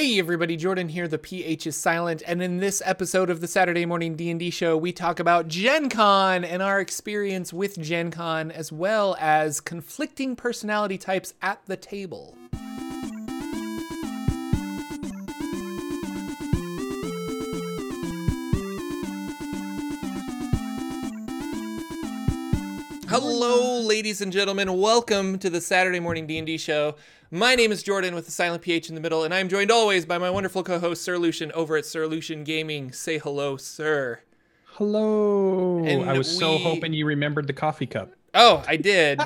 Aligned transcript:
Hey 0.00 0.18
everybody, 0.18 0.56
Jordan 0.56 0.88
here. 0.88 1.06
The 1.06 1.18
PH 1.18 1.66
is 1.66 1.76
silent, 1.76 2.22
and 2.26 2.42
in 2.42 2.56
this 2.56 2.80
episode 2.86 3.28
of 3.28 3.42
the 3.42 3.46
Saturday 3.46 3.84
Morning 3.84 4.16
D&D 4.16 4.48
show, 4.48 4.74
we 4.74 4.92
talk 4.92 5.20
about 5.20 5.46
Gen 5.46 5.90
Con 5.90 6.42
and 6.42 6.62
our 6.62 6.80
experience 6.80 7.52
with 7.52 7.78
Gen 7.78 8.10
Con 8.10 8.50
as 8.50 8.72
well 8.72 9.14
as 9.20 9.60
conflicting 9.60 10.36
personality 10.36 10.96
types 10.96 11.34
at 11.42 11.60
the 11.66 11.76
table. 11.76 12.34
Hello, 23.06 23.80
ladies 23.82 24.22
and 24.22 24.32
gentlemen. 24.32 24.78
Welcome 24.78 25.38
to 25.40 25.50
the 25.50 25.60
Saturday 25.60 26.00
Morning 26.00 26.26
D&D 26.26 26.56
show. 26.56 26.94
My 27.32 27.54
name 27.54 27.70
is 27.70 27.84
Jordan 27.84 28.16
with 28.16 28.26
the 28.26 28.32
silent 28.32 28.60
PH 28.60 28.88
in 28.88 28.96
the 28.96 29.00
middle, 29.00 29.22
and 29.22 29.32
I'm 29.32 29.48
joined 29.48 29.70
always 29.70 30.04
by 30.04 30.18
my 30.18 30.28
wonderful 30.30 30.64
co-host 30.64 31.02
Sir 31.02 31.16
Lucian 31.16 31.52
over 31.52 31.76
at 31.76 31.86
Sir 31.86 32.08
Lucian 32.08 32.42
Gaming. 32.42 32.90
Say 32.90 33.18
hello, 33.18 33.56
sir. 33.56 34.18
Hello. 34.64 35.84
And 35.84 36.10
I 36.10 36.18
was 36.18 36.28
so 36.36 36.58
hoping 36.58 36.92
you 36.92 37.06
remembered 37.06 37.46
the 37.46 37.52
coffee 37.52 37.86
cup. 37.86 38.10
Oh, 38.34 38.64
I 38.66 38.74
did, 38.74 39.20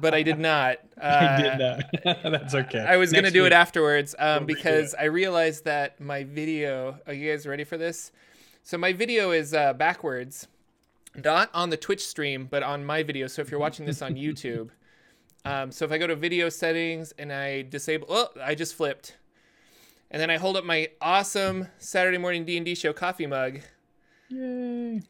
but 0.00 0.12
I 0.12 0.22
did 0.22 0.38
not. 0.38 0.80
Uh, 1.00 1.04
I 1.06 1.40
did 1.40 2.04
not. 2.04 2.22
That's 2.30 2.54
okay. 2.54 2.80
I 2.80 2.98
was 2.98 3.10
gonna 3.10 3.22
Next 3.22 3.32
do 3.32 3.46
it 3.46 3.54
afterwards 3.54 4.14
um, 4.18 4.40
We'll 4.40 4.54
because 4.54 4.94
I 4.94 5.04
realized 5.04 5.64
that 5.64 5.98
my 5.98 6.24
video. 6.24 6.98
Are 7.06 7.14
you 7.14 7.30
guys 7.30 7.46
ready 7.46 7.64
for 7.64 7.78
this? 7.78 8.12
So 8.64 8.76
my 8.76 8.92
video 8.92 9.30
is 9.30 9.54
uh, 9.54 9.72
backwards, 9.72 10.46
not 11.24 11.48
on 11.54 11.70
the 11.70 11.78
Twitch 11.78 12.06
stream, 12.06 12.48
but 12.50 12.62
on 12.62 12.84
my 12.84 13.02
video. 13.02 13.28
So 13.28 13.40
if 13.40 13.50
you're 13.50 13.60
watching 13.60 13.86
this 13.86 14.02
on 14.02 14.14
YouTube, 14.16 14.68
um, 15.46 15.72
so 15.72 15.84
if 15.84 15.92
I 15.92 15.98
go 15.98 16.06
to 16.06 16.16
video 16.16 16.48
settings 16.48 17.12
and 17.18 17.32
I 17.32 17.62
disable, 17.62 18.06
oh, 18.10 18.28
I 18.42 18.54
just 18.54 18.74
flipped, 18.74 19.16
and 20.10 20.20
then 20.20 20.30
I 20.30 20.36
hold 20.36 20.56
up 20.56 20.64
my 20.64 20.88
awesome 21.00 21.68
Saturday 21.78 22.18
morning 22.18 22.44
D 22.44 22.56
and 22.56 22.66
D 22.66 22.74
show 22.74 22.92
coffee 22.92 23.26
mug. 23.26 23.60
Yay. 24.28 25.02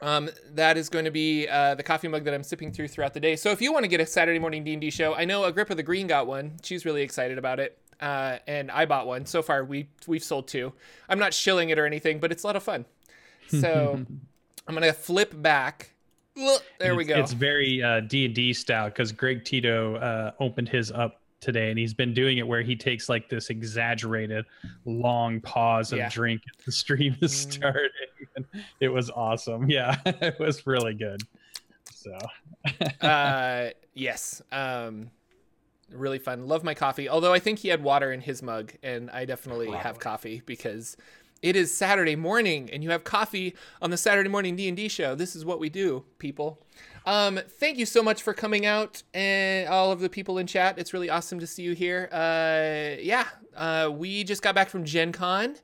Um, 0.00 0.28
that 0.52 0.76
is 0.76 0.88
going 0.90 1.06
to 1.06 1.10
be 1.10 1.48
uh, 1.48 1.74
the 1.76 1.82
coffee 1.82 2.08
mug 2.08 2.24
that 2.24 2.34
I'm 2.34 2.42
sipping 2.42 2.72
through 2.72 2.88
throughout 2.88 3.14
the 3.14 3.20
day. 3.20 3.36
So 3.36 3.50
if 3.50 3.62
you 3.62 3.72
want 3.72 3.84
to 3.84 3.88
get 3.88 4.00
a 4.00 4.06
Saturday 4.06 4.38
morning 4.38 4.62
D&D 4.62 4.90
show, 4.90 5.14
I 5.14 5.24
know 5.24 5.44
Agrippa 5.44 5.74
the 5.74 5.82
Green 5.82 6.06
got 6.06 6.26
one. 6.26 6.58
She's 6.62 6.84
really 6.84 7.00
excited 7.02 7.38
about 7.38 7.58
it. 7.58 7.78
Uh, 8.00 8.38
and 8.46 8.70
I 8.70 8.84
bought 8.84 9.06
one. 9.06 9.24
So 9.24 9.40
far, 9.40 9.64
we 9.64 9.88
we've 10.06 10.22
sold 10.22 10.48
two. 10.48 10.74
I'm 11.08 11.18
not 11.18 11.32
shilling 11.32 11.70
it 11.70 11.78
or 11.78 11.86
anything, 11.86 12.18
but 12.18 12.32
it's 12.32 12.42
a 12.42 12.46
lot 12.46 12.56
of 12.56 12.62
fun. 12.62 12.84
So 13.48 14.04
I'm 14.68 14.74
gonna 14.74 14.92
flip 14.92 15.32
back. 15.40 15.93
There 16.78 16.94
we 16.96 17.04
go. 17.04 17.16
It's 17.16 17.32
very 17.32 17.82
uh, 17.82 18.00
D&D 18.00 18.52
style 18.54 18.86
because 18.88 19.12
Greg 19.12 19.44
Tito 19.44 19.96
uh, 19.96 20.32
opened 20.40 20.68
his 20.68 20.90
up 20.90 21.20
today 21.40 21.68
and 21.70 21.78
he's 21.78 21.94
been 21.94 22.14
doing 22.14 22.38
it 22.38 22.46
where 22.46 22.62
he 22.62 22.74
takes 22.74 23.08
like 23.08 23.28
this 23.28 23.50
exaggerated 23.50 24.46
long 24.86 25.40
pause 25.40 25.92
of 25.92 25.98
Yeah. 25.98 26.08
drink 26.08 26.40
as 26.58 26.64
the 26.64 26.72
stream 26.72 27.16
is 27.20 27.32
Mm. 27.46 27.52
starting. 27.52 27.90
And 28.36 28.46
it 28.80 28.88
was 28.88 29.10
awesome. 29.10 29.68
Yeah, 29.70 29.96
it 30.06 30.38
was 30.40 30.66
really 30.66 30.94
good. 30.94 31.22
So 31.92 32.16
uh, 33.02 33.70
yes. 33.94 34.42
Um, 34.50 35.10
really 35.92 36.18
fun. 36.18 36.48
Love 36.48 36.64
my 36.64 36.74
coffee. 36.74 37.08
Although 37.08 37.32
I 37.32 37.38
think 37.38 37.58
he 37.60 37.68
had 37.68 37.82
water 37.82 38.10
in 38.12 38.20
his 38.20 38.42
mug, 38.42 38.72
and 38.82 39.10
I 39.10 39.24
definitely 39.26 39.70
have 39.70 39.98
coffee 40.00 40.42
because 40.46 40.96
it 41.44 41.56
is 41.56 41.76
Saturday 41.76 42.16
morning, 42.16 42.70
and 42.72 42.82
you 42.82 42.88
have 42.90 43.04
coffee 43.04 43.54
on 43.82 43.90
the 43.90 43.98
Saturday 43.98 44.30
morning 44.30 44.56
D 44.56 44.66
and 44.66 44.76
D 44.76 44.88
show. 44.88 45.14
This 45.14 45.36
is 45.36 45.44
what 45.44 45.60
we 45.60 45.68
do, 45.68 46.02
people. 46.18 46.58
Um, 47.04 47.38
thank 47.60 47.76
you 47.76 47.84
so 47.84 48.02
much 48.02 48.22
for 48.22 48.32
coming 48.32 48.64
out, 48.64 49.02
and 49.12 49.68
all 49.68 49.92
of 49.92 50.00
the 50.00 50.08
people 50.08 50.38
in 50.38 50.46
chat. 50.46 50.78
It's 50.78 50.94
really 50.94 51.10
awesome 51.10 51.38
to 51.40 51.46
see 51.46 51.62
you 51.62 51.74
here. 51.74 52.08
Uh, 52.10 52.98
yeah, 53.02 53.26
uh, 53.54 53.90
we 53.92 54.24
just 54.24 54.40
got 54.40 54.54
back 54.54 54.70
from 54.70 54.84
Gen 54.84 55.12
Con. 55.12 55.56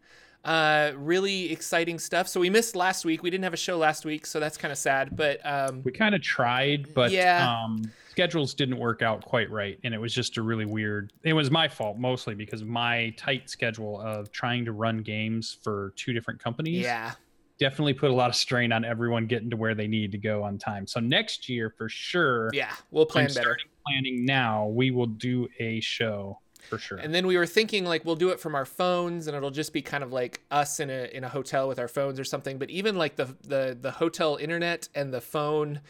Uh, 0.45 0.93
really 0.97 1.51
exciting 1.51 1.99
stuff. 1.99 2.29
So 2.29 2.41
we 2.41 2.51
missed 2.51 2.77
last 2.77 3.07
week. 3.07 3.23
We 3.23 3.31
didn't 3.31 3.45
have 3.45 3.55
a 3.55 3.59
show 3.59 3.79
last 3.79 4.05
week, 4.05 4.27
so 4.27 4.39
that's 4.39 4.59
kind 4.59 4.73
of 4.73 4.79
sad. 4.79 5.17
But 5.17 5.41
um, 5.47 5.83
we 5.83 5.93
kind 5.93 6.15
of 6.15 6.21
tried, 6.21 6.93
but 6.95 7.11
Yeah. 7.11 7.47
um, 7.65 7.91
schedules 8.21 8.53
didn't 8.53 8.77
work 8.77 9.01
out 9.01 9.25
quite 9.25 9.51
right, 9.51 9.79
and 9.83 9.95
it 9.95 9.99
was 9.99 10.13
just 10.13 10.37
a 10.37 10.43
really 10.43 10.67
weird. 10.67 11.11
It 11.23 11.33
was 11.33 11.51
my 11.51 11.69
fault 11.69 11.97
mostly 11.97 12.35
because 12.35 12.63
my 12.63 13.15
tight 13.17 13.49
schedule 13.49 13.99
of 13.99 14.31
trying 14.31 14.67
to 14.67 14.73
run 14.73 14.99
games 14.99 15.57
for 15.63 15.95
two 15.97 16.13
different 16.13 16.39
companies 16.39 16.83
yeah. 16.83 17.13
definitely 17.59 17.95
put 17.95 18.11
a 18.11 18.15
lot 18.15 18.29
of 18.29 18.37
strain 18.37 18.73
on 18.73 18.85
everyone 18.85 19.27
getting 19.27 19.49
to 19.49 19.57
where 19.57 19.75
they 19.75 19.87
need 19.87 20.13
to 20.13 20.19
go 20.19 20.43
on 20.43 20.59
time. 20.59 20.87
So 20.87 21.01
next 21.01 21.49
year, 21.49 21.73
for 21.79 21.89
sure, 21.89 22.51
Yeah, 22.53 22.75
we'll 22.91 23.07
plan 23.07 23.29
I'm 23.29 23.35
better. 23.35 23.57
planning 23.87 24.27
now. 24.27 24.67
We 24.67 24.91
will 24.91 25.07
do 25.07 25.49
a 25.59 25.81
show 25.81 26.41
for 26.69 26.77
sure. 26.77 26.99
And 26.99 27.15
then 27.15 27.27
we 27.27 27.39
were 27.39 27.47
thinking 27.47 27.87
like 27.87 28.05
we'll 28.05 28.17
do 28.17 28.29
it 28.29 28.39
from 28.39 28.55
our 28.55 28.67
phones 28.67 29.29
and 29.29 29.35
it'll 29.35 29.51
just 29.51 29.73
be 29.73 29.81
kind 29.81 30.05
of 30.05 30.13
like 30.13 30.43
us 30.51 30.79
in 30.79 30.91
a 30.91 31.09
in 31.17 31.25
a 31.25 31.29
hotel 31.31 31.69
with 31.69 31.79
our 31.79 31.89
phones 31.89 32.21
or 32.21 32.25
something. 32.25 32.59
But 32.59 32.69
even 32.69 32.97
like 32.97 33.17
the 33.17 33.35
the 33.49 33.79
the 33.81 33.93
hotel 33.93 34.37
internet 34.37 34.91
and 34.95 35.11
the 35.11 35.23
phone 35.23 35.81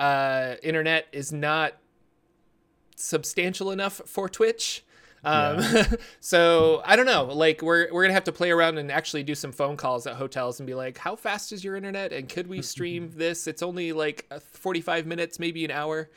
uh 0.00 0.56
internet 0.62 1.06
is 1.12 1.32
not 1.32 1.74
substantial 2.96 3.70
enough 3.70 4.00
for 4.06 4.28
Twitch. 4.28 4.84
Um, 5.22 5.62
so 6.20 6.82
I 6.84 6.96
don't 6.96 7.06
know. 7.06 7.24
Like 7.24 7.62
we're 7.62 7.92
we're 7.92 8.02
gonna 8.02 8.14
have 8.14 8.24
to 8.24 8.32
play 8.32 8.50
around 8.50 8.78
and 8.78 8.90
actually 8.90 9.22
do 9.22 9.34
some 9.34 9.52
phone 9.52 9.76
calls 9.76 10.06
at 10.06 10.16
hotels 10.16 10.60
and 10.60 10.66
be 10.66 10.74
like, 10.74 10.98
how 10.98 11.16
fast 11.16 11.52
is 11.52 11.62
your 11.62 11.76
internet? 11.76 12.12
And 12.12 12.28
could 12.28 12.46
we 12.46 12.62
stream 12.74 13.12
this? 13.14 13.46
It's 13.46 13.62
only 13.62 13.92
like 13.92 14.26
uh, 14.30 14.40
45 14.40 15.06
minutes, 15.06 15.38
maybe 15.38 15.64
an 15.64 15.70
hour. 15.70 16.08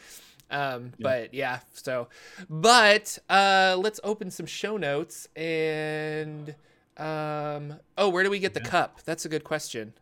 Um, 0.52 0.92
but 1.00 1.34
yeah, 1.34 1.60
so, 1.74 2.10
but, 2.48 3.18
uh, 3.28 3.76
let's 3.80 4.00
open 4.04 4.30
some 4.30 4.46
show 4.46 4.78
notes 4.78 5.28
and, 5.36 6.54
um, 6.98 7.80
oh, 7.98 8.10
where 8.10 8.24
do 8.24 8.30
we 8.30 8.38
get 8.38 8.54
the 8.54 8.60
cup? 8.60 9.02
That's 9.04 9.26
a 9.26 9.30
good 9.30 9.44
question. 9.44 9.94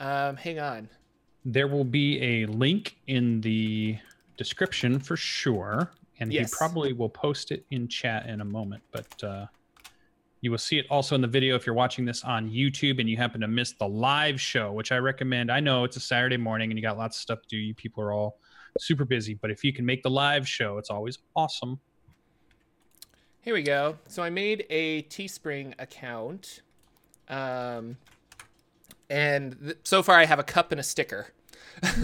Um, 0.00 0.36
hang 0.36 0.58
on. 0.58 0.88
There 1.44 1.68
will 1.68 1.84
be 1.84 2.20
a 2.22 2.46
link 2.46 2.96
in 3.06 3.40
the 3.40 3.98
description 4.36 4.98
for 4.98 5.16
sure, 5.16 5.90
and 6.20 6.32
Yes. 6.32 6.50
he 6.52 6.56
probably 6.56 6.92
will 6.92 7.08
post 7.08 7.50
it 7.52 7.64
in 7.70 7.88
chat 7.88 8.26
in 8.26 8.40
a 8.40 8.44
moment. 8.44 8.82
But 8.90 9.24
uh, 9.24 9.46
you 10.40 10.50
will 10.50 10.58
see 10.58 10.78
it 10.78 10.86
also 10.90 11.14
in 11.14 11.20
the 11.20 11.28
video 11.28 11.56
if 11.56 11.66
you're 11.66 11.74
watching 11.74 12.04
this 12.04 12.22
on 12.24 12.48
YouTube 12.50 13.00
and 13.00 13.08
you 13.08 13.16
happen 13.16 13.40
to 13.40 13.48
miss 13.48 13.72
the 13.72 13.88
live 13.88 14.40
show, 14.40 14.72
which 14.72 14.92
I 14.92 14.98
recommend. 14.98 15.50
I 15.50 15.60
know 15.60 15.84
it's 15.84 15.96
a 15.96 16.00
Saturday 16.00 16.36
morning 16.36 16.70
and 16.70 16.78
you 16.78 16.82
got 16.82 16.96
lots 16.96 17.16
of 17.16 17.22
stuff 17.22 17.42
to 17.42 17.48
do. 17.48 17.56
You 17.56 17.74
people 17.74 18.02
are 18.02 18.12
all 18.12 18.38
super 18.78 19.04
busy, 19.04 19.34
but 19.34 19.50
if 19.50 19.64
you 19.64 19.72
can 19.72 19.84
make 19.84 20.02
the 20.02 20.10
live 20.10 20.46
show, 20.46 20.78
it's 20.78 20.90
always 20.90 21.18
awesome. 21.34 21.80
Here 23.40 23.54
we 23.54 23.62
go. 23.62 23.96
So 24.08 24.22
I 24.22 24.30
made 24.30 24.66
a 24.70 25.02
Teespring 25.04 25.74
account. 25.78 26.60
Um, 27.28 27.96
and 29.10 29.56
th- 29.62 29.78
so 29.84 30.02
far 30.02 30.16
I 30.18 30.24
have 30.26 30.38
a 30.38 30.44
cup 30.44 30.72
and 30.72 30.80
a 30.80 30.84
sticker. 30.84 31.28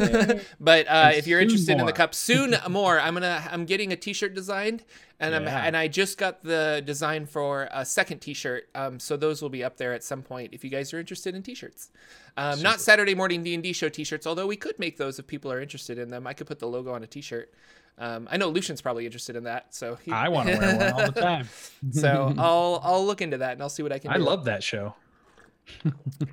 but 0.60 0.86
uh, 0.88 1.10
if 1.14 1.26
you're 1.26 1.40
soon 1.40 1.48
interested 1.48 1.78
in 1.78 1.86
the 1.86 1.92
cup, 1.92 2.14
soon 2.14 2.54
more. 2.70 3.00
I'm 3.00 3.14
gonna 3.14 3.46
I'm 3.50 3.64
getting 3.64 3.92
a 3.92 3.96
T-shirt 3.96 4.34
designed, 4.34 4.84
and 5.18 5.34
I'm 5.34 5.48
and 5.48 5.76
I 5.76 5.88
just 5.88 6.16
got 6.16 6.44
the 6.44 6.82
design 6.84 7.26
for 7.26 7.68
a 7.72 7.84
second 7.84 8.20
T-shirt. 8.20 8.68
Um, 8.74 9.00
so 9.00 9.16
those 9.16 9.42
will 9.42 9.48
be 9.48 9.64
up 9.64 9.76
there 9.76 9.92
at 9.92 10.04
some 10.04 10.22
point 10.22 10.50
if 10.52 10.62
you 10.62 10.70
guys 10.70 10.92
are 10.94 11.00
interested 11.00 11.34
in 11.34 11.42
T-shirts. 11.42 11.90
Um, 12.36 12.62
not 12.62 12.80
Saturday 12.80 13.14
morning 13.14 13.42
D 13.42 13.54
and 13.54 13.62
D 13.62 13.72
show 13.72 13.88
T-shirts, 13.88 14.26
although 14.26 14.46
we 14.46 14.56
could 14.56 14.78
make 14.78 14.96
those 14.96 15.18
if 15.18 15.26
people 15.26 15.50
are 15.52 15.60
interested 15.60 15.98
in 15.98 16.08
them. 16.08 16.26
I 16.26 16.34
could 16.34 16.46
put 16.46 16.58
the 16.60 16.68
logo 16.68 16.92
on 16.92 17.02
a 17.02 17.06
T-shirt. 17.08 17.52
Um, 17.98 18.28
I 18.30 18.36
know 18.36 18.48
Lucian's 18.48 18.80
probably 18.80 19.06
interested 19.06 19.36
in 19.36 19.44
that, 19.44 19.72
so 19.74 19.94
he, 19.96 20.10
I 20.10 20.28
want 20.28 20.48
to 20.48 20.58
wear 20.58 20.76
one 20.76 20.92
all 20.92 21.12
the 21.12 21.20
time. 21.20 21.48
so 21.92 22.34
I'll 22.38 22.80
I'll 22.82 23.06
look 23.06 23.22
into 23.22 23.38
that 23.38 23.52
and 23.52 23.62
I'll 23.62 23.68
see 23.68 23.82
what 23.82 23.92
I 23.92 23.98
can. 23.98 24.10
I 24.10 24.18
do. 24.18 24.24
love 24.24 24.44
that 24.46 24.62
show. 24.62 24.94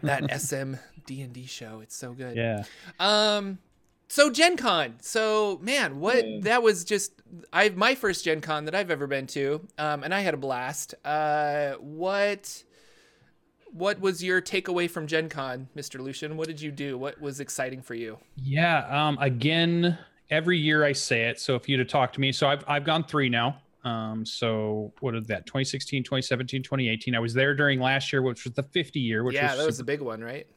That 0.02 0.31
SM 0.42 0.75
D 1.06 1.22
and 1.22 1.34
D 1.34 1.46
show. 1.46 1.80
It's 1.81 1.96
so 1.96 2.14
good. 2.14 2.36
Yeah. 2.36 2.64
Um, 3.00 3.59
so 4.08 4.30
Gen 4.30 4.58
Con. 4.58 4.96
So 5.02 5.59
man, 5.62 6.00
what 6.00 6.25
that 6.42 6.64
was 6.64 6.84
just 6.84 7.14
I 7.53 7.69
my 7.69 7.96
first 7.96 8.25
Gen 8.25 8.42
Con 8.42 8.66
that 8.66 8.75
I've 8.75 8.92
ever 8.92 9.08
been 9.08 9.28
to. 9.28 9.62
Um, 9.78 10.03
and 10.03 10.14
I 10.14 10.22
had 10.22 10.34
a 10.34 10.38
blast. 10.38 10.96
Uh, 11.06 11.74
what 11.80 12.63
what 13.72 14.00
was 14.01 14.24
your 14.24 14.42
takeaway 14.42 14.89
from 14.89 15.07
Gen 15.07 15.30
Con, 15.30 15.69
Mr. 15.75 16.00
Lucian? 16.00 16.36
What 16.36 16.48
did 16.48 16.62
you 16.62 16.72
do? 16.72 16.98
What 16.98 17.22
was 17.22 17.39
exciting 17.39 17.81
for 17.81 17.94
you? 17.94 18.18
Yeah. 18.36 18.86
Um, 18.89 19.18
again, 19.19 19.98
every 20.30 20.57
year 20.57 20.84
I 20.84 20.92
say 20.92 21.24
it. 21.30 21.39
So 21.39 21.56
if 21.56 21.69
you'd 21.69 21.80
have 21.80 21.88
talked 21.88 22.16
to 22.16 22.22
me, 22.22 22.31
so 22.31 22.48
I've, 22.48 22.63
I've 22.68 22.84
gone 22.84 23.04
three 23.04 23.30
now. 23.30 23.62
Um, 23.83 24.25
so 24.25 24.94
what 25.00 25.16
is 25.16 25.25
that? 25.28 25.45
2016, 25.45 26.04
2017, 26.04 26.63
2018. 26.63 27.16
I 27.16 27.19
was 27.19 27.33
there 27.33 27.56
during 27.56 27.80
last 27.80 28.13
year, 28.13 28.22
which 28.22 28.44
was 28.44 28.54
the 28.54 28.63
50 28.63 29.00
year, 29.00 29.24
which 29.24 29.36
yeah, 29.36 29.50
was, 29.50 29.57
that 29.57 29.66
was 29.66 29.75
a 29.75 29.78
super- 29.78 29.86
big 29.88 30.01
one, 30.01 30.22
right? 30.22 30.48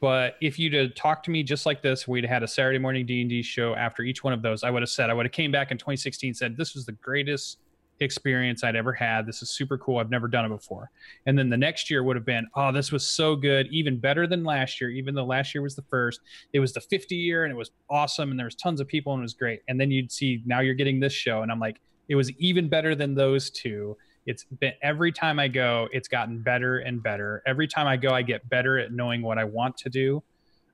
but 0.00 0.36
if 0.40 0.58
you'd 0.58 0.74
have 0.74 0.94
talked 0.94 1.24
to 1.24 1.30
me 1.30 1.42
just 1.42 1.66
like 1.66 1.82
this, 1.82 2.06
we'd 2.06 2.24
had 2.24 2.42
a 2.42 2.48
Saturday 2.48 2.78
morning 2.78 3.04
D 3.04 3.20
and 3.20 3.30
D 3.30 3.42
show 3.42 3.74
after 3.74 4.02
each 4.02 4.22
one 4.22 4.32
of 4.32 4.42
those. 4.42 4.62
I 4.62 4.70
would 4.70 4.82
have 4.82 4.90
said, 4.90 5.10
I 5.10 5.14
would 5.14 5.26
have 5.26 5.32
came 5.32 5.50
back 5.50 5.70
in 5.70 5.78
2016 5.78 6.34
said, 6.34 6.56
this 6.56 6.74
was 6.74 6.86
the 6.86 6.92
greatest 6.92 7.58
experience 8.00 8.62
I'd 8.62 8.76
ever 8.76 8.92
had. 8.92 9.26
This 9.26 9.42
is 9.42 9.50
super 9.50 9.76
cool. 9.76 9.98
I've 9.98 10.10
never 10.10 10.28
done 10.28 10.44
it 10.44 10.50
before. 10.50 10.88
And 11.26 11.36
then 11.36 11.50
the 11.50 11.56
next 11.56 11.90
year 11.90 12.04
would 12.04 12.14
have 12.14 12.24
been, 12.24 12.46
oh, 12.54 12.70
this 12.70 12.92
was 12.92 13.04
so 13.04 13.34
good, 13.34 13.66
even 13.72 13.98
better 13.98 14.28
than 14.28 14.44
last 14.44 14.80
year, 14.80 14.90
even 14.90 15.16
though 15.16 15.24
last 15.24 15.52
year 15.52 15.62
was 15.62 15.74
the 15.74 15.82
first. 15.82 16.20
It 16.52 16.60
was 16.60 16.72
the 16.72 16.80
50 16.80 17.16
year 17.16 17.44
and 17.44 17.52
it 17.52 17.56
was 17.56 17.72
awesome 17.90 18.30
and 18.30 18.38
there 18.38 18.46
was 18.46 18.54
tons 18.54 18.80
of 18.80 18.86
people 18.86 19.14
and 19.14 19.20
it 19.20 19.22
was 19.22 19.34
great. 19.34 19.62
And 19.66 19.80
then 19.80 19.90
you'd 19.90 20.12
see 20.12 20.42
now 20.46 20.60
you're 20.60 20.74
getting 20.74 21.00
this 21.00 21.12
show 21.12 21.42
and 21.42 21.50
I'm 21.50 21.58
like, 21.58 21.80
it 22.08 22.14
was 22.14 22.30
even 22.32 22.68
better 22.68 22.94
than 22.94 23.14
those 23.14 23.50
two. 23.50 23.96
It's 24.26 24.44
been 24.44 24.72
every 24.82 25.12
time 25.12 25.38
I 25.38 25.48
go, 25.48 25.88
it's 25.92 26.08
gotten 26.08 26.42
better 26.42 26.78
and 26.78 27.02
better. 27.02 27.42
Every 27.46 27.66
time 27.66 27.86
I 27.86 27.96
go, 27.96 28.10
I 28.10 28.22
get 28.22 28.48
better 28.48 28.78
at 28.78 28.92
knowing 28.92 29.22
what 29.22 29.38
I 29.38 29.44
want 29.44 29.76
to 29.78 29.88
do. 29.88 30.22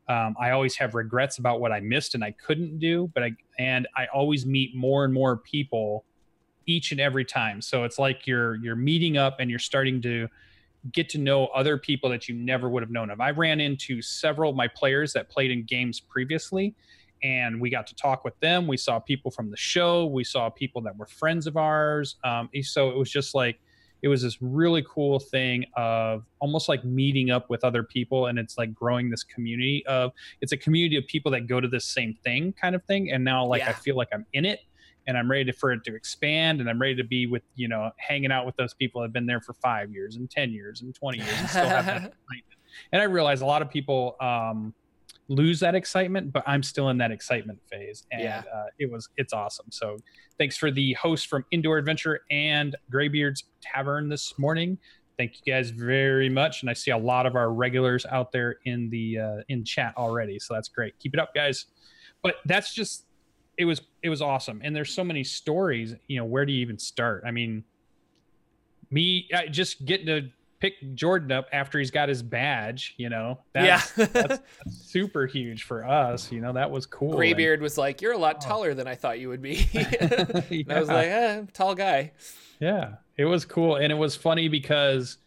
Um, 0.09 0.37
I 0.41 0.51
always 0.51 0.77
have 0.77 0.95
regrets 0.95 1.39
about 1.39 1.61
what 1.61 1.73
I 1.73 1.81
missed 1.81 2.15
and 2.15 2.23
I 2.23 2.33
couldn't 2.33 2.79
do, 2.79 3.11
but 3.15 3.23
I 3.23 3.33
and 3.59 3.89
I 3.97 4.07
always 4.13 4.45
meet 4.45 4.75
more 4.75 5.05
and 5.05 5.15
more 5.15 5.37
people 5.39 6.05
each 6.67 6.93
and 6.93 7.01
every 7.01 7.25
time. 7.25 7.61
So 7.63 7.85
it's 7.85 7.99
like 7.99 8.27
you're 8.27 8.57
you're 8.57 8.77
meeting 8.77 9.17
up 9.17 9.37
and 9.41 9.49
you're 9.49 9.59
starting 9.59 10.03
to 10.03 10.29
get 10.93 11.09
to 11.11 11.19
know 11.19 11.47
other 11.47 11.79
people 11.79 12.11
that 12.11 12.29
you 12.29 12.35
never 12.35 12.69
would 12.69 12.83
have 12.83 12.91
known 12.91 13.11
of. 13.11 13.21
I 13.21 13.31
ran 13.31 13.61
into 13.61 14.03
several 14.03 14.51
of 14.51 14.57
my 14.57 14.69
players 14.69 15.15
that 15.15 15.31
played 15.31 15.51
in 15.51 15.65
games 15.65 16.01
previously 16.01 16.75
and 17.25 17.59
we 17.59 17.71
got 17.71 17.87
to 17.87 17.95
talk 17.95 18.23
with 18.23 18.39
them. 18.41 18.67
We 18.67 18.77
saw 18.77 19.01
people 19.01 19.31
from 19.31 19.51
the 19.51 19.57
show. 19.57 20.05
We 20.05 20.25
saw 20.25 20.51
people 20.51 20.83
that 20.83 20.97
were 20.97 21.07
friends 21.07 21.47
of 21.47 21.57
ours. 21.57 22.17
Um, 22.23 22.51
so 22.63 22.91
it 22.91 22.97
was 22.97 23.11
just 23.11 23.35
like 23.35 23.59
it 24.03 24.09
was 24.09 24.21
this 24.21 24.43
really 24.43 24.85
cool 24.87 25.19
thing 25.19 25.65
of 25.75 26.27
almost 26.39 26.69
like 26.69 26.85
meeting 26.85 27.31
up 27.31 27.49
with 27.49 27.65
other 27.65 27.83
people, 27.83 28.27
and 28.27 28.39
it's 28.39 28.59
like 28.59 28.75
growing 28.75 29.09
this 29.09 29.25
community 29.25 29.83
of 29.87 30.13
it's 30.43 30.53
a 30.53 30.57
community 30.59 30.97
of 30.99 31.07
people 31.07 31.33
that 31.33 31.47
go 31.47 31.61
to 31.61 31.67
this 31.67 31.87
same 31.87 32.15
thing 32.23 32.53
kind 32.53 32.75
of 32.75 32.85
thing. 32.85 33.11
And 33.11 33.25
now 33.25 33.47
like 33.47 33.63
yeah. 33.63 33.71
I 33.71 33.73
feel 33.73 33.97
like 33.97 34.09
I'm 34.13 34.27
in 34.35 34.45
it. 34.45 34.61
And 35.07 35.19
I'm 35.19 35.31
ready 35.31 35.45
to, 35.45 35.53
for 35.53 35.71
it 35.71 35.85
to 35.85 35.95
expand, 35.95 36.63
and 36.63 36.71
I'm 36.71 36.81
ready 36.81 36.95
to 36.95 37.05
be 37.05 37.27
with 37.27 37.43
you 37.57 37.69
know 37.69 37.91
hanging 37.99 38.33
out 38.33 38.47
with 38.47 38.57
those 38.57 38.73
people 38.73 39.03
that 39.03 39.09
have 39.09 39.13
been 39.13 39.27
there 39.27 39.43
for 39.43 39.53
five 39.53 39.91
years 39.91 40.17
and 40.17 40.31
ten 40.31 40.51
years 40.51 40.81
and 40.81 40.95
twenty 40.95 41.19
years 41.19 41.39
and 41.41 41.49
still 41.51 41.69
have 41.69 41.85
that 41.85 42.15
And 42.93 43.03
I 43.03 43.05
realize 43.05 43.43
a 43.43 43.47
lot 43.47 43.61
of 43.61 43.71
people 43.71 44.17
um, 44.19 44.73
lose 45.29 45.61
that 45.61 45.75
excitement, 45.75 46.33
but 46.33 46.43
I'm 46.47 46.63
still 46.63 46.91
in 46.91 46.99
that 46.99 47.11
excitement 47.11 47.61
phase, 47.71 48.05
and 48.13 48.23
yeah. 48.23 48.43
uh, 48.55 48.67
it 48.79 48.91
was 48.91 49.09
it's 49.17 49.33
awesome. 49.33 49.67
So 49.71 49.97
thanks 50.39 50.57
for 50.57 50.71
the 50.71 50.93
host 50.95 51.29
from 51.29 51.45
Indoor 51.51 51.79
Adventure 51.79 52.21
and 52.31 52.77
Graybeard's 52.91 53.45
Tavern 53.61 54.09
this 54.09 54.39
morning. 54.39 54.79
Thank 55.17 55.35
you 55.45 55.53
guys 55.53 55.71
very 55.71 56.29
much, 56.29 56.63
and 56.63 56.71
I 56.71 56.75
see 56.75 56.91
a 56.91 56.99
lot 56.99 57.25
of 57.27 57.37
our 57.37 57.53
regulars 57.53 58.05
out 58.07 58.33
there 58.33 58.57
in 58.65 58.91
the 58.91 59.19
uh, 59.19 59.37
in 59.49 59.65
chat 59.65 59.95
already, 59.97 60.39
so 60.39 60.55
that's 60.55 60.69
great. 60.69 60.99
Keep 60.99 61.15
it 61.15 61.21
up, 61.21 61.35
guys. 61.35 61.67
But 62.23 62.37
that's 62.45 62.75
just 62.75 63.07
it 63.57 63.65
was 63.65 63.81
it 64.03 64.09
was 64.09 64.21
awesome, 64.21 64.61
and 64.63 64.75
there's 64.75 64.93
so 64.93 65.05
many 65.05 65.25
stories. 65.25 65.95
You 66.09 66.19
know, 66.19 66.25
where 66.25 66.45
do 66.45 66.53
you 66.53 66.61
even 66.61 66.79
start? 66.79 67.25
I 67.27 67.31
mean, 67.31 67.65
me 68.91 69.29
I 69.35 69.47
just 69.47 69.85
getting 69.85 70.07
to 70.07 70.29
pick 70.61 70.95
Jordan 70.95 71.33
up 71.33 71.47
after 71.53 71.79
he's 71.79 71.91
got 71.91 72.09
his 72.09 72.23
badge, 72.23 72.95
you 72.97 73.09
know. 73.09 73.39
That's, 73.53 73.97
yeah. 73.97 74.07
that's, 74.07 74.13
that's, 74.13 74.43
super 74.71 75.27
huge 75.27 75.65
for 75.65 75.87
us. 75.87 76.33
You 76.33 76.41
know, 76.41 76.53
that 76.53 76.71
was 76.71 76.87
cool. 76.87 77.15
Graybeard 77.15 77.61
was 77.61 77.77
like, 77.77 78.01
You're 78.01 78.13
a 78.13 78.19
lot 78.19 78.37
oh. 78.41 78.49
taller 78.49 78.75
than 78.75 78.87
I 78.87 78.95
thought 78.95 79.19
you 79.19 79.29
would 79.29 79.43
be. 79.43 79.69
yeah. 79.73 80.65
I 80.69 80.81
was 80.81 80.89
like, 80.89 81.09
eh, 81.09 81.43
tall 81.53 81.75
guy. 81.75 82.13
Yeah. 82.61 82.95
It 83.17 83.25
was 83.25 83.45
cool. 83.45 83.77
And 83.77 83.93
it 83.93 83.97
was 83.97 84.17
funny 84.17 84.49
because 84.49 85.19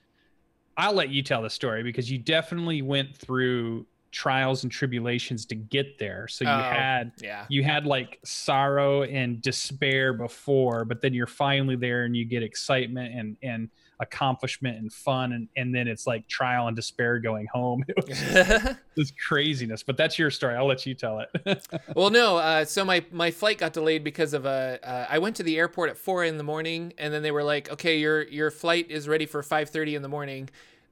I'll 0.78 0.94
let 0.94 1.10
you 1.10 1.24
tell 1.24 1.42
the 1.42 1.50
story 1.50 1.84
because 1.84 2.12
you 2.12 2.18
definitely 2.18 2.82
went 2.82 3.16
through 3.16 3.86
trials 4.12 4.64
and 4.64 4.72
tribulations 4.72 5.46
to 5.46 5.56
get 5.56 6.00
there. 6.00 6.28
So 6.28 6.46
you 6.46 6.52
oh, 6.52 6.62
had 6.62 7.12
yeah. 7.22 7.46
you 7.50 7.64
had 7.64 7.86
like 7.86 8.20
sorrow 8.24 9.04
and 9.04 9.42
despair 9.42 10.14
before, 10.14 10.86
but 10.86 11.02
then 11.02 11.14
you're 11.14 11.28
finally 11.28 11.76
there 11.76 12.06
and 12.06 12.16
you 12.16 12.26
get 12.26 12.44
excitement 12.44 13.14
and 13.14 13.38
and 13.42 13.70
accomplishment 14.00 14.78
and 14.78 14.94
fun 14.94 15.34
and, 15.34 15.48
and 15.56 15.74
then 15.74 15.88
it's 15.88 16.06
like 16.06 16.28
trial 16.28 16.68
and 16.68 16.76
despair 16.76 17.20
going 17.20 17.48
home. 17.54 17.84
It 17.98 18.08
was 18.08 18.76
this 18.96 19.12
craziness 19.28 19.84
but 19.84 19.98
that's 19.98 20.20
your 20.20 20.30
story. 20.30 20.56
I'll 20.56 20.68
let 20.68 20.86
you 20.86 20.94
tell 20.94 21.20
it. 21.20 21.68
Well 21.96 22.10
no 22.10 22.38
uh, 22.38 22.66
so 22.66 22.86
my 22.86 23.04
my 23.12 23.32
flight 23.32 23.58
got 23.58 23.74
delayed 23.74 24.04
because 24.04 24.34
of 24.34 24.46
a 24.46 24.80
uh, 24.84 25.08
i 25.10 25.18
went 25.20 25.36
to 25.38 25.44
the 25.44 25.58
airport 25.58 25.90
at 25.90 25.98
four 25.98 26.24
in 26.24 26.38
the 26.38 26.44
morning 26.44 26.94
and 26.98 27.14
then 27.14 27.22
they 27.24 27.32
were 27.32 27.44
like 27.44 27.72
okay 27.72 27.98
your 27.98 28.24
your 28.24 28.52
flight 28.52 28.92
is 28.92 29.08
ready 29.08 29.26
for 29.26 29.42
5.30 29.42 29.96
in 29.96 30.02
the 30.02 30.08
morning 30.08 30.50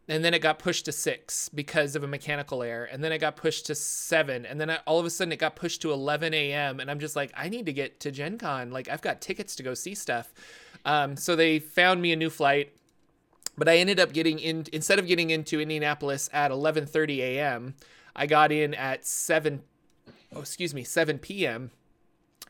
and 0.07 0.24
then 0.24 0.34
it 0.34 0.40
got 0.40 0.60
pushed 0.60 0.86
to 0.86 0.92
six 0.92 1.50
because 1.50 1.96
of 1.96 2.04
a 2.04 2.07
mechanical 2.07 2.62
error 2.63 2.86
and 2.86 3.04
then 3.04 3.12
it 3.12 3.19
got 3.19 3.36
pushed 3.36 3.66
to 3.68 3.75
seven 3.75 4.46
and 4.46 4.60
then 4.60 4.69
all 4.86 5.00
of 5.00 5.06
a 5.06 5.10
sudden 5.10 5.31
it 5.31 5.40
got 5.40 5.56
pushed 5.56 5.81
to 5.81 5.92
11 5.92 6.34
a.m 6.34 6.80
and 6.80 6.90
i'm 6.90 7.00
just 7.00 7.16
like 7.16 7.31
i 7.36 7.50
need 7.50 7.66
to 7.66 7.74
get 7.74 8.00
to 8.00 8.12
gen 8.12 8.38
con. 8.38 8.72
Like 8.72 8.90
i've 8.90 9.02
got 9.02 9.22
tickets 9.22 9.56
to 9.57 9.63
go 9.63 9.74
see 9.74 9.96
stuff. 9.96 10.34
Um, 10.86 11.18
so 11.18 11.36
they 11.36 11.60
found 11.60 12.02
me 12.02 12.12
a 12.12 12.16
new 12.16 12.30
flight 12.30 12.74
but 13.57 13.69
I 13.69 13.78
ended 13.78 14.00
up 14.00 14.13
getting 14.13 14.40
in 14.40 14.66
instead 14.74 15.00
of 15.00 15.07
getting 15.07 15.30
into 15.30 15.60
Indianapolis 15.60 16.30
at 16.34 16.52
11:30 16.52 17.19
a.m. 17.19 17.75
I 18.16 18.28
got 18.28 18.52
in 18.52 18.74
at 18.74 19.06
7 19.06 19.62
oh, 20.36 20.42
excuse 20.42 20.74
me, 20.74 20.84
7 20.84 21.19
p.m. 21.19 21.72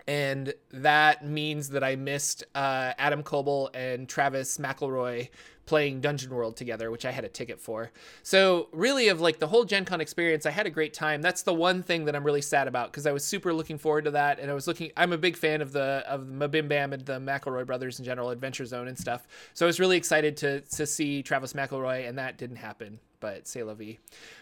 And 0.07 0.53
that 0.71 1.25
means 1.25 1.69
that 1.69 1.83
I 1.83 1.95
missed 1.95 2.43
uh, 2.53 2.93
Adam 2.97 3.23
Koebel 3.23 3.69
and 3.73 4.07
Travis 4.07 4.57
McElroy 4.57 5.29
playing 5.65 6.01
Dungeon 6.01 6.33
World 6.33 6.55
together, 6.57 6.91
which 6.91 7.05
I 7.05 7.11
had 7.11 7.23
a 7.23 7.29
ticket 7.29 7.59
for. 7.59 7.91
So 8.23 8.67
really, 8.71 9.07
of 9.07 9.21
like 9.21 9.39
the 9.39 9.47
whole 9.47 9.65
Gen 9.65 9.85
Con 9.85 10.01
experience, 10.01 10.45
I 10.45 10.51
had 10.51 10.65
a 10.65 10.69
great 10.69 10.93
time. 10.93 11.21
That's 11.21 11.41
the 11.41 11.53
one 11.53 11.83
thing 11.83 12.05
that 12.05 12.15
I'm 12.15 12.23
really 12.23 12.41
sad 12.41 12.67
about 12.67 12.91
because 12.91 13.05
I 13.05 13.11
was 13.11 13.23
super 13.23 13.53
looking 13.53 13.77
forward 13.77 14.05
to 14.05 14.11
that, 14.11 14.39
and 14.39 14.49
I 14.49 14.53
was 14.53 14.67
looking. 14.67 14.91
I'm 14.97 15.13
a 15.13 15.17
big 15.17 15.37
fan 15.37 15.61
of 15.61 15.71
the 15.71 16.03
of 16.07 16.21
MBMBaM 16.21 16.93
and 16.93 17.05
the 17.05 17.19
McElroy 17.19 17.65
brothers 17.65 17.99
in 17.99 18.05
general, 18.05 18.29
Adventure 18.29 18.65
Zone 18.65 18.87
and 18.87 18.97
stuff. 18.97 19.27
So 19.53 19.65
I 19.65 19.67
was 19.67 19.79
really 19.79 19.97
excited 19.97 20.37
to 20.37 20.61
to 20.61 20.85
see 20.85 21.23
Travis 21.23 21.53
McElroy, 21.53 22.07
and 22.07 22.17
that 22.17 22.37
didn't 22.37 22.57
happen 22.57 22.99
but 23.19 23.47
say 23.47 23.63
la 23.63 23.73
vie. 23.73 23.97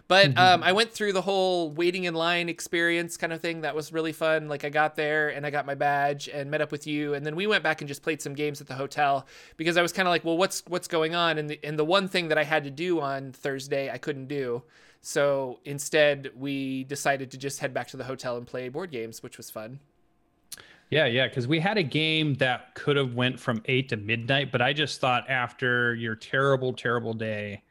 But 0.07 0.31
mm-hmm. 0.31 0.37
um, 0.37 0.63
I 0.63 0.71
went 0.71 0.91
through 0.91 1.13
the 1.13 1.21
whole 1.21 1.71
waiting 1.71 2.03
in 2.03 2.13
line 2.13 2.49
experience 2.49 3.17
kind 3.17 3.33
of 3.33 3.41
thing. 3.41 3.61
That 3.61 3.75
was 3.75 3.93
really 3.93 4.11
fun. 4.11 4.47
Like 4.47 4.65
I 4.65 4.69
got 4.69 4.95
there 4.95 5.29
and 5.29 5.45
I 5.45 5.49
got 5.49 5.65
my 5.65 5.75
badge 5.75 6.27
and 6.27 6.51
met 6.51 6.61
up 6.61 6.71
with 6.71 6.87
you, 6.87 7.13
and 7.13 7.25
then 7.25 7.35
we 7.35 7.47
went 7.47 7.63
back 7.63 7.81
and 7.81 7.87
just 7.87 8.03
played 8.03 8.21
some 8.21 8.33
games 8.33 8.61
at 8.61 8.67
the 8.67 8.75
hotel 8.75 9.25
because 9.57 9.77
I 9.77 9.81
was 9.81 9.91
kind 9.91 10.07
of 10.07 10.11
like, 10.11 10.23
well, 10.23 10.37
what's 10.37 10.63
what's 10.67 10.87
going 10.87 11.15
on? 11.15 11.37
And 11.37 11.49
the 11.49 11.59
and 11.63 11.77
the 11.77 11.85
one 11.85 12.07
thing 12.07 12.27
that 12.29 12.37
I 12.37 12.43
had 12.43 12.63
to 12.63 12.71
do 12.71 12.99
on 13.01 13.31
Thursday 13.31 13.89
I 13.89 13.97
couldn't 13.97 14.27
do. 14.27 14.63
So 15.01 15.59
instead, 15.65 16.31
we 16.33 16.85
decided 16.85 17.31
to 17.31 17.37
just 17.37 17.59
head 17.59 17.73
back 17.73 17.89
to 17.89 17.97
the 17.97 18.05
hotel 18.05 18.37
and 18.37 18.47
play 18.47 18.69
board 18.69 18.89
games, 18.89 19.21
which 19.21 19.37
was 19.37 19.49
fun. 19.49 19.79
Yeah, 20.89 21.07
yeah, 21.07 21.27
because 21.27 21.47
we 21.47 21.59
had 21.59 21.77
a 21.77 21.83
game 21.83 22.35
that 22.35 22.75
could 22.75 22.97
have 22.97 23.15
went 23.15 23.39
from 23.39 23.63
eight 23.65 23.89
to 23.89 23.97
midnight, 23.97 24.51
but 24.51 24.61
I 24.61 24.73
just 24.73 25.01
thought 25.01 25.27
after 25.29 25.95
your 25.95 26.15
terrible, 26.15 26.71
terrible 26.71 27.13
day, 27.13 27.63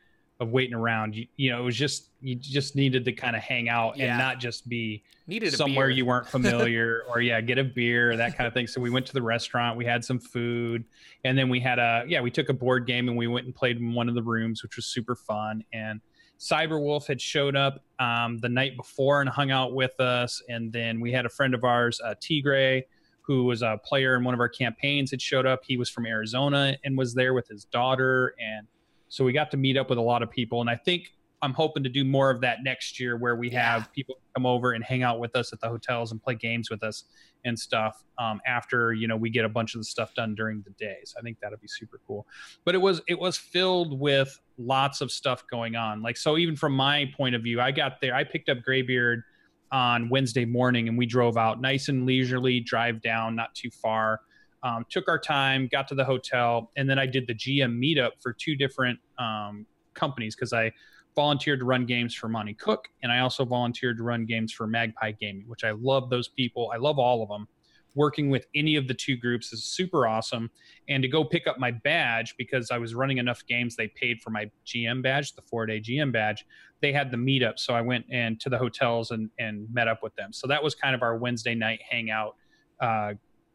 of 0.43 0.51
waiting 0.51 0.75
around. 0.75 1.15
You, 1.15 1.27
you 1.37 1.51
know, 1.51 1.61
it 1.61 1.65
was 1.65 1.77
just 1.77 2.11
you 2.21 2.35
just 2.35 2.77
needed 2.77 3.05
to 3.05 3.13
kind 3.13 3.35
of 3.35 3.43
hang 3.43 3.69
out 3.69 3.97
yeah. 3.97 4.07
and 4.07 4.19
not 4.19 4.39
just 4.39 4.69
be 4.69 5.03
needed 5.27 5.53
somewhere 5.55 5.89
you 5.89 6.05
weren't 6.05 6.27
familiar 6.37 7.03
or 7.09 7.21
yeah, 7.21 7.41
get 7.41 7.59
a 7.59 7.65
beer 7.65 8.17
that 8.17 8.37
kind 8.37 8.47
of 8.47 8.53
thing. 8.53 8.67
So 8.67 8.81
we 8.81 8.91
went 8.91 9.07
to 9.07 9.13
the 9.13 9.23
restaurant, 9.23 9.77
we 9.77 9.85
had 9.85 10.05
some 10.05 10.19
food, 10.19 10.85
and 11.25 11.39
then 11.39 11.49
we 11.49 11.61
had 11.61 11.79
a 11.79 12.05
yeah, 12.07 12.21
we 12.21 12.31
took 12.31 12.49
a 12.49 12.55
board 12.55 12.87
game 12.87 13.09
and 13.09 13.17
we 13.17 13.27
went 13.27 13.47
and 13.47 13.55
played 13.55 13.79
in 13.79 13.95
one 13.95 14.09
of 14.09 14.15
the 14.15 14.23
rooms, 14.23 14.63
which 14.63 14.77
was 14.77 14.87
super 14.87 15.15
fun. 15.15 15.65
And 15.73 16.01
Cyberwolf 16.39 17.07
had 17.07 17.21
showed 17.21 17.55
up 17.55 17.85
um, 18.01 18.39
the 18.39 18.49
night 18.49 18.77
before 18.77 19.21
and 19.21 19.31
hung 19.31 19.53
out 19.53 19.75
with 19.75 19.99
us, 20.01 20.43
and 20.49 20.73
then 20.73 21.01
we 21.01 21.13
had 21.13 21.25
a 21.25 21.29
friend 21.29 21.55
of 21.55 21.65
ours, 21.65 22.01
uh, 22.05 22.15
Tigray 22.21 22.83
who 23.25 23.45
was 23.45 23.63
a 23.63 23.79
player 23.85 24.17
in 24.17 24.25
one 24.25 24.35
of 24.35 24.41
our 24.41 24.49
campaigns 24.49 25.13
had 25.13 25.23
showed 25.23 25.47
up 25.47 25.61
he 25.65 25.77
was 25.77 25.89
from 25.89 26.05
arizona 26.05 26.77
and 26.85 26.99
was 26.99 27.15
there 27.15 27.35
with 27.35 27.47
his 27.47 27.65
daughter 27.67 28.35
and 28.41 28.67
so 29.13 29.27
we 29.27 29.35
got 29.35 29.51
to 29.51 29.59
meet 29.59 29.77
up 29.77 29.91
with 29.91 29.99
a 29.99 30.03
lot 30.03 30.23
of 30.23 30.31
people, 30.31 30.63
and 30.63 30.71
I 30.71 30.77
think 30.77 31.13
I'm 31.43 31.53
hoping 31.53 31.83
to 31.83 31.91
do 31.91 32.03
more 32.03 32.31
of 32.31 32.41
that 32.41 32.65
next 32.65 32.99
year, 32.99 33.19
where 33.19 33.37
we 33.37 33.51
yeah. 33.51 33.73
have 33.73 33.93
people 33.93 34.15
come 34.35 34.47
over 34.47 34.73
and 34.73 34.83
hang 34.83 35.03
out 35.03 35.21
with 35.21 35.37
us 35.37 35.53
at 35.53 35.61
the 35.61 35.69
hotels 35.69 36.13
and 36.13 36.23
play 36.23 36.35
games 36.35 36.71
with 36.71 36.83
us 36.83 37.05
and 37.45 37.59
stuff. 37.59 38.03
Um, 38.19 38.41
after 38.47 38.95
you 38.95 39.07
know 39.07 39.17
we 39.19 39.29
get 39.29 39.45
a 39.45 39.51
bunch 39.51 39.75
of 39.75 39.83
the 39.83 39.85
stuff 39.85 40.15
done 40.15 40.35
during 40.35 40.63
the 40.63 40.71
day, 40.79 40.97
so 41.05 41.19
I 41.19 41.21
think 41.21 41.37
that'd 41.43 41.61
be 41.61 41.69
super 41.69 42.01
cool. 42.07 42.27
But 42.65 42.75
it 42.75 42.79
was 42.79 43.03
it 43.07 43.19
was 43.19 43.37
filled 43.37 44.01
with 44.01 44.41
lots 44.57 45.03
of 45.03 45.13
stuff 45.13 45.45
going 45.51 45.77
on. 45.77 46.01
Like 46.01 46.17
so, 46.17 46.39
even 46.39 46.57
from 46.57 46.73
my 46.73 47.13
point 47.15 47.35
of 47.35 47.43
view, 47.43 47.61
I 47.61 47.71
got 47.71 48.01
there, 48.01 48.15
I 48.15 48.25
picked 48.25 48.49
up 48.49 48.63
Graybeard 48.63 49.25
on 49.71 50.09
Wednesday 50.09 50.47
morning, 50.47 50.89
and 50.89 50.97
we 50.97 51.05
drove 51.05 51.37
out 51.37 51.61
nice 51.61 51.91
and 51.91 52.07
leisurely, 52.07 52.61
drive 52.61 53.03
down, 53.03 53.37
not 53.37 53.55
too 53.55 53.71
far 53.71 54.21
um, 54.63 54.87
took 54.89 55.09
our 55.09 55.19
time, 55.19 55.69
got 55.71 55.89
to 55.89 55.95
the 55.95 56.05
hotel, 56.05 56.71
and 56.77 56.89
then 56.89 56.99
I 56.99 57.07
did 57.07 57.27
the 57.27 57.35
GM 57.35 57.79
meetup 57.79 58.13
for 58.21 58.33
two 58.33 58.55
different 58.55 58.99
um, 59.19 59.67
companies 59.95 60.35
because 60.35 60.53
I 60.53 60.73
volunteered 61.15 61.59
to 61.61 61.65
run 61.65 61.85
games 61.85 62.15
for 62.15 62.29
Monte 62.29 62.55
Cook, 62.55 62.89
and 63.03 63.11
I 63.11 63.21
also 63.21 63.45
volunteered 63.45 63.97
to 63.99 64.03
run 64.03 64.25
games 64.25 64.53
for 64.53 64.67
Magpie 64.67 65.13
Gaming, 65.13 65.45
which 65.47 65.65
I 65.65 65.73
love 65.73 66.11
those 66.11 66.29
people. 66.29 66.71
I 66.73 66.79
love 66.79 66.99
all 66.99 67.23
of 67.23 67.29
them. 67.29 67.49
Working 67.95 68.31
with 68.31 68.47
any 68.55 68.77
of 68.77 68.89
the 68.89 68.95
two 68.95 69.17
groups 69.17 69.53
is 69.53 69.65
super 69.65 70.07
awesome. 70.07 70.51
And 70.89 71.03
to 71.03 71.09
go 71.09 71.25
pick 71.25 71.47
up 71.47 71.59
my 71.59 71.73
badge 71.73 72.35
because 72.39 72.71
I 72.71 72.79
was 72.79 72.95
running 72.95 73.19
enough 73.19 73.45
games, 73.47 73.77
they 73.77 73.89
paid 73.89 74.23
for 74.23 74.31
my 74.31 74.51
GM 74.65 75.03
badge, 75.03 75.35
the 75.35 75.43
four 75.43 75.67
day 75.67 75.79
GM 75.79 76.11
badge. 76.11 76.47
They 76.81 76.91
had 76.91 77.11
the 77.11 77.19
meetup, 77.19 77.59
so 77.59 77.75
I 77.75 77.83
went 77.83 78.07
and 78.11 78.41
to 78.41 78.49
the 78.49 78.57
hotels 78.57 79.11
and 79.11 79.29
and 79.39 79.69
met 79.71 79.89
up 79.89 80.03
with 80.03 80.15
them. 80.15 80.33
So 80.33 80.47
that 80.47 80.63
was 80.63 80.75
kind 80.75 80.95
of 80.95 81.03
our 81.03 81.19
Wednesday 81.19 81.55
night 81.55 81.81
hangout. 81.89 82.37
Uh, 82.81 83.13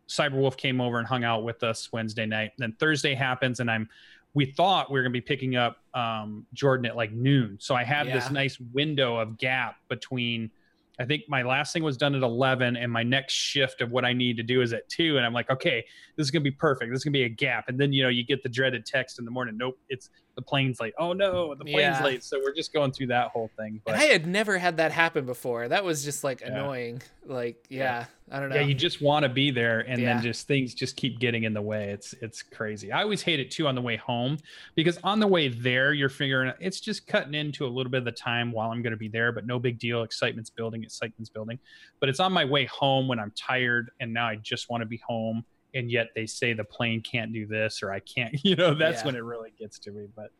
Cyberwolf 0.08 0.58
came 0.58 0.80
over 0.80 1.00
and 1.00 1.08
hung 1.08 1.24
out 1.24 1.44
with 1.44 1.64
us 1.64 1.92
Wednesday 1.92 2.26
night. 2.26 2.52
Then 2.58 2.74
Thursday 2.80 3.14
happens, 3.14 3.60
and 3.60 3.70
I'm 3.70 3.90
we 4.34 4.46
thought 4.46 4.92
we 4.92 5.00
were 5.00 5.04
going 5.04 5.14
to 5.14 5.20
be 5.20 5.22
picking 5.22 5.56
up 5.56 5.78
um, 5.94 6.46
Jordan 6.54 6.86
at 6.86 6.96
like 6.96 7.12
noon. 7.12 7.58
So 7.60 7.74
I 7.74 7.84
had 7.84 8.08
yeah. 8.08 8.20
this 8.20 8.30
nice 8.30 8.60
window 8.72 9.18
of 9.18 9.38
gap 9.38 9.78
between 9.90 10.52
I 11.00 11.06
think 11.06 11.24
my 11.28 11.44
last 11.44 11.74
thing 11.74 11.84
was 11.84 11.96
done 11.96 12.16
at 12.16 12.24
11, 12.24 12.76
and 12.76 12.92
my 12.92 13.04
next 13.04 13.34
shift 13.34 13.82
of 13.82 13.92
what 13.92 14.04
I 14.04 14.14
need 14.14 14.38
to 14.38 14.44
do 14.44 14.62
is 14.62 14.74
at 14.74 14.90
two. 14.90 15.18
And 15.18 15.26
I'm 15.26 15.34
like, 15.34 15.50
okay, 15.50 15.86
this 16.16 16.26
is 16.26 16.32
gonna 16.32 16.44
be 16.44 16.52
perfect. 16.52 16.92
This 16.92 17.00
is 17.00 17.04
gonna 17.04 17.14
be 17.14 17.24
a 17.24 17.30
gap. 17.30 17.70
And 17.70 17.80
then 17.80 17.94
you 17.94 18.04
know 18.04 18.10
you 18.10 18.24
get 18.24 18.42
the 18.42 18.50
dreaded 18.50 18.86
text 18.86 19.20
in 19.20 19.26
the 19.26 19.32
morning. 19.32 19.58
Nope, 19.58 19.78
it's 19.90 20.10
the 20.38 20.42
plane's 20.44 20.80
late. 20.80 20.94
Oh 21.00 21.14
no, 21.14 21.56
the 21.56 21.66
plane's 21.66 21.98
Yeah. 21.98 22.04
late. 22.04 22.24
So 22.24 22.40
we're 22.40 22.54
just 22.54 22.72
going 22.72 22.92
through 22.92 23.08
that 23.08 23.30
whole 23.32 23.50
thing. 23.58 23.82
But 23.84 23.96
And 23.96 24.02
I 24.04 24.06
had 24.06 24.28
never 24.28 24.60
had 24.60 24.78
that 24.78 24.92
happen 24.92 25.26
before. 25.26 25.68
That 25.68 25.84
was 25.84 26.04
just 26.06 26.24
like 26.24 26.42
Yeah. 26.42 26.50
annoying. 26.50 27.02
Like, 27.26 27.66
yeah, 27.70 28.06
I 28.32 28.40
don't 28.40 28.50
know. 28.50 28.56
yeah, 28.56 28.62
you 28.62 28.76
just 28.76 29.02
want 29.02 29.24
to 29.24 29.30
be 29.30 29.50
there, 29.50 29.80
and 29.80 30.00
Yeah. 30.00 30.14
then 30.14 30.22
just 30.22 30.48
things 30.48 30.76
just 30.76 30.96
keep 30.96 31.20
getting 31.20 31.44
in 31.44 31.54
the 31.54 31.62
way. 31.62 31.90
It's 31.90 32.14
it's 32.22 32.44
crazy. 32.44 32.92
I 32.92 33.02
always 33.02 33.24
hate 33.24 33.40
it 33.40 33.50
too 33.50 33.68
on 33.68 33.74
the 33.74 33.82
way 33.82 33.96
home 33.96 34.38
because 34.76 35.00
on 35.04 35.20
the 35.20 35.28
way 35.28 35.48
there 35.48 35.92
you're 35.92 36.08
figuring 36.08 36.54
it's 36.60 36.80
just 36.80 37.08
cutting 37.08 37.34
into 37.34 37.66
a 37.66 37.68
little 37.68 37.90
bit 37.92 37.98
of 37.98 38.06
the 38.06 38.12
time 38.12 38.52
while 38.52 38.70
I'm 38.70 38.84
going 38.84 38.92
to 38.92 38.98
be 38.98 39.08
there, 39.10 39.32
but 39.32 39.48
no 39.48 39.58
big 39.58 39.80
deal. 39.80 40.04
Excitement's 40.04 40.52
building, 40.52 40.84
excitement's 40.84 41.32
building. 41.32 41.58
But 42.00 42.10
it's 42.10 42.20
on 42.20 42.32
my 42.32 42.46
way 42.46 42.66
home 42.66 43.08
when 43.08 43.20
I'm 43.20 43.32
tired 43.36 43.90
and 44.00 44.14
now 44.14 44.28
I 44.28 44.36
just 44.36 44.70
want 44.70 44.82
to 44.82 44.86
be 44.88 45.02
home, 45.06 45.44
and 45.78 45.90
yet 45.92 46.08
they 46.16 46.26
say 46.26 46.54
the 46.54 46.64
plane 46.64 47.02
can't 47.02 47.32
do 47.34 47.46
this 47.46 47.82
or 47.84 47.92
I 47.92 48.00
can't. 48.00 48.36
You 48.44 48.56
know, 48.56 48.74
that's 48.74 49.02
Yeah. 49.02 49.06
when 49.06 49.16
it 49.16 49.24
really 49.24 49.52
gets 49.60 49.80
to 49.80 49.92
me. 49.92 50.08
But 50.16 50.32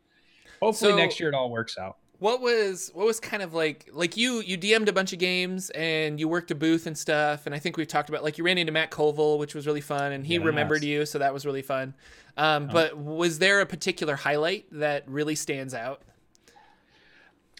hopefully 0.60 0.92
So- 0.92 0.96
next 0.96 1.20
year 1.20 1.28
it 1.30 1.34
all 1.34 1.50
works 1.50 1.76
out. 1.78 1.96
what 2.20 2.40
was 2.40 2.90
what 2.94 3.06
was 3.06 3.20
kind 3.20 3.42
of 3.44 3.54
like 3.54 3.88
like 3.92 4.16
you 4.16 4.40
you 4.40 4.58
DM'd 4.58 4.88
a 4.88 4.92
bunch 4.92 5.12
of 5.12 5.20
games 5.20 5.70
and 5.70 6.18
you 6.18 6.26
worked 6.26 6.50
a 6.50 6.54
booth 6.56 6.84
and 6.88 6.98
stuff 6.98 7.46
and 7.46 7.54
I 7.54 7.60
think 7.60 7.76
we've 7.76 7.86
talked 7.86 8.08
about 8.08 8.24
like 8.24 8.38
you 8.38 8.44
ran 8.44 8.58
into 8.58 8.72
Matt 8.72 8.90
Colville 8.90 9.38
which 9.38 9.54
was 9.54 9.68
really 9.68 9.80
fun 9.80 10.10
and 10.10 10.26
he 10.26 10.34
Yes. 10.34 10.42
remembered 10.44 10.82
you 10.82 11.06
so 11.06 11.18
that 11.20 11.32
was 11.32 11.46
really 11.46 11.62
fun. 11.62 11.94
Um, 12.36 12.66
Oh. 12.68 12.72
but 12.72 12.96
was 12.98 13.38
there 13.38 13.60
a 13.60 13.66
particular 13.66 14.16
highlight 14.16 14.66
that 14.72 15.04
really 15.08 15.36
stands 15.36 15.74
out? 15.74 16.02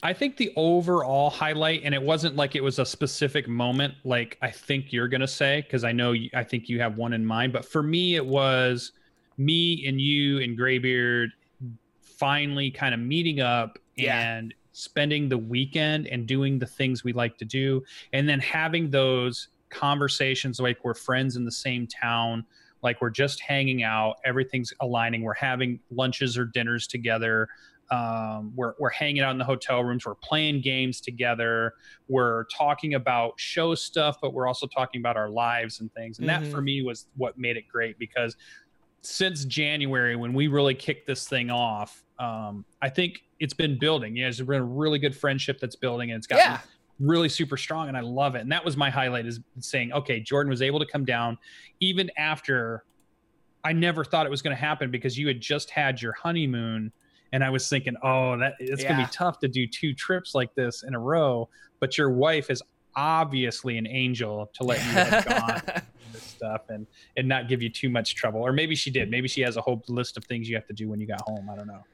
I 0.03 0.13
think 0.13 0.37
the 0.37 0.53
overall 0.57 1.29
highlight, 1.31 1.83
and 1.85 1.95
it 1.95 2.03
wasn't 2.03 2.37
like 2.37 2.55
it 2.55 2.63
was 2.63 2.79
a 2.79 2.87
specific 2.87 3.49
moment, 3.49 3.95
like 4.05 4.39
I 4.43 4.51
think 4.51 4.93
you're 4.93 5.09
gonna 5.09 5.27
say, 5.27 5.63
because 5.63 5.83
I 5.85 5.93
know 5.93 6.13
you, 6.13 6.31
I 6.35 6.45
think 6.45 6.69
you 6.69 6.81
have 6.81 6.97
one 6.97 7.13
in 7.13 7.25
mind. 7.25 7.53
But 7.53 7.65
for 7.65 7.83
me, 7.83 8.15
it 8.15 8.25
was 8.25 8.93
me 9.37 9.85
and 9.87 10.01
you 10.01 10.39
and 10.41 10.57
Graybeard 10.57 11.31
finally 12.01 12.71
kind 12.71 12.95
of 12.95 13.01
meeting 13.01 13.41
up 13.41 13.79
Yeah. 13.97 14.37
and 14.37 14.55
spending 14.73 15.29
the 15.29 15.39
weekend 15.39 16.07
and 16.07 16.27
doing 16.27 16.59
the 16.59 16.67
things 16.67 17.03
we 17.03 17.13
like 17.13 17.37
to 17.39 17.45
do, 17.45 17.83
and 18.13 18.29
then 18.29 18.39
having 18.39 18.91
those 18.91 19.49
conversations 19.71 20.61
like 20.61 20.83
we're 20.85 20.95
friends 20.95 21.35
in 21.37 21.45
the 21.45 21.51
same 21.53 21.87
town, 21.89 22.45
like 22.83 23.01
we're 23.03 23.11
just 23.11 23.41
hanging 23.41 23.83
out, 23.83 24.17
everything's 24.25 24.73
aligning, 24.81 25.23
we're 25.23 25.35
having 25.35 25.81
lunches 25.91 26.39
or 26.39 26.45
dinners 26.45 26.87
together 26.87 27.49
um, 27.91 28.53
we're, 28.55 28.75
we're 28.79 28.91
hanging 28.91 29.23
out 29.23 29.31
in 29.33 29.39
the 29.39 29.45
hotel 29.45 29.83
rooms 29.83 30.05
we're 30.05 30.15
playing 30.17 30.61
games 30.61 31.01
together 31.01 31.73
we're 32.09 32.45
talking 32.45 32.95
about 32.95 33.33
show 33.39 33.75
stuff 33.75 34.19
but 34.21 34.35
we're 34.35 34.47
also 34.47 34.67
talking 34.67 35.01
about 35.01 35.17
our 35.17 35.31
lives 35.31 35.81
and 35.81 35.93
things 35.95 36.19
and 36.19 36.29
that 36.29 36.43
Mhm. 36.43 36.51
for 36.51 36.61
me 36.61 36.83
was 36.83 37.07
what 37.17 37.39
made 37.39 37.57
it 37.57 37.65
great 37.67 37.99
because 37.99 38.37
since 39.01 39.45
january 39.45 40.17
when 40.17 40.35
we 40.35 40.49
really 40.49 40.75
kicked 40.75 41.07
this 41.07 41.27
thing 41.29 41.51
off 41.51 42.05
um, 42.19 42.65
i 42.83 42.89
think 42.89 43.21
it's 43.41 43.55
been 43.55 43.79
building 43.79 44.17
yeah 44.17 44.25
there's 44.25 44.41
been 44.41 44.61
a 44.61 44.65
really 44.65 44.99
good 44.99 45.17
friendship 45.17 45.59
that's 45.61 45.77
building 45.77 46.11
and 46.11 46.19
it's 46.19 46.27
gotten 46.27 46.53
Yeah. 46.53 46.61
really 47.01 47.29
super 47.29 47.57
strong 47.57 47.89
and 47.89 47.97
i 47.97 48.01
love 48.01 48.35
it 48.35 48.41
and 48.41 48.53
that 48.53 48.65
was 48.65 48.77
my 48.77 48.91
highlight 48.91 49.25
is 49.25 49.41
saying 49.61 49.93
okay 49.93 50.21
jordan 50.21 50.51
was 50.51 50.61
able 50.63 50.79
to 50.81 50.87
come 50.87 51.05
down 51.05 51.39
even 51.81 52.11
after 52.19 52.85
i 53.65 53.73
never 53.73 54.05
thought 54.05 54.27
it 54.27 54.31
was 54.31 54.43
going 54.43 54.55
to 54.55 54.61
happen 54.61 54.91
because 54.91 55.17
you 55.17 55.27
had 55.29 55.41
just 55.41 55.71
had 55.71 56.03
your 56.03 56.13
honeymoon 56.13 56.93
and 57.33 57.45
i 57.45 57.51
was 57.51 57.69
thinking 57.69 57.95
oh 58.03 58.37
that 58.39 58.55
it's 58.59 58.83
going 58.83 58.97
to 58.97 59.05
be 59.05 59.11
tough 59.13 59.39
to 59.39 59.49
do 59.49 59.67
two 59.67 59.95
trips 59.95 60.35
like 60.35 60.55
this 60.55 60.83
in 60.83 60.95
a 60.95 60.99
row 60.99 61.49
but 61.81 61.97
your 61.99 62.11
wife 62.11 62.51
is 62.51 62.63
obviously 62.97 63.79
an 63.79 63.87
angel 63.87 64.51
to 64.55 64.65
let 64.65 64.79
you 64.79 64.91
have 64.91 65.25
gone 65.25 65.63
and 65.69 65.83
this 66.13 66.23
stuff 66.23 66.63
and 66.69 66.87
and 67.17 67.29
not 67.29 67.49
give 67.49 67.63
you 67.63 67.69
too 67.69 67.89
much 67.89 68.15
trouble. 68.17 68.41
Or 68.41 68.53
maybe 68.53 68.75
she 68.75 68.91
did. 68.91 69.11
Maybe 69.11 69.29
she 69.29 69.41
has 69.43 69.57
a 69.57 69.61
whole 69.61 69.83
list 69.89 70.17
of 70.17 70.25
things 70.25 70.49
you 70.49 70.57
have 70.57 70.67
to 70.67 70.73
do 70.73 70.89
when 70.89 70.99
you 70.99 71.07
got 71.07 71.21
home. 71.21 71.49
I 71.49 71.55
don't 71.55 71.69
know 71.69 71.85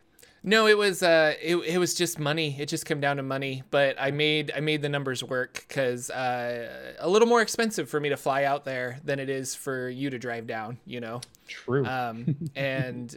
No, 0.47 0.67
it 0.67 0.77
was 0.77 1.03
uh, 1.03 1.35
it, 1.43 1.57
it 1.57 1.79
was 1.79 1.95
just 1.95 2.19
money. 2.19 2.55
It 2.59 2.67
just 2.69 2.85
came 2.85 3.01
down 3.01 3.17
to 3.17 3.23
money. 3.23 3.63
But 3.71 3.97
I 3.99 4.11
made 4.11 4.53
I 4.55 4.61
made 4.61 4.83
the 4.83 4.91
numbers 4.91 5.25
work 5.25 5.65
because 5.67 6.11
uh, 6.11 6.95
a 6.99 7.09
little 7.09 7.27
more 7.27 7.41
expensive 7.41 7.89
for 7.89 7.99
me 7.99 8.11
to 8.11 8.17
fly 8.19 8.45
out 8.45 8.67
there 8.67 9.01
than 9.03 9.19
it 9.19 9.31
is 9.31 9.55
for 9.55 9.89
you 9.89 10.11
to 10.11 10.19
drive 10.19 10.47
down. 10.47 10.79
You 10.85 11.01
know, 11.01 11.21
true 11.49 11.87
um, 11.87 12.37
and 12.57 13.17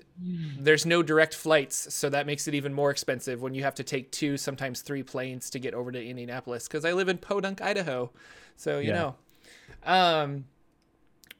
there's 0.57 0.85
no 0.85 1.03
direct 1.03 1.35
flights, 1.35 1.93
so 1.93 2.09
that 2.09 2.25
makes 2.25 2.47
it 2.47 2.55
even 2.55 2.73
more 2.73 2.91
expensive 2.91 3.41
when 3.41 3.53
you 3.53 3.63
have 3.63 3.75
to 3.75 3.83
take 3.83 4.09
two, 4.11 4.37
sometimes 4.37 4.79
three 4.81 5.03
planes 5.03 5.49
to 5.49 5.59
get 5.59 5.73
over 5.73 5.91
to 5.91 6.01
Indianapolis. 6.03 6.65
Because 6.67 6.85
I 6.85 6.93
live 6.93 7.09
in 7.09 7.17
Podunk, 7.17 7.61
Idaho, 7.61 8.09
so 8.55 8.79
you 8.79 8.87
Yeah. 8.87 8.93
know. 8.93 9.15
Um, 9.83 10.45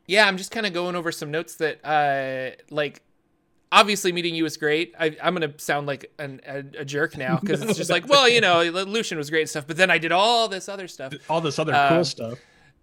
yeah, 0.06 0.28
I'm 0.28 0.38
just 0.38 0.52
kind 0.52 0.66
of 0.66 0.74
going 0.74 0.96
over 0.98 1.12
some 1.14 1.32
notes 1.32 1.56
that 1.56 1.84
uh, 1.86 2.62
like 2.70 3.04
obviously 3.78 4.12
meeting 4.12 4.34
you 4.36 4.44
was 4.44 4.58
great. 4.58 4.94
I, 5.00 5.16
I'm 5.22 5.34
gonna 5.34 5.54
sound 5.58 5.88
like 5.88 6.12
an, 6.18 6.42
a, 6.48 6.60
a 6.80 6.86
jerk 6.86 7.18
now 7.18 7.38
because 7.40 7.62
it's 7.62 7.78
just 7.84 7.90
like, 7.90 8.08
well, 8.08 8.28
you 8.28 8.42
know, 8.42 8.64
Lucian 8.64 9.18
was 9.18 9.30
great 9.30 9.42
and 9.42 9.50
stuff, 9.50 9.68
but 9.68 9.78
then 9.78 9.92
I 9.92 9.98
did 9.98 10.12
all 10.12 10.48
this 10.48 10.68
other 10.68 10.88
stuff. 10.88 11.14
all 11.30 11.42
this 11.42 11.60
other 11.60 11.74
Um, 11.76 11.90
cool 11.90 12.06
stuff 12.06 12.40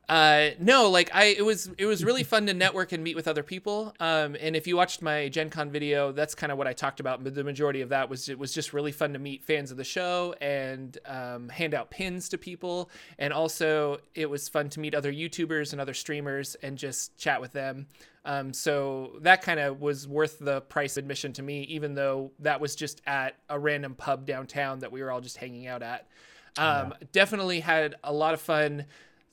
Uh, 0.09 0.51
no, 0.59 0.91
like 0.91 1.11
I, 1.15 1.27
it 1.27 1.45
was, 1.45 1.71
it 1.79 1.87
was 1.87 2.05
really 2.05 2.25
fun 2.25 2.47
to 2.47 2.55
network 2.55 2.93
and 2.93 3.03
meet 3.03 3.17
with 3.17 3.27
other 3.27 3.43
people. 3.43 3.95
Um, 4.01 4.37
and 4.39 4.55
if 4.55 4.67
you 4.67 4.77
watched 4.77 5.01
my 5.01 5.29
Gen 5.29 5.49
Con 5.49 5.71
video, 5.71 6.13
that's 6.13 6.35
kind 6.35 6.53
of 6.53 6.59
what 6.59 6.67
I 6.67 6.73
talked 6.75 7.01
about. 7.01 7.25
But 7.25 7.35
the 7.35 7.45
majority 7.45 7.81
of 7.81 7.89
that 7.89 8.11
was, 8.11 8.29
it 8.29 8.39
was 8.39 8.53
just 8.53 8.73
really 8.73 8.93
fun 8.93 9.15
to 9.15 9.19
meet 9.19 9.43
fans 9.43 9.71
of 9.71 9.77
the 9.77 9.85
show 9.85 10.35
and, 10.41 10.99
um, 11.07 11.49
hand 11.49 11.73
out 11.73 11.91
pins 11.91 12.29
to 12.29 12.39
people. 12.39 12.91
And 13.19 13.33
also 13.33 13.99
it 14.15 14.29
was 14.29 14.49
fun 14.49 14.69
to 14.71 14.81
meet 14.81 14.95
other 14.95 15.13
YouTubers 15.13 15.73
and 15.73 15.81
other 15.81 15.95
streamers 15.95 16.55
and 16.57 16.77
just 16.77 17.17
chat 17.17 17.41
with 17.41 17.53
them. 17.53 17.87
Um, 18.27 18.53
so 18.53 19.19
that 19.21 19.43
kind 19.43 19.61
of 19.61 19.81
was 19.81 20.09
worth 20.09 20.39
the 20.39 20.63
price 20.63 20.97
of 20.97 21.05
admission 21.05 21.33
to 21.35 21.43
me, 21.43 21.63
even 21.65 21.95
though 21.95 22.31
that 22.41 22.61
was 22.61 22.75
just 22.75 23.03
at 23.07 23.37
a 23.49 23.59
random 23.59 23.95
pub 23.95 24.27
downtown 24.27 24.81
that 24.81 24.93
we 24.93 25.03
were 25.03 25.11
all 25.11 25.21
just 25.21 25.37
hanging 25.37 25.67
out 25.67 25.83
at. 25.83 26.07
Um, 26.57 26.95
Definitely 27.13 27.61
had 27.61 27.97
a 28.05 28.13
lot 28.13 28.33
of 28.35 28.41
fun 28.41 28.85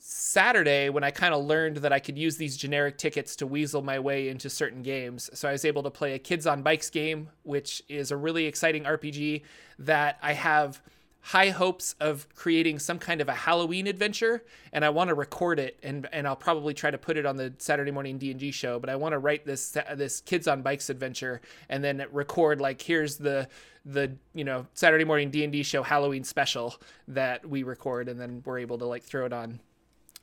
Saturday 0.04 0.88
when 0.88 1.04
I 1.04 1.12
kind 1.12 1.32
of 1.32 1.44
learned 1.44 1.76
that 1.76 1.92
I 1.92 2.00
could 2.00 2.18
use 2.18 2.36
these 2.36 2.56
generic 2.56 2.98
tickets 2.98 3.36
to 3.36 3.46
weasel 3.46 3.82
my 3.82 4.00
way 4.00 4.28
into 4.28 4.50
certain 4.50 4.82
games. 4.82 5.30
So 5.32 5.48
I 5.48 5.52
was 5.52 5.64
able 5.64 5.84
to 5.84 5.90
play 5.90 6.14
a 6.14 6.18
Kids 6.18 6.44
on 6.44 6.64
Bikes 6.64 6.90
game, 6.90 7.28
which 7.44 7.84
is 7.88 8.10
a 8.10 8.16
really 8.16 8.46
exciting 8.46 8.82
RPG 8.82 9.42
that 9.78 10.18
I 10.20 10.32
have 10.32 10.82
high 11.20 11.50
hopes 11.50 11.94
of 12.00 12.26
creating 12.34 12.80
some 12.80 12.98
kind 12.98 13.20
of 13.20 13.28
a 13.28 13.32
Halloween 13.32 13.86
adventure 13.86 14.42
and 14.72 14.84
I 14.84 14.88
want 14.88 15.06
to 15.06 15.14
record 15.14 15.60
it 15.60 15.78
and 15.84 16.08
and 16.12 16.26
I'll 16.26 16.34
probably 16.34 16.74
try 16.74 16.90
to 16.90 16.98
put 16.98 17.16
it 17.16 17.24
on 17.24 17.36
the 17.36 17.54
Saturday 17.58 17.92
morning 17.92 18.18
D&D 18.18 18.50
show 18.50 18.80
but 18.80 18.90
I 18.90 18.96
want 18.96 19.12
to 19.12 19.20
write 19.20 19.46
this 19.46 19.78
this 19.94 20.20
kids 20.20 20.48
on 20.48 20.62
bikes 20.62 20.90
adventure 20.90 21.40
and 21.68 21.84
then 21.84 22.04
record 22.10 22.60
like 22.60 22.82
here's 22.82 23.18
the 23.18 23.46
the 23.84 24.16
you 24.34 24.42
know 24.42 24.66
Saturday 24.74 25.04
morning 25.04 25.30
D&D 25.30 25.62
show 25.62 25.84
Halloween 25.84 26.24
special 26.24 26.74
that 27.06 27.48
we 27.48 27.62
record 27.62 28.08
and 28.08 28.20
then 28.20 28.42
we're 28.44 28.58
able 28.58 28.78
to 28.78 28.86
like 28.86 29.04
throw 29.04 29.24
it 29.24 29.32
on 29.32 29.60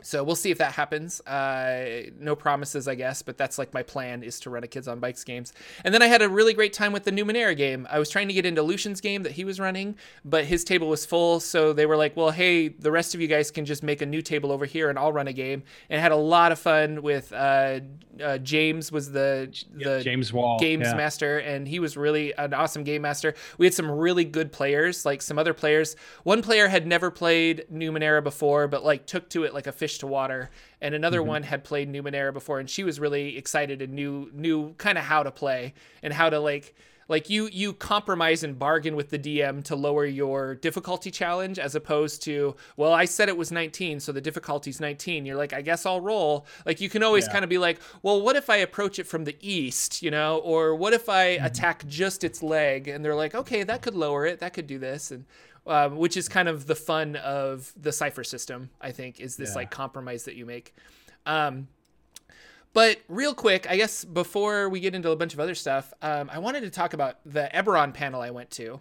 so 0.01 0.23
we'll 0.23 0.35
see 0.35 0.51
if 0.51 0.57
that 0.59 0.73
happens. 0.73 1.21
Uh, 1.21 2.09
no 2.19 2.35
promises, 2.35 2.87
I 2.87 2.95
guess, 2.95 3.21
but 3.21 3.37
that's 3.37 3.57
like 3.57 3.73
my 3.73 3.83
plan 3.83 4.23
is 4.23 4.39
to 4.41 4.49
run 4.49 4.63
a 4.63 4.67
Kids 4.67 4.87
on 4.87 4.99
Bikes 4.99 5.23
games. 5.23 5.53
And 5.83 5.93
then 5.93 6.01
I 6.01 6.07
had 6.07 6.21
a 6.21 6.29
really 6.29 6.53
great 6.53 6.73
time 6.73 6.93
with 6.93 7.03
the 7.03 7.11
Numenera 7.11 7.55
game. 7.55 7.87
I 7.89 7.99
was 7.99 8.09
trying 8.09 8.27
to 8.27 8.33
get 8.33 8.45
into 8.45 8.61
Lucian's 8.61 9.01
game 9.01 9.23
that 9.23 9.33
he 9.33 9.43
was 9.43 9.59
running, 9.59 9.95
but 10.23 10.45
his 10.45 10.63
table 10.63 10.87
was 10.87 11.05
full. 11.05 11.39
So 11.39 11.73
they 11.73 11.85
were 11.85 11.97
like, 11.97 12.15
well, 12.15 12.31
hey, 12.31 12.69
the 12.69 12.91
rest 12.91 13.13
of 13.13 13.21
you 13.21 13.27
guys 13.27 13.51
can 13.51 13.65
just 13.65 13.83
make 13.83 14.01
a 14.01 14.05
new 14.05 14.21
table 14.21 14.51
over 14.51 14.65
here 14.65 14.89
and 14.89 14.97
I'll 14.97 15.13
run 15.13 15.27
a 15.27 15.33
game. 15.33 15.63
And 15.89 15.99
I 15.99 16.01
had 16.01 16.11
a 16.11 16.17
lot 16.17 16.51
of 16.51 16.59
fun 16.59 17.01
with 17.01 17.33
uh, 17.33 17.81
uh, 18.23 18.37
James 18.37 18.91
was 18.91 19.11
the, 19.11 19.49
the 19.73 20.01
james 20.03 20.33
wall 20.33 20.59
games 20.59 20.87
yeah. 20.87 20.93
master 20.93 21.39
and 21.39 21.67
he 21.67 21.79
was 21.79 21.95
really 21.95 22.33
an 22.37 22.53
awesome 22.53 22.83
game 22.83 23.01
master 23.01 23.33
we 23.57 23.65
had 23.65 23.73
some 23.73 23.89
really 23.89 24.25
good 24.25 24.51
players 24.51 25.05
like 25.05 25.21
some 25.21 25.39
other 25.39 25.53
players 25.53 25.95
one 26.23 26.41
player 26.41 26.67
had 26.67 26.85
never 26.85 27.09
played 27.11 27.65
numenera 27.71 28.23
before 28.23 28.67
but 28.67 28.83
like 28.83 29.05
took 29.05 29.29
to 29.29 29.43
it 29.43 29.53
like 29.53 29.67
a 29.67 29.71
fish 29.71 29.88
to 29.97 30.07
water. 30.07 30.49
And 30.79 30.95
another 30.95 31.19
mm-hmm. 31.19 31.27
one 31.27 31.43
had 31.43 31.63
played 31.63 31.91
numenera 31.91 32.31
before 32.31 32.59
and 32.59 32.69
she 32.69 32.83
was 32.83 32.99
really 32.99 33.37
excited 33.37 33.81
and 33.81 33.93
knew 33.93 34.29
knew 34.33 34.73
kind 34.77 34.97
of 34.97 35.03
how 35.03 35.23
to 35.23 35.31
play 35.31 35.73
and 36.01 36.13
how 36.13 36.29
to 36.29 36.39
like 36.39 36.75
like 37.09 37.29
you 37.29 37.49
you 37.51 37.73
compromise 37.73 38.43
and 38.43 38.57
bargain 38.57 38.95
with 38.95 39.09
the 39.09 39.19
DM 39.19 39.61
to 39.65 39.75
lower 39.75 40.05
your 40.05 40.55
difficulty 40.55 41.11
challenge 41.11 41.59
as 41.59 41.75
opposed 41.75 42.23
to 42.23 42.55
well 42.77 42.93
I 42.93 43.03
said 43.05 43.27
it 43.27 43.35
was 43.35 43.51
19 43.51 43.99
so 43.99 44.13
the 44.13 44.21
difficulty's 44.21 44.79
19 44.79 45.25
you're 45.25 45.35
like 45.35 45.51
I 45.51 45.61
guess 45.61 45.85
I'll 45.85 45.99
roll. 45.99 46.45
Like 46.65 46.79
you 46.79 46.89
can 46.89 47.03
always 47.03 47.25
Yeah. 47.25 47.33
kind 47.33 47.43
of 47.43 47.49
be 47.49 47.57
like 47.57 47.81
well 48.03 48.21
what 48.21 48.37
if 48.37 48.49
I 48.49 48.57
approach 48.57 48.99
it 48.99 49.07
from 49.07 49.25
the 49.25 49.35
east 49.41 50.01
you 50.01 50.11
know? 50.11 50.37
Or 50.37 50.73
what 50.75 50.93
if 50.93 51.09
I 51.09 51.23
attack 51.49 51.85
just 51.87 52.23
its 52.23 52.41
leg? 52.41 52.87
And 52.87 53.03
they're 53.03 53.15
like 53.15 53.35
okay 53.35 53.63
that 53.63 53.81
could 53.81 53.95
lower 53.95 54.25
it 54.25 54.39
that 54.39 54.53
could 54.53 54.67
do 54.67 54.79
this. 54.79 55.11
And 55.11 55.25
um, 55.67 55.97
which 55.97 56.15
is 56.15 56.29
kind 56.29 56.47
of 56.47 56.67
the 56.67 56.75
fun 56.75 57.15
of 57.17 57.73
the 57.75 57.91
cipher 57.91 58.23
system 58.23 58.69
I 58.79 58.91
think 58.91 59.19
is 59.19 59.35
this 59.35 59.49
Yeah. 59.49 59.55
like 59.55 59.71
compromise 59.71 60.23
that 60.23 60.35
you 60.35 60.45
make. 60.45 60.73
Um, 61.25 61.67
but 62.73 62.99
real 63.07 63.33
quick, 63.33 63.69
I 63.69 63.77
guess 63.77 64.05
before 64.05 64.69
we 64.69 64.79
get 64.79 64.93
into 64.93 65.11
a 65.11 65.15
bunch 65.15 65.33
of 65.33 65.39
other 65.39 65.55
stuff, 65.55 65.93
um, 66.01 66.29
I 66.31 66.39
wanted 66.39 66.61
to 66.61 66.69
talk 66.69 66.93
about 66.93 67.17
the 67.25 67.49
Eberron 67.53 67.93
panel 67.93 68.21
I 68.21 68.29
went 68.29 68.51
to. 68.51 68.79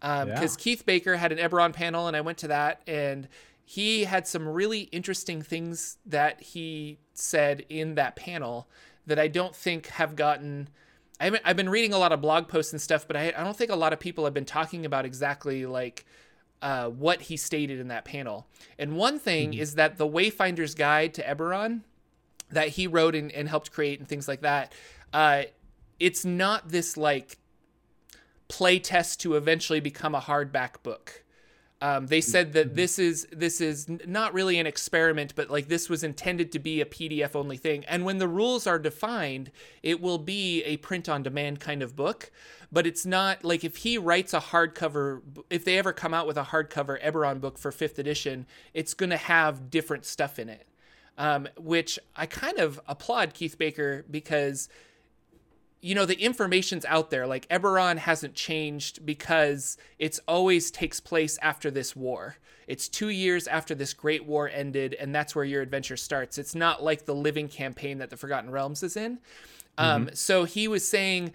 Because 0.00 0.56
Yeah. 0.56 0.62
Keith 0.62 0.86
Baker 0.86 1.16
had 1.16 1.32
an 1.32 1.38
Eberron 1.38 1.72
panel, 1.72 2.06
and 2.06 2.16
I 2.16 2.20
went 2.20 2.38
to 2.38 2.48
that, 2.48 2.82
and 2.86 3.28
he 3.64 4.04
had 4.04 4.26
some 4.26 4.48
really 4.48 4.82
interesting 4.92 5.42
things 5.42 5.98
that 6.06 6.40
he 6.40 6.98
said 7.12 7.66
in 7.68 7.96
that 7.96 8.16
panel 8.16 8.68
that 9.06 9.18
I 9.18 9.28
don't 9.28 9.54
think 9.54 9.88
have 9.88 10.16
gotten. 10.16 10.68
I 11.20 11.38
have 11.44 11.56
been 11.56 11.68
reading 11.68 11.92
a 11.92 11.98
lot 11.98 12.12
of 12.12 12.20
blog 12.20 12.48
posts 12.48 12.72
and 12.72 12.80
stuff, 12.80 13.06
but 13.06 13.16
I, 13.16 13.32
I 13.36 13.42
don't 13.42 13.56
think 13.56 13.70
a 13.70 13.76
lot 13.76 13.92
of 13.92 13.98
people 13.98 14.24
have 14.24 14.32
been 14.32 14.44
talking 14.44 14.86
about 14.86 15.04
exactly 15.04 15.66
like 15.66 16.06
uh, 16.62 16.88
what 16.88 17.22
he 17.22 17.36
stated 17.36 17.80
in 17.80 17.88
that 17.88 18.04
panel. 18.04 18.46
And 18.78 18.96
one 18.96 19.18
thing 19.18 19.50
mm-hmm. 19.50 19.60
is 19.60 19.74
that 19.74 19.98
the 19.98 20.06
Wayfinder's 20.06 20.74
Guide 20.74 21.12
to 21.14 21.22
Eberron 21.22 21.82
that 22.50 22.68
he 22.70 22.86
wrote 22.86 23.14
and, 23.14 23.30
and 23.32 23.48
helped 23.48 23.72
create 23.72 23.98
and 23.98 24.08
things 24.08 24.28
like 24.28 24.42
that, 24.42 24.72
uh, 25.12 25.42
it's 25.98 26.24
not 26.24 26.68
this 26.68 26.96
like 26.96 27.38
play 28.48 28.78
test 28.78 29.20
to 29.20 29.34
eventually 29.34 29.80
become 29.80 30.14
a 30.14 30.20
hardback 30.20 30.82
book. 30.82 31.24
Um, 31.80 32.08
they 32.08 32.20
said 32.20 32.54
that 32.54 32.74
this 32.74 32.98
is 32.98 33.28
this 33.30 33.60
is 33.60 33.88
not 34.04 34.34
really 34.34 34.58
an 34.58 34.66
experiment, 34.66 35.34
but 35.36 35.48
like 35.48 35.68
this 35.68 35.88
was 35.88 36.02
intended 36.02 36.50
to 36.52 36.58
be 36.58 36.80
a 36.80 36.84
PDF 36.84 37.36
only 37.36 37.56
thing. 37.56 37.84
And 37.84 38.04
when 38.04 38.18
the 38.18 38.26
rules 38.26 38.66
are 38.66 38.80
defined, 38.80 39.52
it 39.82 40.00
will 40.00 40.18
be 40.18 40.64
a 40.64 40.78
print 40.78 41.08
on 41.08 41.22
demand 41.22 41.60
kind 41.60 41.82
of 41.82 41.94
book. 41.94 42.32
But 42.72 42.86
it's 42.86 43.06
not 43.06 43.44
like 43.44 43.62
if 43.62 43.76
he 43.76 43.96
writes 43.96 44.34
a 44.34 44.40
hardcover, 44.40 45.22
if 45.50 45.64
they 45.64 45.78
ever 45.78 45.92
come 45.92 46.12
out 46.12 46.26
with 46.26 46.36
a 46.36 46.44
hardcover 46.44 47.00
Eberron 47.00 47.40
book 47.40 47.58
for 47.58 47.70
fifth 47.70 47.98
edition, 47.98 48.46
it's 48.74 48.92
going 48.92 49.10
to 49.10 49.16
have 49.16 49.70
different 49.70 50.04
stuff 50.04 50.38
in 50.38 50.48
it. 50.48 50.67
Um, 51.18 51.48
which 51.58 51.98
I 52.14 52.26
kind 52.26 52.58
of 52.58 52.80
applaud 52.86 53.34
Keith 53.34 53.58
Baker 53.58 54.04
because 54.08 54.68
you 55.80 55.94
know 55.94 56.06
the 56.06 56.20
information's 56.20 56.84
out 56.84 57.10
there. 57.10 57.26
Like 57.26 57.48
eberron 57.48 57.98
hasn't 57.98 58.34
changed 58.34 59.04
because 59.04 59.76
it's 59.98 60.20
always 60.26 60.70
takes 60.70 61.00
place 61.00 61.38
after 61.42 61.70
this 61.70 61.94
war. 61.94 62.36
It's 62.66 62.88
two 62.88 63.08
years 63.08 63.46
after 63.46 63.74
this 63.74 63.94
great 63.94 64.26
war 64.26 64.48
ended 64.48 64.94
and 64.94 65.14
that's 65.14 65.34
where 65.34 65.44
your 65.44 65.62
adventure 65.62 65.96
starts. 65.96 66.38
It's 66.38 66.54
not 66.54 66.82
like 66.82 67.04
the 67.04 67.14
living 67.14 67.48
campaign 67.48 67.98
that 67.98 68.10
the 68.10 68.16
forgotten 68.16 68.50
realms 68.50 68.82
is 68.82 68.96
in. 68.96 69.18
Um, 69.76 70.02
mm-hmm. 70.02 70.08
um, 70.08 70.14
so 70.14 70.44
he 70.44 70.68
was 70.68 70.86
saying 70.86 71.32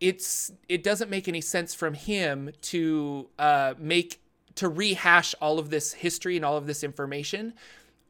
it's 0.00 0.52
it 0.68 0.82
doesn't 0.82 1.10
make 1.10 1.28
any 1.28 1.40
sense 1.40 1.74
from 1.74 1.94
him 1.94 2.50
to 2.62 3.28
uh, 3.38 3.74
make 3.78 4.20
to 4.54 4.68
rehash 4.68 5.34
all 5.40 5.58
of 5.58 5.70
this 5.70 5.92
history 5.92 6.36
and 6.36 6.44
all 6.44 6.56
of 6.56 6.66
this 6.66 6.82
information 6.82 7.54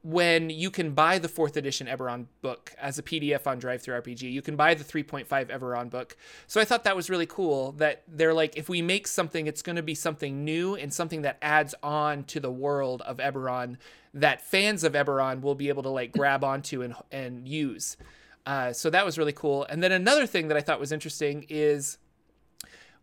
when 0.08 0.48
you 0.48 0.70
can 0.70 0.92
buy 0.92 1.18
the 1.18 1.28
fourth 1.28 1.54
edition 1.58 1.86
Eberron 1.86 2.24
book 2.40 2.72
as 2.80 2.98
a 2.98 3.02
PDF 3.02 3.46
on 3.46 3.60
DriveThruRPG. 3.60 4.22
You 4.22 4.40
can 4.40 4.56
buy 4.56 4.72
the 4.72 4.82
3.5 4.82 5.26
Eberron 5.28 5.90
book. 5.90 6.16
So 6.46 6.62
I 6.62 6.64
thought 6.64 6.84
that 6.84 6.96
was 6.96 7.10
really 7.10 7.26
cool 7.26 7.72
that 7.72 8.04
they're 8.08 8.32
like, 8.32 8.56
if 8.56 8.70
we 8.70 8.80
make 8.80 9.06
something, 9.06 9.46
it's 9.46 9.60
going 9.60 9.76
to 9.76 9.82
be 9.82 9.94
something 9.94 10.46
new 10.46 10.74
and 10.74 10.94
something 10.94 11.20
that 11.22 11.36
adds 11.42 11.74
on 11.82 12.24
to 12.24 12.40
the 12.40 12.50
world 12.50 13.02
of 13.02 13.18
Eberron 13.18 13.76
that 14.14 14.40
fans 14.40 14.82
of 14.82 14.94
Eberron 14.94 15.42
will 15.42 15.54
be 15.54 15.68
able 15.68 15.82
to 15.82 15.90
like 15.90 16.12
grab 16.12 16.42
onto 16.42 16.80
and, 16.80 16.94
and 17.12 17.46
use. 17.46 17.98
Uh, 18.46 18.72
so 18.72 18.88
that 18.88 19.04
was 19.04 19.18
really 19.18 19.34
cool. 19.34 19.64
And 19.64 19.82
then 19.82 19.92
another 19.92 20.24
thing 20.24 20.48
that 20.48 20.56
I 20.56 20.62
thought 20.62 20.80
was 20.80 20.90
interesting 20.90 21.44
is 21.50 21.98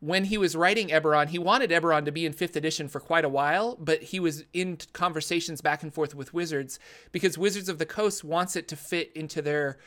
when 0.06 0.26
he 0.26 0.38
was 0.38 0.56
writing 0.56 0.90
Eberron, 0.90 1.30
he 1.30 1.40
wanted 1.40 1.72
Eberron 1.72 2.06
to 2.06 2.12
be 2.12 2.28
in 2.28 2.34
fifth 2.34 2.56
edition 2.56 2.88
for 2.88 3.00
quite 3.00 3.26
a 3.26 3.30
while, 3.30 3.76
but 3.80 4.04
he 4.04 4.20
was 4.20 4.44
in 4.54 4.78
conversations 4.94 5.62
back 5.62 5.82
and 5.82 5.92
forth 5.92 6.14
with 6.14 6.32
Wizards 6.32 6.78
because 7.12 7.40
Wizards 7.40 7.70
of 7.70 7.80
the 7.80 7.88
Coast 7.88 8.24
wants 8.24 8.56
it 8.56 8.68
to 8.68 8.76
fit 8.76 9.12
into 9.16 9.42
their 9.42 9.80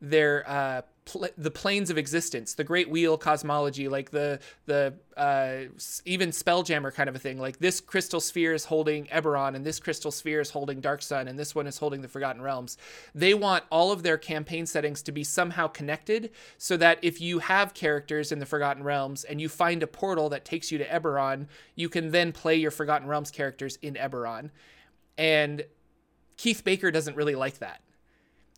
their 0.00 0.48
uh, 0.48 0.82
pl- 1.06 1.28
the 1.38 1.50
planes 1.50 1.88
of 1.88 1.96
existence, 1.96 2.54
the 2.54 2.64
Great 2.64 2.90
Wheel 2.90 3.16
cosmology, 3.16 3.88
like 3.88 4.10
the 4.10 4.38
the 4.66 4.94
uh, 5.16 5.72
even 6.04 6.30
Spelljammer 6.30 6.92
kind 6.92 7.08
of 7.08 7.16
a 7.16 7.18
thing. 7.18 7.38
Like 7.38 7.58
this 7.58 7.80
crystal 7.80 8.20
sphere 8.20 8.52
is 8.52 8.66
holding 8.66 9.06
Eberron, 9.06 9.54
and 9.54 9.64
this 9.64 9.80
crystal 9.80 10.10
sphere 10.10 10.40
is 10.40 10.50
holding 10.50 10.80
Dark 10.80 11.00
Sun, 11.00 11.28
and 11.28 11.38
this 11.38 11.54
one 11.54 11.66
is 11.66 11.78
holding 11.78 12.02
the 12.02 12.08
Forgotten 12.08 12.42
Realms. 12.42 12.76
They 13.14 13.32
want 13.32 13.64
all 13.70 13.92
of 13.92 14.02
their 14.02 14.18
campaign 14.18 14.66
settings 14.66 15.00
to 15.02 15.12
be 15.12 15.24
somehow 15.24 15.68
connected, 15.68 16.30
so 16.58 16.76
that 16.76 16.98
if 17.00 17.20
you 17.20 17.38
have 17.38 17.72
characters 17.72 18.32
in 18.32 18.40
the 18.40 18.46
Forgotten 18.46 18.82
Realms 18.82 19.24
and 19.24 19.40
you 19.40 19.48
find 19.48 19.82
a 19.82 19.86
portal 19.86 20.28
that 20.28 20.44
takes 20.44 20.70
you 20.70 20.78
to 20.78 20.86
Eberron, 20.86 21.46
you 21.74 21.88
can 21.88 22.10
then 22.10 22.32
play 22.32 22.56
your 22.56 22.70
Forgotten 22.70 23.08
Realms 23.08 23.30
characters 23.30 23.78
in 23.80 23.94
Eberron. 23.94 24.50
And 25.16 25.64
Keith 26.36 26.62
Baker 26.64 26.90
doesn't 26.90 27.16
really 27.16 27.34
like 27.34 27.58
that 27.60 27.80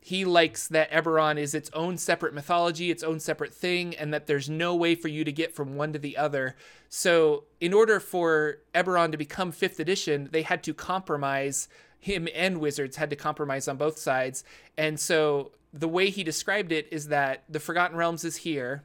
he 0.00 0.24
likes 0.24 0.68
that 0.68 0.90
Eberron 0.90 1.38
is 1.38 1.54
its 1.54 1.70
own 1.72 1.98
separate 1.98 2.32
mythology, 2.32 2.90
its 2.90 3.02
own 3.02 3.20
separate 3.20 3.52
thing, 3.52 3.94
and 3.96 4.12
that 4.14 4.26
there's 4.26 4.48
no 4.48 4.74
way 4.74 4.94
for 4.94 5.08
you 5.08 5.24
to 5.24 5.32
get 5.32 5.54
from 5.54 5.76
one 5.76 5.92
to 5.92 5.98
the 5.98 6.16
other. 6.16 6.56
So, 6.88 7.44
in 7.61 7.72
order 7.72 8.00
for 8.00 8.58
Eberron 8.74 9.11
to 9.12 9.18
become 9.18 9.52
5th 9.52 9.78
edition, 9.78 10.28
they 10.32 10.42
had 10.42 10.62
to 10.64 10.74
compromise. 10.74 11.68
Him 12.00 12.28
and 12.34 12.58
Wizards 12.58 12.96
had 12.96 13.11
to 13.11 13.16
compromise 13.16 13.66
on 13.66 13.76
both 13.76 13.98
sides. 13.98 14.44
And 14.76 14.98
so, 14.98 15.52
the 15.72 15.88
way 15.88 16.11
he 16.11 16.24
described 16.24 16.72
it 16.72 16.88
is 16.90 17.08
that 17.08 17.42
the 17.48 17.61
Forgotten 17.61 17.96
Realms 17.96 18.24
is 18.24 18.37
here, 18.37 18.84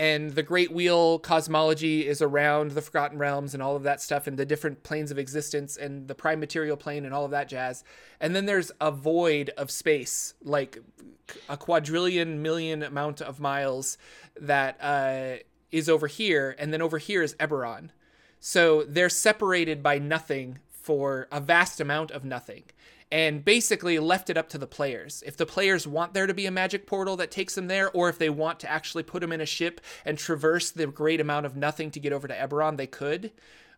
and 0.00 0.30
the 0.30 0.42
Great 0.42 0.72
Wheel 0.72 1.18
cosmology 1.18 2.08
is 2.08 2.22
around 2.22 2.70
the 2.70 2.80
Forgotten 2.80 3.18
Realms 3.18 3.52
and 3.52 3.62
all 3.62 3.76
of 3.76 3.82
that 3.82 4.00
stuff, 4.00 4.26
and 4.26 4.38
the 4.38 4.46
different 4.46 4.82
planes 4.82 5.10
of 5.10 5.18
existence, 5.18 5.76
and 5.76 6.08
the 6.08 6.14
prime 6.14 6.40
material 6.40 6.78
plane, 6.78 7.04
and 7.04 7.12
all 7.12 7.26
of 7.26 7.32
that 7.32 7.50
jazz. 7.50 7.84
And 8.18 8.34
then 8.34 8.46
there's 8.46 8.72
a 8.80 8.90
void 8.90 9.50
of 9.58 9.70
space, 9.70 10.32
like 10.42 10.78
a 11.50 11.58
quadrillion 11.58 12.40
million 12.40 12.82
amount 12.82 13.20
of 13.20 13.40
miles 13.40 13.98
that 14.40 14.78
uh, 14.80 15.42
is 15.70 15.90
over 15.90 16.06
here, 16.06 16.56
and 16.58 16.72
then 16.72 16.80
over 16.80 16.96
here 16.96 17.22
is 17.22 17.34
Eberron. 17.34 17.90
So 18.40 18.84
they're 18.84 19.10
separated 19.10 19.82
by 19.82 19.98
nothing 19.98 20.60
for 20.70 21.28
a 21.30 21.40
vast 21.40 21.78
amount 21.78 22.10
of 22.10 22.24
nothing 22.24 22.62
and 23.12 23.44
basically 23.44 23.98
left 23.98 24.30
it 24.30 24.36
up 24.36 24.48
to 24.50 24.58
the 24.58 24.66
players. 24.66 25.22
If 25.26 25.36
the 25.36 25.46
players 25.46 25.86
want 25.86 26.14
there 26.14 26.26
to 26.26 26.34
be 26.34 26.46
a 26.46 26.50
magic 26.50 26.86
portal 26.86 27.16
that 27.16 27.30
takes 27.30 27.54
them 27.54 27.66
there, 27.66 27.90
or 27.90 28.08
if 28.08 28.18
they 28.18 28.30
want 28.30 28.60
to 28.60 28.70
actually 28.70 29.02
put 29.02 29.20
them 29.20 29.32
in 29.32 29.40
a 29.40 29.46
ship 29.46 29.80
and 30.04 30.16
traverse 30.16 30.70
the 30.70 30.86
great 30.86 31.20
amount 31.20 31.46
of 31.46 31.56
nothing 31.56 31.90
to 31.90 32.00
get 32.00 32.12
over 32.12 32.28
to 32.28 32.34
Eberron, 32.34 32.76
they 32.76 32.86
could. 32.86 33.32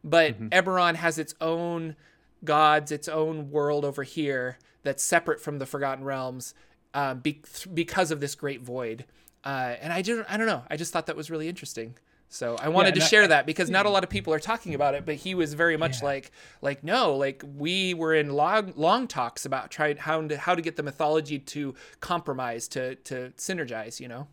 But 0.04 0.34
mm-hmm. 0.34 0.48
Eberron 0.48 0.96
has 0.96 1.18
its 1.18 1.34
own 1.40 1.96
gods, 2.44 2.92
its 2.92 3.08
own 3.08 3.50
world 3.50 3.84
over 3.84 4.02
here 4.02 4.58
that's 4.82 5.02
separate 5.02 5.40
from 5.40 5.58
the 5.58 5.66
Forgotten 5.66 6.04
Realms 6.04 6.54
um, 6.92 7.20
be- 7.20 7.42
because 7.72 8.10
of 8.10 8.20
this 8.20 8.34
great 8.34 8.60
void. 8.60 9.06
Uh, 9.44 9.74
and 9.80 9.92
I 9.92 10.02
just, 10.02 10.30
I 10.30 10.36
don't 10.36 10.46
know. 10.46 10.62
I 10.68 10.76
just 10.76 10.92
thought 10.92 11.06
that 11.06 11.16
was 11.16 11.30
really 11.30 11.48
interesting. 11.48 11.94
So 12.32 12.56
I 12.56 12.70
wanted 12.70 12.96
yeah, 12.96 13.02
to 13.02 13.08
share 13.08 13.28
that 13.28 13.44
because 13.44 13.68
not 13.68 13.84
a 13.84 13.90
lot 13.90 14.04
of 14.04 14.08
people 14.08 14.32
are 14.32 14.38
talking 14.38 14.74
about 14.74 14.94
it, 14.94 15.04
but 15.04 15.16
he 15.16 15.34
was 15.34 15.52
very 15.52 15.76
much 15.76 16.00
yeah. 16.00 16.06
like 16.06 16.30
like 16.62 16.82
no, 16.82 17.14
like 17.14 17.42
we 17.56 17.92
were 17.92 18.14
in 18.14 18.30
long 18.30 18.72
long 18.74 19.06
talks 19.06 19.44
about 19.44 19.70
trying 19.70 19.98
how 19.98 20.26
to 20.26 20.38
how 20.38 20.54
to 20.54 20.62
get 20.62 20.76
the 20.76 20.82
mythology 20.82 21.38
to 21.38 21.74
compromise 22.00 22.68
to 22.68 22.94
to 22.94 23.34
synergize, 23.36 24.00
you 24.00 24.08
know. 24.08 24.28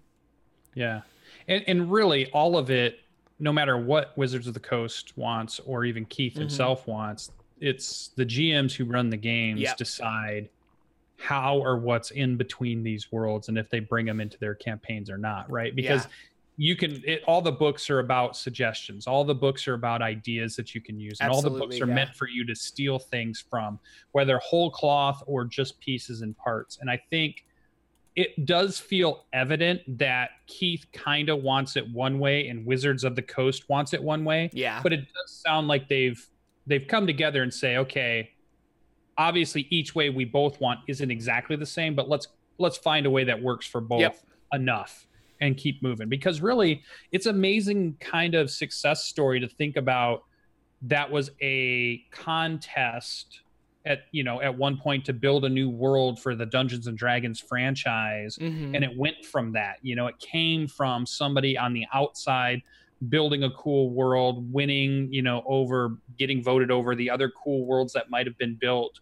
Yeah. 0.73 1.01
And 1.49 1.61
and 1.67 1.91
really 1.91 2.27
all 2.31 2.57
of 2.57 2.69
it 2.69 3.01
no 3.37 3.51
matter 3.51 3.77
what 3.77 4.17
Wizards 4.17 4.47
of 4.47 4.53
the 4.53 4.61
Coast 4.61 5.17
wants 5.17 5.59
or 5.65 5.83
even 5.83 6.05
Keith 6.05 6.33
mm-hmm. 6.33 6.41
himself 6.41 6.87
wants, 6.87 7.31
it's 7.59 8.11
the 8.15 8.25
GMs 8.25 8.73
who 8.73 8.85
run 8.85 9.09
the 9.09 9.17
games 9.17 9.59
yep. 9.59 9.75
decide 9.75 10.47
how 11.17 11.57
or 11.57 11.77
what's 11.77 12.11
in 12.11 12.37
between 12.37 12.81
these 12.81 13.11
worlds 13.11 13.49
and 13.49 13.57
if 13.57 13.69
they 13.69 13.81
bring 13.81 14.05
them 14.05 14.21
into 14.21 14.37
their 14.39 14.55
campaigns 14.55 15.09
or 15.09 15.17
not, 15.17 15.51
right? 15.51 15.75
Because 15.75 16.05
yeah 16.05 16.11
you 16.61 16.75
can 16.75 17.01
it, 17.05 17.23
all 17.25 17.41
the 17.41 17.53
books 17.53 17.89
are 17.89 17.99
about 17.99 18.35
suggestions. 18.35 19.07
All 19.07 19.23
the 19.23 19.33
books 19.33 19.65
are 19.65 19.75
about 19.75 20.01
ideas 20.01 20.57
that 20.57 20.75
you 20.75 20.81
can 20.81 20.99
use 20.99 21.17
and 21.21 21.29
Absolutely, 21.29 21.49
all 21.49 21.53
the 21.53 21.65
books 21.65 21.81
are 21.81 21.87
yeah. 21.87 21.93
meant 21.93 22.15
for 22.15 22.27
you 22.27 22.45
to 22.45 22.53
steal 22.53 22.99
things 22.99 23.41
from 23.49 23.79
whether 24.11 24.37
whole 24.39 24.69
cloth 24.69 25.23
or 25.25 25.45
just 25.45 25.79
pieces 25.79 26.21
and 26.21 26.37
parts. 26.37 26.79
And 26.81 26.89
i 26.89 27.01
think 27.09 27.45
it 28.17 28.45
does 28.45 28.77
feel 28.77 29.23
evident 29.31 29.79
that 29.97 30.31
keith 30.47 30.85
kind 30.91 31.29
of 31.29 31.41
wants 31.41 31.77
it 31.77 31.89
one 31.93 32.19
way 32.19 32.49
and 32.49 32.65
wizards 32.65 33.05
of 33.05 33.15
the 33.15 33.21
coast 33.21 33.69
wants 33.69 33.93
it 33.93 34.03
one 34.03 34.25
way. 34.25 34.49
Yeah. 34.51 34.81
But 34.83 34.91
it 34.91 34.99
does 34.99 35.31
sound 35.31 35.69
like 35.69 35.87
they've 35.87 36.21
they've 36.67 36.87
come 36.87 37.07
together 37.07 37.41
and 37.41 37.53
say 37.53 37.77
okay 37.77 38.31
obviously 39.17 39.65
each 39.69 39.95
way 39.95 40.09
we 40.09 40.25
both 40.25 40.59
want 40.59 40.79
isn't 40.87 41.09
exactly 41.09 41.55
the 41.55 41.65
same 41.65 41.95
but 41.95 42.09
let's 42.09 42.27
let's 42.57 42.77
find 42.77 43.05
a 43.05 43.09
way 43.09 43.23
that 43.23 43.41
works 43.41 43.65
for 43.65 43.81
both 43.81 44.01
yep. 44.01 44.19
enough 44.53 45.07
and 45.41 45.57
keep 45.57 45.81
moving. 45.81 46.09
Because 46.09 46.41
really 46.41 46.83
it's 47.11 47.25
amazing 47.25 47.97
kind 47.99 48.35
of 48.35 48.49
success 48.49 49.05
story 49.05 49.39
to 49.39 49.47
think 49.47 49.77
about 49.77 50.23
that 50.83 51.11
was 51.11 51.31
a 51.41 52.01
contest 52.11 53.41
at 53.85 54.03
you 54.11 54.23
know 54.23 54.41
at 54.41 54.57
one 54.57 54.77
point 54.77 55.05
to 55.05 55.13
build 55.13 55.45
a 55.45 55.49
new 55.49 55.69
world 55.69 56.21
for 56.21 56.35
the 56.35 56.45
Dungeons 56.45 56.87
and 56.87 56.97
Dragons 56.97 57.39
franchise. 57.39 58.37
Mm-hmm. 58.37 58.75
and 58.75 58.83
it 58.83 58.97
went 58.97 59.25
from 59.25 59.53
that. 59.53 59.77
You 59.81 59.95
know 59.95 60.07
it 60.07 60.19
came 60.19 60.67
from 60.67 61.05
somebody 61.05 61.57
on 61.57 61.73
the 61.73 61.85
outside 61.93 62.61
building 63.07 63.43
a 63.43 63.51
cool 63.51 63.91
world 63.91 64.51
winning 64.51 65.07
you 65.11 65.21
know 65.21 65.41
over 65.47 65.97
getting 66.17 66.43
voted 66.43 66.69
over 66.69 66.95
the 66.95 67.09
other 67.09 67.31
cool 67.31 67.65
worlds 67.65 67.93
that 67.93 68.09
might 68.09 68.27
have 68.27 68.37
been 68.37 68.57
built 68.59 68.99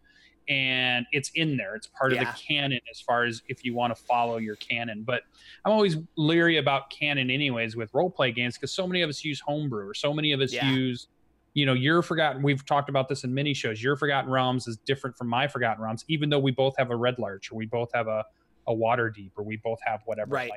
and 0.49 1.05
it's 1.11 1.29
in 1.35 1.57
there. 1.57 1.75
It's 1.75 1.87
part 1.87 2.13
yeah. 2.13 2.21
of 2.21 2.27
the 2.27 2.41
canon 2.41 2.79
as 2.89 3.01
far 3.01 3.25
as 3.25 3.41
if 3.47 3.65
you 3.65 3.73
want 3.73 3.95
to 3.95 4.01
follow 4.01 4.37
your 4.37 4.55
canon. 4.55 5.03
But 5.03 5.23
I'm 5.65 5.71
always 5.71 5.97
leery 6.15 6.57
about 6.57 6.89
canon, 6.89 7.29
anyways, 7.29 7.75
with 7.75 7.93
role 7.93 8.09
play 8.09 8.31
games 8.31 8.55
because 8.55 8.71
so 8.71 8.87
many 8.87 9.01
of 9.01 9.09
us 9.09 9.23
use 9.23 9.39
homebrew 9.39 9.87
or 9.87 9.93
so 9.93 10.13
many 10.13 10.31
of 10.31 10.39
us 10.39 10.53
yeah. 10.53 10.69
use, 10.71 11.07
you 11.53 11.65
know, 11.65 11.73
your 11.73 12.01
Forgotten, 12.01 12.41
we've 12.43 12.65
talked 12.65 12.89
about 12.89 13.09
this 13.09 13.23
in 13.23 13.33
many 13.33 13.53
shows. 13.53 13.81
Your 13.81 13.95
Forgotten 13.95 14.29
Realms 14.29 14.67
is 14.67 14.77
different 14.77 15.17
from 15.17 15.27
my 15.27 15.47
Forgotten 15.47 15.83
Realms, 15.83 16.05
even 16.07 16.29
though 16.29 16.39
we 16.39 16.51
both 16.51 16.75
have 16.77 16.91
a 16.91 16.95
Red 16.95 17.19
Larch 17.19 17.51
or 17.51 17.55
we 17.55 17.65
both 17.65 17.89
have 17.93 18.07
a, 18.07 18.23
a 18.67 18.73
Waterdeep 18.73 19.31
or 19.35 19.43
we 19.43 19.57
both 19.57 19.79
have 19.85 20.01
whatever. 20.05 20.35
Right. 20.35 20.51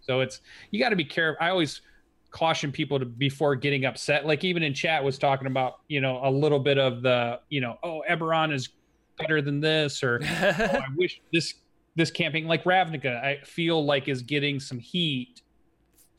So 0.00 0.20
it's, 0.20 0.40
you 0.70 0.80
got 0.80 0.90
to 0.90 0.96
be 0.96 1.04
careful. 1.04 1.38
I 1.44 1.50
always 1.50 1.80
caution 2.30 2.72
people 2.72 2.98
to 2.98 3.04
before 3.04 3.54
getting 3.54 3.84
upset. 3.84 4.26
Like 4.26 4.42
even 4.42 4.62
in 4.62 4.74
chat 4.74 5.02
was 5.02 5.18
talking 5.18 5.46
about, 5.46 5.80
you 5.88 6.00
know, 6.00 6.20
a 6.24 6.30
little 6.30 6.58
bit 6.58 6.78
of 6.78 7.02
the, 7.02 7.40
you 7.50 7.60
know, 7.60 7.78
oh, 7.82 8.02
Eberron 8.10 8.52
is 8.52 8.70
better 9.22 9.42
than 9.42 9.60
this, 9.60 10.02
or 10.02 10.20
oh, 10.24 10.26
I 10.26 10.86
wish 10.96 11.20
this 11.32 11.54
this 11.94 12.10
camping 12.10 12.46
like 12.46 12.64
Ravnica, 12.64 13.22
I 13.22 13.40
feel 13.44 13.84
like 13.84 14.08
is 14.08 14.22
getting 14.22 14.58
some 14.60 14.78
heat 14.78 15.42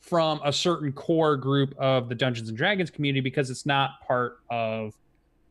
from 0.00 0.40
a 0.44 0.52
certain 0.52 0.92
core 0.92 1.36
group 1.36 1.74
of 1.78 2.08
the 2.08 2.14
Dungeons 2.14 2.48
and 2.48 2.58
Dragons 2.58 2.90
community 2.90 3.20
because 3.20 3.50
it's 3.50 3.66
not 3.66 4.00
part 4.06 4.38
of 4.50 4.94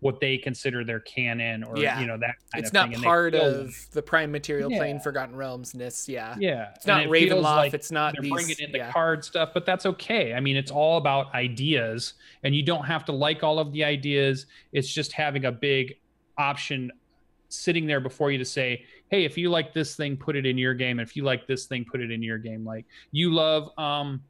what 0.03 0.19
they 0.19 0.37
consider 0.37 0.83
their 0.83 0.99
canon 0.99 1.63
or 1.63 1.77
yeah. 1.77 1.99
you 1.99 2.05
know 2.05 2.17
that 2.17 2.35
it's 2.55 2.73
not 2.73 2.91
part 2.95 3.33
of 3.33 3.73
the 3.91 4.01
prime 4.01 4.31
material 4.31 4.69
yeah. 4.69 4.77
plane 4.77 4.99
forgotten 4.99 5.33
realms 5.33 5.73
ness 5.73 6.09
yeah 6.09 6.35
yeah 6.37 6.71
it's 6.75 6.85
not 6.85 7.03
it 7.03 7.09
ravenloft 7.09 7.55
like 7.55 7.73
it's 7.73 7.89
not 7.89 8.13
they're 8.13 8.21
these, 8.21 8.31
bringing 8.31 8.57
in 8.59 8.71
the 8.73 8.79
yeah. 8.79 8.91
card 8.91 9.23
stuff 9.23 9.51
but 9.53 9.65
that's 9.65 9.85
okay 9.85 10.33
i 10.33 10.41
mean 10.41 10.57
it's 10.57 10.71
all 10.71 10.97
about 10.97 11.33
ideas 11.33 12.15
and 12.43 12.53
you 12.53 12.61
don't 12.61 12.83
have 12.83 13.05
to 13.05 13.13
like 13.13 13.43
all 13.43 13.59
of 13.59 13.71
the 13.71 13.81
ideas 13.81 14.45
it's 14.73 14.93
just 14.93 15.13
having 15.13 15.45
a 15.45 15.51
big 15.51 15.95
option 16.37 16.91
sitting 17.53 17.85
there 17.85 17.99
before 17.99 18.31
you 18.31 18.37
to 18.37 18.45
say 18.45 18.83
hey 19.09 19.25
if 19.25 19.37
you 19.37 19.49
like 19.49 19.73
this 19.73 19.95
thing 19.95 20.17
put 20.17 20.35
it 20.35 20.45
in 20.45 20.57
your 20.57 20.73
game 20.73 20.99
if 20.99 21.15
you 21.15 21.23
like 21.23 21.47
this 21.47 21.65
thing 21.65 21.85
put 21.89 22.01
it 22.01 22.11
in 22.11 22.21
your 22.21 22.37
game 22.37 22.65
like 22.65 22.85
you 23.11 23.31
love 23.33 23.69
um 23.77 24.21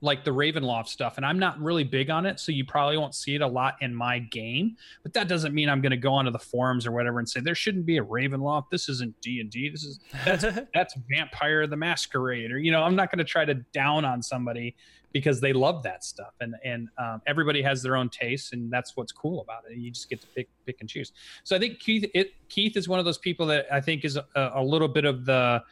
like 0.00 0.24
the 0.24 0.30
Ravenloft 0.30 0.88
stuff, 0.88 1.16
and 1.16 1.24
I'm 1.24 1.38
not 1.38 1.58
really 1.60 1.84
big 1.84 2.10
on 2.10 2.26
it, 2.26 2.38
so 2.38 2.52
you 2.52 2.64
probably 2.64 2.98
won't 2.98 3.14
see 3.14 3.34
it 3.34 3.40
a 3.40 3.46
lot 3.46 3.76
in 3.80 3.94
my 3.94 4.18
game. 4.18 4.76
But 5.02 5.12
that 5.14 5.28
doesn't 5.28 5.54
mean 5.54 5.68
I'm 5.68 5.80
going 5.80 5.90
to 5.90 5.96
go 5.96 6.12
onto 6.12 6.30
the 6.30 6.38
forums 6.38 6.86
or 6.86 6.92
whatever 6.92 7.18
and 7.18 7.28
say 7.28 7.40
there 7.40 7.54
shouldn't 7.54 7.86
be 7.86 7.98
a 7.98 8.04
Ravenloft. 8.04 8.64
This 8.70 8.88
isn't 8.88 9.18
D 9.20 9.40
and 9.40 9.50
D. 9.50 9.68
This 9.68 9.84
is 9.84 10.00
that's 10.24 10.44
that's 10.74 10.94
Vampire 11.10 11.66
the 11.66 11.76
Masquerade, 11.76 12.52
or 12.52 12.58
you 12.58 12.72
know, 12.72 12.82
I'm 12.82 12.96
not 12.96 13.10
going 13.10 13.18
to 13.18 13.24
try 13.24 13.44
to 13.44 13.54
down 13.54 14.04
on 14.04 14.22
somebody 14.22 14.76
because 15.16 15.40
they 15.40 15.54
love 15.54 15.82
that 15.82 16.04
stuff, 16.04 16.34
and 16.42 16.54
and 16.62 16.88
um, 16.98 17.22
everybody 17.26 17.62
has 17.62 17.82
their 17.82 17.96
own 17.96 18.10
tastes, 18.10 18.52
and 18.52 18.70
that's 18.70 18.96
what's 18.98 19.12
cool 19.12 19.40
about 19.40 19.62
it. 19.70 19.78
You 19.78 19.90
just 19.90 20.10
get 20.10 20.20
to 20.20 20.26
pick 20.26 20.48
pick 20.66 20.76
and 20.80 20.88
choose. 20.88 21.12
So 21.42 21.56
I 21.56 21.58
think 21.58 21.80
Keith 21.80 22.04
it, 22.12 22.32
Keith 22.50 22.76
is 22.76 22.86
one 22.86 22.98
of 22.98 23.06
those 23.06 23.16
people 23.16 23.46
that 23.46 23.64
I 23.72 23.80
think 23.80 24.04
is 24.04 24.16
a, 24.16 24.26
a 24.34 24.62
little 24.62 24.88
bit 24.88 25.06
of 25.06 25.24
the 25.24 25.62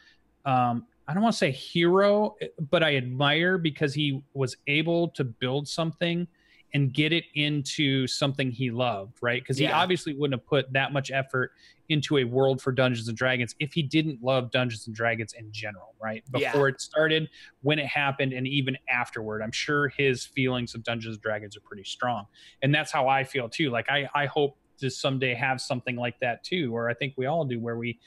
um, 0.45 0.87
I 1.07 1.13
don't 1.13 1.21
want 1.21 1.33
to 1.33 1.37
say 1.37 1.51
hero, 1.51 2.35
but 2.71 2.81
I 2.81 2.95
admire 2.95 3.59
because 3.59 3.93
he 3.93 4.23
was 4.33 4.57
able 4.65 5.09
to 5.09 5.23
build 5.23 5.67
something 5.67 6.27
and 6.73 6.93
get 6.93 7.13
it 7.13 7.23
into 7.35 8.05
something 8.07 8.51
he 8.51 8.69
loved, 8.69 9.17
right? 9.21 9.41
Because 9.41 9.59
yeah. 9.59 9.69
he 9.69 9.73
obviously 9.73 10.13
wouldn't 10.13 10.39
have 10.39 10.47
put 10.47 10.71
that 10.73 10.91
much 10.91 11.11
effort 11.11 11.51
into 11.87 12.17
a 12.17 12.23
world 12.23 12.61
for 12.61 12.71
Dungeons 12.71 13.07
and 13.07 13.17
Dragons 13.17 13.55
if 13.59 13.73
he 13.73 13.81
didn't 13.83 14.21
love 14.23 14.51
Dungeons 14.51 14.87
and 14.87 14.95
Dragons 14.95 15.33
in 15.33 15.51
general, 15.51 15.93
right? 16.01 16.23
Before 16.31 16.67
yeah. 16.67 16.73
it 16.73 16.81
started, 16.81 17.29
when 17.61 17.79
it 17.79 17.85
happened, 17.85 18.33
and 18.33 18.47
even 18.47 18.77
afterward. 18.89 19.41
I'm 19.41 19.51
sure 19.51 19.87
his 19.89 20.25
feelings 20.25 20.75
of 20.75 20.83
Dungeons 20.83 21.15
and 21.15 21.21
Dragons 21.21 21.55
are 21.55 21.61
pretty 21.61 21.83
strong. 21.83 22.25
And 22.61 22.73
that's 22.73 22.91
how 22.91 23.07
I 23.07 23.23
feel 23.23 23.47
too. 23.47 23.69
Like 23.69 23.89
I, 23.89 24.09
I 24.13 24.25
hope 24.25 24.57
to 24.79 24.89
someday 24.89 25.33
have 25.33 25.61
something 25.61 25.95
like 25.95 26.19
that 26.19 26.43
too, 26.43 26.75
or 26.75 26.89
I 26.89 26.93
think 26.93 27.13
we 27.17 27.25
all 27.25 27.45
do, 27.45 27.59
where 27.59 27.77
we 27.77 27.99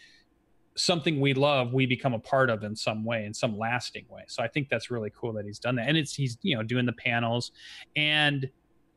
something 0.79 1.21
we 1.21 1.35
love 1.35 1.73
we 1.73 1.87
become 1.87 2.14
a 2.14 2.19
part 2.19 2.51
of 2.51 2.62
in 2.62 2.75
some 2.75 3.05
way 3.05 3.25
in 3.25 3.35
some 3.35 3.59
lasting 3.59 4.07
way. 4.09 4.23
So 4.29 4.43
i 4.43 4.49
think 4.49 4.69
that's 4.69 4.91
really 4.91 5.11
cool 5.19 5.33
that 5.35 5.45
he's 5.45 5.59
done 5.59 5.77
that. 5.77 5.88
And 5.88 5.97
it's 5.97 6.14
he's 6.14 6.38
you 6.43 6.57
know 6.57 6.62
doing 6.62 6.87
the 6.87 6.93
panels. 6.93 7.53
And 7.97 8.49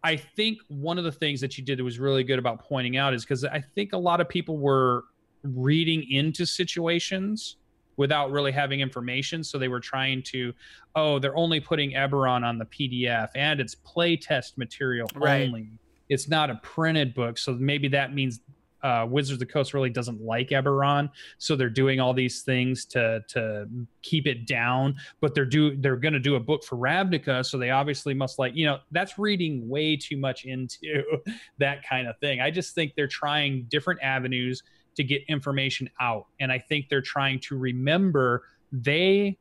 i 0.04 0.15
think 0.15 0.60
one 0.67 0.98
of 0.98 1.04
the 1.04 1.12
things 1.12 1.41
that 1.41 1.58
you 1.58 1.63
did 1.63 1.80
that 1.80 1.84
was 1.84 2.00
really 2.00 2.24
good 2.24 2.39
about 2.39 2.60
pointing 2.60 2.98
out 2.98 3.13
is 3.13 3.24
because 3.24 3.46
i 3.46 3.62
think 3.76 3.94
a 3.94 3.98
lot 3.98 4.20
of 4.20 4.28
people 4.28 4.58
were 4.58 5.04
reading 5.44 6.10
into 6.10 6.46
situations 6.46 7.58
without 7.98 8.32
really 8.32 8.52
having 8.52 8.80
information. 8.80 9.44
So 9.44 9.58
they 9.58 9.67
were 9.67 9.80
trying 9.80 10.24
to 10.24 10.54
oh 10.96 11.20
they're 11.20 11.38
only 11.38 11.60
putting 11.60 11.91
eberron 11.91 12.44
on 12.44 12.58
the 12.58 12.65
pdf 12.65 13.30
and 13.36 13.60
it's 13.60 13.76
playtest 13.76 14.58
material 14.58 15.08
right. 15.15 15.48
only. 15.48 15.70
It's 16.10 16.28
not 16.28 16.50
a 16.50 16.56
printed 16.56 17.13
book. 17.13 17.38
So 17.38 17.54
maybe 17.54 17.88
that 17.89 18.13
means 18.13 18.41
uh, 18.84 19.06
Wizards 19.10 19.34
of 19.34 19.39
the 19.39 19.46
Coast 19.46 19.74
really 19.74 19.89
doesn't 19.89 20.22
like 20.22 20.50
Eberron, 20.50 21.10
so 21.38 21.56
they're 21.56 21.70
doing 21.70 22.00
all 22.00 22.13
these 22.13 22.41
things 22.41 22.86
to 22.86 23.22
to 23.30 23.67
keep 24.02 24.28
it 24.28 24.48
down. 24.48 24.96
But 25.20 25.36
they're 25.36 25.46
do 25.46 25.76
they're 25.76 25.96
going 25.96 26.13
to 26.13 26.20
do 26.20 26.36
a 26.36 26.39
book 26.39 26.63
for 26.63 26.78
Ravnica, 26.78 27.46
so 27.46 27.58
they 27.58 27.70
obviously 27.70 28.13
must 28.13 28.39
like 28.39 28.56
you 28.56 28.65
know 28.65 28.80
that's 28.91 29.17
reading 29.17 29.67
way 29.70 29.96
too 29.96 30.17
much 30.17 30.46
into 30.46 31.04
that 31.60 31.88
kind 31.88 32.08
of 32.08 32.17
thing. 32.20 32.41
I 32.41 32.52
just 32.52 32.76
think 32.76 32.94
they're 32.96 33.08
trying 33.08 33.63
different 33.70 34.02
avenues 34.02 34.63
to 34.96 35.04
get 35.04 35.24
information 35.28 35.89
out, 36.00 36.28
and 36.39 36.52
I 36.52 36.60
think 36.60 36.89
they're 36.89 37.02
trying 37.02 37.39
to 37.41 37.58
remember 37.58 38.44
they 38.72 39.38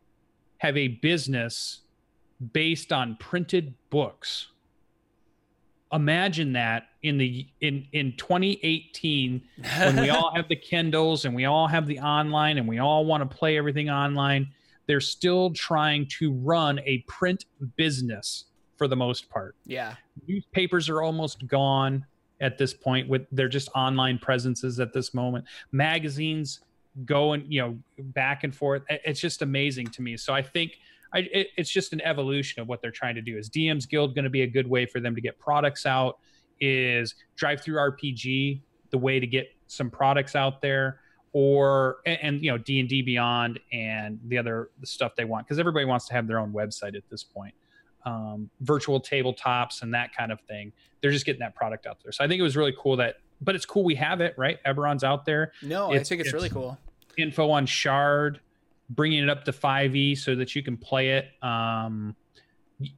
have 0.59 0.77
a 0.77 0.89
business 0.89 1.81
based 2.53 2.93
on 2.93 3.17
printed 3.21 3.75
books 3.91 4.49
imagine 5.93 6.53
that 6.53 6.85
in 7.03 7.19
the 7.19 7.47
in 7.61 7.87
in 7.93 8.17
2018 8.17 9.43
when 9.79 10.01
we 10.01 10.11
all 10.11 10.33
have 10.35 10.49
the 10.49 10.57
kindles 10.71 11.25
and 11.25 11.35
we 11.35 11.47
all 11.47 11.67
have 11.67 11.87
the 11.87 11.99
online 11.99 12.59
and 12.59 12.69
we 12.69 12.79
all 12.79 13.05
want 13.05 13.29
to 13.29 13.37
play 13.37 13.59
everything 13.59 13.91
online 13.91 14.47
they're 14.91 15.01
still 15.01 15.53
trying 15.53 16.05
to 16.05 16.33
run 16.33 16.81
a 16.81 16.99
print 17.07 17.45
business 17.77 18.47
for 18.77 18.89
the 18.89 18.97
most 18.97 19.31
part. 19.31 19.55
Yeah. 19.65 19.95
Newspapers 20.27 20.89
are 20.89 21.01
almost 21.01 21.47
gone 21.47 22.05
at 22.41 22.59
this 22.59 22.75
point 22.75 23.09
with 23.09 23.23
they're 23.31 23.49
just 23.49 23.69
online 23.77 24.19
presences 24.19 24.81
at 24.81 24.93
this 24.93 25.15
moment. 25.15 25.45
Magazines 25.71 26.59
going 27.05 27.45
you 27.47 27.61
know 27.61 27.79
back 27.99 28.43
and 28.43 28.53
forth 28.53 28.83
it's 28.89 29.21
just 29.21 29.43
amazing 29.43 29.87
to 29.87 30.03
me. 30.03 30.17
So 30.17 30.35
i 30.35 30.43
think 30.43 30.81
I, 31.13 31.19
it, 31.33 31.49
it's 31.57 31.71
just 31.71 31.93
an 31.93 32.01
evolution 32.03 32.63
of 32.63 32.69
what 32.69 32.81
they're 32.81 32.91
trying 32.91 33.15
to 33.17 33.23
do. 33.23 33.37
Is 33.37 33.51
DM's 33.51 33.87
Guild 33.87 34.15
going 34.15 34.25
to 34.25 34.31
be 34.31 34.43
a 34.43 34.47
good 34.47 34.67
way 34.67 34.87
for 34.87 35.01
them 35.01 35.15
to 35.15 35.21
get 35.21 35.39
products 35.39 35.87
out? 35.87 36.19
Is 36.61 37.15
DriveThruRPG 37.37 38.61
the 38.91 38.99
way 38.99 39.21
to 39.21 39.27
get 39.27 39.49
some 39.67 39.91
products 39.91 40.37
out 40.37 40.61
there? 40.61 41.01
Or 41.33 41.99
and, 42.07 42.19
and 42.23 42.45
you 42.45 42.51
know 42.51 42.59
D 42.59 42.81
and 42.81 42.89
D 42.89 43.03
Beyond 43.03 43.61
and 43.73 44.19
the 44.27 44.37
other 44.37 44.71
the 44.81 44.87
stuff 44.87 45.15
they 45.15 45.25
want 45.25 45.47
because 45.47 45.61
everybody 45.61 45.85
wants 45.85 46.09
to 46.09 46.15
have 46.15 46.27
their 46.27 46.41
own 46.41 46.53
website 46.53 46.97
at 46.97 47.09
this 47.09 47.23
point. 47.23 47.55
Um, 48.05 48.51
virtual 48.63 49.01
tabletops 49.01 49.83
and 49.83 49.95
that 49.95 50.15
kind 50.17 50.33
of 50.33 50.41
thing. 50.41 50.73
They're 51.01 51.13
just 51.13 51.27
getting 51.27 51.41
that 51.41 51.55
product 51.55 51.87
out 51.87 51.99
there. 52.03 52.11
So 52.11 52.25
I 52.25 52.29
think 52.29 52.41
it 52.41 52.43
was 52.43 52.57
really 52.57 52.75
cool 52.77 52.97
that, 52.97 53.17
but 53.41 53.55
it's 53.55 53.67
cool 53.67 53.85
we 53.85 53.95
have 53.95 54.21
it, 54.21 54.35
right? 54.39 54.59
Eberron's 54.65 55.05
out 55.05 55.25
there. 55.25 55.53
No, 55.63 55.93
it's, 55.93 56.09
I 56.09 56.09
think 56.09 56.21
it's, 56.21 56.29
it's, 56.29 56.35
really 56.35 56.49
cool. 56.49 56.79
Info 57.17 57.51
on 57.51 57.67
Shard 57.67 58.41
bringing 58.91 59.23
it 59.23 59.31
up 59.31 59.45
to 59.45 59.53
5e 59.53 60.19
so 60.19 60.35
that 60.35 60.55
you 60.55 60.63
can 60.63 60.77
play 60.77 61.11
it. 61.11 61.43
Um, 61.43 62.15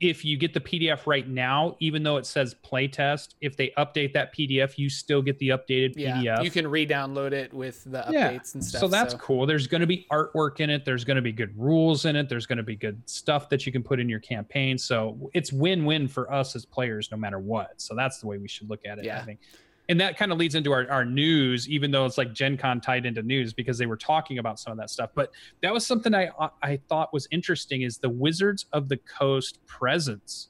if 0.01 0.25
you 0.25 0.37
get 0.37 0.55
the 0.55 0.61
PDF 0.61 1.07
right 1.07 1.27
now, 1.29 1.77
even 1.81 2.03
though 2.03 2.17
it 2.17 2.27
says 2.27 2.55
playtest, 2.65 3.35
if 3.41 3.57
they 3.57 3.73
update 3.77 4.13
that 4.13 4.35
PDF, 4.35 4.79
you 4.79 4.89
still 4.89 5.21
get 5.21 5.39
the 5.39 5.49
updated 5.49 5.97
PDF. 5.97 6.23
Yeah, 6.23 6.41
you 6.41 6.51
can 6.51 6.69
re-download 6.69 7.33
it 7.33 7.53
with 7.53 7.83
the 7.85 7.99
updates 7.99 8.13
yeah. 8.13 8.41
and 8.55 8.65
stuff. 8.65 8.81
So 8.81 8.89
that's 8.89 9.13
so. 9.13 9.19
cool. 9.19 9.45
There's 9.45 9.67
going 9.67 9.81
to 9.81 9.87
be 9.87 10.07
artwork 10.13 10.61
in 10.61 10.71
it. 10.71 10.85
There's 10.85 11.05
going 11.05 11.17
to 11.17 11.23
be 11.23 11.33
good 11.33 11.53
rules 11.59 12.05
in 12.05 12.15
it. 12.15 12.29
There's 12.29 12.47
going 12.47 12.59
to 12.59 12.63
be 12.63 12.77
good 12.77 13.03
stuff 13.07 13.49
that 13.49 13.67
you 13.67 13.73
can 13.73 13.83
put 13.83 13.99
in 13.99 14.09
your 14.09 14.21
campaign. 14.21 14.79
So 14.79 15.31
it's 15.35 15.53
win-win 15.53 16.07
for 16.07 16.33
us 16.33 16.55
as 16.55 16.65
players, 16.65 17.11
no 17.11 17.17
matter 17.17 17.41
what. 17.41 17.81
So 17.81 17.97
that's 17.97 18.21
the 18.21 18.29
way 18.29 18.39
we 18.39 18.49
should 18.49 18.71
look 18.71 18.87
at 18.87 18.99
it. 18.99 19.05
Yeah. 19.05 19.19
I 19.19 19.25
think 19.25 19.41
and 19.93 20.01
that 20.01 20.17
kind 20.17 20.33
of 20.33 20.39
leads 20.39 20.55
into 20.55 20.73
our, 20.73 20.91
our 20.91 21.05
news, 21.05 21.69
even 21.69 21.91
though 21.91 22.07
it's 22.07 22.17
like 22.17 22.33
Gen 22.33 22.57
Con 22.57 22.81
tied 22.81 23.05
into 23.05 23.23
news 23.23 23.53
because 23.53 23.77
they 23.77 23.85
were 23.85 23.99
talking 23.99 24.39
about 24.39 24.59
some 24.59 24.73
of 24.73 24.79
that 24.79 24.89
stuff. 24.89 25.11
But 25.15 25.33
that 25.61 25.71
was 25.71 25.87
something 25.87 26.15
I 26.15 26.31
I 26.63 26.79
thought 26.89 27.13
was 27.13 27.29
interesting 27.31 27.83
is 27.83 27.99
the 27.99 28.09
Wizards 28.09 28.65
of 28.73 28.89
the 28.89 28.97
Coast 28.97 29.59
presence 29.67 30.49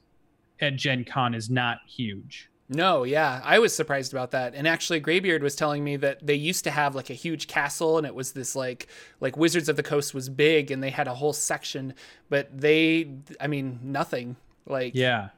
at 0.61 0.77
Gen 0.77 1.03
Con 1.03 1.33
is 1.33 1.49
not 1.49 1.79
huge. 1.85 2.49
No, 2.69 3.03
yeah, 3.03 3.41
I 3.43 3.59
was 3.59 3.75
surprised 3.75 4.13
about 4.13 4.31
that. 4.31 4.55
And 4.55 4.65
actually, 4.65 5.01
Graybeard 5.01 5.43
was 5.43 5.57
telling 5.57 5.83
me 5.83 5.97
that 5.97 6.25
they 6.25 6.35
used 6.35 6.63
to 6.63 6.71
have 6.71 6.95
like 6.95 7.09
a 7.09 7.13
huge 7.13 7.47
castle, 7.47 7.97
and 7.97 8.07
it 8.07 8.15
was 8.15 8.31
this 8.31 8.55
like 8.55 8.87
like 9.19 9.35
Wizards 9.35 9.67
of 9.67 9.75
the 9.75 9.83
Coast 9.83 10.13
was 10.13 10.29
big, 10.29 10.71
and 10.71 10.81
they 10.81 10.89
had 10.89 11.09
a 11.09 11.13
whole 11.13 11.33
section. 11.33 11.95
But 12.29 12.57
they, 12.57 13.11
I 13.41 13.47
mean, 13.47 13.81
nothing. 13.83 14.37
Like 14.65 14.95
yeah, 14.95 15.31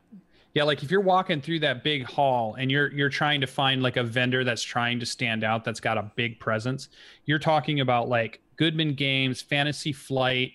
yeah, 0.56 0.63
like 0.63 0.82
if 0.84 0.89
you're 0.89 1.02
walking 1.02 1.41
through 1.41 1.60
that 1.60 1.84
big 1.84 2.06
hall 2.06 2.56
and 2.58 2.72
you're 2.72 2.91
you're 2.94 3.10
trying 3.10 3.41
to 3.41 3.48
find 3.48 3.84
like 3.84 3.98
a 3.98 4.04
vendor 4.04 4.46
that's 4.46 4.63
trying 4.63 5.02
to 5.02 5.06
stand 5.06 5.44
out 5.44 5.65
that's 5.65 5.82
got 5.82 5.98
a 5.98 6.10
big 6.15 6.39
presence, 6.39 6.88
you're 7.26 7.39
talking 7.39 7.82
about 7.82 8.08
like 8.08 8.39
Goodman 8.56 8.96
Games, 8.96 9.41
Fantasy 9.41 9.91
Flight, 9.91 10.54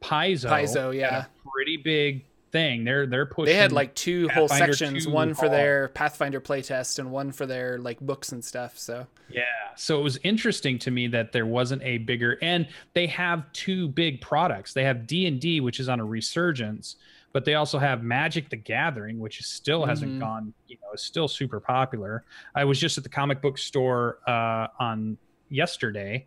Paizo. 0.00 0.48
Paizo, 0.48 0.96
yeah. 0.96 1.26
Pretty 1.52 1.76
big 1.76 2.24
thing. 2.50 2.82
They're 2.84 3.06
they're 3.06 3.26
pushing. 3.26 3.52
They 3.52 3.60
had 3.60 3.72
like 3.72 3.94
two 3.94 4.26
Pathfinder 4.28 4.64
whole 4.64 4.74
sections, 4.74 5.06
one 5.06 5.34
for 5.34 5.50
their 5.50 5.88
Pathfinder 5.88 6.40
playtest 6.40 6.98
and 6.98 7.10
one 7.10 7.30
for 7.30 7.44
their 7.44 7.78
like 7.78 8.00
books 8.00 8.32
and 8.32 8.42
stuff. 8.42 8.78
So 8.78 9.06
yeah, 9.28 9.42
so 9.76 9.98
it 9.98 10.02
was 10.02 10.18
interesting 10.22 10.78
to 10.78 10.90
me 10.90 11.08
that 11.08 11.32
there 11.32 11.46
wasn't 11.46 11.82
a 11.82 11.98
bigger, 11.98 12.38
and 12.40 12.66
they 12.94 13.06
have 13.08 13.52
two 13.52 13.88
big 13.88 14.22
products. 14.22 14.72
They 14.72 14.84
have 14.84 15.06
D 15.06 15.26
and 15.26 15.38
D, 15.38 15.60
which 15.60 15.78
is 15.78 15.90
on 15.90 16.00
a 16.00 16.04
resurgence, 16.06 16.96
but 17.32 17.44
they 17.44 17.54
also 17.54 17.78
have 17.78 18.02
Magic 18.02 18.48
the 18.50 18.56
Gathering, 18.56 19.18
which 19.20 19.42
still 19.42 19.84
hasn't 19.86 20.12
Mhm. 20.12 20.20
gone, 20.20 20.54
you 20.68 20.76
know, 20.82 20.92
is 20.92 21.02
still 21.02 21.28
super 21.28 21.60
popular. 21.60 22.24
I 22.54 22.64
was 22.64 22.78
just 22.80 22.98
at 22.98 23.04
the 23.04 23.10
comic 23.10 23.40
book 23.40 23.56
store 23.58 24.18
uh, 24.26 24.66
on 24.78 25.16
yesterday 25.48 26.26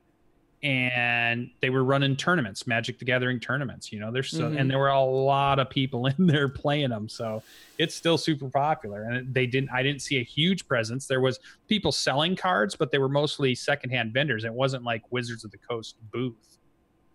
and 0.61 1.49
they 1.59 1.69
were 1.69 1.83
running 1.83 2.15
tournaments, 2.15 2.65
Magic 2.65 2.97
the 2.97 3.03
Gathering 3.03 3.37
tournaments, 3.41 3.91
you 3.91 3.99
know, 3.99 4.13
there's 4.13 4.29
so, 4.31 4.49
Mhm. 4.49 4.57
and 4.61 4.71
there 4.71 4.79
were 4.79 4.87
a 4.87 5.03
lot 5.03 5.59
of 5.59 5.69
people 5.69 6.05
in 6.17 6.25
there 6.25 6.47
playing 6.47 6.89
them. 6.89 7.09
So 7.09 7.43
it's 7.77 7.93
still 7.93 8.17
super 8.17 8.49
popular. 8.49 9.03
And 9.03 9.33
they 9.33 9.45
didn't, 9.45 9.71
I 9.71 9.83
didn't 9.83 10.01
see 10.01 10.19
a 10.19 10.23
huge 10.23 10.65
presence. 10.69 11.05
There 11.05 11.19
was 11.19 11.37
people 11.67 11.91
selling 11.91 12.37
cards, 12.37 12.77
but 12.77 12.91
they 12.91 12.97
were 12.97 13.09
mostly 13.09 13.55
secondhand 13.55 14.13
vendors. 14.13 14.45
It 14.45 14.53
wasn't 14.53 14.85
like 14.85 15.01
Wizards 15.11 15.43
of 15.43 15.51
the 15.51 15.57
Coast 15.57 15.97
booth. 16.13 16.57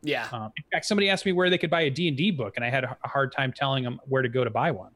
Yeah. 0.03 0.29
Um, 0.33 0.53
in 0.57 0.65
fact, 0.73 0.85
somebody 0.87 1.09
asked 1.11 1.27
me 1.27 1.33
where 1.33 1.51
they 1.51 1.59
could 1.59 1.71
buy 1.71 1.83
a 1.83 1.91
D&D 1.91 2.31
book, 2.33 2.55
and 2.57 2.65
I 2.65 2.71
had 2.71 2.85
a 2.85 2.97
hard 3.05 3.33
time 3.33 3.53
telling 3.53 3.83
them 3.85 4.01
where 4.07 4.23
to 4.23 4.29
go 4.29 4.45
to 4.45 4.51
buy 4.51 4.71
one. 4.71 4.91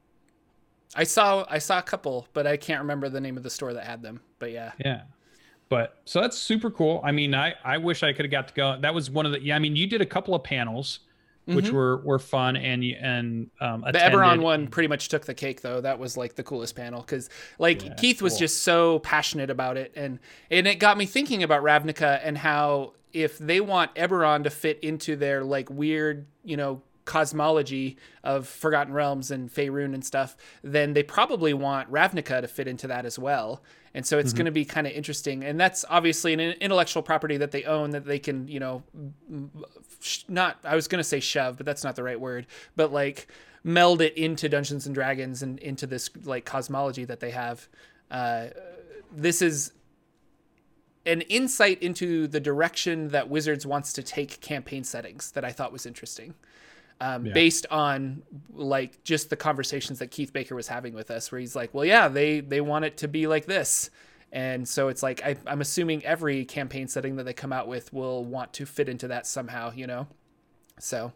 I 0.95 1.03
saw 1.03 1.45
I 1.49 1.57
saw 1.57 1.79
a 1.79 1.81
couple, 1.81 2.27
but 2.33 2.45
I 2.45 2.55
can't 2.55 2.79
remember 2.81 3.09
the 3.09 3.19
name 3.19 3.35
of 3.35 3.43
the 3.43 3.49
store 3.49 3.73
that 3.73 3.83
had 3.85 4.01
them. 4.03 4.21
But 4.39 4.51
yeah. 4.51 4.73
Yeah. 4.83 5.01
But 5.69 5.97
so 6.05 6.21
that's 6.21 6.37
super 6.37 6.69
cool. 6.69 7.01
I 7.03 7.11
mean, 7.11 7.33
I, 7.33 7.55
I 7.63 7.77
wish 7.79 8.03
I 8.03 8.13
could 8.13 8.25
have 8.25 8.31
got 8.31 8.47
to 8.49 8.53
go. 8.53 8.79
That 8.79 8.93
was 8.93 9.09
one 9.09 9.25
of 9.25 9.31
the, 9.31 9.41
yeah, 9.41 9.55
I 9.55 9.59
mean, 9.59 9.75
you 9.75 9.87
did 9.87 10.01
a 10.01 10.05
couple 10.05 10.35
of 10.35 10.43
panels, 10.43 10.99
which 11.45 11.65
Mhm. 11.65 11.71
were, 11.71 11.97
were 12.03 12.19
fun 12.19 12.55
and, 12.57 12.83
and, 12.83 13.49
um, 13.59 13.81
The 13.81 13.89
attended. 13.89 14.19
Eberron 14.19 14.41
one 14.43 14.67
pretty 14.67 14.87
much 14.87 15.09
took 15.09 15.25
the 15.25 15.33
cake 15.33 15.61
though. 15.61 15.81
That 15.81 15.97
was 15.97 16.15
like 16.15 16.35
the 16.35 16.43
coolest 16.43 16.75
panel 16.75 17.01
because 17.01 17.27
like 17.57 17.83
Yeah, 17.83 17.95
Keith 17.95 18.21
was 18.21 18.37
just 18.37 18.61
so 18.61 18.99
passionate 18.99 19.49
about 19.49 19.77
it 19.77 19.93
and 19.95 20.19
and 20.51 20.67
it 20.67 20.75
got 20.75 20.95
me 20.97 21.07
thinking 21.07 21.41
about 21.41 21.63
Ravnica 21.63 22.19
and 22.23 22.37
how 22.37 22.93
if 23.13 23.37
they 23.37 23.61
want 23.61 23.93
Eberron 23.95 24.43
to 24.43 24.49
fit 24.49 24.79
into 24.81 25.15
their 25.15 25.43
like 25.43 25.69
weird, 25.69 26.25
you 26.43 26.57
know, 26.57 26.81
cosmology 27.05 27.97
of 28.23 28.47
Forgotten 28.47 28.93
Realms 28.93 29.29
and 29.29 29.49
Faerun 29.53 29.93
and 29.93 30.03
stuff, 30.05 30.35
then 30.63 30.93
they 30.93 31.03
probably 31.03 31.53
want 31.53 31.91
Ravnica 31.91 32.41
to 32.41 32.47
fit 32.47 32.67
into 32.67 32.87
that 32.87 33.05
as 33.05 33.19
well. 33.19 33.61
And 33.93 34.05
so 34.05 34.17
it's 34.17 34.29
Mm-hmm. 34.31 34.37
going 34.37 34.45
to 34.45 34.51
be 34.51 34.65
kind 34.65 34.87
of 34.87 34.93
interesting. 34.93 35.43
And 35.43 35.59
that's 35.59 35.85
obviously 35.89 36.33
an 36.33 36.39
intellectual 36.39 37.03
property 37.03 37.37
that 37.37 37.51
they 37.51 37.63
own 37.65 37.91
that 37.91 38.05
they 38.05 38.19
can, 38.19 38.47
you 38.47 38.59
know, 38.59 38.83
not 40.27 40.57
I 40.63 40.75
was 40.75 40.87
gonna 40.87 41.03
say 41.03 41.19
shove, 41.19 41.57
but 41.57 41.65
that's 41.65 41.83
not 41.83 41.95
the 41.95 42.03
right 42.03 42.19
word. 42.19 42.47
But 42.75 42.91
like 42.91 43.27
meld 43.63 44.01
it 44.01 44.17
into 44.17 44.49
Dungeons 44.49 44.85
and 44.85 44.93
Dragons 44.95 45.41
and 45.43 45.59
into 45.59 45.87
this 45.87 46.09
like 46.23 46.45
cosmology 46.45 47.05
that 47.05 47.19
they 47.19 47.31
have. 47.31 47.67
Uh, 48.11 48.47
this 49.11 49.41
is 49.41 49.71
an 51.05 51.21
insight 51.21 51.81
into 51.83 52.27
the 52.27 52.39
direction 52.39 53.09
that 53.09 53.29
Wizards 53.29 53.65
wants 53.65 53.93
to 53.93 54.03
take 54.03 54.39
campaign 54.41 54.83
settings 54.83 55.31
that 55.31 55.43
I 55.43 55.51
thought 55.51 55.71
was 55.73 55.85
interesting. 55.85 56.33
Um, 57.01 57.25
Yeah. 57.25 57.33
based 57.33 57.65
on 57.71 58.21
like 58.53 59.03
just 59.03 59.29
the 59.29 59.35
conversations 59.35 59.99
that 59.99 60.11
Keith 60.11 60.31
Baker 60.31 60.55
was 60.55 60.67
having 60.67 60.93
with 60.93 61.11
us, 61.11 61.31
where 61.31 61.41
he's 61.41 61.55
like, 61.55 61.73
"Well, 61.73 61.83
yeah, 61.83 62.07
they 62.07 62.39
they 62.39 62.61
want 62.61 62.85
it 62.85 62.97
to 62.97 63.07
be 63.09 63.27
like 63.27 63.45
this," 63.45 63.89
and 64.31 64.65
so 64.67 64.87
it's 64.87 65.03
like 65.03 65.21
I, 65.25 65.35
I'm 65.45 65.59
assuming 65.59 66.05
every 66.05 66.45
campaign 66.45 66.87
setting 66.87 67.17
that 67.17 67.23
they 67.25 67.33
come 67.33 67.51
out 67.51 67.67
with 67.67 67.91
will 67.91 68.23
want 68.23 68.53
to 68.53 68.65
fit 68.65 68.87
into 68.87 69.07
that 69.09 69.27
somehow, 69.27 69.73
you 69.75 69.87
know. 69.87 70.07
So 70.79 71.11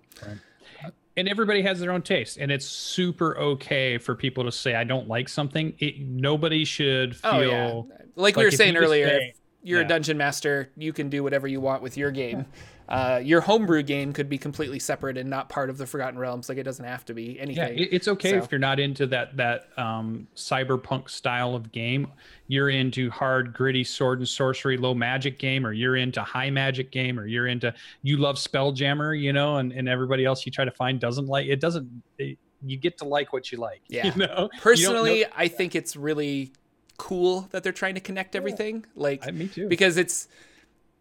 and 1.16 1.28
everybody 1.28 1.62
has 1.64 1.80
their 1.80 1.92
own 1.92 2.02
taste 2.02 2.38
and 2.38 2.52
it's 2.52 2.66
super 2.66 3.36
okay 3.38 3.98
for 3.98 4.14
people 4.16 4.44
to 4.44 4.52
say, 4.52 4.76
I 4.76 4.84
don't 4.84 5.08
like 5.08 5.28
something. 5.30 5.74
It, 5.80 6.00
nobody 6.00 6.64
should 6.64 7.16
feel 7.16 7.32
Oh 7.32 7.42
yeah, 7.42 7.82
like, 8.16 8.36
we 8.36 8.44
were 8.46 8.52
saying 8.52 8.78
earlier, 8.78 9.08
say- 9.08 9.34
you're 9.64 9.80
yeah. 9.80 9.86
a 9.86 9.90
dungeon 9.90 10.18
master, 10.18 10.70
you 10.78 10.94
can 10.94 11.10
do 11.10 11.24
whatever 11.24 11.48
you 11.48 11.60
want 11.60 11.82
with 11.82 11.98
your 11.98 12.12
game. 12.12 12.46
Uh, 12.90 13.20
your 13.22 13.42
homebrew 13.42 13.84
game 13.84 14.14
could 14.14 14.30
be 14.30 14.38
completely 14.38 14.80
separate 14.80 15.18
and 15.18 15.30
not 15.30 15.50
part 15.50 15.70
of 15.70 15.78
the 15.78 15.86
Forgotten 15.86 16.18
Realms. 16.18 16.48
Like 16.48 16.58
it 16.58 16.64
doesn't 16.64 16.86
have 16.86 17.04
to 17.06 17.14
be 17.14 17.38
anything. 17.38 17.78
it, 17.78 17.90
it's 17.92 18.08
okay 18.08 18.30
So- 18.32 18.38
if 18.38 18.50
you're 18.50 18.60
not 18.60 18.80
into 18.80 19.06
that 19.08 19.36
that 19.36 19.68
um, 19.78 20.26
cyberpunk 20.36 21.10
style 21.10 21.54
of 21.54 21.72
game. 21.74 22.08
You're 22.48 22.70
into 22.70 23.10
hard, 23.10 23.54
gritty 23.54 23.84
sword 23.84 24.20
and 24.20 24.28
sorcery, 24.28 24.78
low 24.78 24.94
magic 24.94 25.38
game, 25.38 25.68
or 25.68 25.74
you're 25.74 25.98
into 25.98 26.22
high 26.22 26.50
magic 26.50 26.92
game, 26.92 27.20
or 27.20 27.28
you're 27.28 27.48
into 27.48 27.74
you 28.04 28.16
love 28.16 28.38
Spelljammer, 28.38 29.20
you 29.20 29.34
know, 29.34 29.58
and, 29.58 29.74
and 29.74 29.90
everybody 29.90 30.24
else 30.24 30.46
you 30.46 30.52
try 30.54 30.64
to 30.64 30.72
find 30.72 30.98
doesn't 31.02 31.28
like 31.28 31.48
it. 31.48 31.60
Doesn't 31.60 31.90
it, 32.18 32.38
you 32.66 32.78
get 32.78 32.98
to 33.00 33.04
like 33.06 33.34
what 33.34 33.52
you 33.52 33.58
like? 33.58 33.82
Yeah. 33.90 34.14
You 34.14 34.26
know, 34.28 34.50
You 34.54 34.60
Personally, 34.62 35.22
know- 35.24 35.28
I 35.36 35.50
think 35.50 35.76
it's 35.76 35.98
really 35.98 36.54
cool 36.98 37.48
that 37.52 37.64
they're 37.64 37.72
trying 37.72 37.96
to 37.96 38.02
connect 38.02 38.36
everything. 38.36 38.86
Like 38.96 39.26
I, 39.28 39.32
me 39.32 39.48
too. 39.48 39.68
because 39.68 39.98
it's 39.98 40.28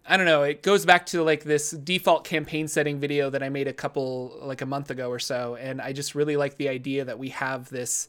I 0.08 0.16
don't 0.16 0.26
know, 0.26 0.44
it 0.44 0.62
goes 0.62 0.86
back 0.86 1.06
to 1.06 1.22
like 1.24 1.42
this 1.42 1.72
default 1.72 2.24
campaign 2.24 2.68
setting 2.68 3.00
video 3.00 3.28
that 3.30 3.42
I 3.42 3.48
made 3.48 3.66
a 3.66 3.72
couple 3.72 4.38
like 4.40 4.62
a 4.62 4.66
month 4.66 4.90
ago 4.90 5.10
or 5.10 5.18
so 5.18 5.56
and 5.56 5.80
I 5.80 5.92
just 5.92 6.14
really 6.14 6.36
like 6.36 6.56
the 6.56 6.68
idea 6.68 7.04
that 7.04 7.18
we 7.18 7.30
have 7.30 7.68
this 7.70 8.08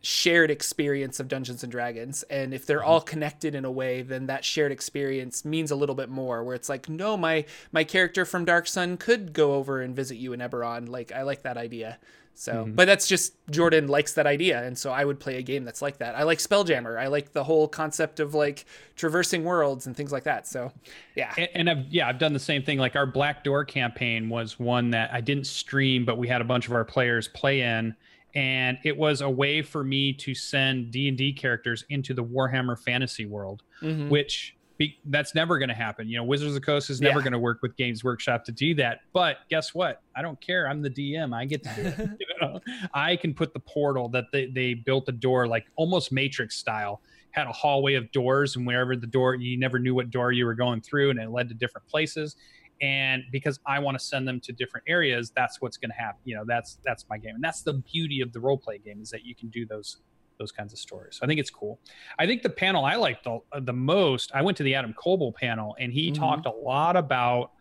shared 0.00 0.50
experience 0.50 1.18
of 1.20 1.26
Dungeons 1.28 1.62
and 1.62 1.70
Dragons 1.70 2.22
and 2.24 2.54
if 2.54 2.64
they're 2.64 2.78
mm-hmm. 2.78 2.88
all 2.88 3.00
connected 3.00 3.54
in 3.54 3.64
a 3.64 3.70
way 3.70 4.02
then 4.02 4.26
that 4.26 4.44
shared 4.44 4.70
experience 4.70 5.44
means 5.44 5.70
a 5.70 5.76
little 5.76 5.94
bit 5.94 6.08
more 6.08 6.44
where 6.44 6.54
it's 6.54 6.68
like 6.68 6.88
no 6.88 7.16
my 7.16 7.44
my 7.72 7.82
character 7.82 8.24
from 8.24 8.44
Dark 8.44 8.66
Sun 8.66 8.98
could 8.98 9.32
go 9.32 9.54
over 9.54 9.80
and 9.80 9.96
visit 9.96 10.16
you 10.16 10.32
in 10.32 10.40
Eberron 10.40 10.88
like 10.88 11.12
I 11.12 11.22
like 11.22 11.42
that 11.42 11.56
idea 11.56 11.98
so 12.38 12.68
but 12.68 12.84
that's 12.86 13.08
just 13.08 13.32
Jordan 13.50 13.88
likes 13.88 14.12
that 14.12 14.26
idea 14.26 14.62
and 14.62 14.76
so 14.76 14.92
I 14.92 15.04
would 15.04 15.18
play 15.18 15.36
a 15.38 15.42
game 15.42 15.64
that's 15.64 15.80
like 15.80 15.98
that. 15.98 16.14
I 16.14 16.24
like 16.24 16.38
Spelljammer. 16.38 17.00
I 17.00 17.06
like 17.06 17.32
the 17.32 17.42
whole 17.44 17.66
concept 17.66 18.20
of 18.20 18.34
like 18.34 18.66
traversing 18.94 19.42
worlds 19.42 19.86
and 19.86 19.96
things 19.96 20.12
like 20.12 20.24
that. 20.24 20.46
So 20.46 20.70
yeah. 21.14 21.32
And, 21.38 21.48
and 21.54 21.70
I've 21.70 21.86
yeah, 21.88 22.08
I've 22.08 22.18
done 22.18 22.32
the 22.34 22.38
same 22.38 22.62
thing. 22.62 22.78
Like 22.78 22.94
our 22.94 23.06
Black 23.06 23.42
Door 23.42 23.64
campaign 23.64 24.28
was 24.28 24.58
one 24.58 24.90
that 24.90 25.12
I 25.12 25.20
didn't 25.22 25.46
stream, 25.46 26.04
but 26.04 26.18
we 26.18 26.28
had 26.28 26.40
a 26.40 26.44
bunch 26.44 26.66
of 26.68 26.74
our 26.74 26.84
players 26.84 27.26
play 27.28 27.62
in, 27.62 27.94
and 28.34 28.76
it 28.84 28.96
was 28.96 29.22
a 29.22 29.30
way 29.30 29.62
for 29.62 29.82
me 29.82 30.12
to 30.12 30.34
send 30.34 30.90
D 30.90 31.08
and 31.08 31.16
D 31.16 31.32
characters 31.32 31.84
into 31.88 32.12
the 32.12 32.22
Warhammer 32.24 32.78
fantasy 32.78 33.24
world, 33.24 33.62
Mhm. 33.82 34.10
which 34.10 34.55
be, 34.78 34.98
that's 35.06 35.34
never 35.34 35.58
going 35.58 35.68
to 35.68 35.74
happen. 35.74 36.08
You 36.08 36.18
know, 36.18 36.24
Wizards 36.24 36.48
of 36.50 36.54
the 36.54 36.60
Coast 36.60 36.90
is 36.90 37.00
never 37.00 37.18
Yeah. 37.20 37.24
going 37.24 37.32
to 37.32 37.38
work 37.38 37.60
with 37.62 37.76
Games 37.76 38.04
Workshop 38.04 38.44
to 38.44 38.52
do 38.52 38.74
that. 38.74 39.00
But 39.12 39.38
guess 39.48 39.74
what? 39.74 40.02
I 40.14 40.22
don't 40.22 40.40
care. 40.40 40.68
I'm 40.68 40.82
the 40.82 40.90
DM. 40.90 41.34
I 41.34 41.44
get 41.46 41.62
to 41.64 41.70
do 41.74 41.82
it. 41.82 42.10
you 42.20 42.26
know? 42.40 42.60
I 42.92 43.16
can 43.16 43.32
put 43.34 43.52
the 43.54 43.60
portal 43.60 44.08
that 44.10 44.26
they, 44.32 44.46
they 44.46 44.74
built 44.74 45.08
a 45.08 45.12
door 45.12 45.46
like 45.46 45.66
almost 45.76 46.12
Matrix 46.12 46.56
style, 46.56 47.00
had 47.30 47.46
a 47.46 47.52
hallway 47.52 47.94
of 47.94 48.10
doors, 48.12 48.56
and 48.56 48.66
wherever 48.66 48.96
the 48.96 49.06
door, 49.06 49.34
you 49.34 49.58
never 49.58 49.78
knew 49.78 49.94
what 49.94 50.10
door 50.10 50.32
you 50.32 50.44
were 50.46 50.54
going 50.54 50.80
through, 50.80 51.10
and 51.10 51.18
it 51.18 51.30
led 51.30 51.48
to 51.48 51.54
different 51.54 51.86
places. 51.88 52.36
And 52.82 53.22
because 53.32 53.58
I 53.66 53.78
want 53.78 53.98
to 53.98 54.04
send 54.04 54.28
them 54.28 54.38
to 54.40 54.52
different 54.52 54.84
areas, 54.86 55.32
that's 55.34 55.62
what's 55.62 55.78
going 55.78 55.90
to 55.90 55.96
happen. 55.96 56.20
You 56.24 56.36
know, 56.36 56.44
that's 56.46 56.78
that's 56.84 57.06
my 57.08 57.16
game, 57.16 57.34
and 57.34 57.42
that's 57.42 57.62
the 57.62 57.72
beauty 57.74 58.20
of 58.20 58.32
the 58.34 58.40
role 58.40 58.58
play 58.58 58.76
game 58.78 59.00
is 59.00 59.08
that 59.10 59.24
you 59.24 59.34
can 59.34 59.48
do 59.48 59.64
those 59.64 59.96
those 60.38 60.52
kinds 60.52 60.72
of 60.72 60.78
stories. 60.78 61.16
So 61.16 61.24
I 61.24 61.26
think 61.26 61.40
it's 61.40 61.50
cool. 61.50 61.78
I 62.18 62.26
think 62.26 62.42
the 62.42 62.50
panel 62.50 62.84
I 62.84 62.96
liked 62.96 63.24
the, 63.24 63.40
the 63.60 63.72
most, 63.72 64.30
I 64.34 64.42
went 64.42 64.56
to 64.58 64.62
the 64.62 64.74
Adam 64.74 64.94
Koebel 64.94 65.34
panel 65.34 65.76
and 65.78 65.92
he 65.92 66.10
Mhm. 66.10 66.14
talked 66.14 66.46
a 66.46 66.50
lot 66.50 66.96
about 66.96 67.52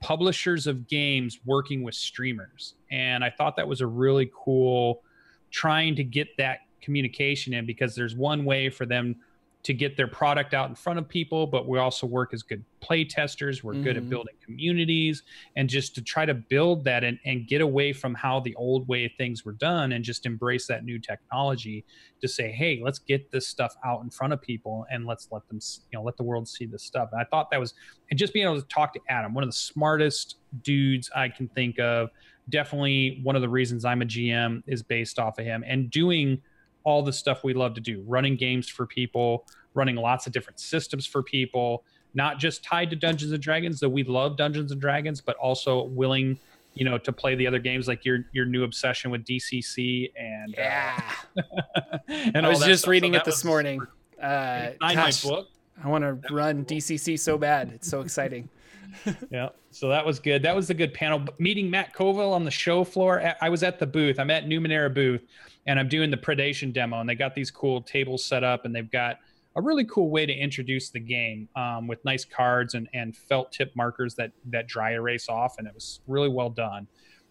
publishers 0.00 0.66
of 0.66 0.88
games 0.88 1.40
working 1.44 1.82
with 1.82 1.94
streamers. 1.94 2.74
And 2.90 3.24
I 3.24 3.30
thought 3.30 3.56
that 3.56 3.66
was 3.68 3.80
a 3.80 3.86
really 3.86 4.30
cool 4.34 5.02
trying 5.50 5.94
to 5.96 6.04
get 6.04 6.28
that 6.38 6.60
communication 6.80 7.54
in 7.54 7.66
because 7.66 7.94
there's 7.94 8.16
one 8.16 8.44
way 8.44 8.68
for 8.68 8.86
them 8.86 9.16
to 9.64 9.72
get 9.72 9.96
their 9.96 10.08
product 10.08 10.54
out 10.54 10.68
in 10.68 10.74
front 10.74 10.98
of 10.98 11.08
people, 11.08 11.46
but 11.46 11.68
we 11.68 11.78
also 11.78 12.04
work 12.04 12.34
as 12.34 12.42
good 12.42 12.64
play 12.80 13.04
testers. 13.04 13.62
We're 13.62 13.74
good 13.74 13.96
at 13.96 14.02
Mhm. 14.02 14.08
building 14.08 14.34
communities 14.44 15.22
and 15.54 15.68
just 15.68 15.94
to 15.94 16.02
try 16.02 16.26
to 16.26 16.34
build 16.34 16.82
that 16.82 17.04
and, 17.04 17.16
and 17.24 17.46
get 17.46 17.60
away 17.60 17.92
from 17.92 18.12
how 18.14 18.40
the 18.40 18.56
old 18.56 18.88
way 18.88 19.06
things 19.06 19.44
were 19.44 19.52
done 19.52 19.92
and 19.92 20.04
just 20.04 20.26
embrace 20.26 20.66
that 20.66 20.84
new 20.84 20.98
technology 20.98 21.84
to 22.20 22.26
say, 22.26 22.50
hey, 22.50 22.80
let's 22.82 22.98
get 22.98 23.30
this 23.30 23.46
stuff 23.46 23.76
out 23.84 24.02
in 24.02 24.10
front 24.10 24.32
of 24.32 24.42
people 24.42 24.84
and 24.90 25.06
let's 25.06 25.28
let 25.30 25.46
them, 25.46 25.60
you 25.92 25.98
know, 25.98 26.02
let 26.02 26.16
the 26.16 26.24
world 26.24 26.48
see 26.48 26.66
this 26.66 26.82
stuff. 26.82 27.10
And 27.12 27.20
I 27.20 27.24
thought 27.24 27.48
that 27.52 27.60
was, 27.60 27.72
and 28.10 28.18
just 28.18 28.32
being 28.32 28.46
able 28.46 28.60
to 28.60 28.66
talk 28.66 28.92
to 28.94 29.00
Adam, 29.08 29.32
one 29.32 29.44
of 29.44 29.48
the 29.48 29.56
smartest 29.56 30.38
dudes 30.62 31.08
I 31.14 31.28
can 31.28 31.46
think 31.48 31.78
of. 31.78 32.10
Definitely 32.48 33.20
one 33.22 33.36
of 33.36 33.42
the 33.42 33.48
reasons 33.48 33.84
I'm 33.84 34.02
a 34.02 34.04
GM 34.06 34.64
is 34.66 34.82
based 34.82 35.20
off 35.20 35.38
of 35.38 35.44
him 35.44 35.62
and 35.64 35.88
doing 35.88 36.42
all 36.84 37.02
the 37.02 37.12
stuff 37.12 37.44
we 37.44 37.54
love 37.54 37.74
to 37.74 37.80
do 37.80 38.02
running 38.06 38.36
games 38.36 38.68
for 38.68 38.86
people 38.86 39.46
running 39.74 39.96
lots 39.96 40.26
of 40.26 40.32
different 40.32 40.60
systems 40.60 41.06
for 41.06 41.22
people 41.22 41.84
not 42.14 42.38
just 42.38 42.62
tied 42.62 42.90
to 42.90 42.96
dungeons 42.96 43.32
and 43.32 43.42
dragons 43.42 43.80
though 43.80 43.88
we 43.88 44.04
love 44.04 44.36
dungeons 44.36 44.72
and 44.72 44.80
dragons 44.80 45.20
but 45.20 45.36
also 45.36 45.84
willing 45.84 46.38
you 46.74 46.84
know 46.84 46.98
to 46.98 47.12
play 47.12 47.34
the 47.34 47.46
other 47.46 47.58
games 47.58 47.88
like 47.88 48.04
your 48.04 48.24
your 48.32 48.44
new 48.46 48.64
obsession 48.64 49.10
with 49.10 49.24
dcc 49.24 50.10
and 50.16 50.54
uh, 50.58 50.62
yeah 50.62 51.12
and 52.08 52.46
I 52.46 52.48
was 52.48 52.60
just 52.60 52.82
stuff. 52.82 52.90
Reading 52.90 53.12
that 53.12 53.22
it 53.22 53.24
this 53.24 53.44
morning. 53.44 53.80
super- 53.80 54.24
uh 54.26 54.70
gosh, 54.80 55.24
my 55.24 55.30
book? 55.30 55.48
I 55.82 55.88
want 55.88 56.04
to 56.04 56.32
run 56.32 56.64
DCC 56.64 57.18
so 57.18 57.36
bad. 57.38 57.72
It's 57.74 57.88
so 57.88 58.02
exciting. 58.02 58.48
Yeah 59.30 59.48
so 59.70 59.88
that 59.88 60.04
was 60.04 60.20
good. 60.20 60.42
That 60.42 60.54
was 60.54 60.68
a 60.68 60.74
good 60.74 60.92
panel. 60.92 61.24
Meeting 61.38 61.70
matt 61.70 61.94
colville 61.94 62.32
on 62.34 62.44
the 62.44 62.50
show 62.50 62.84
floor. 62.84 63.20
I- 63.22 63.34
i 63.40 63.48
was 63.48 63.62
at 63.62 63.78
the 63.78 63.86
booth. 63.86 64.18
I'm 64.20 64.30
at 64.30 64.44
numenera 64.46 64.92
booth 64.92 65.22
and 65.66 65.78
i'm 65.78 65.88
doing 65.88 66.10
the 66.10 66.16
predation 66.16 66.72
demo 66.72 67.00
and 67.00 67.08
they 67.08 67.14
got 67.14 67.34
these 67.34 67.50
cool 67.50 67.82
tables 67.82 68.24
set 68.24 68.44
up 68.44 68.64
and 68.64 68.74
they've 68.74 68.90
got 68.90 69.18
a 69.56 69.62
really 69.62 69.84
cool 69.84 70.10
way 70.10 70.24
to 70.26 70.32
introduce 70.32 70.90
the 70.90 71.00
game 71.00 71.48
um, 71.56 71.86
with 71.86 72.02
nice 72.04 72.24
cards 72.24 72.74
and, 72.74 72.88
and 72.94 73.16
felt 73.16 73.52
tip 73.52 73.74
markers 73.76 74.14
that 74.14 74.32
that 74.46 74.66
dry 74.66 74.92
erase 74.92 75.28
off 75.28 75.56
and 75.58 75.66
it 75.66 75.74
was 75.74 76.00
really 76.06 76.28
well 76.28 76.50
done. 76.50 76.86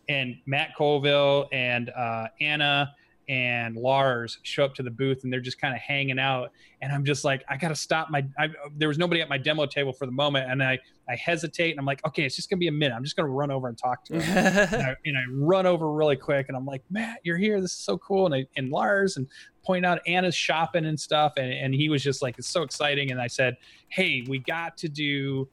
And 0.10 0.36
Matt 0.46 0.76
Colville 0.76 1.48
and 1.52 1.90
uh, 1.90 2.28
Anna 2.40 2.94
and 3.32 3.78
Lars 3.78 4.40
show 4.44 4.66
up 4.66 4.76
to 4.76 4.84
the 4.84 4.92
booth 4.92 5.24
and 5.24 5.32
they're 5.32 5.40
just 5.40 5.60
kind 5.60 5.74
of 5.74 5.80
hanging 5.80 6.20
out. 6.20 6.52
And 6.82 6.92
I'm 6.92 7.06
just 7.06 7.24
like, 7.24 7.46
I 7.48 7.56
got 7.56 7.70
to 7.70 7.76
stop 7.76 8.10
my, 8.10 8.26
I, 8.38 8.50
there 8.76 8.90
was 8.90 8.98
nobody 8.98 9.22
at 9.22 9.30
my 9.30 9.38
demo 9.38 9.66
table 9.66 9.94
for 9.94 10.06
the 10.06 10.12
moment. 10.12 10.52
And 10.52 10.62
I, 10.62 10.78
I 11.08 11.16
hesitate 11.16 11.72
and 11.72 11.80
I'm 11.80 11.86
like, 11.86 12.06
okay, 12.06 12.26
it's 12.26 12.36
just 12.36 12.50
gonna 12.50 12.60
be 12.60 12.68
a 12.68 12.74
minute. 12.74 12.94
I'm 12.94 13.06
just 13.06 13.16
gonna 13.16 13.30
run 13.30 13.50
over 13.50 13.70
and 13.70 13.78
talk 13.78 14.04
to 14.06 14.20
him. 14.20 14.22
and, 14.74 14.84
I, 14.84 14.96
and, 15.06 15.18
I, 15.18 15.24
run 15.32 15.66
over 15.66 15.94
really 15.94 16.18
quick 16.18 16.48
and 16.50 16.58
I'm 16.58 16.66
like, 16.66 16.84
Matt, 16.90 17.20
you're 17.24 17.38
here. 17.38 17.62
This 17.62 17.72
is 17.72 17.78
so 17.78 17.98
cool. 18.00 18.26
And 18.26 18.36
I, 18.36 18.46
and 18.58 18.70
Lars 18.70 19.16
and 19.16 19.28
point 19.64 19.86
out 19.86 20.02
Anna's 20.06 20.36
shopping 20.36 20.86
and 20.86 21.00
stuff. 21.00 21.34
And, 21.38 21.54
and 21.54 21.74
he 21.74 21.88
was 21.88 22.04
just 22.04 22.22
like, 22.22 22.38
it's 22.38 22.50
so 22.50 22.64
exciting. 22.64 23.12
And 23.12 23.22
I 23.22 23.28
said, 23.28 23.56
Hey, 23.88 24.26
we 24.28 24.40
got 24.40 24.76
to 24.80 24.90
do 24.90 25.48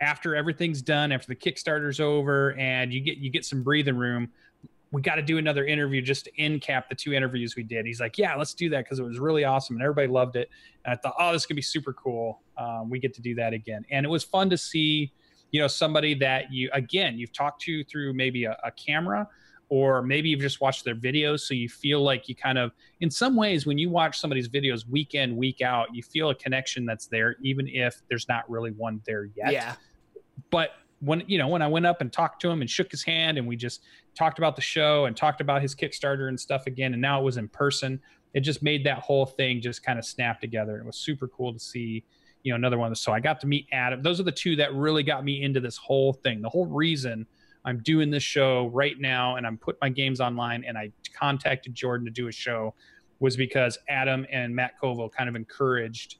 after 0.00 0.34
everything's 0.34 0.80
done, 0.80 1.12
after 1.12 1.26
the 1.26 1.36
Kickstarter's 1.36 2.00
over 2.00 2.52
and 2.56 2.90
you 2.90 3.00
get, 3.00 3.18
you 3.18 3.28
get 3.28 3.44
some 3.44 3.62
breathing 3.62 3.96
room 3.96 4.30
we 4.90 5.02
got 5.02 5.16
to 5.16 5.22
do 5.22 5.38
another 5.38 5.66
interview 5.66 6.00
just 6.00 6.24
to 6.24 6.40
end 6.40 6.62
cap 6.62 6.88
the 6.88 6.94
two 6.94 7.12
interviews 7.12 7.56
we 7.56 7.62
did. 7.62 7.84
He's 7.84 8.00
like, 8.00 8.16
yeah, 8.16 8.34
let's 8.34 8.54
do 8.54 8.70
that 8.70 8.84
because 8.84 8.98
it 8.98 9.04
was 9.04 9.18
really 9.18 9.44
awesome 9.44 9.76
and 9.76 9.82
everybody 9.82 10.08
loved 10.08 10.36
it. 10.36 10.48
And 10.84 10.94
I 10.94 10.96
thought, 10.96 11.14
oh, 11.18 11.32
this 11.32 11.44
could 11.44 11.56
be 11.56 11.62
super 11.62 11.92
cool. 11.92 12.40
Um, 12.56 12.88
we 12.88 12.98
get 12.98 13.12
to 13.14 13.20
do 13.20 13.34
that 13.36 13.52
again, 13.52 13.84
and 13.90 14.04
it 14.06 14.08
was 14.08 14.24
fun 14.24 14.48
to 14.50 14.58
see, 14.58 15.12
you 15.50 15.60
know, 15.60 15.68
somebody 15.68 16.14
that 16.14 16.52
you 16.52 16.70
again 16.72 17.18
you've 17.18 17.32
talked 17.32 17.62
to 17.62 17.84
through 17.84 18.14
maybe 18.14 18.44
a, 18.44 18.56
a 18.64 18.70
camera 18.72 19.28
or 19.70 20.00
maybe 20.02 20.30
you've 20.30 20.40
just 20.40 20.60
watched 20.60 20.84
their 20.84 20.94
videos 20.94 21.40
so 21.40 21.54
you 21.54 21.68
feel 21.68 22.02
like 22.02 22.28
you 22.28 22.34
kind 22.34 22.58
of 22.58 22.72
in 23.00 23.10
some 23.10 23.36
ways 23.36 23.66
when 23.66 23.78
you 23.78 23.90
watch 23.90 24.18
somebody's 24.18 24.48
videos 24.48 24.88
week 24.88 25.14
in 25.14 25.36
week 25.36 25.60
out 25.60 25.94
you 25.94 26.02
feel 26.02 26.30
a 26.30 26.34
connection 26.34 26.86
that's 26.86 27.06
there 27.06 27.36
even 27.42 27.68
if 27.68 28.00
there's 28.08 28.28
not 28.28 28.48
really 28.48 28.70
one 28.72 29.00
there 29.06 29.28
yet 29.36 29.52
yeah 29.52 29.74
but 30.50 30.70
when 31.00 31.22
you 31.26 31.38
know 31.38 31.48
when 31.48 31.62
I 31.62 31.68
went 31.68 31.86
up 31.86 32.00
and 32.00 32.12
talked 32.12 32.42
to 32.42 32.50
him 32.50 32.60
and 32.60 32.68
shook 32.68 32.90
his 32.90 33.04
hand 33.04 33.38
and 33.38 33.46
we 33.46 33.56
just 33.56 33.82
talked 34.16 34.38
about 34.38 34.56
the 34.56 34.62
show 34.62 35.04
and 35.04 35.16
talked 35.16 35.40
about 35.40 35.62
his 35.62 35.74
Kickstarter 35.74 36.28
and 36.28 36.38
stuff 36.38 36.66
again 36.66 36.92
and 36.92 37.00
now 37.00 37.20
it 37.20 37.24
was 37.24 37.36
in 37.36 37.48
person 37.48 38.00
it 38.34 38.40
just 38.40 38.62
made 38.62 38.84
that 38.84 38.98
whole 38.98 39.26
thing 39.26 39.60
just 39.60 39.82
kind 39.82 39.98
of 39.98 40.04
snap 40.04 40.40
together. 40.40 40.78
It 40.78 40.84
was 40.84 40.96
super 40.96 41.28
cool 41.28 41.52
to 41.52 41.58
see 41.58 42.04
you 42.42 42.52
know 42.52 42.56
another 42.56 42.78
one. 42.78 42.94
So 42.94 43.12
I 43.12 43.20
got 43.20 43.40
to 43.40 43.46
meet 43.46 43.66
Adam. 43.72 44.02
Those 44.02 44.20
are 44.20 44.24
the 44.24 44.32
two 44.32 44.56
that 44.56 44.74
really 44.74 45.02
got 45.02 45.24
me 45.24 45.42
into 45.42 45.60
this 45.60 45.76
whole 45.76 46.12
thing. 46.12 46.40
The 46.40 46.48
whole 46.48 46.66
reason 46.66 47.26
I'm 47.64 47.82
doing 47.82 48.10
this 48.10 48.22
show 48.22 48.68
right 48.68 48.98
now 48.98 49.36
and 49.36 49.46
I'm 49.46 49.58
putting 49.58 49.78
my 49.82 49.88
games 49.88 50.20
online 50.20 50.64
and 50.64 50.78
I 50.78 50.92
contacted 51.14 51.74
Jordan 51.74 52.06
to 52.06 52.12
do 52.12 52.28
a 52.28 52.32
show 52.32 52.74
was 53.20 53.36
because 53.36 53.76
Adam 53.88 54.24
and 54.30 54.54
Matt 54.54 54.78
Colville 54.78 55.10
kind 55.10 55.28
of 55.28 55.34
encouraged 55.34 56.18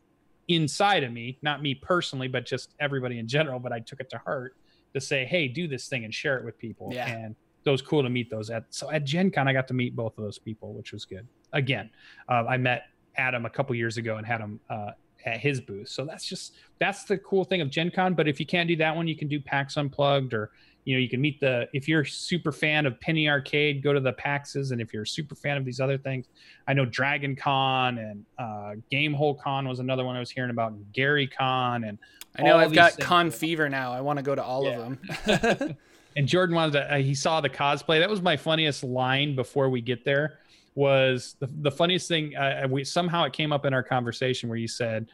inside 0.49 1.05
of 1.05 1.13
me, 1.13 1.39
not 1.43 1.63
me 1.63 1.75
personally, 1.75 2.27
but 2.27 2.45
just 2.45 2.75
everybody 2.81 3.19
in 3.19 3.29
general, 3.29 3.61
but 3.61 3.73
I 3.73 3.79
took 3.79 4.01
it 4.01 4.11
to 4.11 4.19
heart 4.19 4.57
to 4.99 5.07
say, 5.07 5.25
hey, 5.25 5.49
do 5.49 5.69
this 5.69 5.89
thing 5.89 6.05
and 6.05 6.13
share 6.13 6.39
it 6.39 6.45
with 6.45 6.59
people. 6.59 6.91
Yeah. 6.93 7.09
And 7.09 7.37
it 7.65 7.71
was 7.71 7.83
cool 7.83 8.03
to 8.03 8.09
meet 8.09 8.31
those 8.31 8.49
at 8.51 8.65
so 8.71 8.91
at 8.91 9.05
Gen 9.05 9.31
Con 9.31 9.47
I 9.47 9.53
got 9.53 9.69
to 9.69 9.75
meet 9.75 9.95
both 9.95 10.17
of 10.17 10.25
those 10.25 10.39
people, 10.39 10.73
which 10.73 10.93
was 10.93 11.05
good. 11.05 11.27
Again, 11.53 11.91
uh, 12.29 12.45
I 12.49 12.57
met 12.57 12.85
Adam 13.17 13.45
a 13.45 13.51
couple 13.51 13.75
years 13.75 13.99
ago 13.99 14.17
and 14.17 14.27
had 14.27 14.41
him 14.41 14.61
uh, 14.71 14.93
at 15.27 15.39
his 15.41 15.61
booth. 15.61 15.89
So 15.89 16.05
that's 16.05 16.25
just 16.25 16.55
that's 16.79 17.05
the 17.05 17.19
cool 17.19 17.45
thing 17.45 17.61
of 17.61 17.71
Gen 17.71 17.91
Con. 17.91 18.15
But 18.15 18.29
if 18.29 18.41
you 18.41 18.47
can't 18.47 18.69
do 18.69 18.77
that 18.77 18.95
one, 18.95 19.07
you 19.07 19.17
can 19.17 19.29
do 19.29 19.41
PAX 19.41 19.77
Unplugged 19.77 20.33
or 20.33 20.51
you 20.89 20.95
know 20.95 21.01
you 21.01 21.09
can 21.11 21.21
meet 21.21 21.39
the 21.39 21.69
if 21.75 21.87
you're 21.87 22.01
a 22.01 22.07
super 22.07 22.51
fan 22.51 22.87
of 22.87 22.99
Penny 22.99 23.29
Arcade, 23.29 23.83
go 23.83 23.93
to 23.93 24.01
the 24.01 24.15
PAXs, 24.15 24.73
and 24.73 24.81
if 24.81 24.95
you're 24.95 25.03
a 25.03 25.07
super 25.07 25.35
fan 25.35 25.59
of 25.59 25.67
these 25.67 25.81
other 25.81 25.99
things, 25.99 26.29
I 26.67 26.73
know 26.73 26.87
Dragon 26.87 27.37
Con 27.37 27.99
and 27.99 28.25
uh, 28.39 28.73
Gamehole 28.91 29.39
Con 29.39 29.69
was 29.69 29.81
another 29.81 30.07
one 30.07 30.17
I 30.17 30.19
was 30.19 30.31
hearing 30.31 30.49
about, 30.49 30.73
and 30.73 30.91
Gary 30.95 31.27
Con 31.27 31.85
and 31.85 31.99
I 32.39 32.43
know 32.43 32.57
I've 32.57 32.73
got 32.73 32.99
con 32.99 33.31
fever 33.31 33.69
now. 33.69 33.93
I 33.93 34.01
want 34.01 34.19
to 34.19 34.23
go 34.23 34.35
to 34.35 34.43
all 34.43 34.65
yeah. 34.65 34.79
of 34.79 35.59
them. 35.59 35.77
and 36.17 36.27
Jordan 36.27 36.57
wanted 36.57 36.73
to. 36.73 36.95
Uh, 36.95 36.97
he 36.97 37.15
saw 37.15 37.43
the 37.43 37.51
cosplay. 37.51 38.01
That 38.01 38.09
was 38.09 38.23
my 38.23 38.39
funniest 38.39 38.83
line 38.83 39.37
before 39.37 39.69
we 39.69 39.83
get 39.83 40.07
there. 40.07 40.39
Was 40.75 41.37
the, 41.39 41.51
the 41.61 41.71
funniest 41.71 42.09
thing? 42.09 42.35
Uh, 42.35 42.67
we 42.71 42.83
somehow 42.83 43.25
it 43.25 43.35
came 43.35 43.53
up 43.53 43.67
in 43.67 43.75
our 43.75 43.83
conversation 43.83 44.49
where 44.49 44.57
you 44.57 44.69
said, 44.69 45.11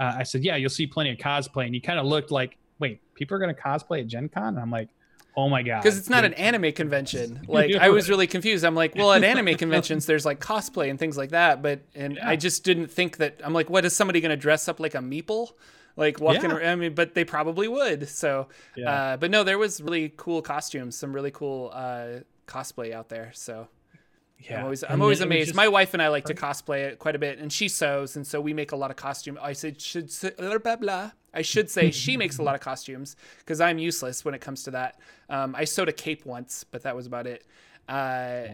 uh, 0.00 0.14
"I 0.18 0.24
said, 0.24 0.42
yeah, 0.42 0.56
you'll 0.56 0.68
see 0.68 0.88
plenty 0.88 1.12
of 1.12 1.18
cosplay," 1.18 1.66
and 1.66 1.76
you 1.76 1.80
kind 1.80 2.00
of 2.00 2.06
looked 2.06 2.32
like, 2.32 2.58
"Wait, 2.80 3.00
people 3.14 3.36
are 3.36 3.38
going 3.38 3.54
to 3.54 3.60
cosplay 3.60 4.00
at 4.00 4.08
Gen 4.08 4.28
Con?" 4.28 4.48
And 4.48 4.58
I'm 4.58 4.70
like, 4.72 4.88
Oh 5.36 5.48
my 5.48 5.62
god! 5.62 5.82
Because 5.82 5.98
it's 5.98 6.10
not 6.10 6.24
an 6.24 6.34
anime 6.34 6.72
convention. 6.72 7.40
Like 7.48 7.74
I 7.74 7.90
was 7.90 8.08
really 8.08 8.26
confused. 8.26 8.64
I'm 8.64 8.74
like, 8.74 8.94
well, 8.94 9.12
at 9.12 9.24
anime 9.24 9.54
conventions, 9.58 10.06
there's 10.06 10.24
like 10.24 10.40
cosplay 10.40 10.90
and 10.90 10.98
things 10.98 11.16
like 11.16 11.30
that, 11.30 11.62
but 11.62 11.80
and 11.94 12.16
yeah. 12.16 12.28
I 12.28 12.36
just 12.36 12.64
didn't 12.64 12.88
think 12.88 13.18
that. 13.18 13.40
I'm 13.44 13.52
like, 13.52 13.68
what 13.68 13.84
is 13.84 13.94
somebody 13.94 14.20
going 14.20 14.30
to 14.30 14.36
dress 14.36 14.68
up 14.68 14.80
like 14.80 14.94
a 14.94 14.98
meeple? 14.98 15.52
like 15.96 16.20
walking 16.20 16.50
yeah. 16.50 16.56
around. 16.56 16.68
I 16.68 16.76
mean, 16.76 16.94
but 16.94 17.14
they 17.14 17.24
probably 17.24 17.68
would. 17.68 18.08
So, 18.08 18.48
yeah. 18.76 18.90
uh, 18.90 19.16
but 19.16 19.30
no, 19.30 19.44
there 19.44 19.58
was 19.58 19.80
really 19.80 20.12
cool 20.16 20.42
costumes, 20.42 20.96
some 20.96 21.12
really 21.12 21.30
cool 21.30 21.70
uh, 21.72 22.20
cosplay 22.46 22.92
out 22.92 23.08
there. 23.08 23.30
So, 23.34 23.68
yeah, 24.48 24.58
I'm 24.58 24.64
always, 24.64 24.84
I'm 24.84 25.02
always 25.02 25.20
amazed. 25.20 25.48
Just... 25.48 25.56
My 25.56 25.68
wife 25.68 25.94
and 25.94 26.02
I 26.02 26.08
like 26.08 26.24
to 26.26 26.34
cosplay 26.34 26.84
it 26.84 26.98
quite 26.98 27.14
a 27.14 27.18
bit, 27.18 27.38
and 27.38 27.52
she 27.52 27.68
sews, 27.68 28.16
and 28.16 28.26
so 28.26 28.40
we 28.40 28.52
make 28.52 28.72
a 28.72 28.76
lot 28.76 28.90
of 28.90 28.96
costume. 28.96 29.38
I 29.40 29.52
said 29.52 29.80
should 29.80 30.10
say, 30.10 30.32
blah 30.38 30.76
blah. 30.76 31.10
I 31.34 31.42
should 31.42 31.70
say 31.70 31.90
she 31.90 32.16
makes 32.22 32.38
a 32.38 32.42
lot 32.42 32.54
of 32.54 32.60
costumes 32.60 33.16
because 33.38 33.60
I'm 33.60 33.78
useless 33.78 34.24
when 34.24 34.34
it 34.34 34.40
comes 34.40 34.64
to 34.64 34.72
that. 34.72 34.98
Um, 35.28 35.54
I 35.54 35.64
sewed 35.64 35.88
a 35.88 35.92
cape 35.92 36.26
once, 36.26 36.64
but 36.64 36.82
that 36.82 36.94
was 36.94 37.06
about 37.06 37.26
it. 37.26 37.46
Uh, 37.88 38.48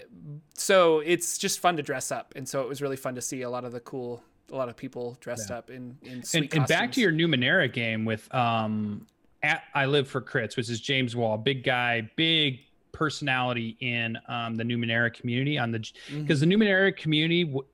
so 0.55 1.01
it's 1.01 1.38
just 1.38 1.61
fun 1.61 1.77
to 1.77 1.83
dress 1.83 2.11
up, 2.11 2.35
and 2.37 2.48
so 2.48 2.62
it 2.62 2.68
was 2.68 2.81
really 2.81 2.96
fun 2.96 3.14
to 3.14 3.20
see 3.20 3.42
a 3.42 3.51
lot 3.51 3.64
of 3.64 3.72
the 3.72 3.81
cool 3.81 4.22
a 4.51 4.57
lot 4.57 4.68
of 4.68 4.77
people 4.77 5.16
dressed 5.20 5.51
yeah. 5.51 5.59
up 5.59 5.70
in 5.70 5.98
in 6.03 6.22
and, 6.35 6.55
and, 6.55 6.66
back 6.66 6.92
to 6.92 7.01
your 7.01 7.12
Numenera 7.12 7.70
game 7.70 8.05
with 8.05 8.33
um 8.35 9.07
at 9.42 9.62
I 9.74 9.87
live 9.87 10.09
for 10.09 10.20
crits, 10.20 10.57
which 10.57 10.68
is 10.68 10.81
James 10.81 11.14
Wall, 11.14 11.37
big 11.37 11.62
guy, 11.62 12.11
big 12.16 12.61
personality 12.92 13.77
in 13.81 14.18
um, 14.29 14.57
the 14.57 14.64
Numenera 14.64 15.12
community 15.12 15.59
on 15.59 15.70
the 15.70 15.79
because 15.79 16.40
mm-hmm. 16.40 16.51
the 16.51 16.57
Numenera 16.57 16.96
community 16.96 17.44
w- 17.44 17.66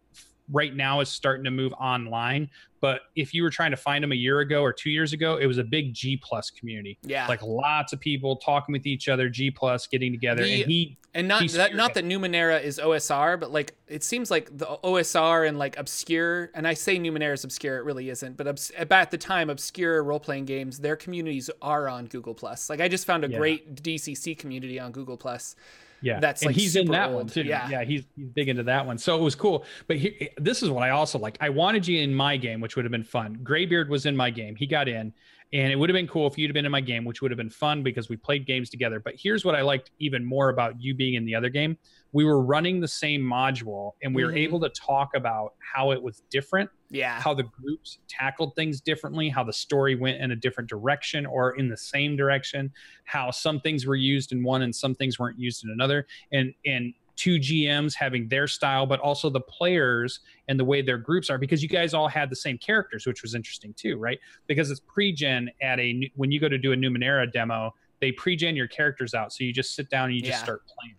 right 0.51 0.75
now 0.75 1.01
is 1.01 1.09
starting 1.09 1.45
to 1.45 1.51
move 1.51 1.73
online 1.75 2.49
but 2.85 3.01
if 3.17 3.33
you 3.33 3.43
were 3.43 3.49
trying 3.49 3.71
to 3.71 3.79
find 3.79 4.05
them 4.05 4.13
a 4.13 4.15
year 4.15 4.41
ago 4.41 4.61
or 4.61 4.71
two 4.71 4.91
years 4.91 5.15
ago 5.15 5.37
it 5.37 5.47
was 5.47 5.57
a 5.57 5.65
big 5.65 5.95
g 5.95 6.19
plus 6.23 6.51
community. 6.51 6.99
Yeah. 7.03 7.27
Like 7.27 7.41
lots 7.41 7.95
of 7.95 8.01
people 8.01 8.37
talking 8.37 8.75
with 8.75 8.85
each 8.85 9.09
other 9.09 9.31
g 9.31 9.51
plus 9.51 9.87
getting 9.87 10.13
together 10.13 10.43
the, 10.43 10.61
and 10.61 10.71
he 10.71 10.99
and 11.15 11.27
not 11.27 11.49
that 11.53 11.75
not 11.75 11.95
that 11.95 12.05
numenera 12.05 12.63
is 12.63 12.79
osr 12.79 13.41
but 13.41 13.51
like 13.51 13.75
it 13.89 14.05
seems 14.05 14.31
like 14.31 14.55
the 14.59 14.67
osr 14.85 15.49
and 15.49 15.59
like 15.59 15.79
obscure 15.79 16.51
and 16.55 16.69
i 16.69 16.75
say 16.75 16.99
numenera 16.99 17.33
is 17.33 17.43
obscure 17.43 17.79
it 17.79 17.85
really 17.85 18.11
isn't 18.11 18.37
but 18.37 18.47
obs- 18.47 18.71
at 18.77 19.11
the 19.11 19.17
time 19.17 19.49
obscure 19.49 20.05
role-playing 20.05 20.45
games 20.45 20.81
their 20.81 20.97
communities 20.97 21.49
are 21.63 21.89
on 21.89 22.05
google 22.05 22.35
plus. 22.35 22.69
Like 22.69 22.83
i 22.83 22.89
just 22.89 23.07
found 23.07 23.25
a 23.25 23.31
yeah. 23.31 23.39
great 23.39 23.83
dcc 23.83 24.37
community 24.37 24.79
on 24.79 24.93
google 24.93 25.17
plus 25.17 25.57
yeah, 26.05 26.21
that's 26.21 26.43
and 26.43 26.49
like 26.49 26.57
he's 26.57 26.77
in 26.77 26.87
that 26.91 27.09
old. 27.09 27.17
one 27.17 27.27
too. 27.27 27.43
Yeah, 27.43 27.69
yeah, 27.69 27.85
he's 27.85 28.05
he's 28.15 28.29
big 28.29 28.49
into 28.49 28.63
that 28.65 28.85
one. 28.87 28.99
So 28.99 29.17
it 29.17 29.23
was 29.23 29.35
cool. 29.35 29.65
But 29.87 29.97
he, 29.97 30.29
this 30.37 30.63
is 30.63 30.71
what 30.71 30.83
I 30.83 30.91
also 30.91 31.19
like. 31.19 31.39
I 31.41 31.49
wanted 31.49 31.89
you 31.89 32.01
in 32.01 32.15
my 32.15 32.37
game, 32.37 32.61
which 32.61 32.77
would 32.77 32.85
have 32.85 32.93
been 32.93 33.05
fun. 33.05 33.39
Graybeard 33.43 33.89
was 33.89 34.05
in 34.05 34.15
my 34.15 34.29
game. 34.29 34.55
He 34.55 34.67
got 34.67 34.87
in, 34.87 35.15
and 35.55 35.73
it 35.73 35.77
would 35.77 35.89
have 35.89 35.95
been 35.95 36.09
cool 36.09 36.27
if 36.27 36.37
you'd 36.37 36.51
have 36.51 36.55
been 36.55 36.67
in 36.67 36.73
my 36.73 36.81
game, 36.81 37.05
which 37.05 37.23
would 37.23 37.31
have 37.31 37.39
been 37.39 37.49
fun 37.49 37.83
because 37.83 38.09
we 38.09 38.17
played 38.17 38.45
games 38.45 38.69
together. 38.69 39.01
But 39.01 39.15
here's 39.17 39.45
what 39.45 39.55
I 39.55 39.63
liked 39.63 39.93
even 39.99 40.25
more 40.25 40.51
about 40.51 40.75
you 40.81 40.95
being 40.95 41.15
in 41.15 41.25
the 41.25 41.35
other 41.35 41.49
game. 41.49 41.79
We 42.13 42.25
were 42.25 42.43
running 42.43 42.81
the 42.81 42.89
same 42.89 43.23
module 43.23 43.93
and 44.03 44.15
we 44.15 44.23
mm-hmm. 44.23 44.33
were 44.33 44.37
able 44.37 44.61
to 44.61 44.69
talk 44.71 45.11
about 45.15 45.55
how 45.59 45.93
it 45.93 46.03
was 46.03 46.23
different. 46.29 46.71
Yeah. 46.95 47.21
How 47.21 47.35
the 47.35 47.43
groups 47.43 47.99
tackled 48.09 48.55
things 48.55 48.81
differently, 48.81 49.29
how 49.29 49.43
the 49.43 49.53
story 49.53 49.97
went 49.97 50.21
in 50.21 50.31
a 50.31 50.37
different 50.37 50.71
direction 50.71 51.27
or 51.27 51.57
in 51.57 51.69
the 51.69 51.77
same 51.77 52.15
direction, 52.15 52.73
how 53.03 53.33
some 53.33 53.61
things 53.61 53.85
were 53.85 53.97
used 53.97 54.31
in 54.31 54.45
one 54.45 54.63
and 54.63 54.75
some 54.75 54.95
things 54.95 55.19
weren't 55.19 55.39
used 55.39 55.65
in 55.65 55.71
another. 55.71 56.07
And 56.33 56.55
and 56.65 56.95
two 57.17 57.39
GMs 57.39 57.95
having 57.95 58.29
their 58.29 58.47
style, 58.47 58.87
but 58.87 59.01
also 59.01 59.29
the 59.29 59.41
players 59.41 60.21
and 60.49 60.59
the 60.59 60.65
way 60.65 60.83
their 60.83 60.99
groups 60.99 61.31
are, 61.31 61.39
because 61.39 61.63
you 61.63 61.69
guys 61.69 61.95
all 61.95 62.09
had 62.09 62.31
the 62.31 62.37
same 62.37 62.59
characters, 62.59 63.07
which 63.07 63.23
was 63.23 63.35
interesting 63.35 63.75
too, 63.75 63.97
right? 63.97 64.19
Because 64.47 64.71
it's 64.71 64.81
pre-gen 64.81 65.51
at 65.63 65.81
a 65.81 66.11
when 66.15 66.31
you 66.31 66.39
go 66.39 66.49
to 66.49 66.59
do 66.59 66.73
a 66.73 66.77
Numenera 66.77 67.31
demo, 67.31 67.75
they 68.01 68.13
pre-gen 68.13 68.55
your 68.55 68.69
characters 68.69 69.15
out, 69.15 69.33
so 69.33 69.43
you 69.43 69.53
just 69.53 69.75
sit 69.75 69.91
down 69.91 70.07
and 70.07 70.15
you 70.15 70.21
just 70.21 70.39
yeah. 70.39 70.45
start 70.45 70.63
playing. 70.67 70.95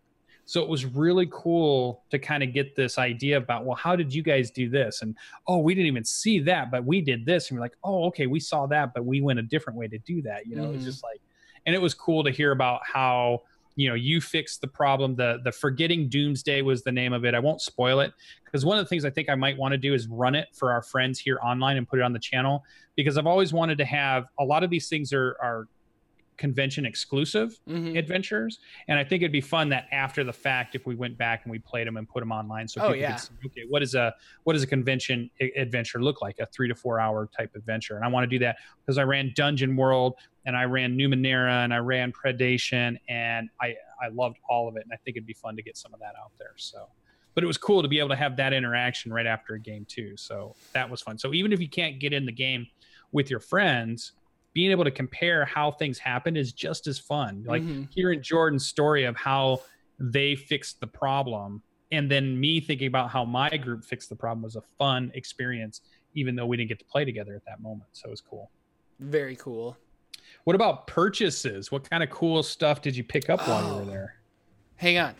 So 0.46 0.62
it 0.62 0.70
was 0.70 0.86
really 0.86 1.28
cool 1.32 2.04
to 2.12 2.20
kind 2.20 2.44
of 2.44 2.54
get 2.54 2.76
this 2.76 2.98
idea 3.00 3.38
about, 3.38 3.66
well, 3.66 3.76
how 3.76 3.96
did 3.96 4.14
you 4.14 4.22
guys 4.22 4.52
do 4.52 4.70
this? 4.70 5.02
And 5.02 5.16
oh, 5.48 5.58
we 5.58 5.74
didn't 5.74 5.88
even 5.88 6.06
see 6.06 6.40
that, 6.42 6.70
but 6.70 6.86
we 6.86 7.02
did 7.02 7.26
this, 7.26 7.50
and 7.50 7.58
we're 7.58 7.66
like, 7.66 7.78
oh, 7.84 8.06
okay, 8.06 8.28
we 8.28 8.40
saw 8.40 8.68
that, 8.68 8.94
but 8.94 9.06
we 9.06 9.22
went 9.22 9.40
a 9.40 9.44
different 9.44 9.78
way 9.78 9.88
to 9.88 9.98
do 10.00 10.22
that. 10.22 10.46
You 10.46 10.56
know, 10.56 10.64
mm-hmm. 10.66 10.76
it's 10.76 10.86
just 10.86 11.04
like, 11.04 11.20
and 11.66 11.74
it 11.74 11.82
was 11.82 11.94
cool 11.94 12.24
to 12.24 12.32
hear 12.32 12.52
about 12.52 12.82
how 12.86 13.42
you 13.76 13.90
know 13.90 13.96
you 13.96 14.22
fixed 14.22 14.62
the 14.62 14.68
problem 14.68 15.16
the 15.16 15.40
the 15.44 15.52
forgetting 15.52 16.08
doomsday 16.08 16.62
was 16.62 16.84
the 16.84 16.92
name 16.92 17.14
of 17.14 17.26
it 17.26 17.34
i 17.34 17.40
won't 17.40 17.62
spoil 17.62 18.00
it 18.00 18.14
because 18.46 18.64
one 18.64 18.78
of 18.78 18.86
the 18.86 18.88
things 18.88 19.06
i 19.06 19.10
think 19.10 19.30
i 19.30 19.36
might 19.36 19.58
want 19.58 19.74
to 19.74 19.78
do 19.78 19.94
is 19.94 20.08
run 20.08 20.34
it 20.34 20.48
for 20.54 20.72
our 20.72 20.82
friends 20.82 21.20
here 21.20 21.38
online 21.44 21.78
and 21.78 21.88
put 21.88 22.00
it 22.00 22.02
on 22.02 22.14
the 22.14 22.20
channel 22.20 22.64
because 22.96 23.18
i've 23.18 23.28
always 23.28 23.52
wanted 23.52 23.78
to 23.78 23.86
have 23.86 24.28
a 24.40 24.44
lot 24.44 24.64
of 24.64 24.70
these 24.70 24.88
things 24.88 25.12
are 25.12 25.36
are 25.42 25.68
convention 26.38 26.86
exclusive 26.86 27.60
Mhm. 27.68 27.98
adventures. 27.98 28.60
And 28.88 29.00
I 29.00 29.04
think 29.04 29.22
it'd 29.24 29.32
be 29.32 29.42
fun 29.42 29.70
that 29.70 29.88
after 29.92 30.24
the 30.24 30.34
fact, 30.34 30.76
if 30.76 30.86
we 30.86 30.96
went 30.96 31.18
back 31.18 31.44
and 31.46 31.52
we 31.52 31.60
played 31.60 31.88
them 31.88 31.98
and 31.98 32.08
put 32.08 32.20
them 32.20 32.32
online, 32.32 32.68
so 32.68 32.82
Oh, 32.82 32.88
people 32.88 32.98
yeah. 33.02 33.12
could 33.12 33.20
see, 33.20 33.34
okay, 33.46 33.64
what 33.70 33.82
is 33.82 33.96
a 33.96 34.14
what 34.44 34.54
does 34.54 34.64
a 34.64 34.68
convention 34.68 35.30
adventure 35.56 36.02
look 36.02 36.22
like? 36.22 36.40
A 36.40 36.46
three 36.48 36.68
to 36.68 36.76
four 36.76 37.00
hour 37.00 37.30
type 37.38 37.56
adventure. 37.56 37.96
And 37.96 38.04
I 38.06 38.08
want 38.10 38.24
to 38.24 38.28
do 38.28 38.40
that 38.40 38.58
because 38.80 38.98
I 38.98 39.04
ran 39.04 39.32
Dungeon 39.36 39.76
World 39.76 40.16
and 40.46 40.56
I 40.56 40.66
ran 40.66 40.98
Numenera 40.98 41.64
and 41.64 41.74
I 41.74 41.78
ran 41.78 42.12
Predation, 42.12 42.98
and 43.08 43.50
I 43.62 43.76
I 44.02 44.10
loved 44.10 44.38
all 44.50 44.68
of 44.68 44.76
it. 44.76 44.84
And 44.84 44.92
I 44.92 44.98
think 44.98 45.16
it'd 45.18 45.26
be 45.28 45.34
fun 45.34 45.56
to 45.56 45.62
get 45.64 45.78
some 45.78 45.94
of 45.94 46.00
that 46.02 46.16
out 46.22 46.32
there. 46.38 46.54
So. 46.58 46.88
But 47.34 47.44
it 47.44 47.48
was 47.48 47.58
cool 47.58 47.82
to 47.82 47.90
be 47.90 48.00
able 48.00 48.10
to 48.10 48.16
have 48.16 48.38
that 48.38 48.54
interaction 48.54 49.12
right 49.12 49.26
after 49.26 49.56
a 49.56 49.60
game 49.60 49.84
too. 49.86 50.16
So 50.16 50.56
that 50.72 50.90
was 50.90 51.02
fun. 51.02 51.18
So 51.18 51.34
even 51.34 51.52
if 51.52 51.60
you 51.60 51.68
can't 51.68 52.00
get 52.00 52.14
in 52.14 52.26
the 52.26 52.32
game 52.32 52.66
with 53.12 53.30
your 53.30 53.42
friends, 53.42 54.14
being 54.56 54.72
able 54.72 54.86
to 54.86 54.90
compare 54.92 55.44
how 55.46 55.70
things 55.70 56.00
happen 56.00 56.36
is 56.38 56.54
just 56.54 56.88
as 56.88 56.98
fun. 56.98 57.44
Like 57.46 57.62
Mhm. 57.62 57.88
hearing 57.92 58.22
Jordan's 58.24 58.66
story 58.66 59.04
of 59.04 59.16
how 59.18 59.62
they 60.00 60.36
fixed 60.36 60.80
the 60.80 60.88
problem, 60.88 61.62
and 61.92 62.10
then 62.10 62.40
me 62.40 62.62
thinking 62.62 62.88
about 62.88 63.10
how 63.12 63.26
my 63.26 63.56
group 63.58 63.84
fixed 63.84 64.08
the 64.10 64.16
problem 64.16 64.42
was 64.44 64.56
a 64.56 64.62
fun 64.80 65.12
experience, 65.14 65.82
even 66.14 66.36
though 66.36 66.46
we 66.46 66.56
didn't 66.56 66.70
get 66.70 66.80
to 66.80 66.86
play 66.86 67.04
together 67.04 67.36
at 67.36 67.44
that 67.46 67.60
moment. 67.62 67.90
So 67.92 68.08
it 68.08 68.12
was 68.12 68.22
cool. 68.22 68.50
Very 69.00 69.36
cool. 69.36 69.78
What 70.46 70.56
about 70.56 70.88
purchases? 70.88 71.70
What 71.70 71.88
kind 71.90 72.02
of 72.02 72.10
cool 72.10 72.42
stuff 72.42 72.82
did 72.82 72.96
you 72.96 73.04
pick 73.04 73.30
up 73.30 73.46
while 73.48 73.62
you 73.68 73.74
Oh. 73.74 73.80
were 73.80 73.86
there? 73.86 74.16
Hang 74.78 74.98
on. 74.98 75.16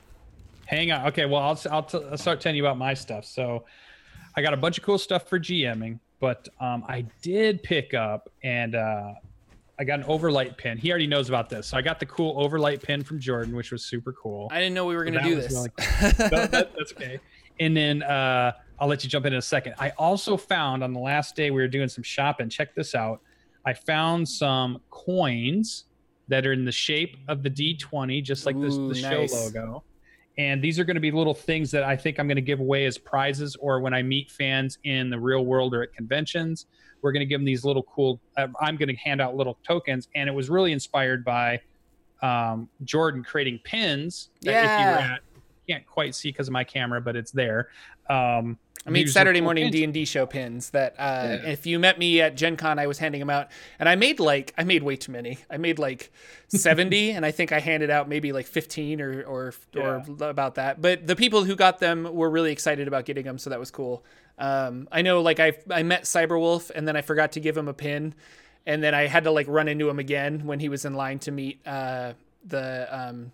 Hang 0.66 0.92
on. 0.94 1.08
Okay, 1.08 1.26
well, 1.26 1.42
I'll 1.42 1.60
I'll, 1.70 1.84
t- 1.84 2.00
I'll 2.10 2.18
start 2.18 2.40
telling 2.40 2.56
you 2.56 2.64
about 2.66 2.78
my 2.78 2.94
stuff. 2.94 3.26
So, 3.26 3.66
I 4.38 4.42
got 4.42 4.54
a 4.54 4.58
bunch 4.58 4.78
of 4.78 4.84
cool 4.84 4.98
stuff 4.98 5.28
for 5.30 5.40
GMing, 5.40 6.00
but 6.26 6.48
um, 6.60 6.84
I 6.88 7.06
did 7.22 7.62
pick 7.62 7.94
up 7.94 8.32
and 8.44 8.74
uh, 8.74 9.14
I 9.78 9.84
got 9.84 10.00
an 10.00 10.06
overlight 10.08 10.58
pin. 10.58 10.76
He 10.80 10.90
already 10.90 11.06
knows 11.06 11.30
about 11.30 11.50
this, 11.52 11.68
so 11.68 11.78
I 11.78 11.84
got 11.84 12.00
the 12.00 12.08
cool 12.08 12.34
overlight 12.44 12.82
pin 12.82 13.04
from 13.04 13.20
Jordan, 13.20 13.56
which 13.56 13.72
was 13.72 13.86
super 13.86 14.12
cool. 14.14 14.48
I 14.52 14.58
didn't 14.60 14.74
know 14.74 14.86
we 14.88 14.96
were 14.96 15.04
going 15.06 15.14
to 15.14 15.20
That 15.20 15.26
do 15.28 15.36
this. 15.36 15.52
really 15.52 15.70
No, 16.32 16.48
that- 16.48 16.72
that's 16.76 16.94
okay. 16.94 17.20
And 17.60 17.78
then 17.78 18.02
uh, 18.02 18.54
I'll 18.80 18.88
let 18.88 19.04
you 19.04 19.10
jump 19.10 19.28
in 19.28 19.34
in 19.34 19.38
a 19.38 19.42
second. 19.42 19.76
I 19.78 19.92
also 20.00 20.36
found 20.36 20.84
on 20.84 20.94
the 20.94 21.00
last 21.00 21.36
day 21.36 21.52
we 21.52 21.62
were 21.62 21.68
doing 21.68 21.90
some 21.90 22.04
shopping. 22.04 22.50
Check 22.50 22.74
this 22.74 22.96
out. 22.96 23.22
I 23.64 23.74
found 23.74 24.28
some 24.28 24.82
coins 24.90 25.86
that 26.28 26.48
are 26.48 26.54
in 26.54 26.66
the 26.66 26.72
shape 26.72 27.18
of 27.28 27.44
the 27.44 27.52
D20, 27.52 28.24
just 28.24 28.48
like 28.48 28.60
this, 28.60 28.74
Ooh, 28.74 28.92
the 28.92 29.00
nice. 29.00 29.32
show 29.32 29.38
logo. 29.38 29.84
And 30.38 30.62
these 30.62 30.80
are 30.80 30.84
going 30.84 30.96
to 30.96 31.02
be 31.02 31.12
little 31.12 31.34
things 31.34 31.72
that 31.72 31.84
I 31.84 31.96
think 31.96 32.20
I'm 32.20 32.28
going 32.28 32.36
to 32.36 32.42
give 32.42 32.60
away 32.60 32.86
as 32.86 32.98
prizes, 32.98 33.56
or 33.60 33.80
when 33.80 33.94
I 33.94 34.02
meet 34.04 34.30
fans 34.32 34.78
in 34.84 35.10
the 35.10 35.20
real 35.20 35.46
world 35.46 35.74
or 35.74 35.84
at 35.84 35.94
conventions, 35.94 36.66
we're 37.02 37.12
going 37.14 37.22
to 37.22 37.26
give 37.26 37.40
them 37.40 37.46
these 37.46 37.64
little 37.64 37.84
cool. 37.84 38.20
Uh, 38.38 38.48
I'm 38.60 38.76
going 38.76 38.90
to 38.90 38.96
hand 38.96 39.22
out 39.22 39.36
little 39.36 39.58
tokens, 39.66 40.08
and 40.16 40.28
it 40.28 40.34
was 40.34 40.50
really 40.50 40.72
inspired 40.74 41.24
by 41.24 41.62
um, 42.22 42.70
Jordan 42.84 43.24
creating 43.24 43.60
pins. 43.64 44.30
That 44.42 44.64
if 44.66 44.80
you 44.80 44.88
were 44.88 44.98
Yeah. 45.00 45.14
at, 45.14 45.20
can't 45.68 45.86
quite 45.86 46.16
see 46.16 46.30
because 46.30 46.48
of 46.48 46.54
my 46.54 46.64
camera, 46.64 47.02
but 47.02 47.16
it's 47.16 47.32
there. 47.32 47.70
Um, 48.10 48.58
I 48.88 48.92
are 48.92 49.08
Saturday 49.08 49.42
morning. 49.42 49.72
D 49.72 49.84
and 49.84 49.92
D 49.92 50.06
show 50.06 50.28
pins 50.28 50.70
that 50.70 50.94
uh, 51.00 51.40
Yeah. 51.44 51.50
if 51.50 51.66
you 51.66 51.80
met 51.80 51.98
me 51.98 52.22
at 52.22 52.38
Gen 52.38 52.56
Con, 52.56 52.78
I 52.78 52.86
was 52.86 53.00
handing 53.00 53.18
them 53.20 53.32
out, 53.32 53.50
and 53.80 53.90
I 53.90 53.96
made 53.96 54.20
like 54.20 54.54
I 54.60 54.64
made 54.64 54.84
way 54.84 54.96
too 54.96 55.12
many. 55.12 55.40
I 55.50 55.58
made 55.58 55.80
like 55.80 56.12
seventy, 56.50 57.10
and 57.10 57.26
I 57.26 57.32
think 57.32 57.52
I 57.52 57.60
handed 57.60 57.90
out 57.90 58.08
maybe 58.08 58.32
like 58.32 58.46
fifteen 58.46 59.02
or 59.02 59.24
or 59.24 59.54
or 59.76 60.04
about 60.22 60.56
that. 60.56 60.82
But 60.84 61.08
the 61.08 61.16
people 61.16 61.44
who 61.46 61.56
got 61.56 61.80
them 61.80 62.04
were 62.14 62.30
really 62.30 62.52
excited 62.52 62.88
about 62.88 63.06
getting 63.06 63.26
them, 63.26 63.40
so 63.40 63.50
that 63.50 63.60
was 63.60 63.72
cool. 63.72 64.04
Um, 64.38 64.88
I 64.92 65.02
know 65.02 65.22
like 65.22 65.40
I 65.40 65.54
I 65.72 65.82
met 65.82 66.04
Cyberwolf, 66.04 66.70
and 66.70 66.88
then 66.88 66.96
I 66.96 67.02
forgot 67.02 67.32
to 67.32 67.40
give 67.40 67.58
him 67.58 67.68
a 67.68 67.74
pin, 67.74 68.14
and 68.68 68.84
then 68.84 68.94
I 68.94 69.08
had 69.08 69.24
to 69.24 69.32
like 69.32 69.48
run 69.48 69.68
into 69.68 69.90
him 69.90 69.98
again 69.98 70.46
when 70.46 70.60
he 70.60 70.70
was 70.70 70.86
in 70.86 70.94
line 70.94 71.18
to 71.20 71.32
meet 71.32 71.60
uh, 71.66 72.14
the 72.46 72.88
um, 72.96 73.32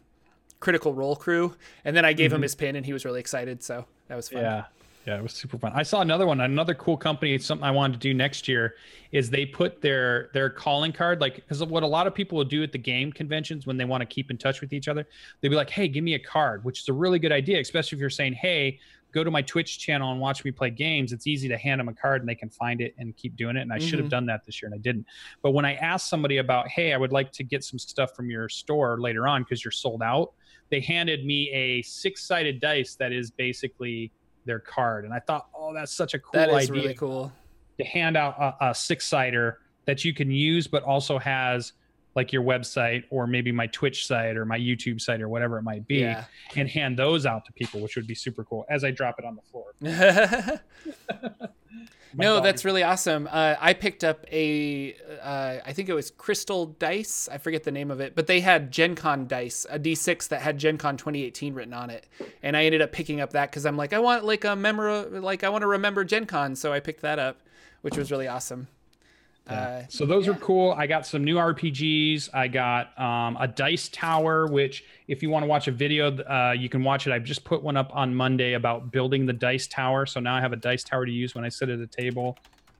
Critical 0.61 0.93
Role 0.93 1.15
crew, 1.17 1.53
and 1.83 1.95
then 1.95 2.05
I 2.05 2.13
gave 2.13 2.31
him 2.31 2.41
his 2.41 2.55
pin, 2.55 2.77
and 2.77 2.85
he 2.85 2.93
was 2.93 3.03
really 3.03 3.19
excited. 3.19 3.61
So 3.61 3.85
that 4.07 4.15
was 4.15 4.29
fun. 4.29 4.43
Yeah. 4.43 4.65
Yeah, 5.07 5.17
it 5.17 5.23
was 5.23 5.33
super 5.33 5.57
fun. 5.57 5.71
I 5.73 5.81
saw 5.81 6.01
another 6.01 6.27
one, 6.27 6.39
another 6.41 6.75
cool 6.75 6.95
company. 6.95 7.33
It's 7.33 7.43
something 7.47 7.65
I 7.65 7.71
wanted 7.71 7.93
to 7.93 7.99
do 7.99 8.13
next 8.13 8.47
year. 8.47 8.75
Is 9.11 9.31
they 9.31 9.47
put 9.47 9.81
their 9.81 10.29
their 10.31 10.47
calling 10.47 10.91
card 10.93 11.19
like 11.19 11.37
because 11.37 11.63
what 11.63 11.81
a 11.81 11.87
lot 11.87 12.05
of 12.05 12.13
people 12.13 12.37
will 12.37 12.45
do 12.45 12.61
at 12.61 12.71
the 12.71 12.77
game 12.77 13.11
conventions 13.11 13.65
when 13.65 13.77
they 13.77 13.85
want 13.85 14.01
to 14.01 14.05
keep 14.05 14.29
in 14.29 14.37
touch 14.37 14.61
with 14.61 14.73
each 14.73 14.87
other, 14.87 15.07
they'd 15.41 15.49
be 15.49 15.55
like, 15.55 15.71
"Hey, 15.71 15.87
give 15.87 16.03
me 16.03 16.13
a 16.13 16.19
card," 16.19 16.63
which 16.63 16.81
is 16.81 16.87
a 16.87 16.93
really 16.93 17.17
good 17.17 17.31
idea, 17.31 17.59
especially 17.59 17.95
if 17.95 17.99
you're 17.99 18.11
saying, 18.11 18.33
"Hey, 18.33 18.77
go 19.11 19.23
to 19.23 19.31
my 19.31 19.41
Twitch 19.41 19.79
channel 19.79 20.11
and 20.11 20.21
watch 20.21 20.45
me 20.45 20.51
play 20.51 20.69
games." 20.69 21.13
It's 21.13 21.25
easy 21.25 21.47
to 21.47 21.57
hand 21.57 21.79
them 21.79 21.89
a 21.89 21.95
card 21.95 22.21
and 22.21 22.29
they 22.29 22.35
can 22.35 22.51
find 22.51 22.79
it 22.79 22.93
and 22.99 23.17
keep 23.17 23.35
doing 23.35 23.57
it. 23.57 23.61
And 23.61 23.73
I 23.73 23.79
should 23.79 23.97
have 23.97 24.05
Mhm. 24.05 24.11
done 24.11 24.25
that 24.27 24.45
this 24.45 24.61
year 24.61 24.67
and 24.67 24.75
I 24.75 24.81
didn't. 24.83 25.07
But 25.41 25.51
when 25.51 25.65
I 25.65 25.73
asked 25.77 26.09
somebody 26.09 26.37
about, 26.37 26.67
"Hey, 26.67 26.93
I 26.93 26.97
would 26.97 27.11
like 27.11 27.31
to 27.31 27.43
get 27.43 27.63
some 27.63 27.79
stuff 27.79 28.15
from 28.15 28.29
your 28.29 28.49
store 28.49 29.01
later 29.01 29.27
on 29.27 29.41
because 29.41 29.65
you're 29.65 29.71
sold 29.71 30.03
out," 30.03 30.33
they 30.71 30.79
handed 30.79 31.25
me 31.25 31.49
a 31.51 31.81
six-sided 31.83 32.59
dice 32.59 32.95
that 32.95 33.11
is 33.11 33.29
basically 33.29 34.11
their 34.45 34.59
card 34.59 35.05
and 35.05 35.13
i 35.13 35.19
thought 35.19 35.47
oh 35.55 35.73
that's 35.73 35.91
such 35.93 36.13
a 36.15 36.19
cool 36.19 36.31
That 36.33 36.49
is 36.49 36.69
idea 36.69 36.81
really 36.81 36.93
cool. 36.95 37.31
to 37.77 37.83
hand 37.85 38.17
out 38.17 38.35
a, 38.39 38.69
a 38.69 38.73
six-sider 38.75 39.59
that 39.85 40.03
you 40.03 40.13
can 40.13 40.31
use 40.31 40.65
but 40.67 40.81
also 40.83 41.19
has 41.19 41.73
like 42.15 42.33
your 42.33 42.43
website 42.43 43.03
or 43.09 43.25
maybe 43.27 43.51
my 43.51 43.67
twitch 43.67 44.05
site 44.07 44.35
or 44.35 44.45
my 44.45 44.57
youtube 44.57 44.99
site 44.99 45.21
or 45.21 45.29
whatever 45.29 45.57
it 45.59 45.63
might 45.63 45.87
be 45.87 45.99
Yeah. 45.99 46.25
and 46.55 46.67
hand 46.69 46.97
those 46.97 47.25
out 47.25 47.45
to 47.45 47.53
people 47.53 47.79
which 47.81 47.95
would 47.95 48.07
be 48.07 48.15
super 48.15 48.43
cool 48.43 48.65
as 48.69 48.83
i 48.83 48.91
drop 48.91 49.15
it 49.19 49.25
on 49.25 49.35
the 49.35 49.41
floor 49.43 49.71
no, 52.13 52.35
dog 52.35 52.43
that's 52.43 52.65
really 52.65 52.83
awesome. 52.83 53.27
Uh, 53.31 53.55
I 53.59 53.73
picked 53.73 54.03
up 54.03 54.25
a, 54.31 54.95
uh, 55.21 55.59
I 55.65 55.73
think 55.73 55.89
it 55.89 55.93
was 55.93 56.11
Crystal 56.11 56.65
Dice. 56.65 57.29
I 57.31 57.37
forget 57.37 57.63
the 57.63 57.71
name 57.71 57.91
of 57.91 57.99
it, 57.99 58.15
but 58.15 58.27
they 58.27 58.41
had 58.41 58.71
Gen 58.71 58.95
Con 58.95 59.27
dice, 59.27 59.65
a 59.69 59.79
D6 59.79 60.29
that 60.29 60.41
had 60.41 60.57
Gen 60.57 60.77
Con 60.77 60.97
2018 60.97 61.53
written 61.53 61.73
on 61.73 61.89
it, 61.89 62.07
and 62.43 62.57
I 62.57 62.65
ended 62.65 62.81
up 62.81 62.91
picking 62.91 63.21
up 63.21 63.31
that 63.33 63.49
because 63.49 63.65
I'm 63.65 63.77
like, 63.77 63.93
I 63.93 63.99
want 63.99 64.25
like 64.25 64.45
a 64.45 64.55
memor, 64.55 65.03
like 65.19 65.43
I 65.43 65.49
want 65.49 65.61
to 65.61 65.67
remember 65.67 66.03
Gen 66.03 66.25
Con, 66.25 66.55
so 66.55 66.73
I 66.73 66.79
picked 66.79 67.01
that 67.01 67.19
up, 67.19 67.39
which 67.81 67.97
was 67.97 68.11
really 68.11 68.27
awesome. 68.27 68.67
Uh, 69.47 69.83
so 69.89 70.05
those 70.05 70.27
are 70.27 70.35
cool. 70.35 70.71
I 70.71 70.87
got 70.87 71.05
some 71.05 71.23
new 71.23 71.35
RPGs. 71.35 72.29
I 72.33 72.47
got 72.47 72.97
um, 72.99 73.37
a 73.39 73.47
dice 73.47 73.89
tower, 73.89 74.47
which 74.47 74.85
if 75.07 75.21
you 75.21 75.29
want 75.29 75.43
to 75.43 75.47
watch 75.47 75.67
a 75.67 75.71
video, 75.71 76.15
uh, 76.23 76.53
you 76.57 76.69
can 76.69 76.83
watch 76.83 77.07
it. 77.07 77.11
I've 77.11 77.23
just 77.23 77.43
put 77.43 77.61
one 77.61 77.75
up 77.75 77.91
on 77.93 78.13
Monday 78.15 78.53
about 78.53 78.91
building 78.91 79.25
the 79.25 79.33
dice 79.33 79.67
tower. 79.67 80.05
So 80.05 80.19
now 80.19 80.35
I 80.35 80.41
have 80.41 80.53
a 80.53 80.57
dice 80.57 80.83
tower 80.83 81.05
to 81.05 81.11
use 81.11 81.35
when 81.35 81.43
I 81.43 81.49
sit 81.49 81.69
at 81.69 81.79
a 81.79 81.87
table. 81.87 82.37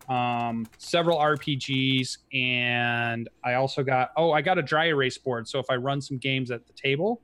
Um, 0.10 0.68
several 0.78 1.18
RPGs, 1.18 2.18
and 2.34 3.30
I 3.44 3.54
also 3.54 3.84
got 3.84 4.12
oh, 4.18 4.32
I 4.32 4.42
got 4.42 4.58
a 4.58 4.62
dry 4.62 4.88
erase 4.88 5.18
board. 5.18 5.48
So 5.48 5.60
if 5.60 5.68
I 5.70 5.76
run 5.76 6.02
some 6.02 6.18
games 6.18 6.52
at 6.52 6.66
the 6.68 6.74
table, 6.74 7.22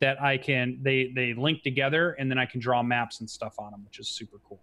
that 0.00 0.20
I 0.20 0.36
can 0.36 0.78
they 0.82 1.12
they 1.14 1.34
link 1.34 1.62
together, 1.62 2.12
and 2.12 2.30
then 2.30 2.38
I 2.38 2.46
can 2.46 2.60
draw 2.60 2.82
maps 2.82 3.20
and 3.20 3.28
stuff 3.28 3.54
on 3.58 3.70
them, 3.70 3.84
which 3.84 3.98
is 3.98 4.08
super 4.08 4.38
cool. 4.48 4.60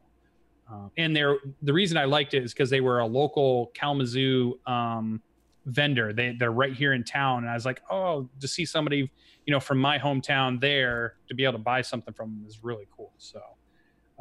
Um, 0.71 0.91
and 0.97 1.15
they're 1.15 1.37
the 1.61 1.73
reason 1.73 1.97
I 1.97 2.05
liked 2.05 2.33
it 2.33 2.43
is 2.43 2.53
because 2.53 2.69
they 2.69 2.81
were 2.81 2.99
a 2.99 3.05
local 3.05 3.71
Kalamazoo 3.73 4.59
um, 4.65 5.21
vendor. 5.65 6.13
They 6.13 6.35
they're 6.37 6.51
right 6.51 6.73
here 6.73 6.93
in 6.93 7.03
town, 7.03 7.39
and 7.39 7.49
I 7.49 7.53
was 7.53 7.65
like, 7.65 7.81
oh, 7.89 8.29
to 8.39 8.47
see 8.47 8.65
somebody, 8.65 9.11
you 9.45 9.51
know, 9.51 9.59
from 9.59 9.79
my 9.79 9.99
hometown 9.99 10.59
there 10.59 11.15
to 11.27 11.35
be 11.35 11.43
able 11.43 11.53
to 11.53 11.59
buy 11.59 11.81
something 11.81 12.13
from 12.13 12.29
them 12.29 12.45
is 12.47 12.63
really 12.63 12.87
cool. 12.95 13.11
So, 13.17 13.41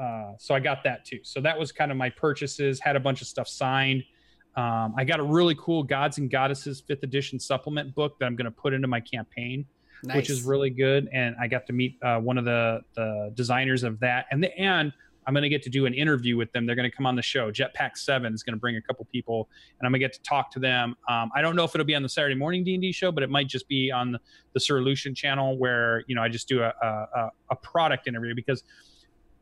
uh, 0.00 0.32
so 0.38 0.54
I 0.54 0.60
got 0.60 0.82
that 0.84 1.04
too. 1.04 1.20
So 1.22 1.40
that 1.40 1.58
was 1.58 1.72
kind 1.72 1.90
of 1.90 1.96
my 1.96 2.10
purchases. 2.10 2.80
Had 2.80 2.96
a 2.96 3.00
bunch 3.00 3.20
of 3.20 3.26
stuff 3.26 3.48
signed. 3.48 4.02
Um, 4.56 4.94
I 4.96 5.04
got 5.04 5.20
a 5.20 5.22
really 5.22 5.54
cool 5.56 5.82
Gods 5.82 6.18
and 6.18 6.30
Goddesses 6.30 6.80
fifth 6.80 7.02
edition 7.02 7.38
supplement 7.38 7.94
book 7.94 8.18
that 8.18 8.26
I'm 8.26 8.36
going 8.36 8.46
to 8.46 8.50
put 8.50 8.72
into 8.72 8.88
my 8.88 9.00
campaign 9.00 9.64
nice. 10.04 10.16
which 10.16 10.30
is 10.30 10.42
really 10.42 10.70
good. 10.70 11.08
And 11.12 11.36
I 11.40 11.46
got 11.46 11.66
to 11.66 11.72
meet 11.72 11.98
uh, 12.02 12.18
one 12.18 12.38
of 12.38 12.44
the 12.44 12.80
the 12.94 13.32
designers 13.34 13.82
of 13.82 14.00
that, 14.00 14.26
and 14.30 14.42
the, 14.42 14.56
and 14.58 14.92
I'm 15.26 15.34
going 15.34 15.42
to 15.42 15.48
get 15.48 15.62
to 15.64 15.70
do 15.70 15.86
an 15.86 15.94
interview 15.94 16.36
with 16.36 16.50
them. 16.52 16.66
They're 16.66 16.74
going 16.74 16.90
to 16.90 16.96
come 16.96 17.06
on 17.06 17.14
the 17.14 17.22
show. 17.22 17.52
Jetpack 17.52 17.96
Seven 17.96 18.32
is 18.32 18.42
going 18.42 18.54
to 18.54 18.60
bring 18.60 18.76
a 18.76 18.82
couple 18.82 19.06
people, 19.12 19.48
and 19.78 19.86
I'm 19.86 19.92
going 19.92 20.00
to 20.00 20.04
get 20.04 20.12
to 20.14 20.22
talk 20.22 20.50
to 20.52 20.58
them. 20.58 20.96
Um, 21.08 21.30
I 21.34 21.42
don't 21.42 21.54
know 21.54 21.64
if 21.64 21.74
it'll 21.74 21.86
be 21.86 21.94
on 21.94 22.02
the 22.02 22.08
Saturday 22.08 22.34
morning 22.34 22.64
D 22.64 22.74
and 22.74 22.82
D 22.82 22.92
show, 22.92 23.12
but 23.12 23.22
it 23.22 23.30
might 23.30 23.46
just 23.46 23.68
be 23.68 23.90
on 23.90 24.12
the, 24.12 24.20
the 24.54 24.60
Sir 24.60 24.80
Lucian 24.80 25.14
channel 25.14 25.58
where 25.58 26.04
you 26.06 26.14
know 26.14 26.22
I 26.22 26.28
just 26.28 26.48
do 26.48 26.62
a, 26.62 26.72
a 26.82 27.30
a 27.50 27.56
product 27.56 28.08
interview 28.08 28.34
because 28.34 28.64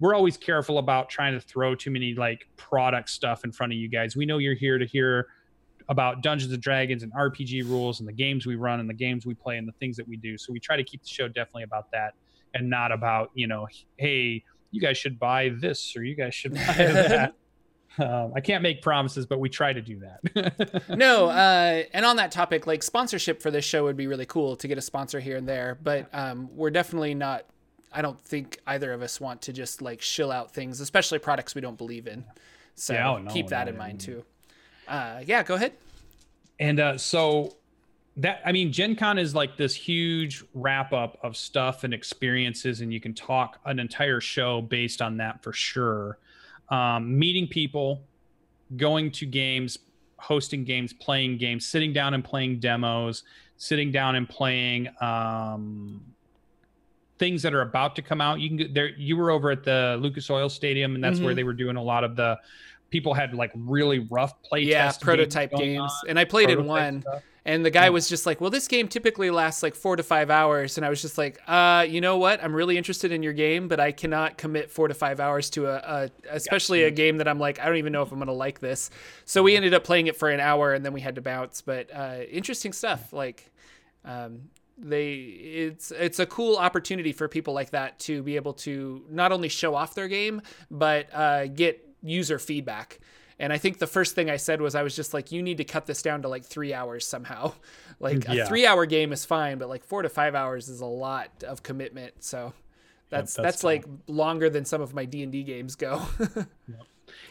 we're 0.01 0.15
always 0.15 0.37
careful 0.37 0.79
about 0.79 1.09
trying 1.09 1.35
to 1.35 1.41
throw 1.41 1.75
too 1.75 1.91
many 1.91 2.15
like 2.15 2.47
product 2.57 3.11
stuff 3.11 3.45
in 3.45 3.53
front 3.53 3.73
of 3.73 3.79
you 3.79 3.89
guys. 3.89 4.17
We 4.17 4.27
know 4.27 4.39
you're 4.39 4.55
here 4.55 4.79
to 4.79 4.87
hear 4.87 5.29
about 5.89 6.23
Dungeons 6.23 6.53
and 6.53 6.63
Dragons 6.63 7.03
and 7.03 7.13
RPG 7.13 7.65
rules 7.65 8.01
and 8.01 8.09
the 8.09 8.13
games 8.13 8.47
we 8.47 8.57
run 8.57 8.81
and 8.81 8.89
the 8.89 8.95
games 8.95 9.27
we 9.27 9.35
play 9.35 9.57
and 9.57 9.67
the 9.67 9.73
things 9.73 9.97
that 9.97 10.07
we 10.07 10.17
do. 10.17 10.37
So 10.37 10.53
we 10.53 10.61
try 10.61 10.77
to 10.77 10.85
keep 10.85 11.03
the 11.03 11.09
show 11.09 11.29
definitely 11.29 11.63
about 11.65 11.91
that 11.93 12.15
and 12.55 12.69
not 12.69 12.93
about, 12.93 13.31
you 13.35 13.47
know, 13.47 13.67
hey, 13.97 14.45
you 14.71 14.81
guys 14.81 14.99
should 14.99 15.19
buy 15.19 15.51
this 15.61 15.97
or 15.97 16.05
you 16.05 16.15
guys 16.15 16.35
should 16.35 16.55
buy 16.55 16.61
that. 16.77 17.35
Um, 17.99 18.33
I 18.37 18.41
can't 18.41 18.63
make 18.63 18.83
promises, 18.83 19.27
but 19.27 19.41
we 19.41 19.49
try 19.49 19.73
to 19.73 19.81
do 19.81 20.01
that. 20.01 20.85
no, 20.97 21.29
uh, 21.31 21.83
and 21.93 22.05
on 22.05 22.17
that 22.17 22.31
topic, 22.31 22.67
like 22.67 22.83
sponsorship 22.83 23.43
for 23.43 23.51
this 23.51 23.65
show 23.65 23.85
would 23.85 23.97
be 23.97 24.07
really 24.07 24.27
cool 24.27 24.55
to 24.57 24.69
get 24.69 24.79
a 24.79 24.83
sponsor 24.83 25.19
here 25.19 25.37
and 25.37 25.49
there, 25.49 25.79
but 25.83 26.09
um, 26.13 26.49
we're 26.55 26.71
definitely 26.71 27.15
not. 27.15 27.45
I 27.93 28.03
don't 28.03 28.21
think 28.21 28.59
either 28.67 28.93
of 28.93 29.03
us 29.03 29.21
want 29.21 29.43
to 29.43 29.53
just 29.53 29.83
like 29.83 30.03
shill 30.03 30.31
out 30.31 30.53
things, 30.53 30.81
especially 30.81 31.19
products 31.19 31.55
we 31.55 31.61
don't 31.61 31.79
believe 31.79 32.07
in. 32.07 32.25
So 32.75 32.93
Yeah, 32.93 33.11
oh, 33.11 33.25
keep 33.33 33.49
that 33.49 33.65
no, 33.65 33.73
in 33.73 33.79
mind 33.79 34.01
too. 34.01 34.25
Uh, 34.87 35.23
yeah, 35.27 35.43
go 35.43 35.55
ahead. 35.55 35.73
And 36.61 36.81
uh, 36.81 36.99
so 36.99 37.57
that 38.17 38.43
I 38.45 38.53
mean, 38.53 38.73
Gen 38.73 38.97
Con 38.97 39.19
is 39.19 39.35
like 39.35 39.57
this 39.57 39.75
huge 39.75 40.45
wrap 40.55 40.93
up 40.93 41.19
of 41.23 41.37
stuff 41.37 41.85
and 41.85 41.95
experiences, 41.95 42.81
and 42.81 42.93
you 42.93 43.01
can 43.01 43.15
talk 43.15 43.61
an 43.65 43.79
entire 43.79 44.21
show 44.21 44.61
based 44.61 45.01
on 45.01 45.17
that 45.19 45.43
for 45.43 45.53
sure. 45.53 46.19
Um, 46.69 47.19
meeting 47.19 47.47
people, 47.47 48.03
going 48.77 49.11
to 49.13 49.27
games, 49.27 49.79
hosting 50.19 50.65
games, 50.65 50.93
playing 50.93 51.39
games, 51.39 51.65
sitting 51.65 51.93
down 51.93 52.13
and 52.15 52.25
playing 52.25 52.59
demos, 52.59 53.23
sitting 53.57 53.93
down 53.93 54.17
and 54.17 54.29
playing 54.29 54.89
um, 55.01 56.03
things 57.19 57.43
that 57.43 57.55
are 57.55 57.63
about 57.63 57.97
to 57.97 58.03
come 58.03 58.21
out. 58.21 58.41
You 58.41 58.57
can 58.57 58.73
there. 58.73 58.89
You 58.89 59.17
were 59.17 59.31
over 59.31 59.51
at 59.51 59.65
the 59.65 59.99
Lucas 60.01 60.31
Oil 60.31 60.49
Stadium, 60.49 60.95
and 60.95 61.03
that's 61.03 61.17
mm-hmm. 61.17 61.27
where 61.27 61.35
they 61.35 61.45
were 61.45 61.53
doing 61.53 61.77
a 61.77 61.83
lot 61.83 62.05
of 62.05 62.17
the. 62.17 62.39
People 62.91 63.13
had 63.13 63.35
like 63.35 63.53
really 63.55 63.99
rough 63.99 64.41
play 64.43 64.61
yeah 64.61 64.91
prototype 64.99 65.51
games, 65.51 65.61
games. 65.77 65.93
and 66.09 66.19
I 66.19 66.25
played 66.25 66.49
in 66.49 66.65
one. 66.65 67.03
Stuff. 67.03 67.23
And 67.45 67.65
the 67.65 67.71
guy 67.71 67.85
yeah. 67.85 67.91
was 67.91 68.11
just 68.11 68.27
like, 68.27 68.43
"Well, 68.43 68.51
this 68.51 68.69
game 68.69 68.89
typically 68.89 69.31
lasts 69.31 69.63
like 69.63 69.75
four 69.75 69.97
to 69.97 70.03
five 70.03 70.29
hours," 70.29 70.77
and 70.77 70.85
I 70.85 70.91
was 70.91 71.01
just 71.01 71.17
like, 71.17 71.41
"Uh, 71.47 71.87
you 71.89 72.03
know 72.03 72.19
what? 72.19 72.45
I'm 72.45 72.55
really 72.55 72.77
interested 72.77 73.11
in 73.11 73.23
your 73.23 73.33
game, 73.33 73.69
but 73.69 73.81
I 73.81 73.91
cannot 73.91 74.37
commit 74.37 74.71
four 74.71 74.87
to 74.87 74.93
five 74.93 75.19
hours 75.19 75.49
to 75.51 75.67
a, 75.67 75.77
a 75.77 76.11
especially 76.31 76.83
a 76.83 76.91
game 76.91 77.17
that 77.19 77.27
I'm 77.27 77.39
like, 77.39 77.59
I 77.59 77.65
don't 77.65 77.77
even 77.77 77.93
know 77.93 78.03
if 78.03 78.13
I'm 78.13 78.19
gonna 78.19 78.33
like 78.33 78.59
this." 78.61 78.91
So 79.25 79.43
we 79.43 79.57
ended 79.57 79.73
up 79.73 79.83
playing 79.83 80.09
it 80.09 80.17
for 80.17 80.29
an 80.29 80.41
hour, 80.41 80.75
and 80.75 80.85
then 80.85 80.93
we 80.93 81.01
had 81.01 81.15
to 81.15 81.23
bounce. 81.23 81.63
But 81.63 81.89
uh, 81.91 82.19
interesting 82.31 82.75
stuff. 82.75 83.15
Like, 83.15 83.51
um, 84.05 84.51
they 84.79 85.15
it's 85.15 85.91
it's 85.91 86.19
a 86.19 86.27
cool 86.27 86.57
opportunity 86.57 87.13
for 87.13 87.29
people 87.29 87.55
like 87.55 87.71
that 87.71 87.99
to 88.01 88.23
be 88.23 88.37
able 88.37 88.53
to 88.55 89.05
not 89.11 89.33
only 89.33 89.49
show 89.49 89.75
off 89.75 89.95
their 89.95 90.09
game, 90.09 90.41
but 90.71 91.13
uh, 91.13 91.47
get 91.47 91.85
user 92.03 92.39
feedback. 92.39 93.01
And 93.41 93.53
I 93.53 93.59
think 93.59 93.79
the 93.79 93.87
first 93.87 94.15
thing 94.15 94.31
I 94.31 94.37
said 94.37 94.61
was 94.61 94.75
I 94.75 94.83
was 94.83 94.97
just 94.97 95.15
like, 95.15 95.31
you 95.31 95.43
need 95.43 95.59
to 95.59 95.65
cut 95.65 95.87
this 95.87 96.03
down 96.03 96.23
to 96.23 96.29
like 96.29 96.45
three 96.45 96.75
hours 96.75 97.07
somehow. 97.07 97.53
like 98.01 98.27
yeah. 98.27 98.45
a 98.45 98.47
three 98.47 98.67
hour 98.67 98.87
game 98.87 99.13
is 99.13 99.25
fine, 99.25 99.59
but 99.59 99.69
like 99.69 99.85
four 99.85 100.03
to 100.03 100.09
five 100.09 100.35
hours 100.35 100.69
is 100.69 100.81
a 100.81 100.87
lot 100.87 101.45
of 101.47 101.63
commitment. 101.63 102.25
So 102.25 102.53
that's 103.11 103.37
yep, 103.37 103.45
that's, 103.45 103.57
that's 103.57 103.65
like 103.65 103.85
longer 104.07 104.51
than 104.51 104.65
some 104.65 104.81
of 104.81 104.95
my 104.95 105.05
D 105.05 105.23
and 105.23 105.33
D 105.33 105.43
games 105.45 105.77
go. 105.77 106.03
yep. 106.19 106.49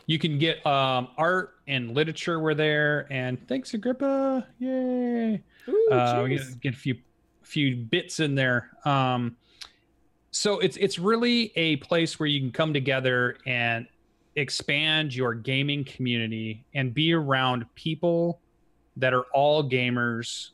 You 0.07 0.17
can 0.17 0.39
get 0.39 0.65
um, 0.65 1.09
art 1.17 1.55
and 1.67 1.93
literature 1.93 2.39
were 2.39 2.55
there, 2.55 3.05
and 3.11 3.45
thanks 3.47 3.73
Agrippa, 3.73 4.47
yay! 4.57 5.43
Ooh, 5.67 5.89
uh, 5.91 6.21
we 6.23 6.29
get, 6.29 6.61
get 6.61 6.73
a 6.73 6.77
few 6.77 6.95
few 7.47 7.75
bits 7.75 8.19
in 8.19 8.35
there. 8.35 8.69
Um, 8.85 9.37
so 10.31 10.59
it's 10.59 10.77
it's 10.77 10.99
really 10.99 11.51
a 11.55 11.77
place 11.77 12.19
where 12.19 12.27
you 12.27 12.39
can 12.39 12.51
come 12.51 12.73
together 12.73 13.37
and 13.45 13.87
expand 14.35 15.15
your 15.15 15.33
gaming 15.33 15.83
community 15.83 16.65
and 16.75 16.93
be 16.93 17.13
around 17.13 17.65
people 17.73 18.39
that 18.97 19.13
are 19.13 19.25
all 19.33 19.67
gamers. 19.67 20.49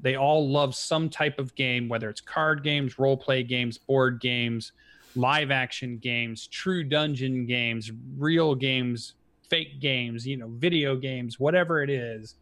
They 0.00 0.14
all 0.16 0.48
love 0.48 0.74
some 0.74 1.10
type 1.10 1.38
of 1.38 1.54
game, 1.56 1.88
whether 1.88 2.08
it's 2.08 2.20
card 2.20 2.62
games, 2.62 2.98
role 2.98 3.16
play 3.16 3.42
games, 3.42 3.76
board 3.76 4.20
games, 4.20 4.72
live 5.16 5.50
action 5.50 5.98
games, 5.98 6.46
true 6.46 6.84
dungeon 6.84 7.44
games, 7.46 7.90
real 8.16 8.54
games, 8.54 9.14
fake 9.50 9.80
games, 9.80 10.26
you 10.26 10.36
know, 10.36 10.48
video 10.48 10.96
games, 10.96 11.40
whatever 11.40 11.82
it 11.82 11.90
is. 11.90 12.36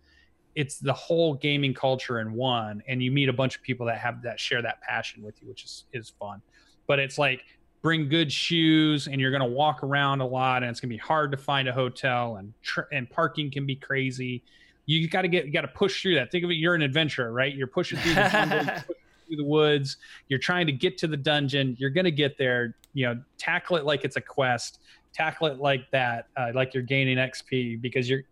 It's 0.57 0.79
the 0.79 0.93
whole 0.93 1.35
gaming 1.35 1.75
culture 1.75 2.21
in 2.21 2.33
one, 2.33 2.83
and 2.89 3.03
you 3.03 3.13
meet 3.13 3.29
a 3.29 3.33
bunch 3.33 3.57
of 3.57 3.63
people 3.63 3.87
that 3.87 3.99
have 3.99 4.23
that 4.23 4.41
share 4.41 4.61
that 4.63 4.81
passion 4.81 5.23
with 5.23 5.41
you, 5.41 5.49
which 5.49 5.65
is 5.65 5.85
is 5.93 6.11
fun. 6.11 6.43
But 6.89 6.99
it's 6.99 7.19
like 7.19 7.43
bring 7.83 8.09
good 8.09 8.33
shoes 8.33 9.07
and 9.07 9.21
you're 9.21 9.31
going 9.31 9.43
to 9.43 9.49
walk 9.49 9.85
around 9.85 10.21
a 10.21 10.27
lot 10.27 10.65
and 10.65 10.71
it's 10.71 10.81
going 10.81 10.89
to 10.89 10.95
be 10.95 10.99
hard 10.99 11.31
to 11.31 11.37
find 11.37 11.69
a 11.69 11.73
hotel 11.73 12.37
and 12.37 12.53
tr- 12.63 12.89
and 12.91 13.09
parking 13.09 13.49
can 13.51 13.65
be 13.65 13.77
crazy. 13.77 14.43
You 14.87 15.09
got 15.09 15.23
to 15.23 15.29
get 15.29 15.47
you 15.47 15.53
got 15.53 15.61
to 15.61 15.69
push 15.69 16.03
through 16.03 16.17
that. 16.17 16.33
Think 16.33 16.43
of 16.43 16.51
it 16.51 16.55
you're 16.55 16.75
an 16.75 16.83
adventurer 16.83 17.33
right? 17.33 17.55
You're 17.55 17.69
pushing 17.69 17.99
through 17.99 18.15
the 18.15 18.29
jungle 18.29 18.75
through 19.27 19.37
the 19.37 19.45
woods 19.45 19.97
you're 20.29 20.39
trying 20.39 20.67
to 20.67 20.73
get 20.73 20.99
to 20.99 21.07
the 21.07 21.17
dungeon 21.17 21.77
you're 21.79 21.91
going 21.91 22.05
to 22.05 22.11
get 22.11 22.39
there 22.39 22.75
you 22.93 23.07
know 23.07 23.21
tackle 23.39 23.77
it 23.77 23.85
like 23.85 24.05
it's 24.05 24.17
a 24.17 24.21
quest 24.21 24.81
tackle 25.13 25.47
it 25.47 25.59
like 25.59 25.91
that 25.91 26.27
uh, 26.37 26.51
like 26.55 26.75
you're 26.75 26.83
gaining 26.83 27.19
xp 27.19 27.81
because 27.81 28.09
you're 28.09 28.23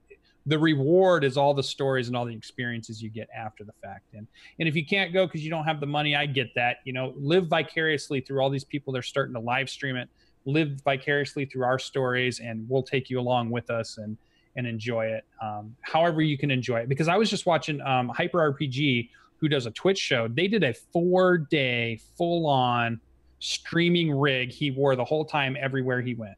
the 0.47 0.59
reward 0.59 1.25
is 1.25 1.37
all 1.37 1.55
the 1.55 1.63
stories 1.63 2.09
and 2.09 2.17
all 2.17 2.25
the 2.25 2.35
experiences 2.35 3.03
you 3.03 3.09
get 3.09 3.29
after 3.35 3.65
the 3.65 3.73
fact 3.83 4.15
and 4.15 4.27
and 4.59 4.69
if 4.69 4.77
you 4.77 4.85
can't 4.85 5.13
go 5.13 5.27
because 5.27 5.43
you 5.45 5.51
don't 5.51 5.65
have 5.65 5.81
the 5.81 5.87
money 5.87 6.15
i 6.15 6.27
get 6.27 6.55
that 6.55 6.79
you 6.85 6.93
know 6.93 7.15
live 7.17 7.47
vicariously 7.49 8.21
through 8.21 8.41
all 8.41 8.51
these 8.51 8.65
people 8.65 8.93
they're 8.93 9.03
starting 9.03 9.35
to 9.35 9.41
live 9.41 9.69
stream 9.71 9.97
it 9.97 10.09
live 10.45 10.81
vicariously 10.85 11.45
through 11.47 11.65
our 11.65 11.79
stories 11.79 12.41
and 12.41 12.67
we'll 12.69 12.83
take 12.83 13.09
you 13.09 13.19
along 13.19 13.51
with 13.51 13.71
us 13.71 13.99
and 13.99 14.17
and 14.57 14.67
enjoy 14.67 15.07
it 15.07 15.25
um, 15.43 15.75
however 15.81 16.21
you 16.21 16.37
can 16.37 16.51
enjoy 16.51 16.79
it 16.81 16.89
because 16.89 17.09
i 17.09 17.17
was 17.17 17.31
just 17.31 17.47
watching 17.47 17.81
um, 17.81 18.09
hyper 18.11 18.53
rpg 18.53 19.09
who 19.39 19.49
does 19.49 19.67
a 19.67 19.71
twitch 19.71 19.99
show 19.99 20.29
they 20.29 20.47
did 20.47 20.63
a 20.63 20.75
four 20.75 21.39
day 21.39 21.99
full 22.17 22.47
on 22.47 23.01
streaming 23.39 24.13
rig 24.17 24.51
he 24.51 24.71
wore 24.71 24.95
the 24.95 25.05
whole 25.05 25.25
time 25.25 25.57
everywhere 25.59 26.01
he 26.01 26.15
went 26.15 26.37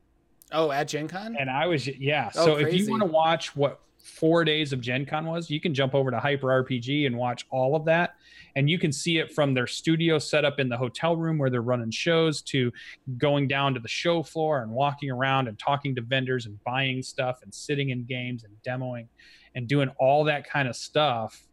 Oh, 0.53 0.71
at 0.71 0.87
Gen 0.87 1.09
Con? 1.09 1.35
And 1.37 1.51
I 1.51 1.67
was, 1.67 1.89
yeah. 1.89 2.31
Oh, 2.37 2.45
so 2.45 2.55
crazy. 2.55 2.69
if 2.69 2.75
you 2.85 2.91
want 2.91 3.03
to 3.03 3.07
watch 3.09 3.57
what 3.57 3.81
four 4.07 4.45
days 4.45 4.73
of 4.73 4.81
Gen 4.81 5.05
Con 5.05 5.27
was, 5.27 5.51
you 5.51 5.61
can 5.61 5.75
jump 5.75 5.95
over 5.95 6.11
to 6.13 6.21
Hyper 6.21 6.47
RPG 6.47 7.07
and 7.07 7.17
watch 7.17 7.45
all 7.51 7.75
of 7.75 7.85
that. 7.87 8.15
And 8.55 8.71
you 8.71 8.79
can 8.79 8.93
see 8.93 9.19
it 9.19 9.35
from 9.35 9.53
their 9.53 9.67
studio 9.67 10.19
setup 10.19 10.61
in 10.61 10.69
the 10.69 10.77
hotel 10.77 11.17
room 11.17 11.39
where 11.39 11.51
they're 11.51 11.61
running 11.61 11.91
shows 11.91 12.41
to 12.43 12.73
going 13.19 13.49
down 13.49 13.75
to 13.75 13.81
the 13.81 13.89
show 13.89 14.23
floor 14.23 14.63
and 14.63 14.71
walking 14.71 15.11
around 15.11 15.49
and 15.49 15.59
talking 15.59 15.95
to 15.97 16.03
vendors 16.03 16.47
and 16.47 16.63
buying 16.63 17.03
stuff 17.03 17.41
and 17.43 17.53
sitting 17.53 17.91
in 17.91 18.05
games 18.05 18.45
and 18.45 18.55
demoing 18.67 19.09
and 19.57 19.67
doing 19.67 19.91
all 19.99 20.23
that 20.25 20.49
kind 20.49 20.69
of 20.69 20.77
stuff. 20.77 21.47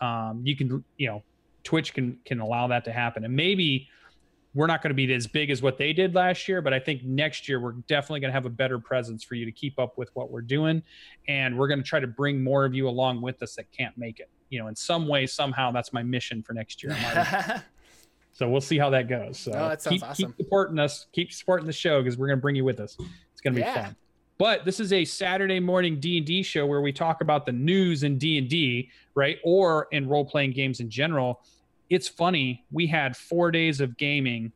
Um, 0.00 0.42
you 0.44 0.56
can, 0.56 0.84
you 0.96 1.08
know, 1.08 1.24
Twitch 1.64 1.92
can 1.92 2.16
can 2.24 2.38
allow 2.38 2.68
that 2.68 2.84
to 2.84 2.92
happen. 2.92 3.24
And 3.24 3.34
maybe 3.34 3.88
we're 4.58 4.66
not 4.66 4.82
going 4.82 4.90
to 4.90 4.94
be 4.94 5.14
as 5.14 5.28
big 5.28 5.50
as 5.50 5.62
what 5.62 5.78
they 5.78 5.92
did 5.92 6.16
last 6.16 6.48
year, 6.48 6.60
but 6.60 6.74
I 6.74 6.80
think 6.80 7.04
next 7.04 7.48
year 7.48 7.60
we're 7.60 7.74
definitely 7.86 8.18
going 8.18 8.30
to 8.30 8.32
have 8.32 8.44
a 8.44 8.50
better 8.50 8.80
presence 8.80 9.22
for 9.22 9.36
you 9.36 9.44
to 9.44 9.52
keep 9.52 9.78
up 9.78 9.96
with 9.96 10.10
what 10.14 10.32
we're 10.32 10.40
doing. 10.40 10.82
And 11.28 11.56
we're 11.56 11.68
going 11.68 11.78
to 11.78 11.84
try 11.84 12.00
to 12.00 12.08
bring 12.08 12.42
more 12.42 12.64
of 12.64 12.74
you 12.74 12.88
along 12.88 13.22
with 13.22 13.40
us 13.40 13.54
that 13.54 13.70
can't 13.70 13.96
make 13.96 14.18
it. 14.18 14.28
You 14.50 14.58
know, 14.58 14.66
in 14.66 14.74
some 14.74 15.06
way, 15.06 15.28
somehow, 15.28 15.70
that's 15.70 15.92
my 15.92 16.02
mission 16.02 16.42
for 16.42 16.54
next 16.54 16.82
year. 16.82 16.96
so 18.32 18.48
we'll 18.48 18.60
see 18.60 18.78
how 18.78 18.90
that 18.90 19.08
goes. 19.08 19.38
So 19.38 19.52
oh, 19.52 19.68
that 19.68 19.84
keep, 19.84 20.02
awesome. 20.02 20.32
keep 20.32 20.36
supporting 20.36 20.80
us, 20.80 21.06
keep 21.12 21.32
supporting 21.32 21.68
the 21.68 21.72
show 21.72 22.02
because 22.02 22.18
we're 22.18 22.26
going 22.26 22.38
to 22.38 22.42
bring 22.42 22.56
you 22.56 22.64
with 22.64 22.80
us. 22.80 22.96
It's 23.30 23.40
going 23.40 23.54
to 23.54 23.60
be 23.60 23.64
yeah. 23.64 23.84
fun. 23.84 23.96
But 24.38 24.64
this 24.64 24.80
is 24.80 24.92
a 24.92 25.04
Saturday 25.04 25.60
morning 25.60 26.00
D 26.00 26.18
and 26.18 26.26
D 26.26 26.42
show 26.42 26.66
where 26.66 26.80
we 26.80 26.92
talk 26.92 27.20
about 27.20 27.46
the 27.46 27.52
news 27.52 28.02
in 28.02 28.18
D 28.18 28.38
and 28.38 28.48
D, 28.48 28.90
right, 29.14 29.38
or 29.44 29.86
in 29.92 30.08
role 30.08 30.24
playing 30.24 30.50
games 30.50 30.80
in 30.80 30.90
general 30.90 31.42
it's 31.90 32.08
funny. 32.08 32.64
We 32.70 32.86
had 32.86 33.16
four 33.16 33.50
days 33.50 33.80
of 33.80 33.96
gaming, 33.96 34.52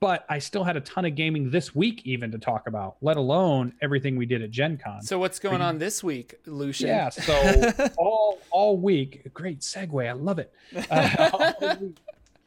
but 0.00 0.24
I 0.28 0.38
still 0.38 0.64
had 0.64 0.76
a 0.76 0.80
ton 0.80 1.04
of 1.04 1.14
gaming 1.14 1.50
this 1.50 1.74
week, 1.74 2.02
even 2.04 2.30
to 2.32 2.38
talk 2.38 2.66
about, 2.66 2.96
let 3.00 3.16
alone 3.16 3.72
everything 3.82 4.16
we 4.16 4.26
did 4.26 4.42
at 4.42 4.50
Gen 4.50 4.78
Con. 4.78 5.02
So, 5.02 5.18
what's 5.18 5.38
going 5.38 5.60
on 5.60 5.78
this 5.78 6.04
week, 6.04 6.34
Lucian? 6.46 6.88
Yeah. 6.88 7.08
So, 7.08 7.72
all, 7.98 8.38
all 8.50 8.76
week, 8.76 9.32
great 9.34 9.60
segue. 9.60 10.08
I 10.08 10.12
love 10.12 10.38
it. 10.38 10.52
Uh, 10.90 11.76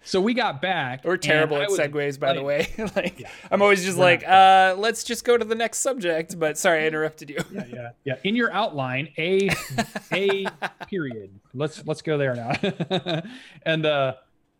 so 0.04 0.20
we 0.20 0.34
got 0.34 0.62
back. 0.62 1.04
We're 1.04 1.18
terrible 1.18 1.58
at 1.58 1.70
segues, 1.70 2.20
by 2.20 2.34
the 2.34 2.44
way. 2.44 2.74
like 2.96 3.20
yeah, 3.20 3.30
I'm 3.52 3.62
always 3.62 3.84
just 3.84 3.98
like, 3.98 4.28
uh, 4.28 4.76
let's 4.78 5.04
just 5.04 5.24
go 5.24 5.38
to 5.38 5.46
the 5.46 5.56
next 5.56 5.80
subject. 5.80 6.40
But 6.40 6.58
sorry, 6.58 6.84
I 6.84 6.88
interrupted 6.88 7.30
you. 7.30 7.40
yeah, 7.52 7.66
yeah, 7.72 7.90
yeah. 8.04 8.16
In 8.24 8.36
your 8.36 8.52
outline, 8.52 9.10
a 9.18 9.50
a 10.12 10.46
period. 10.88 11.40
Let's 11.54 11.86
let's 11.86 12.02
go 12.02 12.18
there 12.18 12.36
now. 12.36 13.22
and 13.66 13.86
uh, 13.86 14.16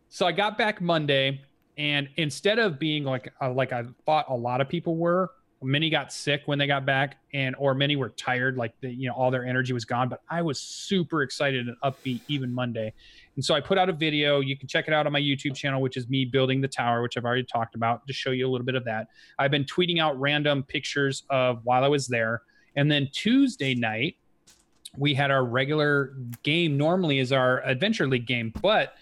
so 0.08 0.26
I 0.26 0.32
got 0.32 0.56
back 0.56 0.80
Monday, 0.80 1.40
and 1.76 2.08
instead 2.16 2.58
of 2.58 2.78
being 2.78 3.04
like 3.04 3.32
uh, 3.40 3.52
like 3.52 3.72
I 3.72 3.84
thought 4.06 4.26
a 4.28 4.36
lot 4.36 4.60
of 4.60 4.68
people 4.68 4.96
were, 4.96 5.30
many 5.62 5.90
got 5.90 6.12
sick 6.12 6.42
when 6.46 6.58
they 6.58 6.66
got 6.66 6.84
back, 6.84 7.18
and 7.32 7.54
or 7.58 7.74
many 7.74 7.96
were 7.96 8.10
tired, 8.10 8.56
like 8.56 8.74
the, 8.80 8.90
you 8.90 9.08
know 9.08 9.14
all 9.14 9.30
their 9.30 9.46
energy 9.46 9.72
was 9.72 9.84
gone. 9.84 10.08
But 10.08 10.22
I 10.28 10.42
was 10.42 10.60
super 10.60 11.22
excited 11.22 11.68
and 11.68 11.76
upbeat 11.82 12.20
even 12.28 12.52
Monday 12.52 12.92
and 13.36 13.44
so 13.44 13.54
I 13.54 13.60
put 13.60 13.78
out 13.78 13.88
a 13.88 13.92
video. 13.92 14.40
You 14.40 14.56
can 14.56 14.68
check 14.68 14.88
it 14.88 14.94
out 14.94 15.06
on 15.06 15.12
my 15.12 15.20
YouTube 15.20 15.54
channel, 15.54 15.80
which 15.80 15.96
is 15.96 16.08
me 16.08 16.24
building 16.24 16.60
the 16.60 16.68
tower, 16.68 17.02
which 17.02 17.16
I've 17.16 17.24
already 17.24 17.44
talked 17.44 17.74
about 17.74 18.06
to 18.06 18.12
show 18.12 18.30
you 18.30 18.46
a 18.46 18.50
little 18.50 18.64
bit 18.64 18.74
of 18.74 18.84
that. 18.84 19.08
I've 19.38 19.50
been 19.50 19.64
tweeting 19.64 20.00
out 20.00 20.18
random 20.20 20.62
pictures 20.62 21.24
of 21.30 21.60
while 21.64 21.82
I 21.82 21.88
was 21.88 22.06
there. 22.06 22.42
And 22.76 22.90
then 22.90 23.08
Tuesday 23.12 23.74
night, 23.74 24.16
we 24.98 25.14
had 25.14 25.30
our 25.30 25.44
regular 25.44 26.14
game, 26.42 26.76
normally 26.76 27.18
is 27.18 27.32
our 27.32 27.62
Adventure 27.62 28.06
League 28.06 28.26
game. 28.26 28.52
But 28.60 28.94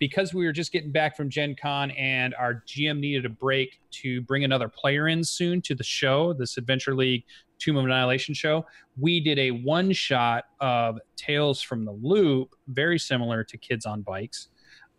because 0.00 0.32
we 0.32 0.46
were 0.46 0.52
just 0.52 0.72
getting 0.72 0.90
back 0.90 1.14
from 1.14 1.28
Gen 1.28 1.54
Con 1.54 1.90
and 1.92 2.34
our 2.34 2.64
GM 2.66 2.98
needed 2.98 3.26
a 3.26 3.28
break 3.28 3.80
to 3.90 4.22
bring 4.22 4.44
another 4.44 4.66
player 4.66 5.08
in 5.08 5.22
soon 5.22 5.60
to 5.62 5.74
the 5.74 5.84
show, 5.84 6.32
this 6.32 6.56
Adventure 6.56 6.94
League 6.94 7.24
Tomb 7.58 7.76
of 7.76 7.84
Annihilation 7.84 8.34
show, 8.34 8.64
we 8.98 9.20
did 9.20 9.38
a 9.38 9.50
one 9.50 9.92
shot 9.92 10.44
of 10.60 10.98
Tales 11.16 11.60
from 11.60 11.84
the 11.84 11.92
Loop, 11.92 12.54
very 12.68 12.98
similar 12.98 13.44
to 13.44 13.58
Kids 13.58 13.84
on 13.84 14.00
Bikes, 14.00 14.48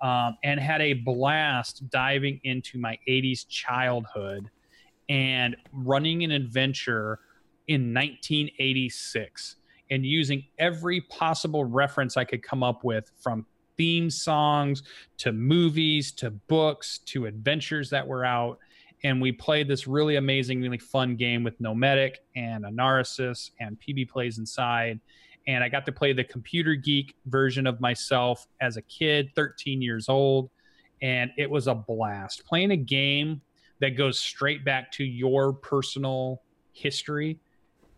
um, 0.02 0.38
and 0.44 0.60
had 0.60 0.82
a 0.82 0.94
blast 0.94 1.90
diving 1.90 2.40
into 2.44 2.78
my 2.78 2.98
80s 3.10 3.48
childhood 3.50 4.50
and 5.10 5.58
running 5.74 6.24
an 6.24 6.30
adventure 6.30 7.20
in 7.68 7.92
1986 7.92 9.56
and 9.90 10.06
using 10.06 10.46
every 10.60 11.02
possible 11.02 11.66
reference 11.66 12.18
I 12.18 12.24
could 12.24 12.44
come 12.44 12.62
up 12.62 12.84
with 12.84 13.12
from 13.20 13.48
theme 13.78 14.10
songs 14.10 14.84
to 15.18 15.32
movies 15.32 16.12
to 16.14 16.32
books 16.32 17.00
to 17.06 17.26
adventures 17.26 17.90
that 17.90 18.06
were 18.06 18.26
out. 18.26 18.60
And 19.04 19.22
we 19.22 19.32
played 19.32 19.68
this 19.68 19.88
really 19.88 20.18
amazing, 20.18 20.62
really 20.62 20.78
fun 20.78 21.16
game 21.16 21.44
with 21.44 21.60
Nomadic 21.60 22.20
and 22.36 22.64
Anaresis 22.64 23.52
and 23.60 23.78
PB 23.80 24.10
Plays 24.10 24.38
Inside. 24.38 25.00
And 25.48 25.64
I 25.64 25.70
got 25.70 25.86
to 25.88 25.92
play 25.92 26.14
the 26.14 26.24
computer 26.24 26.76
geek 26.76 27.16
version 27.26 27.66
of 27.66 27.82
myself 27.82 28.48
as 28.60 28.78
a 28.78 28.82
kid, 28.84 29.30
13 29.36 29.82
years 29.82 30.08
old. 30.08 30.52
And 31.02 31.32
it 31.38 31.50
was 31.50 31.68
a 31.68 31.74
blast. 31.74 32.46
Playing 32.46 32.72
a 32.72 32.78
game 32.78 33.42
that 33.80 33.98
goes 33.98 34.20
straight 34.20 34.64
back 34.64 34.92
to 34.94 35.04
your 35.04 35.52
personal 35.52 36.44
history 36.74 37.40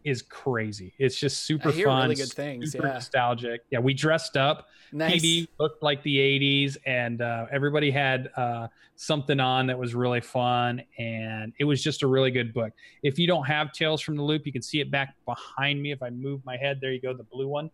is 0.03 0.21
crazy. 0.21 0.93
It's 0.97 1.19
just 1.19 1.43
super 1.43 1.71
fun. 1.71 2.03
Really 2.03 2.15
good 2.15 2.31
things. 2.31 2.71
Super 2.71 2.87
yeah. 2.87 2.93
nostalgic. 2.93 3.61
Yeah, 3.69 3.79
we 3.79 3.93
dressed 3.93 4.37
up. 4.37 4.67
Nice. 4.91 5.21
PB 5.21 5.47
looked 5.59 5.81
like 5.81 6.03
the 6.03 6.17
'80s, 6.17 6.77
and 6.85 7.21
uh, 7.21 7.47
everybody 7.51 7.91
had 7.91 8.29
uh, 8.35 8.67
something 8.95 9.39
on 9.39 9.67
that 9.67 9.77
was 9.77 9.95
really 9.95 10.21
fun, 10.21 10.81
and 10.97 11.53
it 11.59 11.63
was 11.63 11.83
just 11.83 12.03
a 12.03 12.07
really 12.07 12.31
good 12.31 12.53
book. 12.53 12.71
If 13.01 13.17
you 13.17 13.27
don't 13.27 13.45
have 13.45 13.71
Tales 13.71 14.01
from 14.01 14.15
the 14.15 14.23
Loop, 14.23 14.45
you 14.45 14.51
can 14.51 14.61
see 14.61 14.79
it 14.79 14.91
back 14.91 15.15
behind 15.25 15.81
me. 15.81 15.91
If 15.91 16.03
I 16.03 16.09
move 16.09 16.45
my 16.45 16.57
head, 16.57 16.79
there 16.81 16.91
you 16.91 17.01
go, 17.01 17.13
the 17.13 17.23
blue 17.23 17.47
one. 17.47 17.69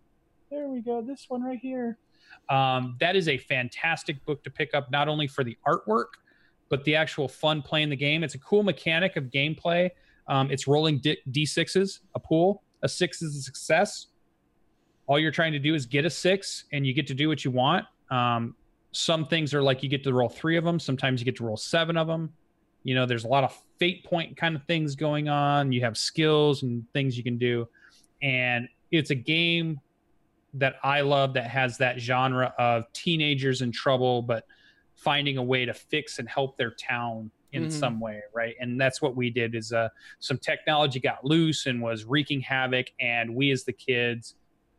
There 0.49 0.67
we 0.67 0.81
go. 0.81 1.01
This 1.01 1.25
one 1.27 1.43
right 1.43 1.59
here. 1.59 1.97
Um, 2.49 2.95
that 2.99 3.15
is 3.15 3.27
a 3.27 3.37
fantastic 3.37 4.23
book 4.25 4.43
to 4.43 4.49
pick 4.49 4.73
up, 4.73 4.91
not 4.91 5.07
only 5.07 5.27
for 5.27 5.43
the 5.43 5.57
artwork, 5.67 6.07
but 6.69 6.83
the 6.83 6.95
actual 6.95 7.27
fun 7.27 7.61
playing 7.61 7.89
the 7.89 7.95
game. 7.95 8.23
It's 8.23 8.35
a 8.35 8.39
cool 8.39 8.63
mechanic 8.63 9.15
of 9.15 9.25
gameplay 9.25 9.89
um, 10.29 10.51
it's 10.51 10.67
rolling 10.67 10.99
D- 10.99 11.17
d6s, 11.31 11.99
a 12.15 12.19
pool. 12.19 12.63
A 12.83 12.87
six 12.87 13.21
is 13.21 13.35
a 13.35 13.41
success. 13.41 14.07
All 15.07 15.19
you're 15.19 15.31
trying 15.31 15.51
to 15.53 15.59
do 15.59 15.73
is 15.73 15.85
get 15.85 16.05
a 16.05 16.09
six, 16.09 16.65
and 16.71 16.85
you 16.85 16.93
get 16.93 17.07
to 17.07 17.15
do 17.15 17.27
what 17.27 17.43
you 17.43 17.51
want. 17.51 17.85
Um, 18.11 18.55
some 18.91 19.25
things 19.25 19.53
are 19.53 19.61
like 19.61 19.83
you 19.83 19.89
get 19.89 20.03
to 20.03 20.13
roll 20.13 20.29
three 20.29 20.55
of 20.55 20.63
them. 20.63 20.79
Sometimes 20.79 21.19
you 21.19 21.25
get 21.25 21.35
to 21.37 21.43
roll 21.43 21.57
seven 21.57 21.97
of 21.97 22.07
them. 22.07 22.31
You 22.83 22.95
know, 22.95 23.05
there's 23.05 23.25
a 23.25 23.27
lot 23.27 23.43
of 23.43 23.59
fate 23.79 24.05
point 24.05 24.37
kind 24.37 24.55
of 24.55 24.63
things 24.63 24.95
going 24.95 25.27
on. 25.27 25.71
You 25.71 25.81
have 25.81 25.97
skills 25.97 26.63
and 26.63 26.85
things 26.93 27.17
you 27.17 27.23
can 27.23 27.37
do, 27.37 27.67
and 28.21 28.69
it's 28.91 29.09
a 29.09 29.15
game 29.15 29.79
that 30.53 30.75
I 30.83 31.01
love 31.01 31.33
that 31.33 31.47
has 31.47 31.77
that 31.79 31.99
genre 31.99 32.53
of 32.57 32.91
teenagers 32.93 33.61
in 33.61 33.71
trouble, 33.71 34.21
but 34.21 34.45
finding 34.95 35.37
a 35.37 35.43
way 35.43 35.65
to 35.65 35.73
fix 35.73 36.19
and 36.19 36.29
help 36.29 36.57
their 36.57 36.71
town 36.71 37.31
in 37.51 37.63
mm-hmm. 37.63 37.71
some 37.71 37.99
way 37.99 38.21
right? 38.33 38.55
And 38.59 38.79
that's 38.79 39.01
what 39.01 39.15
we 39.15 39.29
did 39.29 39.55
is 39.55 39.71
uh, 39.73 39.89
some 40.19 40.37
technology 40.37 40.99
got 40.99 41.23
loose 41.25 41.65
and 41.65 41.81
was 41.81 42.05
wreaking 42.05 42.41
havoc 42.41 42.87
and 42.99 43.33
we 43.35 43.51
as 43.51 43.63
the 43.63 43.73
kids 43.73 44.35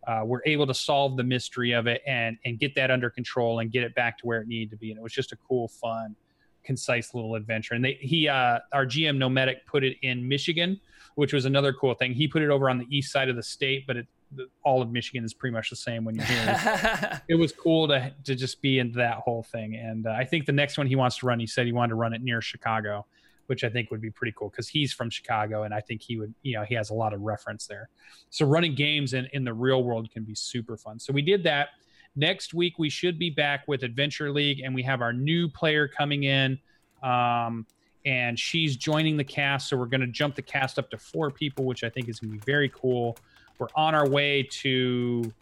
uh, 0.07 0.23
were 0.25 0.43
able 0.47 0.67
to 0.67 0.75
solve 0.75 1.17
the 1.17 1.25
mystery 1.25 1.73
of 1.73 1.87
it 1.87 2.03
and 2.07 2.39
and 2.45 2.59
get 2.59 2.75
that 2.75 2.91
under 2.91 3.11
control 3.11 3.61
and 3.61 3.71
get 3.71 3.83
it 3.83 3.95
back 3.95 4.19
to 4.19 4.27
where 4.27 4.41
it 4.41 4.49
needed 4.49 4.71
to 4.71 4.77
be. 4.77 4.91
And 4.91 4.99
it 4.99 5.03
was 5.03 5.13
just 5.13 5.33
a 5.33 5.37
cool 5.37 5.69
fun 5.69 6.17
concise 6.65 7.15
little 7.15 7.35
adventure. 7.35 7.75
And 7.75 7.85
they 7.85 7.99
he 8.01 8.29
uh 8.29 8.61
our 8.73 8.87
gm 8.87 9.17
nomadic 9.19 9.67
put 9.67 9.85
it 9.85 9.97
in 10.03 10.27
michigan 10.27 10.81
which 11.17 11.33
was 11.33 11.45
another 11.45 11.73
cool 11.73 11.93
thing. 11.95 12.15
He 12.15 12.29
put 12.29 12.41
it 12.41 12.51
over 12.51 12.71
on 12.71 12.79
the 12.79 12.87
east 12.89 13.13
side 13.13 13.29
of 13.29 13.37
the 13.37 13.43
state 13.43 13.87
but 13.87 13.97
it 13.97 14.07
the, 14.33 14.49
all 14.63 14.81
of 14.83 14.91
Michigan 14.91 15.25
is 15.25 15.35
pretty 15.35 15.53
much 15.53 15.71
the 15.71 15.77
same 15.77 16.05
when 16.05 16.15
you're 16.15 16.25
here. 16.25 17.23
it 17.29 17.35
was 17.35 17.53
cool 17.53 17.89
to 17.89 18.13
to 18.25 18.35
just 18.35 18.63
be 18.63 18.79
in 18.79 18.93
that 18.93 19.17
whole 19.19 19.43
thing, 19.43 19.77
and 19.77 20.07
uh, 20.07 20.11
I 20.11 20.25
think 20.25 20.47
the 20.47 20.53
next 20.53 20.79
one 20.79 20.87
he 20.87 20.97
wants 20.97 21.19
to 21.19 21.27
run, 21.27 21.41
he 21.41 21.47
said 21.47 21.67
he 21.67 21.73
wanted 21.73 21.91
to 21.91 21.95
run 21.97 22.13
it 22.13 22.23
near 22.23 22.41
Chicago, 22.41 23.07
which 23.47 23.65
I 23.65 23.69
think 23.69 23.91
would 23.91 24.01
be 24.01 24.11
pretty 24.11 24.33
cool 24.37 24.49
because 24.49 24.69
he's 24.69 24.93
from 24.93 25.11
Chicago, 25.11 25.65
and 25.65 25.75
I 25.75 25.81
think 25.81 26.03
he 26.03 26.17
would, 26.17 26.35
you 26.43 26.55
know, 26.55 26.65
he 26.65 26.75
has 26.75 26.91
a 26.91 26.95
lot 26.95 27.13
of 27.13 27.21
reference 27.21 27.67
there. 27.67 27.89
So 28.31 28.47
running 28.47 28.75
games 28.75 29.15
in 29.15 29.29
in 29.33 29.45
the 29.45 29.55
real 29.55 29.83
world 29.83 30.11
can 30.11 30.25
be 30.25 30.35
super 30.35 30.77
fun. 30.77 30.99
So 30.99 31.13
we 31.13 31.23
did 31.23 31.43
that. 31.45 31.69
Next 32.17 32.55
week 32.55 32.79
we 32.79 32.91
should 32.91 33.19
be 33.19 33.31
back 33.31 33.67
with 33.67 33.83
Adventure 33.83 34.31
League, 34.31 34.61
and 34.61 34.75
we 34.75 34.83
have 34.85 35.01
our 35.01 35.13
new 35.13 35.49
player 35.49 35.89
coming 35.89 36.25
in. 36.25 36.59
Um, 37.03 37.67
and 38.07 38.39
she's 38.39 38.77
joining 38.77 39.17
the 39.17 39.25
cast. 39.25 39.69
So 39.69 39.77
we're 39.77 39.87
going 39.87 40.01
to 40.01 40.07
jump 40.07 40.35
the 40.35 40.43
cast 40.43 40.79
up 40.79 40.91
to 40.91 40.99
four 40.99 41.31
people, 41.31 41.65
which 41.67 41.85
I 41.85 41.91
think 41.91 42.09
is 42.09 42.19
going 42.19 42.33
to 42.33 42.39
be 42.39 42.45
very 42.45 42.71
cool 42.71 43.17
we're 43.61 43.69
on 43.77 43.95
our 43.95 44.09
way 44.09 44.43
to 44.51 45.33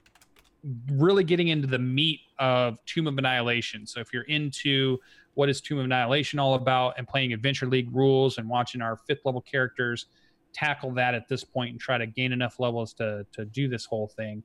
really 0.93 1.25
getting 1.25 1.49
into 1.49 1.69
the 1.69 1.79
meat 1.79 2.21
of 2.39 2.85
Tomb 2.85 3.07
of 3.07 3.17
Annihilation. 3.17 3.87
So 3.87 4.01
if 4.01 4.13
you're 4.13 4.25
into 4.25 4.99
what 5.35 5.49
is 5.49 5.61
Tomb 5.61 5.79
of 5.79 5.85
Annihilation 5.85 6.39
all 6.39 6.55
about 6.55 6.95
and 6.99 7.07
playing 7.07 7.33
Adventure 7.33 7.67
League 7.67 7.89
rules 7.95 8.39
and 8.39 8.49
watching 8.49 8.83
our 8.83 8.97
fifth 8.97 9.21
level 9.25 9.41
characters 9.41 10.07
tackle 10.53 10.91
that 10.93 11.15
at 11.15 11.29
this 11.29 11.45
point 11.45 11.71
and 11.71 11.81
try 11.81 11.97
to 11.97 12.07
gain 12.07 12.33
enough 12.33 12.59
levels 12.59 12.93
to 12.95 13.25
to 13.33 13.45
do 13.45 13.69
this 13.69 13.85
whole 13.85 14.09
thing, 14.09 14.43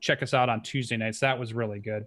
check 0.00 0.22
us 0.22 0.32
out 0.32 0.48
on 0.48 0.62
Tuesday 0.62 0.96
nights. 0.96 1.18
That 1.20 1.38
was 1.38 1.52
really 1.52 1.80
good. 1.80 2.06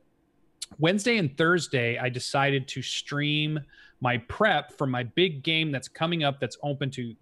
Wednesday 0.79 1.17
and 1.17 1.37
Thursday, 1.37 1.97
I 1.97 2.09
decided 2.09 2.67
to 2.69 2.81
stream 2.81 3.59
my 3.99 4.17
prep 4.17 4.77
for 4.77 4.87
my 4.87 5.03
big 5.03 5.43
game 5.43 5.71
that's 5.71 5.87
coming 5.87 6.23
up 6.23 6.39
that's 6.39 6.57
open 6.63 6.89
to 6.91 7.13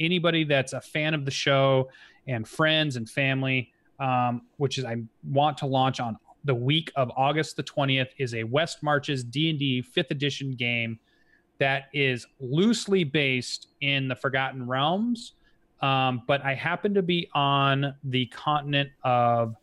anybody 0.00 0.44
that's 0.44 0.72
a 0.72 0.80
fan 0.80 1.14
of 1.14 1.24
the 1.24 1.30
show 1.30 1.88
and 2.28 2.46
friends 2.46 2.96
and 2.96 3.08
family, 3.08 3.72
um, 3.98 4.42
which 4.58 4.78
is 4.78 4.84
I 4.84 4.96
want 5.24 5.58
to 5.58 5.66
launch 5.66 5.98
on 5.98 6.16
the 6.44 6.54
week 6.54 6.92
of 6.94 7.10
August 7.16 7.56
the 7.56 7.64
20th, 7.64 8.10
is 8.18 8.34
a 8.34 8.44
West 8.44 8.82
Marches 8.82 9.24
D&D 9.24 9.82
5th 9.82 10.10
edition 10.10 10.52
game 10.52 10.98
that 11.58 11.84
is 11.92 12.26
loosely 12.38 13.02
based 13.02 13.68
in 13.80 14.06
the 14.06 14.14
Forgotten 14.14 14.66
Realms. 14.66 15.32
Um, 15.80 16.22
but 16.26 16.44
I 16.44 16.54
happen 16.54 16.94
to 16.94 17.02
be 17.02 17.28
on 17.34 17.94
the 18.04 18.26
continent 18.26 18.90
of 19.02 19.56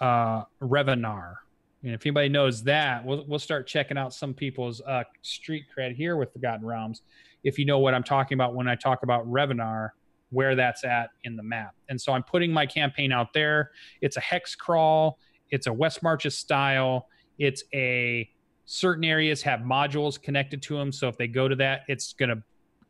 uh, 0.00 0.44
Revenar. 0.62 1.34
And 1.82 1.92
if 1.92 2.06
anybody 2.06 2.30
knows 2.30 2.62
that, 2.64 3.04
we'll, 3.04 3.24
we'll 3.26 3.38
start 3.38 3.66
checking 3.66 3.98
out 3.98 4.14
some 4.14 4.32
people's 4.32 4.80
uh, 4.82 5.04
street 5.20 5.66
cred 5.76 5.94
here 5.94 6.16
with 6.16 6.32
Forgotten 6.32 6.64
Realms. 6.64 7.02
If 7.42 7.58
you 7.58 7.66
know 7.66 7.78
what 7.78 7.92
I'm 7.92 8.02
talking 8.02 8.36
about 8.36 8.54
when 8.54 8.68
I 8.68 8.74
talk 8.74 9.02
about 9.02 9.30
Revenar, 9.30 9.90
where 10.34 10.54
that's 10.54 10.84
at 10.84 11.10
in 11.24 11.36
the 11.36 11.42
map. 11.42 11.74
And 11.88 12.00
so 12.00 12.12
I'm 12.12 12.22
putting 12.22 12.52
my 12.52 12.66
campaign 12.66 13.12
out 13.12 13.32
there. 13.32 13.70
It's 14.00 14.16
a 14.16 14.20
hex 14.20 14.54
crawl, 14.54 15.18
it's 15.50 15.66
a 15.66 15.72
West 15.72 16.02
Marches 16.02 16.36
style, 16.36 17.08
it's 17.38 17.64
a 17.72 18.28
certain 18.66 19.04
areas 19.04 19.42
have 19.42 19.60
modules 19.60 20.20
connected 20.20 20.62
to 20.62 20.76
them. 20.76 20.92
So 20.92 21.08
if 21.08 21.16
they 21.16 21.28
go 21.28 21.48
to 21.48 21.56
that, 21.56 21.82
it's 21.88 22.12
going 22.12 22.30
to 22.30 22.42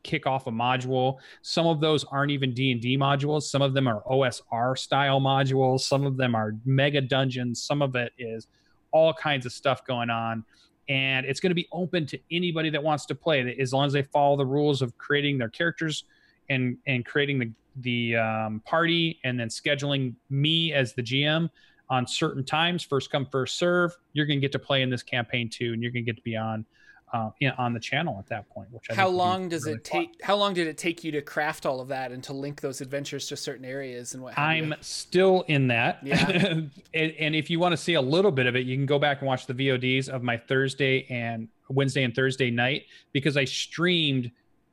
kick 0.02 0.26
off 0.26 0.46
a 0.46 0.50
module. 0.50 1.16
Some 1.42 1.66
of 1.66 1.80
those 1.80 2.04
aren't 2.04 2.30
even 2.30 2.54
D&D 2.54 2.96
modules. 2.98 3.44
Some 3.44 3.62
of 3.62 3.74
them 3.74 3.88
are 3.88 4.02
OSR 4.02 4.78
style 4.78 5.20
modules. 5.20 5.80
Some 5.80 6.06
of 6.06 6.16
them 6.16 6.34
are 6.34 6.52
mega 6.64 7.00
dungeons. 7.00 7.62
Some 7.62 7.82
of 7.82 7.96
it 7.96 8.12
is 8.18 8.46
all 8.92 9.12
kinds 9.12 9.46
of 9.46 9.52
stuff 9.52 9.84
going 9.86 10.10
on. 10.10 10.44
And 10.88 11.24
it's 11.24 11.40
going 11.40 11.50
to 11.50 11.54
be 11.54 11.66
open 11.72 12.06
to 12.06 12.18
anybody 12.30 12.68
that 12.70 12.82
wants 12.82 13.06
to 13.06 13.14
play 13.14 13.56
as 13.58 13.72
long 13.72 13.86
as 13.86 13.94
they 13.94 14.02
follow 14.02 14.36
the 14.36 14.46
rules 14.46 14.82
of 14.82 14.96
creating 14.98 15.38
their 15.38 15.48
characters 15.48 16.04
and 16.48 16.76
and 16.86 17.04
creating 17.04 17.38
the 17.38 17.50
the 17.80 18.16
um, 18.16 18.62
party 18.64 19.18
and 19.24 19.38
then 19.38 19.48
scheduling 19.48 20.14
me 20.30 20.72
as 20.72 20.94
the 20.94 21.02
GM 21.02 21.50
on 21.90 22.06
certain 22.06 22.44
times, 22.44 22.82
first 22.82 23.10
come 23.10 23.26
first 23.26 23.58
serve. 23.58 23.96
You're 24.12 24.26
going 24.26 24.38
to 24.38 24.40
get 24.40 24.52
to 24.52 24.58
play 24.58 24.82
in 24.82 24.90
this 24.90 25.02
campaign 25.02 25.48
too, 25.48 25.72
and 25.72 25.82
you're 25.82 25.92
going 25.92 26.04
to 26.04 26.10
get 26.10 26.16
to 26.16 26.22
be 26.22 26.36
on 26.36 26.64
uh, 27.12 27.30
on 27.58 27.72
the 27.72 27.80
channel 27.80 28.16
at 28.18 28.26
that 28.28 28.48
point. 28.48 28.68
Which 28.72 28.86
I 28.90 28.94
how 28.94 29.08
long 29.08 29.48
does 29.48 29.64
really 29.64 29.76
it 29.76 29.84
take? 29.84 30.08
Fun. 30.08 30.16
How 30.22 30.36
long 30.36 30.54
did 30.54 30.66
it 30.66 30.78
take 30.78 31.04
you 31.04 31.12
to 31.12 31.22
craft 31.22 31.66
all 31.66 31.80
of 31.80 31.88
that 31.88 32.10
and 32.10 32.22
to 32.24 32.32
link 32.32 32.60
those 32.60 32.80
adventures 32.80 33.28
to 33.28 33.36
certain 33.36 33.64
areas 33.64 34.14
and 34.14 34.22
what? 34.22 34.38
I'm 34.38 34.70
you? 34.70 34.76
still 34.80 35.44
in 35.46 35.68
that. 35.68 36.00
Yeah. 36.02 36.26
and, 36.94 37.12
and 37.12 37.34
if 37.34 37.50
you 37.50 37.60
want 37.60 37.72
to 37.72 37.76
see 37.76 37.94
a 37.94 38.02
little 38.02 38.32
bit 38.32 38.46
of 38.46 38.56
it, 38.56 38.66
you 38.66 38.76
can 38.76 38.86
go 38.86 38.98
back 38.98 39.20
and 39.20 39.28
watch 39.28 39.46
the 39.46 39.54
VODs 39.54 40.08
of 40.08 40.22
my 40.22 40.36
Thursday 40.36 41.06
and 41.08 41.48
Wednesday 41.68 42.02
and 42.02 42.14
Thursday 42.14 42.50
night 42.50 42.86
because 43.12 43.36
I 43.36 43.44
streamed 43.44 44.30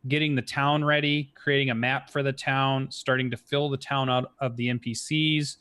getting 0.08 0.36
the 0.36 0.41
town 0.41 0.84
ready, 0.84 1.32
creating 1.36 1.70
a 1.70 1.76
map 1.76 2.10
for 2.10 2.24
the 2.24 2.34
town, 2.34 2.89
starting 2.89 3.30
to 3.32 3.38
fill 3.38 3.70
the 3.70 3.78
town 3.78 4.10
out 4.10 4.32
of 4.39 4.56
the 4.58 4.68
NPCs. 4.68 5.58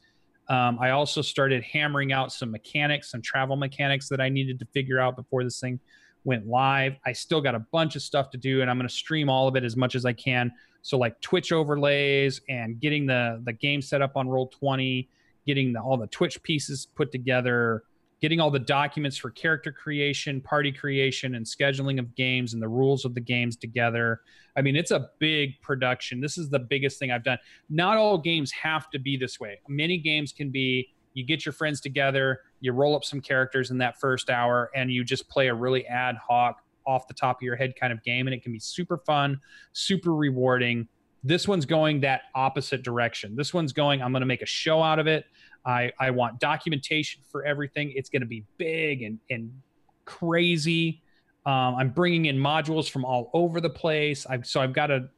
Um, 0.48 0.78
I 0.80 0.90
also 0.90 1.22
started 1.22 1.62
hammering 1.62 2.12
out 2.12 2.32
some 2.32 2.50
mechanics, 2.50 3.10
some 3.10 3.22
travel 3.22 3.56
mechanics 3.56 4.08
that 4.08 4.20
I 4.20 4.28
needed 4.28 4.58
to 4.58 4.66
figure 4.66 4.98
out 4.98 5.14
before 5.14 5.44
this 5.44 5.60
thing 5.60 5.78
went 6.24 6.46
live. 6.46 6.96
I 7.06 7.12
still 7.12 7.40
got 7.40 7.54
a 7.54 7.60
bunch 7.72 7.96
of 7.96 8.02
stuff 8.02 8.30
to 8.30 8.38
do, 8.38 8.60
and 8.62 8.70
I'm 8.70 8.76
going 8.76 8.88
to 8.88 8.94
stream 8.94 9.28
all 9.28 9.46
of 9.46 9.56
it 9.56 9.64
as 9.64 9.76
much 9.76 9.94
as 9.94 10.04
I 10.04 10.12
can. 10.12 10.52
So, 10.82 10.98
like 10.98 11.20
Twitch 11.20 11.52
overlays 11.52 12.40
and 12.48 12.80
getting 12.80 13.06
the 13.06 13.40
the 13.44 13.52
game 13.52 13.82
set 13.82 14.02
up 14.02 14.16
on 14.16 14.28
Roll 14.28 14.48
Twenty, 14.48 15.08
getting 15.46 15.72
the, 15.72 15.80
all 15.80 15.96
the 15.96 16.06
Twitch 16.06 16.42
pieces 16.42 16.86
put 16.86 17.12
together, 17.12 17.84
getting 18.20 18.40
all 18.40 18.50
the 18.50 18.58
documents 18.58 19.16
for 19.16 19.30
character 19.30 19.72
creation, 19.72 20.40
party 20.40 20.70
creation, 20.70 21.34
and 21.34 21.46
scheduling 21.46 21.98
of 21.98 22.14
games 22.14 22.52
and 22.52 22.62
the 22.62 22.68
rules 22.68 23.04
of 23.04 23.14
the 23.14 23.20
games 23.20 23.56
together. 23.56 24.20
I 24.56 24.62
mean, 24.62 24.76
it's 24.76 24.90
a 24.90 25.08
big 25.18 25.60
production. 25.62 26.20
This 26.20 26.36
is 26.36 26.50
the 26.50 26.58
biggest 26.58 26.98
thing 26.98 27.10
I've 27.10 27.24
done. 27.24 27.38
Not 27.68 27.96
all 27.96 28.18
games 28.18 28.50
have 28.52 28.90
to 28.90 28.98
be 28.98 29.16
this 29.16 29.40
way. 29.40 29.60
Many 29.68 29.98
games 29.98 30.32
can 30.32 30.50
be 30.50 30.88
you 31.14 31.24
get 31.24 31.44
your 31.44 31.52
friends 31.52 31.80
together, 31.80 32.40
you 32.60 32.72
roll 32.72 32.94
up 32.94 33.04
some 33.04 33.20
characters 33.20 33.70
in 33.70 33.78
that 33.78 33.98
first 33.98 34.30
hour, 34.30 34.70
and 34.76 34.92
you 34.92 35.02
just 35.02 35.28
play 35.28 35.48
a 35.48 35.54
really 35.54 35.86
ad 35.86 36.16
hoc, 36.16 36.62
off 36.86 37.06
the 37.06 37.14
top 37.14 37.38
of 37.38 37.42
your 37.42 37.56
head 37.56 37.74
kind 37.78 37.92
of 37.92 38.02
game. 38.02 38.26
And 38.26 38.34
it 38.34 38.42
can 38.42 38.52
be 38.52 38.58
super 38.58 38.98
fun, 38.98 39.40
super 39.72 40.14
rewarding. 40.14 40.88
This 41.22 41.46
one's 41.46 41.66
going 41.66 42.00
that 42.00 42.22
opposite 42.34 42.82
direction. 42.82 43.36
This 43.36 43.52
one's 43.52 43.72
going, 43.72 44.02
I'm 44.02 44.12
going 44.12 44.22
to 44.22 44.26
make 44.26 44.42
a 44.42 44.46
show 44.46 44.82
out 44.82 44.98
of 44.98 45.06
it. 45.06 45.26
I, 45.64 45.92
I 45.98 46.10
want 46.10 46.40
documentation 46.40 47.22
for 47.30 47.44
everything. 47.44 47.92
It's 47.94 48.08
going 48.08 48.22
to 48.22 48.26
be 48.26 48.44
big 48.56 49.02
and, 49.02 49.18
and 49.30 49.52
crazy. 50.04 51.02
Um, 51.46 51.74
I'm 51.76 51.90
bringing 51.90 52.26
in 52.26 52.36
modules 52.36 52.88
from 52.88 53.04
all 53.04 53.30
over 53.32 53.60
the 53.60 53.70
place. 53.70 54.26
I've, 54.26 54.46
so 54.46 54.60
I've 54.60 54.72
got 54.72 54.90
a, 54.90 55.08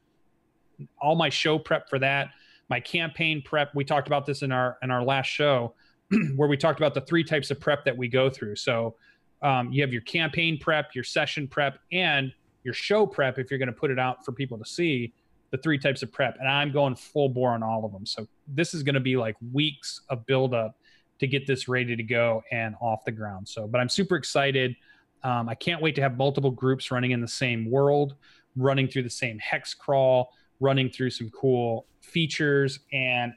all 1.01 1.15
my 1.15 1.29
show 1.29 1.59
prep 1.59 1.89
for 1.89 1.99
that, 1.99 2.31
my 2.69 2.81
campaign 2.81 3.43
prep. 3.45 3.75
We 3.75 3.85
talked 3.85 4.07
about 4.07 4.27
this 4.27 4.43
in 4.43 4.53
our 4.53 4.79
in 4.83 4.91
our 4.91 5.03
last 5.05 5.27
show, 5.27 5.75
where 6.37 6.49
we 6.49 6.57
talked 6.57 6.81
about 6.81 6.95
the 6.95 7.03
three 7.03 7.25
types 7.25 7.51
of 7.51 7.61
prep 7.61 7.85
that 7.85 7.97
we 7.97 8.09
go 8.09 8.31
through. 8.31 8.57
So 8.57 8.97
um, 9.43 9.73
you 9.73 9.83
have 9.83 9.93
your 9.93 10.03
campaign 10.03 10.59
prep, 10.59 10.95
your 10.95 11.05
session 11.05 11.49
prep, 11.49 11.79
and 11.93 12.33
your 12.65 12.75
show 12.75 13.07
prep 13.07 13.39
if 13.39 13.51
you're 13.51 13.59
going 13.59 13.67
to 13.67 13.73
put 13.73 13.91
it 13.91 13.99
out 13.99 14.25
for 14.25 14.33
people 14.33 14.59
to 14.59 14.65
see 14.65 15.13
the 15.53 15.59
three 15.59 15.79
types 15.79 16.03
of 16.03 16.11
prep 16.11 16.37
and 16.41 16.49
i'm 16.49 16.73
going 16.73 16.97
full 16.97 17.29
bore 17.29 17.51
on 17.51 17.63
all 17.63 17.85
of 17.85 17.93
them. 17.93 18.05
So 18.05 18.27
this 18.49 18.75
is 18.75 18.83
going 18.83 18.95
to 18.95 19.01
be 19.01 19.17
like 19.17 19.37
weeks 19.53 20.01
of 20.09 20.27
build 20.27 20.55
up 20.55 20.77
to 21.21 21.29
get 21.29 21.47
this 21.47 21.69
ready 21.69 21.95
to 21.95 22.03
go 22.03 22.43
and 22.51 22.75
off 22.81 23.05
the 23.05 23.13
ground. 23.13 23.49
So 23.49 23.69
but 23.69 23.81
i'm 23.81 23.89
super 23.89 24.17
excited. 24.17 24.75
Um, 25.23 25.49
i 25.49 25.55
can't 25.55 25.81
wait 25.81 25.95
to 25.95 26.03
have 26.03 26.17
multiple 26.17 26.51
groups 26.51 26.91
running 26.91 27.13
in 27.13 27.21
the 27.21 27.29
same 27.29 27.71
world 27.71 28.17
running 28.57 28.89
through 28.89 29.05
the 29.05 29.11
same 29.11 29.39
hex 29.39 29.73
crawl 29.73 30.33
running 30.59 30.91
through 30.91 31.11
some 31.11 31.31
cool 31.31 31.87
features 32.01 32.81
and 32.93 33.33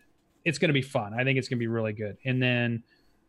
it's 0.46 0.60
going 0.60 0.70
to 0.70 0.74
be 0.74 0.82
fun. 0.82 1.14
I 1.14 1.24
think 1.24 1.38
it's 1.38 1.48
going 1.50 1.58
to 1.58 1.64
be 1.64 1.68
really 1.68 1.92
good. 1.92 2.18
And 2.24 2.42
then 2.42 2.84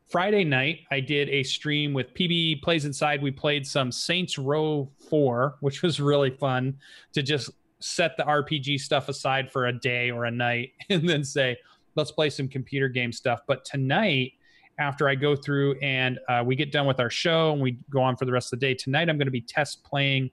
Friday 0.09 0.45
night, 0.45 0.81
I 0.91 1.01
did 1.01 1.29
a 1.31 1.43
stream 1.43 1.93
with 1.93 2.15
PB 2.15 2.63
Plays 2.63 2.85
Inside. 2.85 3.23
We 3.23 3.33
played 3.33 3.67
some 3.67 3.91
Saints 3.91 4.39
Row 4.39 4.89
4, 5.11 5.57
which 5.61 5.83
was 5.83 5.99
really 5.99 6.31
fun 6.31 6.77
to 7.15 7.23
just 7.23 7.51
set 7.87 8.17
the 8.17 8.25
RPG 8.25 8.81
stuff 8.81 9.09
aside 9.09 9.51
for 9.51 9.67
a 9.67 9.73
day 9.73 10.11
or 10.11 10.25
a 10.25 10.31
night 10.31 10.73
and 10.91 11.09
then 11.09 11.25
say, 11.25 11.57
let's 11.95 12.11
play 12.11 12.31
some 12.31 12.49
computer 12.49 12.89
game 12.89 13.13
stuff. 13.13 13.41
But 13.47 13.65
tonight, 13.65 14.33
after 14.79 15.09
I 15.09 15.15
go 15.15 15.35
through 15.35 15.79
and 15.81 16.19
uh, 16.29 16.43
we 16.45 16.55
get 16.55 16.71
done 16.71 16.87
with 16.87 17.01
our 17.01 17.09
show 17.09 17.53
and 17.53 17.63
we 17.63 17.79
go 17.89 18.03
on 18.03 18.17
for 18.17 18.27
the 18.27 18.33
rest 18.33 18.53
of 18.53 18.61
the 18.61 18.67
day, 18.67 18.75
tonight 18.75 19.09
I'm 19.09 19.17
going 19.17 19.27
to 19.27 19.33
be 19.33 19.41
test 19.41 19.83
playing 19.85 20.31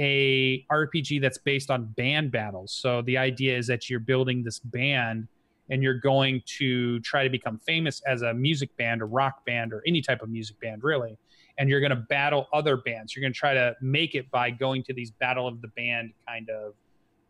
a 0.00 0.64
RPG 0.72 1.20
that's 1.20 1.38
based 1.38 1.70
on 1.70 1.84
band 1.96 2.32
battles. 2.32 2.72
So 2.72 3.02
the 3.02 3.16
idea 3.16 3.56
is 3.56 3.68
that 3.68 3.88
you're 3.88 4.00
building 4.00 4.42
this 4.42 4.58
band 4.58 5.28
and 5.70 5.82
you're 5.82 5.98
going 5.98 6.42
to 6.58 6.98
try 7.00 7.22
to 7.22 7.30
become 7.30 7.58
famous 7.58 8.02
as 8.06 8.22
a 8.22 8.34
music 8.34 8.76
band 8.76 9.02
or 9.02 9.06
rock 9.06 9.44
band 9.46 9.72
or 9.72 9.82
any 9.86 10.02
type 10.02 10.22
of 10.22 10.28
music 10.28 10.58
band 10.60 10.82
really 10.82 11.16
and 11.58 11.70
you're 11.70 11.80
going 11.80 11.90
to 11.90 11.96
battle 11.96 12.48
other 12.52 12.76
bands 12.76 13.14
you're 13.14 13.22
going 13.22 13.32
to 13.32 13.38
try 13.38 13.54
to 13.54 13.74
make 13.80 14.14
it 14.14 14.30
by 14.30 14.50
going 14.50 14.82
to 14.82 14.92
these 14.92 15.10
battle 15.12 15.46
of 15.46 15.60
the 15.62 15.68
band 15.68 16.12
kind 16.28 16.50
of 16.50 16.74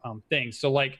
um, 0.05 0.23
things 0.29 0.59
so 0.59 0.71
like 0.71 0.99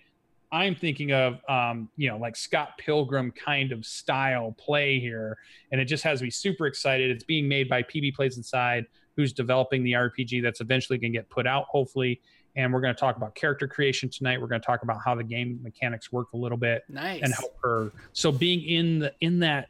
i'm 0.53 0.75
thinking 0.75 1.13
of 1.13 1.41
um, 1.49 1.89
you 1.97 2.09
know 2.09 2.17
like 2.17 2.37
scott 2.37 2.71
pilgrim 2.79 3.31
kind 3.33 3.73
of 3.73 3.85
style 3.85 4.55
play 4.59 4.99
here 4.99 5.37
and 5.73 5.81
it 5.81 5.87
just 5.87 6.03
has 6.05 6.23
me 6.23 6.31
super 6.31 6.67
excited 6.67 7.11
it's 7.11 7.25
being 7.25 7.49
made 7.49 7.69
by 7.69 7.83
pb 7.83 8.15
plays 8.15 8.37
inside 8.37 8.87
who's 9.17 9.33
developing 9.33 9.83
the 9.85 9.93
rpg 9.93 10.43
that's 10.43 10.61
eventually 10.61 10.99
going 10.99 11.13
to 11.13 11.19
get 11.19 11.29
put 11.31 11.47
out 11.47 11.67
hopefully 11.71 12.21
and 12.57 12.73
we're 12.73 12.81
going 12.81 12.95
to 12.95 13.01
talk 13.01 13.17
about 13.17 13.35
character 13.35 13.67
creation 13.67 14.09
tonight. 14.09 14.41
We're 14.41 14.47
going 14.47 14.61
to 14.61 14.67
talk 14.67 14.83
about 14.83 14.99
how 15.05 15.15
the 15.15 15.25
game 15.25 15.59
mechanics 15.63 16.13
work 16.13 16.33
a 16.35 16.37
little 16.37 16.59
bit, 16.59 16.85
nice, 16.89 17.21
and 17.23 17.35
help 17.35 17.57
her. 17.63 17.93
So 18.13 18.31
being 18.31 18.63
in 18.63 19.01
the 19.01 19.15
in 19.21 19.41
that 19.41 19.69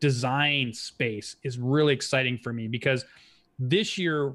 design 0.00 0.72
space 0.72 1.36
is 1.42 1.58
really 1.58 1.94
exciting 1.94 2.38
for 2.38 2.52
me 2.52 2.68
because 2.68 3.04
this 3.58 3.96
year, 3.96 4.34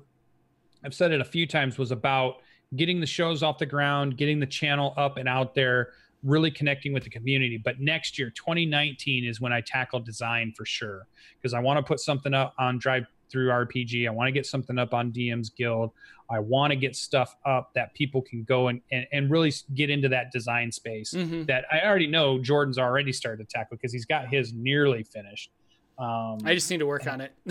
I've 0.84 0.94
said 0.94 1.12
it 1.12 1.22
a 1.22 1.26
few 1.26 1.46
times, 1.46 1.78
was 1.78 1.92
about 1.92 2.38
getting 2.76 3.00
the 3.00 3.08
shows 3.08 3.44
off 3.44 3.58
the 3.58 3.66
ground, 3.66 4.18
getting 4.18 4.40
the 4.40 4.46
channel 4.46 4.94
up 4.98 5.18
and 5.18 5.28
out 5.28 5.54
there, 5.56 5.90
really 6.24 6.52
connecting 6.52 6.94
with 6.94 7.04
the 7.04 7.10
community. 7.10 7.58
But 7.58 7.80
next 7.80 8.18
year, 8.18 8.30
2019, 8.30 9.26
is 9.26 9.42
when 9.42 9.52
I 9.52 9.62
tackle 9.62 10.00
design 10.00 10.54
for 10.56 10.66
sure 10.66 11.08
because 11.40 11.54
I 11.54 11.60
want 11.60 11.78
to 11.78 11.84
put 11.84 12.00
something 12.00 12.34
up 12.34 12.54
on 12.58 12.78
Drive 12.78 13.06
through 13.32 13.48
RPG. 13.48 14.08
I 14.08 14.12
want 14.12 14.28
to 14.28 14.32
get 14.32 14.46
something 14.46 14.78
up 14.78 14.94
on 14.94 15.12
DM's 15.12 15.50
Guild. 15.50 15.92
I 16.30 16.40
want 16.40 16.72
to 16.72 16.78
get 16.78 16.96
stuff 16.96 17.36
up 17.46 17.72
that 17.76 17.94
people 17.94 18.22
can 18.22 18.44
go 18.44 18.68
and, 18.68 18.82
and, 18.92 19.08
and 19.12 19.32
really 19.32 19.54
get 19.74 19.90
into 19.90 20.10
that 20.10 20.32
design 20.32 20.72
space 20.72 21.14
mm-hmm. 21.14 21.44
that 21.46 21.66
I 21.72 21.82
already 21.82 22.08
know 22.08 22.40
Jordan's 22.40 22.78
already 22.78 23.12
started 23.12 23.50
to 23.50 23.58
tackle 23.58 23.78
because 23.78 23.92
he's 23.92 24.06
got 24.06 24.28
his 24.28 24.54
nearly 24.54 25.04
finished. 25.04 25.52
Um, 25.98 26.40
I 26.46 26.56
just 26.56 26.70
need 26.72 26.80
to 26.80 26.88
work 26.88 27.06
on 27.06 27.22
it. 27.22 27.32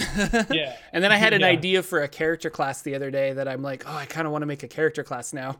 yeah. 0.50 0.76
And 0.92 1.04
then 1.04 1.12
I 1.12 1.16
had 1.16 1.32
an 1.32 1.42
yeah. 1.42 1.46
idea 1.46 1.82
for 1.82 2.02
a 2.02 2.08
character 2.08 2.50
class 2.50 2.82
the 2.82 2.94
other 2.94 3.10
day 3.10 3.32
that 3.32 3.46
I'm 3.46 3.62
like, 3.62 3.84
oh, 3.86 3.94
I 3.94 4.06
kind 4.06 4.26
of 4.26 4.32
want 4.32 4.42
to 4.42 4.46
make 4.46 4.62
a 4.62 4.68
character 4.68 5.04
class 5.04 5.32
now. 5.32 5.56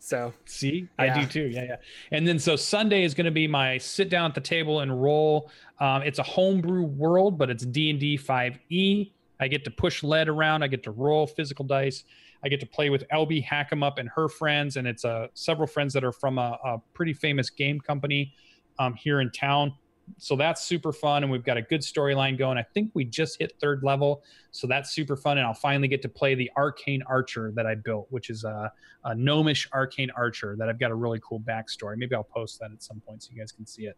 So 0.00 0.32
see, 0.46 0.88
yeah. 0.98 1.14
I 1.14 1.20
do 1.20 1.26
too. 1.26 1.48
Yeah, 1.48 1.62
yeah. 1.62 1.76
And 2.10 2.26
then 2.26 2.40
so 2.40 2.56
Sunday 2.56 3.04
is 3.04 3.14
going 3.14 3.26
to 3.26 3.30
be 3.30 3.46
my 3.46 3.78
sit 3.78 4.08
down 4.08 4.30
at 4.30 4.34
the 4.34 4.40
table 4.40 4.80
and 4.80 5.00
roll. 5.00 5.52
Um, 5.78 6.02
it's 6.02 6.18
a 6.18 6.24
homebrew 6.24 6.82
world, 6.82 7.38
but 7.38 7.48
it's 7.50 7.64
D 7.64 7.90
and 7.90 8.00
D 8.00 8.16
five 8.16 8.58
E. 8.68 9.12
I 9.38 9.46
get 9.46 9.64
to 9.64 9.70
push 9.70 10.02
lead 10.02 10.28
around. 10.28 10.64
I 10.64 10.66
get 10.66 10.82
to 10.84 10.90
roll 10.90 11.28
physical 11.28 11.64
dice. 11.64 12.02
I 12.44 12.48
get 12.48 12.58
to 12.60 12.66
play 12.66 12.90
with 12.90 13.06
LB 13.12 13.46
Hackemup 13.46 13.98
and 13.98 14.08
her 14.08 14.28
friends, 14.28 14.76
and 14.76 14.88
it's 14.88 15.04
uh, 15.04 15.28
several 15.34 15.68
friends 15.68 15.92
that 15.94 16.02
are 16.02 16.12
from 16.12 16.38
a, 16.38 16.58
a 16.64 16.78
pretty 16.94 17.12
famous 17.12 17.50
game 17.50 17.80
company 17.80 18.34
um, 18.80 18.94
here 18.94 19.20
in 19.20 19.30
town. 19.30 19.72
So 20.18 20.36
that's 20.36 20.62
super 20.62 20.92
fun, 20.92 21.22
and 21.22 21.32
we've 21.32 21.44
got 21.44 21.56
a 21.56 21.62
good 21.62 21.80
storyline 21.80 22.38
going. 22.38 22.58
I 22.58 22.62
think 22.62 22.90
we 22.94 23.04
just 23.04 23.38
hit 23.38 23.54
third 23.60 23.82
level, 23.82 24.22
so 24.50 24.66
that's 24.66 24.92
super 24.92 25.16
fun. 25.16 25.38
And 25.38 25.46
I'll 25.46 25.54
finally 25.54 25.88
get 25.88 26.02
to 26.02 26.08
play 26.08 26.34
the 26.34 26.50
Arcane 26.56 27.02
Archer 27.06 27.52
that 27.56 27.66
I 27.66 27.74
built, 27.74 28.06
which 28.10 28.30
is 28.30 28.44
a, 28.44 28.72
a 29.04 29.14
gnomish 29.14 29.68
Arcane 29.72 30.10
Archer 30.16 30.56
that 30.58 30.68
I've 30.68 30.78
got 30.78 30.90
a 30.90 30.94
really 30.94 31.20
cool 31.22 31.40
backstory. 31.40 31.96
Maybe 31.96 32.14
I'll 32.14 32.22
post 32.22 32.60
that 32.60 32.70
at 32.72 32.82
some 32.82 33.00
point 33.00 33.22
so 33.22 33.30
you 33.32 33.40
guys 33.40 33.52
can 33.52 33.66
see 33.66 33.86
it. 33.86 33.96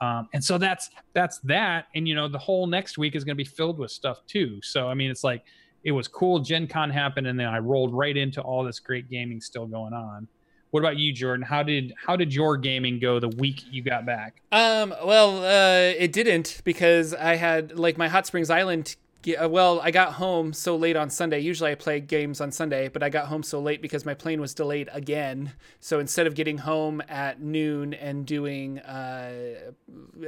Um, 0.00 0.28
and 0.34 0.42
so 0.42 0.58
that's 0.58 0.90
that's 1.12 1.38
that. 1.40 1.86
And 1.94 2.06
you 2.08 2.14
know, 2.14 2.28
the 2.28 2.38
whole 2.38 2.66
next 2.66 2.98
week 2.98 3.14
is 3.14 3.24
going 3.24 3.36
to 3.36 3.42
be 3.42 3.48
filled 3.48 3.78
with 3.78 3.90
stuff 3.90 4.26
too. 4.26 4.60
So 4.62 4.88
I 4.88 4.94
mean, 4.94 5.10
it's 5.10 5.24
like 5.24 5.44
it 5.84 5.92
was 5.92 6.08
cool. 6.08 6.40
Gen 6.40 6.66
Con 6.66 6.90
happened, 6.90 7.26
and 7.26 7.38
then 7.38 7.46
I 7.46 7.58
rolled 7.58 7.94
right 7.94 8.16
into 8.16 8.40
all 8.40 8.64
this 8.64 8.80
great 8.80 9.08
gaming 9.08 9.40
still 9.40 9.66
going 9.66 9.92
on. 9.92 10.26
What 10.74 10.80
about 10.80 10.96
you, 10.96 11.12
Jordan? 11.12 11.46
How 11.46 11.62
did 11.62 11.94
how 12.04 12.16
did 12.16 12.34
your 12.34 12.56
gaming 12.56 12.98
go 12.98 13.20
the 13.20 13.28
week 13.28 13.62
you 13.70 13.80
got 13.80 14.04
back? 14.04 14.40
Um, 14.50 14.92
well, 15.04 15.44
uh, 15.44 15.94
it 15.96 16.10
didn't 16.12 16.62
because 16.64 17.14
I 17.14 17.36
had 17.36 17.78
like 17.78 17.96
my 17.96 18.08
Hot 18.08 18.26
Springs 18.26 18.50
Island 18.50 18.96
uh, 19.40 19.48
well, 19.48 19.80
I 19.80 19.92
got 19.92 20.14
home 20.14 20.52
so 20.52 20.74
late 20.74 20.96
on 20.96 21.10
Sunday. 21.10 21.38
Usually 21.38 21.70
I 21.70 21.76
play 21.76 22.00
games 22.00 22.40
on 22.40 22.50
Sunday, 22.50 22.88
but 22.88 23.04
I 23.04 23.08
got 23.08 23.28
home 23.28 23.44
so 23.44 23.60
late 23.60 23.82
because 23.82 24.04
my 24.04 24.14
plane 24.14 24.40
was 24.40 24.52
delayed 24.52 24.88
again. 24.92 25.52
So 25.78 26.00
instead 26.00 26.26
of 26.26 26.34
getting 26.34 26.58
home 26.58 27.00
at 27.08 27.40
noon 27.40 27.94
and 27.94 28.26
doing, 28.26 28.80
uh, 28.80 29.70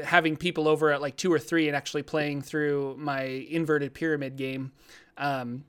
having 0.05 0.37
people 0.37 0.69
over 0.69 0.93
at 0.93 1.03
like 1.03 1.17
two 1.17 1.33
or 1.33 1.41
three 1.41 1.67
and 1.67 1.77
actually 1.77 2.05
playing 2.05 2.43
through 2.43 2.95
my 2.99 3.23
inverted 3.23 3.95
pyramid 3.95 4.37
game, 4.37 4.71
um, 5.19 5.65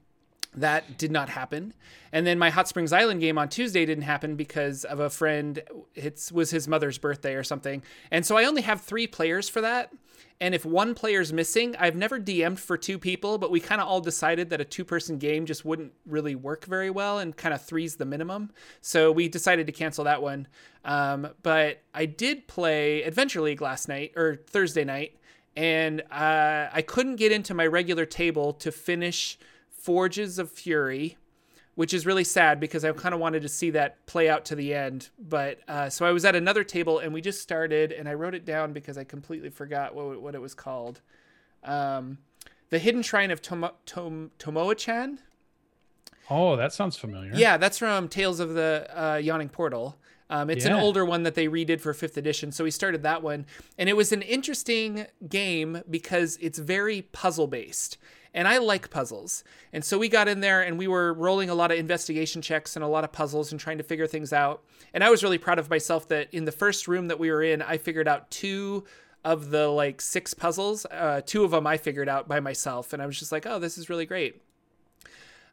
that 0.58 0.98
did 0.98 1.12
not 1.12 1.30
happen. 1.30 1.74
And 2.12 2.26
then 2.26 2.40
my 2.40 2.50
Hot 2.50 2.68
Springs 2.68 2.92
Island 2.92 3.22
game 3.22 3.38
on 3.38 3.48
Tuesday 3.48 3.86
didn't 3.86 4.04
happen 4.04 4.36
because 4.36 4.84
of 4.84 5.00
a 5.00 5.10
friend. 5.10 5.62
It 5.96 6.30
was 6.34 6.52
his 6.52 6.68
mother's 6.68 6.98
birthday 6.98 7.36
or 7.36 7.44
something. 7.44 7.84
And 8.12 8.26
so 8.26 8.38
I 8.38 8.46
only 8.46 8.64
have 8.64 8.82
three 8.82 9.08
players 9.08 9.48
for 9.48 9.62
that. 9.62 9.94
And 10.40 10.54
if 10.54 10.66
one 10.66 10.94
player's 10.94 11.34
missing, 11.34 11.76
I've 11.80 11.96
never 11.96 12.20
DM'd 12.20 12.60
for 12.60 12.78
two 12.78 13.00
people, 13.00 13.40
but 13.40 13.50
we 13.50 13.60
kind 13.60 13.82
of 13.82 13.88
all 13.88 14.02
decided 14.02 14.52
that 14.52 14.62
a 14.62 14.66
two 14.66 14.86
person 14.86 15.18
game 15.18 15.48
just 15.48 15.66
wouldn't 15.66 15.94
really 16.06 16.36
work 16.36 16.66
very 16.66 16.92
well 16.92 17.18
and 17.18 17.36
kind 17.36 17.56
of 17.56 17.62
three's 17.64 17.96
the 17.96 18.06
minimum. 18.06 18.52
So 18.82 19.12
we 19.12 19.30
decided 19.30 19.66
to 19.66 19.74
cancel 19.74 20.04
that 20.04 20.22
one. 20.22 20.48
Um, 20.86 21.30
but 21.42 21.82
I 21.94 22.06
did 22.06 22.48
play 22.48 23.02
Adventure 23.02 23.42
League 23.42 23.62
last 23.62 23.88
night 23.88 24.14
or 24.16 24.36
Thursday 24.48 24.84
night, 24.84 25.18
and 25.56 26.02
uh, 26.12 26.70
I 26.72 26.84
couldn't 26.86 27.16
get 27.16 27.32
into 27.32 27.56
my 27.56 27.66
regular 27.66 28.06
table 28.06 28.54
to 28.54 28.72
finish 28.72 29.40
Forges 29.88 30.38
of 30.38 30.52
Fury 30.52 31.18
which 31.78 31.94
is 31.94 32.08
really 32.08 32.24
sad 32.24 32.60
because 32.60 32.84
I 32.84 32.92
kind 32.92 33.14
of 33.14 33.22
wanted 33.22 33.44
to 33.44 33.48
see 33.48 33.70
that 33.70 34.04
play 34.08 34.28
out 34.28 34.46
to 34.46 34.56
the 34.56 34.74
end. 34.74 35.10
But 35.20 35.60
uh, 35.68 35.92
so 35.92 36.08
I 36.08 36.12
was 36.12 36.26
at 36.26 36.36
another 36.36 36.64
table 36.64 36.98
and 36.98 37.14
we 37.14 37.22
just 37.22 37.40
started, 37.40 37.92
and 37.92 38.10
I 38.10 38.16
wrote 38.16 38.34
it 38.34 38.46
down 38.46 38.74
because 38.74 38.98
I 38.98 39.04
completely 39.04 39.52
forgot 39.52 39.94
what 39.94 40.20
what 40.20 40.34
it 40.34 40.42
was 40.42 40.56
called. 40.56 41.02
Um, 41.64 42.18
the 42.72 42.80
Hidden 42.80 43.04
Shrine 43.04 43.30
of 43.30 43.44
Tomo- 43.44 43.76
Tom- 43.86 44.32
Tamoachan. 44.40 45.20
Oh, 46.32 46.56
that 46.56 46.74
sounds 46.74 46.98
familiar. 46.98 47.32
Yeah, 47.36 47.58
that's 47.58 47.78
from 47.78 48.08
Tales 48.08 48.40
of 48.40 48.56
the 48.56 48.90
uh, 48.96 49.18
Yawning 49.18 49.50
Portal. 49.50 50.00
Um, 50.32 50.50
it's 50.50 50.66
yeah. 50.66 50.76
an 50.76 50.82
older 50.82 51.06
one 51.06 51.22
that 51.24 51.36
they 51.36 51.48
redid 51.48 51.80
for 51.80 51.94
fifth 51.94 52.18
edition. 52.18 52.52
So 52.52 52.64
we 52.64 52.72
started 52.72 53.04
that 53.04 53.22
one. 53.22 53.46
And 53.78 53.88
it 53.88 53.96
was 53.96 54.12
an 54.12 54.24
interesting 54.24 55.06
game 55.30 55.84
because 55.90 56.40
it's 56.42 56.58
very 56.58 57.04
puzzle 57.04 57.48
based 57.48 57.98
and 58.38 58.48
I 58.48 58.60
like 58.60 58.92
puzzles. 58.92 59.44
And 59.74 59.84
so 59.84 59.98
we 59.98 60.10
got 60.10 60.28
in 60.28 60.42
there 60.42 60.62
and 60.62 60.78
we 60.78 60.88
were 60.88 61.12
rolling 61.12 61.50
a 61.50 61.56
lot 61.56 61.72
of 61.72 61.80
investigation 61.80 62.40
checks 62.40 62.76
and 62.76 62.86
a 62.86 62.88
lot 62.88 63.04
of 63.04 63.12
puzzles 63.12 63.52
and 63.52 63.60
trying 63.60 63.80
to 63.80 63.84
figure 63.84 64.06
things 64.06 64.32
out. 64.32 64.64
And 64.94 65.04
I 65.04 65.10
was 65.10 65.24
really 65.24 65.40
proud 65.40 65.58
of 65.58 65.72
myself 65.72 66.08
that 66.10 66.32
in 66.32 66.46
the 66.46 66.52
first 66.52 66.88
room 66.88 67.08
that 67.08 67.20
we 67.20 67.32
were 67.32 67.42
in, 67.42 67.64
I 67.64 67.80
figured 67.80 68.08
out 68.08 68.30
two 68.30 68.84
of 69.26 69.50
the 69.50 69.68
like 69.70 70.02
six 70.02 70.36
puzzles. 70.36 70.86
Uh, 70.92 71.22
two 71.26 71.46
of 71.46 71.50
them 71.50 71.66
I 71.66 71.78
figured 71.78 72.08
out 72.08 72.28
by 72.28 72.40
myself. 72.40 72.94
And 72.94 73.02
I 73.02 73.08
was 73.08 73.18
just 73.18 73.32
like, 73.32 73.48
oh, 73.48 73.58
this 73.58 73.76
is 73.76 73.90
really 73.90 74.06
great. 74.06 74.40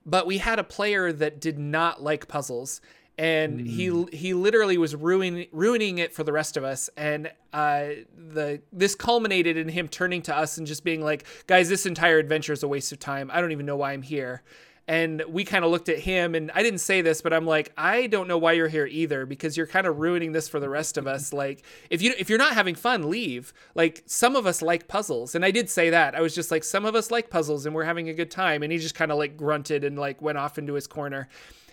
But 0.04 0.26
we 0.26 0.36
had 0.36 0.58
a 0.58 0.64
player 0.64 1.10
that 1.10 1.40
did 1.40 1.58
not 1.58 2.02
like 2.02 2.28
puzzles 2.28 2.82
and 3.16 3.60
mm. 3.60 4.10
he 4.10 4.16
he 4.16 4.34
literally 4.34 4.76
was 4.76 4.94
ruining 4.94 5.46
ruining 5.52 5.98
it 5.98 6.12
for 6.12 6.24
the 6.24 6.32
rest 6.32 6.56
of 6.56 6.64
us. 6.64 6.90
And 6.96 7.30
uh, 7.52 7.88
the 8.16 8.60
this 8.72 8.94
culminated 8.94 9.56
in 9.56 9.68
him 9.68 9.88
turning 9.88 10.22
to 10.22 10.36
us 10.36 10.58
and 10.58 10.66
just 10.66 10.84
being 10.84 11.02
like 11.02 11.24
guys 11.46 11.68
this 11.68 11.86
entire 11.86 12.18
adventure 12.18 12.52
is 12.52 12.62
a 12.62 12.68
waste 12.68 12.92
of 12.92 12.98
time. 12.98 13.30
I 13.32 13.40
don't 13.40 13.52
even 13.52 13.66
know 13.66 13.76
why 13.76 13.92
i'm 13.92 14.02
here. 14.02 14.42
And 14.86 15.22
we 15.26 15.44
kind 15.44 15.64
of 15.64 15.70
looked 15.70 15.88
at 15.88 16.00
him 16.00 16.34
and 16.34 16.50
i 16.54 16.62
didn't 16.62 16.80
say 16.80 17.00
this 17.00 17.22
but 17.22 17.32
i'm 17.32 17.46
like 17.46 17.72
i 17.78 18.06
don't 18.06 18.28
know 18.28 18.36
why 18.36 18.52
you're 18.52 18.68
here 18.68 18.84
either 18.84 19.24
because 19.24 19.56
you're 19.56 19.66
kind 19.66 19.86
of 19.86 19.98
ruining 19.98 20.32
this 20.32 20.46
for 20.46 20.60
the 20.60 20.68
rest 20.68 20.98
of 20.98 21.06
us. 21.06 21.32
Like 21.44 21.64
if 21.88 22.02
you 22.02 22.12
if 22.18 22.28
you're 22.28 22.38
not 22.38 22.54
having 22.54 22.74
fun 22.74 23.08
leave. 23.08 23.54
Like 23.74 24.02
some 24.06 24.34
of 24.34 24.44
us 24.44 24.60
like 24.60 24.88
puzzles. 24.88 25.36
And 25.36 25.44
i 25.44 25.52
did 25.52 25.70
say 25.70 25.88
that. 25.90 26.16
I 26.16 26.20
was 26.20 26.34
just 26.34 26.50
like 26.50 26.64
some 26.64 26.84
of 26.84 26.96
us 26.96 27.12
like 27.12 27.30
puzzles 27.30 27.64
and 27.64 27.74
we're 27.74 27.84
having 27.84 28.08
a 28.08 28.14
good 28.14 28.30
time. 28.30 28.64
And 28.64 28.72
he 28.72 28.78
just 28.78 28.96
kind 28.96 29.12
of 29.12 29.18
like 29.18 29.36
grunted 29.36 29.84
and 29.84 29.96
like 29.96 30.20
went 30.20 30.36
off 30.36 30.58
into 30.58 30.74
his 30.74 30.88
corner 30.88 31.28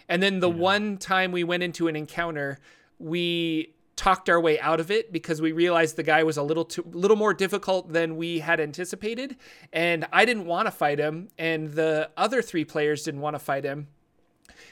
and 0.08 0.22
then 0.22 0.40
the 0.40 0.50
yeah. 0.50 0.58
one 0.58 0.98
time 0.98 1.32
we 1.32 1.44
went 1.44 1.64
into 1.64 1.88
an 1.88 1.96
encounter, 1.96 2.60
we 3.00 3.74
talked 4.02 4.30
our 4.30 4.42
way 4.42 4.60
out 4.60 4.80
of 4.80 4.90
it 4.90 5.12
because 5.12 5.42
we 5.42 5.52
realized 5.52 5.96
the 5.96 6.02
guy 6.02 6.24
was 6.24 6.36
a 6.36 6.42
little 6.42 6.66
too 6.66 6.84
little 6.92 7.16
more 7.16 7.36
difficult 7.36 7.94
than 7.94 8.18
we 8.18 8.40
had 8.40 8.60
anticipated 8.60 9.36
and 9.72 10.08
I 10.12 10.26
didn't 10.26 10.46
want 10.48 10.66
to 10.66 10.72
fight 10.72 10.98
him 10.98 11.28
and 11.38 11.74
the 11.74 12.10
other 12.18 12.42
three 12.42 12.66
players 12.66 13.04
didn't 13.04 13.22
want 13.22 13.36
to 13.36 13.40
fight 13.40 13.64
him. 13.64 13.90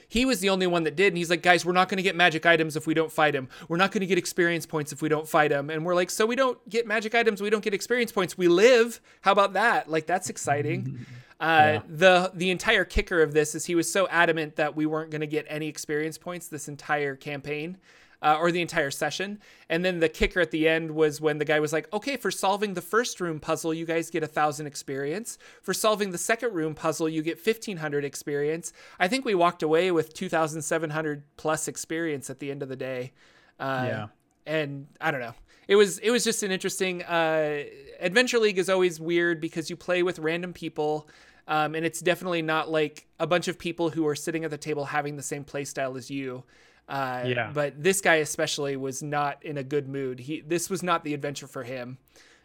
He 0.07 0.25
was 0.25 0.39
the 0.39 0.49
only 0.49 0.65
one 0.65 0.81
that 0.85 0.95
did 0.95 1.09
and 1.09 1.17
he's 1.17 1.29
like 1.29 1.43
guys 1.43 1.63
we're 1.63 1.73
not 1.73 1.89
going 1.89 1.97
to 1.97 2.03
get 2.03 2.15
magic 2.15 2.47
items 2.47 2.75
if 2.75 2.87
we 2.87 2.95
don't 2.95 3.11
fight 3.11 3.35
him. 3.35 3.49
We're 3.67 3.77
not 3.77 3.91
going 3.91 4.01
to 4.01 4.07
get 4.07 4.17
experience 4.17 4.65
points 4.65 4.91
if 4.91 5.03
we 5.03 5.09
don't 5.09 5.27
fight 5.27 5.51
him 5.51 5.69
and 5.69 5.85
we're 5.85 5.93
like 5.93 6.09
so 6.09 6.25
we 6.25 6.35
don't 6.35 6.57
get 6.67 6.87
magic 6.87 7.13
items 7.13 7.39
we 7.39 7.51
don't 7.51 7.63
get 7.63 7.75
experience 7.75 8.11
points 8.11 8.35
we 8.35 8.47
live. 8.47 8.99
How 9.21 9.33
about 9.33 9.53
that? 9.53 9.87
Like 9.87 10.07
that's 10.07 10.31
exciting. 10.31 11.05
Uh, 11.39 11.45
yeah. 11.45 11.81
The 11.87 12.31
the 12.33 12.49
entire 12.49 12.83
kicker 12.83 13.21
of 13.21 13.33
this 13.33 13.55
is 13.55 13.65
he 13.65 13.75
was 13.75 13.91
so 13.91 14.07
adamant 14.09 14.57
that 14.57 14.75
we 14.75 14.85
weren't 14.85 15.09
going 15.09 15.21
to 15.21 15.27
get 15.27 15.45
any 15.47 15.67
experience 15.67 16.17
points 16.17 16.47
this 16.47 16.67
entire 16.67 17.15
campaign. 17.15 17.77
Uh, 18.21 18.35
or 18.37 18.51
the 18.51 18.59
entire 18.59 18.91
session. 18.91 19.39
And 19.69 19.85
then 19.85 20.01
the 20.01 20.09
kicker 20.09 20.41
at 20.41 20.51
the 20.51 20.67
end 20.67 20.91
was 20.91 21.21
when 21.21 21.37
the 21.37 21.45
guy 21.45 21.61
was 21.61 21.71
like, 21.71 21.87
okay, 21.93 22.17
for 22.17 22.31
solving 22.31 22.73
the 22.73 22.81
first 22.81 23.21
room 23.21 23.39
puzzle, 23.39 23.73
you 23.73 23.85
guys 23.85 24.09
get 24.09 24.23
a 24.23 24.27
thousand 24.27 24.67
experience. 24.67 25.37
For 25.61 25.73
solving 25.73 26.11
the 26.11 26.17
second 26.17 26.53
room 26.53 26.75
puzzle, 26.75 27.07
you 27.07 27.21
get 27.21 27.37
1500 27.37 28.03
experience. 28.03 28.73
I 28.99 29.07
think 29.07 29.23
we 29.23 29.35
walked 29.35 29.63
away 29.63 29.89
with 29.91 30.13
2700 30.13 31.23
plus 31.37 31.69
experience 31.69 32.29
at 32.29 32.39
the 32.39 32.51
end 32.51 32.61
of 32.61 32.67
the 32.67 32.75
day. 32.75 33.13
Uh, 33.57 33.85
yeah. 33.87 34.07
And 34.45 34.87
I 34.99 35.11
don't 35.11 35.21
know. 35.21 35.35
It 35.69 35.77
was 35.77 35.99
it 35.99 36.09
was 36.11 36.25
just 36.25 36.43
an 36.43 36.51
interesting 36.51 37.03
uh, 37.03 37.63
Adventure 38.01 38.39
League 38.39 38.57
is 38.57 38.69
always 38.69 38.99
weird 38.99 39.39
because 39.39 39.69
you 39.69 39.77
play 39.77 40.03
with 40.03 40.19
random 40.19 40.51
people 40.51 41.07
um, 41.49 41.75
and 41.75 41.85
it's 41.85 41.99
definitely 41.99 42.43
not 42.43 42.71
like 42.71 43.07
a 43.19 43.27
bunch 43.27 43.47
of 43.47 43.57
people 43.57 43.89
who 43.89 44.07
are 44.07 44.15
sitting 44.15 44.45
at 44.45 44.51
the 44.51 44.57
table 44.57 44.85
having 44.85 45.17
the 45.17 45.23
same 45.23 45.43
play 45.43 45.65
style 45.65 45.97
as 45.97 46.09
you. 46.09 46.43
Uh, 46.87 47.23
yeah. 47.25 47.51
But 47.53 47.83
this 47.83 47.99
guy 48.01 48.15
especially 48.15 48.77
was 48.77 49.03
not 49.03 49.43
in 49.43 49.57
a 49.57 49.63
good 49.63 49.89
mood. 49.89 50.19
He 50.19 50.41
this 50.41 50.69
was 50.69 50.83
not 50.83 51.03
the 51.03 51.13
adventure 51.13 51.47
for 51.47 51.63
him, 51.63 51.97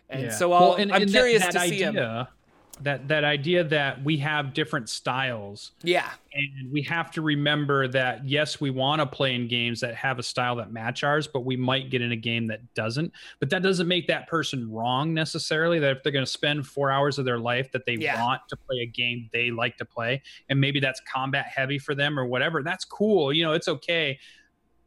and 0.08 0.24
yeah. 0.24 0.30
so 0.30 0.52
I'll, 0.52 0.60
well, 0.60 0.74
and, 0.74 0.92
I'm 0.92 1.02
and 1.02 1.10
curious 1.10 1.42
that, 1.42 1.52
that 1.52 1.58
to 1.60 1.64
idea, 1.64 1.78
see 1.78 1.84
him 1.84 2.26
that 2.82 3.08
that 3.08 3.24
idea 3.24 3.62
that 3.62 4.02
we 4.02 4.16
have 4.18 4.52
different 4.52 4.88
styles. 4.88 5.72
Yeah. 5.82 6.10
And 6.32 6.72
we 6.72 6.82
have 6.82 7.10
to 7.12 7.22
remember 7.22 7.86
that 7.88 8.24
yes 8.24 8.60
we 8.60 8.70
want 8.70 9.00
to 9.00 9.06
play 9.06 9.34
in 9.34 9.46
games 9.46 9.80
that 9.80 9.94
have 9.94 10.18
a 10.18 10.22
style 10.22 10.56
that 10.56 10.72
match 10.72 11.04
ours 11.04 11.28
but 11.28 11.40
we 11.40 11.56
might 11.56 11.90
get 11.90 12.02
in 12.02 12.12
a 12.12 12.16
game 12.16 12.46
that 12.48 12.74
doesn't. 12.74 13.12
But 13.38 13.50
that 13.50 13.62
doesn't 13.62 13.86
make 13.86 14.08
that 14.08 14.26
person 14.28 14.70
wrong 14.70 15.14
necessarily 15.14 15.78
that 15.78 15.98
if 15.98 16.02
they're 16.02 16.12
going 16.12 16.24
to 16.24 16.30
spend 16.30 16.66
four 16.66 16.90
hours 16.90 17.18
of 17.18 17.24
their 17.24 17.38
life 17.38 17.70
that 17.72 17.86
they 17.86 17.96
yeah. 17.96 18.22
want 18.22 18.42
to 18.48 18.56
play 18.56 18.78
a 18.78 18.86
game 18.86 19.28
they 19.32 19.50
like 19.50 19.76
to 19.76 19.84
play 19.84 20.22
and 20.48 20.60
maybe 20.60 20.80
that's 20.80 21.00
combat 21.10 21.46
heavy 21.46 21.78
for 21.78 21.94
them 21.94 22.18
or 22.18 22.26
whatever 22.26 22.62
that's 22.62 22.84
cool 22.84 23.32
you 23.32 23.44
know 23.44 23.52
it's 23.52 23.68
okay. 23.68 24.18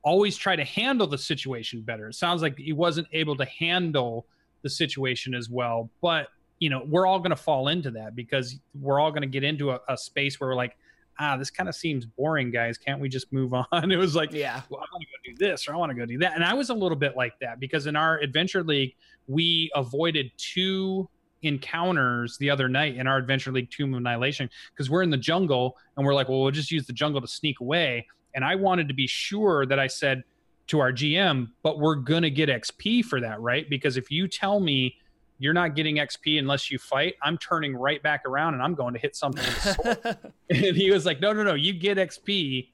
Always 0.03 0.37
try 0.37 0.55
to 0.55 0.63
handle 0.63 1.07
the 1.07 1.17
situation 1.17 1.81
better. 1.81 2.07
It 2.07 2.15
sounds 2.15 2.41
like 2.41 2.57
he 2.57 2.71
wasn't 2.71 3.07
able 3.11 3.35
to 3.37 3.45
handle 3.45 4.25
the 4.61 4.69
situation 4.69 5.33
as 5.33 5.49
well 5.49 5.89
but 6.01 6.27
you 6.59 6.69
know, 6.69 6.83
we're 6.87 7.05
all 7.05 7.19
going 7.19 7.31
to 7.31 7.35
fall 7.35 7.67
into 7.67 7.91
that 7.91 8.15
because 8.15 8.59
we're 8.79 8.99
all 8.99 9.11
going 9.11 9.21
to 9.21 9.27
get 9.27 9.43
into 9.43 9.71
a, 9.71 9.79
a, 9.87 9.97
space 9.97 10.39
where 10.39 10.49
we're 10.49 10.55
like, 10.55 10.77
ah, 11.19 11.37
this 11.37 11.49
kind 11.49 11.69
of 11.69 11.75
seems 11.75 12.05
boring, 12.05 12.51
guys. 12.51 12.77
Can't 12.77 12.99
we 12.99 13.09
just 13.09 13.31
move 13.31 13.53
on? 13.71 13.91
It 13.91 13.97
was 13.97 14.15
like, 14.15 14.31
yeah, 14.31 14.61
well, 14.69 14.81
I 14.81 14.87
want 14.91 15.03
to 15.03 15.31
go 15.31 15.35
do 15.35 15.45
this 15.45 15.67
or 15.67 15.73
I 15.73 15.77
want 15.77 15.91
to 15.91 15.95
go 15.95 16.05
do 16.05 16.17
that. 16.19 16.33
And 16.35 16.43
I 16.43 16.53
was 16.53 16.69
a 16.69 16.73
little 16.73 16.97
bit 16.97 17.15
like 17.15 17.39
that 17.41 17.59
because 17.59 17.87
in 17.87 17.95
our 17.95 18.19
adventure 18.19 18.63
league, 18.63 18.95
we 19.27 19.69
avoided 19.75 20.31
two 20.37 21.09
encounters 21.43 22.37
the 22.39 22.49
other 22.49 22.67
night 22.67 22.95
in 22.95 23.07
our 23.07 23.17
adventure 23.17 23.51
league 23.51 23.69
tomb 23.69 23.93
of 23.93 23.99
annihilation 23.99 24.49
because 24.73 24.89
we're 24.89 25.03
in 25.03 25.09
the 25.09 25.17
jungle 25.17 25.77
and 25.95 26.05
we're 26.05 26.15
like 26.15 26.27
well 26.27 26.41
we'll 26.41 26.51
just 26.51 26.71
use 26.71 26.87
the 26.87 26.93
jungle 26.93 27.21
to 27.21 27.27
sneak 27.27 27.59
away 27.59 28.05
and 28.33 28.43
i 28.43 28.55
wanted 28.55 28.87
to 28.87 28.93
be 28.93 29.05
sure 29.05 29.63
that 29.63 29.77
i 29.77 29.85
said 29.85 30.23
to 30.65 30.79
our 30.79 30.91
gm 30.91 31.47
but 31.61 31.77
we're 31.77 31.95
gonna 31.95 32.29
get 32.29 32.49
xp 32.49 33.05
for 33.05 33.21
that 33.21 33.39
right 33.39 33.69
because 33.69 33.97
if 33.97 34.09
you 34.09 34.27
tell 34.27 34.59
me 34.59 34.95
you're 35.39 35.53
not 35.53 35.75
getting 35.75 35.97
XP 35.97 36.39
unless 36.39 36.71
you 36.71 36.79
fight. 36.79 37.15
I'm 37.21 37.37
turning 37.37 37.75
right 37.75 38.01
back 38.01 38.25
around 38.25 38.55
and 38.55 38.63
I'm 38.63 38.73
going 38.73 38.93
to 38.93 38.99
hit 38.99 39.15
something 39.15 39.45
and 40.49 40.75
he 40.75 40.91
was 40.91 41.05
like, 41.05 41.19
no, 41.19 41.33
no, 41.33 41.43
no, 41.43 41.53
you 41.53 41.73
get 41.73 41.97
XP 41.97 42.69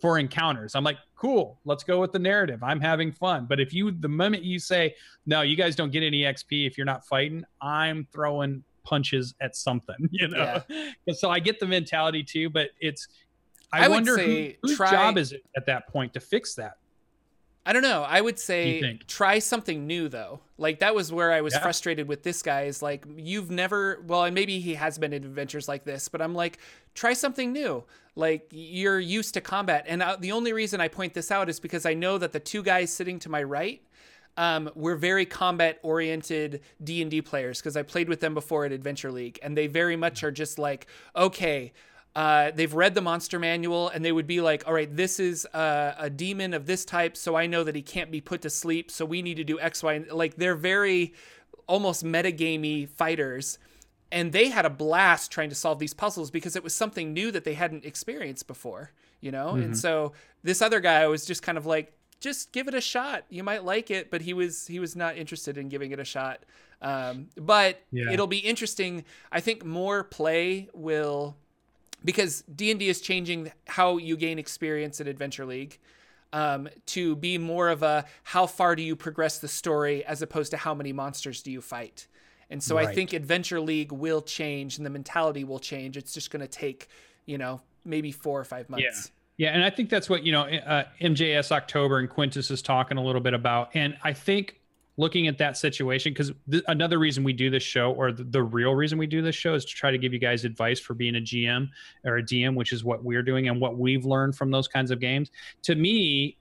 for 0.00 0.18
encounters. 0.18 0.74
I'm 0.74 0.84
like, 0.84 0.98
cool, 1.16 1.58
let's 1.64 1.84
go 1.84 2.00
with 2.00 2.12
the 2.12 2.18
narrative. 2.18 2.62
I'm 2.62 2.80
having 2.80 3.12
fun. 3.12 3.46
But 3.48 3.60
if 3.60 3.74
you, 3.74 3.90
the 3.90 4.08
moment 4.08 4.44
you 4.44 4.58
say, 4.58 4.94
no, 5.26 5.42
you 5.42 5.56
guys 5.56 5.76
don't 5.76 5.90
get 5.90 6.02
any 6.02 6.22
XP 6.22 6.66
if 6.66 6.78
you're 6.78 6.86
not 6.86 7.06
fighting, 7.06 7.44
I'm 7.60 8.06
throwing 8.12 8.62
punches 8.84 9.34
at 9.40 9.56
something, 9.56 9.96
you 10.10 10.28
know? 10.28 10.62
Yeah. 10.68 11.14
so 11.14 11.30
I 11.30 11.40
get 11.40 11.60
the 11.60 11.66
mentality 11.66 12.22
too, 12.22 12.48
but 12.48 12.70
it's, 12.80 13.08
I, 13.72 13.84
I 13.84 13.88
wonder 13.88 14.16
who, 14.16 14.52
whose 14.62 14.76
try... 14.76 14.90
job 14.90 15.18
is 15.18 15.32
it 15.32 15.42
at 15.56 15.66
that 15.66 15.88
point 15.88 16.14
to 16.14 16.20
fix 16.20 16.54
that? 16.54 16.78
I 17.68 17.74
don't 17.74 17.82
know. 17.82 18.02
I 18.02 18.22
would 18.22 18.38
say 18.38 18.98
try 19.06 19.40
something 19.40 19.86
new 19.86 20.08
though. 20.08 20.40
Like 20.56 20.78
that 20.78 20.94
was 20.94 21.12
where 21.12 21.32
I 21.32 21.42
was 21.42 21.52
yeah. 21.52 21.60
frustrated 21.60 22.08
with 22.08 22.22
this 22.22 22.42
guy 22.42 22.62
is 22.62 22.80
like 22.80 23.04
you've 23.14 23.50
never 23.50 24.02
well, 24.06 24.24
and 24.24 24.34
maybe 24.34 24.58
he 24.58 24.72
has 24.72 24.96
been 24.96 25.12
in 25.12 25.22
adventures 25.22 25.68
like 25.68 25.84
this, 25.84 26.08
but 26.08 26.22
I'm 26.22 26.34
like 26.34 26.56
try 26.94 27.12
something 27.12 27.52
new. 27.52 27.84
Like 28.16 28.48
you're 28.52 28.98
used 28.98 29.34
to 29.34 29.42
combat. 29.42 29.84
And 29.86 30.02
uh, 30.02 30.16
the 30.18 30.32
only 30.32 30.54
reason 30.54 30.80
I 30.80 30.88
point 30.88 31.12
this 31.12 31.30
out 31.30 31.50
is 31.50 31.60
because 31.60 31.84
I 31.84 31.92
know 31.92 32.16
that 32.16 32.32
the 32.32 32.40
two 32.40 32.62
guys 32.62 32.90
sitting 32.90 33.18
to 33.18 33.28
my 33.28 33.42
right 33.42 33.82
um, 34.38 34.70
we're 34.74 34.96
very 34.96 35.26
combat 35.26 35.78
oriented 35.82 36.60
d&d 36.84 37.22
players 37.22 37.58
because 37.58 37.76
i 37.76 37.82
played 37.82 38.08
with 38.08 38.20
them 38.20 38.34
before 38.34 38.64
at 38.64 38.70
adventure 38.70 39.10
league 39.10 39.36
and 39.42 39.56
they 39.56 39.66
very 39.66 39.96
much 39.96 40.22
are 40.22 40.30
just 40.30 40.60
like 40.60 40.86
okay 41.16 41.72
uh, 42.18 42.50
they've 42.50 42.74
read 42.74 42.96
the 42.96 43.00
monster 43.00 43.38
manual 43.38 43.90
and 43.90 44.04
they 44.04 44.10
would 44.10 44.26
be 44.26 44.40
like, 44.40 44.66
all 44.66 44.74
right, 44.74 44.96
this 44.96 45.20
is 45.20 45.46
a, 45.54 45.94
a, 46.00 46.10
demon 46.10 46.52
of 46.52 46.66
this 46.66 46.84
type, 46.84 47.16
so 47.16 47.36
I 47.36 47.46
know 47.46 47.62
that 47.62 47.76
he 47.76 47.80
can't 47.80 48.10
be 48.10 48.20
put 48.20 48.42
to 48.42 48.50
sleep, 48.50 48.90
so 48.90 49.04
we 49.04 49.22
need 49.22 49.36
to 49.36 49.44
do 49.44 49.60
X, 49.60 49.84
Y, 49.84 49.92
and 49.92 50.10
like 50.10 50.34
they're 50.34 50.56
very 50.56 51.14
almost 51.68 52.04
metagamey 52.04 52.88
fighters. 52.88 53.60
And 54.10 54.32
they 54.32 54.48
had 54.48 54.66
a 54.66 54.70
blast 54.70 55.30
trying 55.30 55.48
to 55.50 55.54
solve 55.54 55.78
these 55.78 55.94
puzzles 55.94 56.32
because 56.32 56.56
it 56.56 56.64
was 56.64 56.74
something 56.74 57.12
new 57.12 57.30
that 57.30 57.44
they 57.44 57.54
hadn't 57.54 57.84
experienced 57.84 58.48
before, 58.48 58.90
you 59.20 59.30
know? 59.30 59.50
Mm-hmm. 59.50 59.62
And 59.62 59.78
so 59.78 60.12
this 60.42 60.60
other 60.60 60.80
guy 60.80 61.06
was 61.06 61.24
just 61.24 61.44
kind 61.44 61.56
of 61.56 61.66
like, 61.66 61.92
just 62.18 62.50
give 62.50 62.66
it 62.66 62.74
a 62.74 62.80
shot. 62.80 63.26
You 63.28 63.44
might 63.44 63.62
like 63.62 63.92
it, 63.92 64.10
but 64.10 64.22
he 64.22 64.32
was 64.32 64.66
he 64.66 64.80
was 64.80 64.96
not 64.96 65.16
interested 65.16 65.56
in 65.56 65.68
giving 65.68 65.92
it 65.92 66.00
a 66.00 66.04
shot. 66.04 66.42
Um, 66.82 67.28
but 67.36 67.80
yeah. 67.92 68.10
it'll 68.10 68.26
be 68.26 68.38
interesting. 68.38 69.04
I 69.30 69.38
think 69.38 69.64
more 69.64 70.02
play 70.02 70.68
will 70.74 71.36
because 72.04 72.42
D&D 72.42 72.88
is 72.88 73.00
changing 73.00 73.52
how 73.66 73.96
you 73.96 74.16
gain 74.16 74.38
experience 74.38 75.00
in 75.00 75.08
Adventure 75.08 75.44
League 75.44 75.78
um, 76.32 76.68
to 76.86 77.16
be 77.16 77.38
more 77.38 77.68
of 77.68 77.82
a 77.82 78.04
how 78.22 78.46
far 78.46 78.76
do 78.76 78.82
you 78.82 78.96
progress 78.96 79.38
the 79.38 79.48
story 79.48 80.04
as 80.04 80.22
opposed 80.22 80.50
to 80.50 80.56
how 80.56 80.74
many 80.74 80.92
monsters 80.92 81.42
do 81.42 81.50
you 81.50 81.60
fight. 81.60 82.06
And 82.50 82.62
so 82.62 82.76
right. 82.76 82.88
I 82.88 82.94
think 82.94 83.12
Adventure 83.12 83.60
League 83.60 83.92
will 83.92 84.22
change 84.22 84.76
and 84.76 84.86
the 84.86 84.90
mentality 84.90 85.44
will 85.44 85.58
change. 85.58 85.96
It's 85.96 86.14
just 86.14 86.30
going 86.30 86.40
to 86.40 86.48
take, 86.48 86.88
you 87.26 87.38
know, 87.38 87.60
maybe 87.84 88.12
four 88.12 88.40
or 88.40 88.44
five 88.44 88.68
months. 88.70 88.84
Yeah. 88.84 89.12
Yeah, 89.38 89.50
and 89.50 89.62
I 89.62 89.70
think 89.70 89.88
that's 89.88 90.10
what 90.10 90.24
you 90.24 90.32
know. 90.32 90.42
Uh, 90.42 90.82
MJS 91.00 91.52
October 91.52 92.00
and 92.00 92.10
Quintus 92.10 92.50
is 92.50 92.60
talking 92.60 92.98
a 92.98 93.04
little 93.04 93.20
bit 93.20 93.34
about, 93.34 93.70
and 93.72 93.96
I 94.02 94.12
think 94.12 94.58
looking 94.98 95.28
at 95.28 95.38
that 95.38 95.56
situation 95.56 96.12
because 96.12 96.32
th- 96.50 96.64
another 96.66 96.98
reason 96.98 97.24
we 97.24 97.32
do 97.32 97.48
this 97.48 97.62
show 97.62 97.92
or 97.92 98.12
the, 98.12 98.24
the, 98.24 98.42
real 98.42 98.74
reason 98.74 98.98
we 98.98 99.06
do 99.06 99.22
this 99.22 99.34
show 99.34 99.54
is 99.54 99.64
to 99.64 99.72
try 99.72 99.90
to 99.92 99.96
give 99.96 100.12
you 100.12 100.18
guys 100.18 100.44
advice 100.44 100.80
for 100.80 100.92
being 100.92 101.16
a 101.16 101.20
gm 101.20 101.68
or 102.04 102.18
a 102.18 102.22
dm 102.22 102.54
which 102.54 102.72
is 102.72 102.84
what 102.84 103.02
we're 103.02 103.22
doing 103.22 103.48
and 103.48 103.60
what 103.60 103.78
we've 103.78 104.04
learned 104.04 104.36
from 104.36 104.50
those 104.50 104.68
kinds 104.68 104.90
of 104.90 105.00
games. 105.00 105.30
To 105.62 105.74
me 105.74 106.36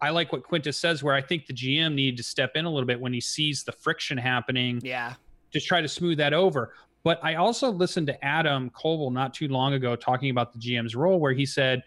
i 0.00 0.10
like 0.10 0.32
what 0.32 0.42
quintus 0.42 0.76
says 0.76 1.02
where 1.02 1.14
i 1.14 1.20
think 1.20 1.46
the 1.46 1.52
gm 1.52 1.94
needed 1.94 2.16
to 2.16 2.22
step 2.22 2.52
in 2.54 2.64
a 2.64 2.70
little 2.70 2.86
bit 2.86 3.00
when 3.00 3.12
he 3.12 3.20
sees 3.20 3.62
the 3.62 3.72
friction 3.72 4.18
happening 4.18 4.80
yeah. 4.82 5.14
Just 5.50 5.66
try 5.66 5.80
to 5.80 5.88
smooth 5.88 6.18
that 6.18 6.32
over. 6.34 6.74
But 7.04 7.20
i 7.22 7.34
also 7.34 7.70
listened 7.70 8.06
to 8.08 8.24
adam 8.24 8.70
koebel 8.70 9.12
not 9.12 9.34
too 9.34 9.48
long 9.48 9.74
ago 9.74 9.96
talking 9.96 10.30
about 10.30 10.52
the 10.52 10.58
gm's 10.58 10.96
role 10.96 11.20
where 11.20 11.32
he 11.32 11.44
said 11.46 11.82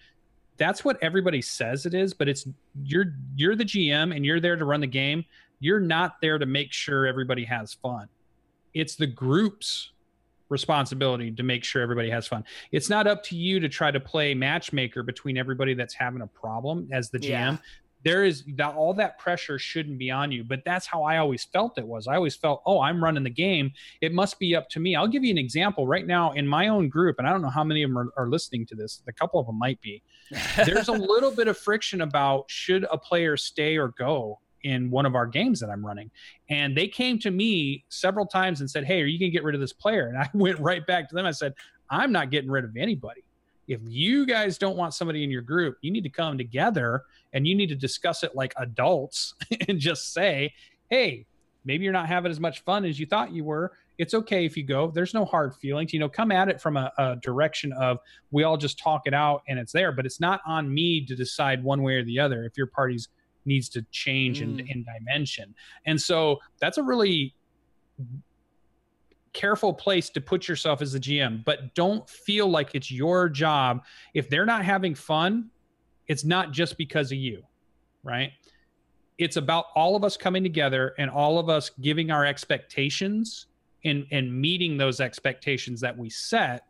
that's 0.57 0.85
what 0.85 0.97
everybody 1.01 1.41
says 1.41 1.85
it 1.85 1.93
is 1.93 2.13
but 2.13 2.29
it's 2.29 2.47
you're 2.83 3.15
you're 3.35 3.55
the 3.55 3.65
gm 3.65 4.15
and 4.15 4.25
you're 4.25 4.39
there 4.39 4.55
to 4.55 4.65
run 4.65 4.81
the 4.81 4.87
game 4.87 5.25
you're 5.61 5.79
not 5.79 6.19
there 6.21 6.37
to 6.37 6.45
make 6.45 6.73
sure 6.73 7.07
everybody 7.07 7.45
has 7.45 7.73
fun. 7.75 8.09
It's 8.73 8.95
the 8.95 9.07
groups 9.07 9.91
responsibility 10.49 11.31
to 11.31 11.43
make 11.43 11.63
sure 11.63 11.81
everybody 11.81 12.09
has 12.09 12.27
fun. 12.27 12.43
It's 12.71 12.89
not 12.89 13.07
up 13.07 13.23
to 13.25 13.37
you 13.37 13.59
to 13.61 13.69
try 13.69 13.89
to 13.89 13.99
play 13.99 14.33
matchmaker 14.33 15.01
between 15.01 15.37
everybody 15.37 15.73
that's 15.73 15.93
having 15.93 16.21
a 16.21 16.27
problem 16.27 16.89
as 16.91 17.09
the 17.09 17.19
GM. 17.19 17.29
Yeah. 17.29 17.57
There 18.03 18.25
is 18.25 18.43
that 18.55 18.73
all 18.73 18.95
that 18.95 19.19
pressure 19.19 19.59
shouldn't 19.59 19.99
be 19.99 20.09
on 20.09 20.31
you, 20.31 20.43
but 20.43 20.63
that's 20.65 20.87
how 20.87 21.03
I 21.03 21.19
always 21.19 21.43
felt 21.43 21.77
it 21.77 21.87
was. 21.87 22.07
I 22.07 22.15
always 22.15 22.35
felt, 22.35 22.63
oh, 22.65 22.81
I'm 22.81 23.01
running 23.01 23.23
the 23.23 23.29
game. 23.29 23.71
It 24.01 24.11
must 24.11 24.39
be 24.39 24.55
up 24.55 24.69
to 24.69 24.79
me. 24.79 24.95
I'll 24.95 25.07
give 25.07 25.23
you 25.23 25.29
an 25.29 25.37
example 25.37 25.85
right 25.87 26.07
now 26.07 26.31
in 26.31 26.47
my 26.47 26.69
own 26.69 26.89
group, 26.89 27.17
and 27.19 27.27
I 27.27 27.31
don't 27.31 27.43
know 27.43 27.49
how 27.49 27.63
many 27.63 27.83
of 27.83 27.91
them 27.91 27.99
are, 27.99 28.11
are 28.17 28.27
listening 28.27 28.65
to 28.67 28.75
this. 28.75 29.03
A 29.07 29.13
couple 29.13 29.39
of 29.39 29.45
them 29.45 29.59
might 29.59 29.79
be. 29.81 30.01
There's 30.65 30.87
a 30.87 30.93
little 30.93 31.29
bit 31.29 31.47
of 31.47 31.59
friction 31.59 32.01
about 32.01 32.45
should 32.49 32.87
a 32.91 32.97
player 32.97 33.37
stay 33.37 33.77
or 33.77 33.89
go 33.89 34.39
in 34.63 34.89
one 34.89 35.05
of 35.05 35.15
our 35.15 35.25
games 35.25 35.59
that 35.59 35.69
I'm 35.69 35.85
running. 35.85 36.11
And 36.49 36.75
they 36.75 36.87
came 36.87 37.19
to 37.19 37.31
me 37.31 37.85
several 37.89 38.25
times 38.25 38.61
and 38.61 38.69
said, 38.69 38.85
Hey, 38.85 39.01
are 39.01 39.05
you 39.05 39.19
going 39.19 39.31
to 39.31 39.33
get 39.33 39.43
rid 39.43 39.55
of 39.55 39.61
this 39.61 39.73
player? 39.73 40.07
And 40.07 40.17
I 40.17 40.29
went 40.33 40.59
right 40.59 40.85
back 40.85 41.09
to 41.09 41.15
them. 41.15 41.25
I 41.25 41.31
said, 41.31 41.53
I'm 41.89 42.11
not 42.11 42.31
getting 42.31 42.49
rid 42.49 42.63
of 42.63 42.77
anybody. 42.77 43.23
If 43.67 43.79
you 43.85 44.25
guys 44.25 44.57
don't 44.57 44.77
want 44.77 44.93
somebody 44.93 45.23
in 45.23 45.31
your 45.31 45.41
group, 45.41 45.77
you 45.81 45.91
need 45.91 46.03
to 46.03 46.09
come 46.09 46.37
together 46.37 47.03
and 47.33 47.47
you 47.47 47.55
need 47.55 47.67
to 47.67 47.75
discuss 47.75 48.23
it 48.23 48.35
like 48.35 48.53
adults 48.57 49.35
and 49.67 49.79
just 49.79 50.13
say, 50.13 50.53
Hey, 50.89 51.25
maybe 51.65 51.83
you're 51.83 51.93
not 51.93 52.07
having 52.07 52.31
as 52.31 52.39
much 52.39 52.63
fun 52.63 52.85
as 52.85 52.99
you 52.99 53.05
thought 53.05 53.31
you 53.31 53.43
were. 53.43 53.71
It's 53.97 54.13
okay 54.13 54.45
if 54.45 54.57
you 54.57 54.63
go. 54.63 54.89
There's 54.89 55.13
no 55.13 55.25
hard 55.25 55.55
feelings. 55.55 55.93
You 55.93 55.99
know, 55.99 56.09
come 56.09 56.31
at 56.31 56.49
it 56.49 56.59
from 56.59 56.75
a, 56.75 56.91
a 56.97 57.17
direction 57.17 57.71
of 57.73 57.99
we 58.31 58.43
all 58.43 58.57
just 58.57 58.79
talk 58.79 59.03
it 59.05 59.13
out 59.13 59.43
and 59.47 59.59
it's 59.59 59.71
there, 59.71 59.91
but 59.91 60.05
it's 60.05 60.19
not 60.19 60.41
on 60.47 60.73
me 60.73 61.05
to 61.05 61.15
decide 61.15 61.63
one 61.63 61.83
way 61.83 61.95
or 61.95 62.03
the 62.03 62.19
other 62.19 62.43
if 62.43 62.57
your 62.57 62.67
party's 62.67 63.09
needs 63.45 63.69
to 63.69 63.85
change 63.91 64.39
mm. 64.39 64.43
in, 64.43 64.67
in 64.67 64.85
dimension. 64.85 65.53
And 65.85 65.99
so 65.99 66.39
that's 66.59 66.77
a 66.77 66.83
really 66.83 67.35
careful 69.33 69.73
place 69.73 70.09
to 70.09 70.21
put 70.21 70.47
yourself 70.47 70.81
as 70.81 70.95
a 70.95 70.99
GM, 70.99 71.43
but 71.45 71.73
don't 71.73 72.09
feel 72.09 72.47
like 72.47 72.71
it's 72.73 72.91
your 72.91 73.29
job. 73.29 73.83
If 74.13 74.29
they're 74.29 74.45
not 74.45 74.65
having 74.65 74.95
fun, 74.95 75.49
it's 76.07 76.25
not 76.25 76.51
just 76.51 76.77
because 76.77 77.11
of 77.11 77.17
you, 77.17 77.43
right? 78.03 78.31
It's 79.17 79.37
about 79.37 79.65
all 79.75 79.95
of 79.95 80.03
us 80.03 80.17
coming 80.17 80.43
together 80.43 80.93
and 80.97 81.09
all 81.09 81.39
of 81.39 81.49
us 81.49 81.69
giving 81.81 82.11
our 82.11 82.25
expectations 82.25 83.47
and, 83.85 84.05
and 84.11 84.33
meeting 84.33 84.77
those 84.77 84.99
expectations 84.99 85.79
that 85.81 85.97
we 85.97 86.09
set 86.09 86.65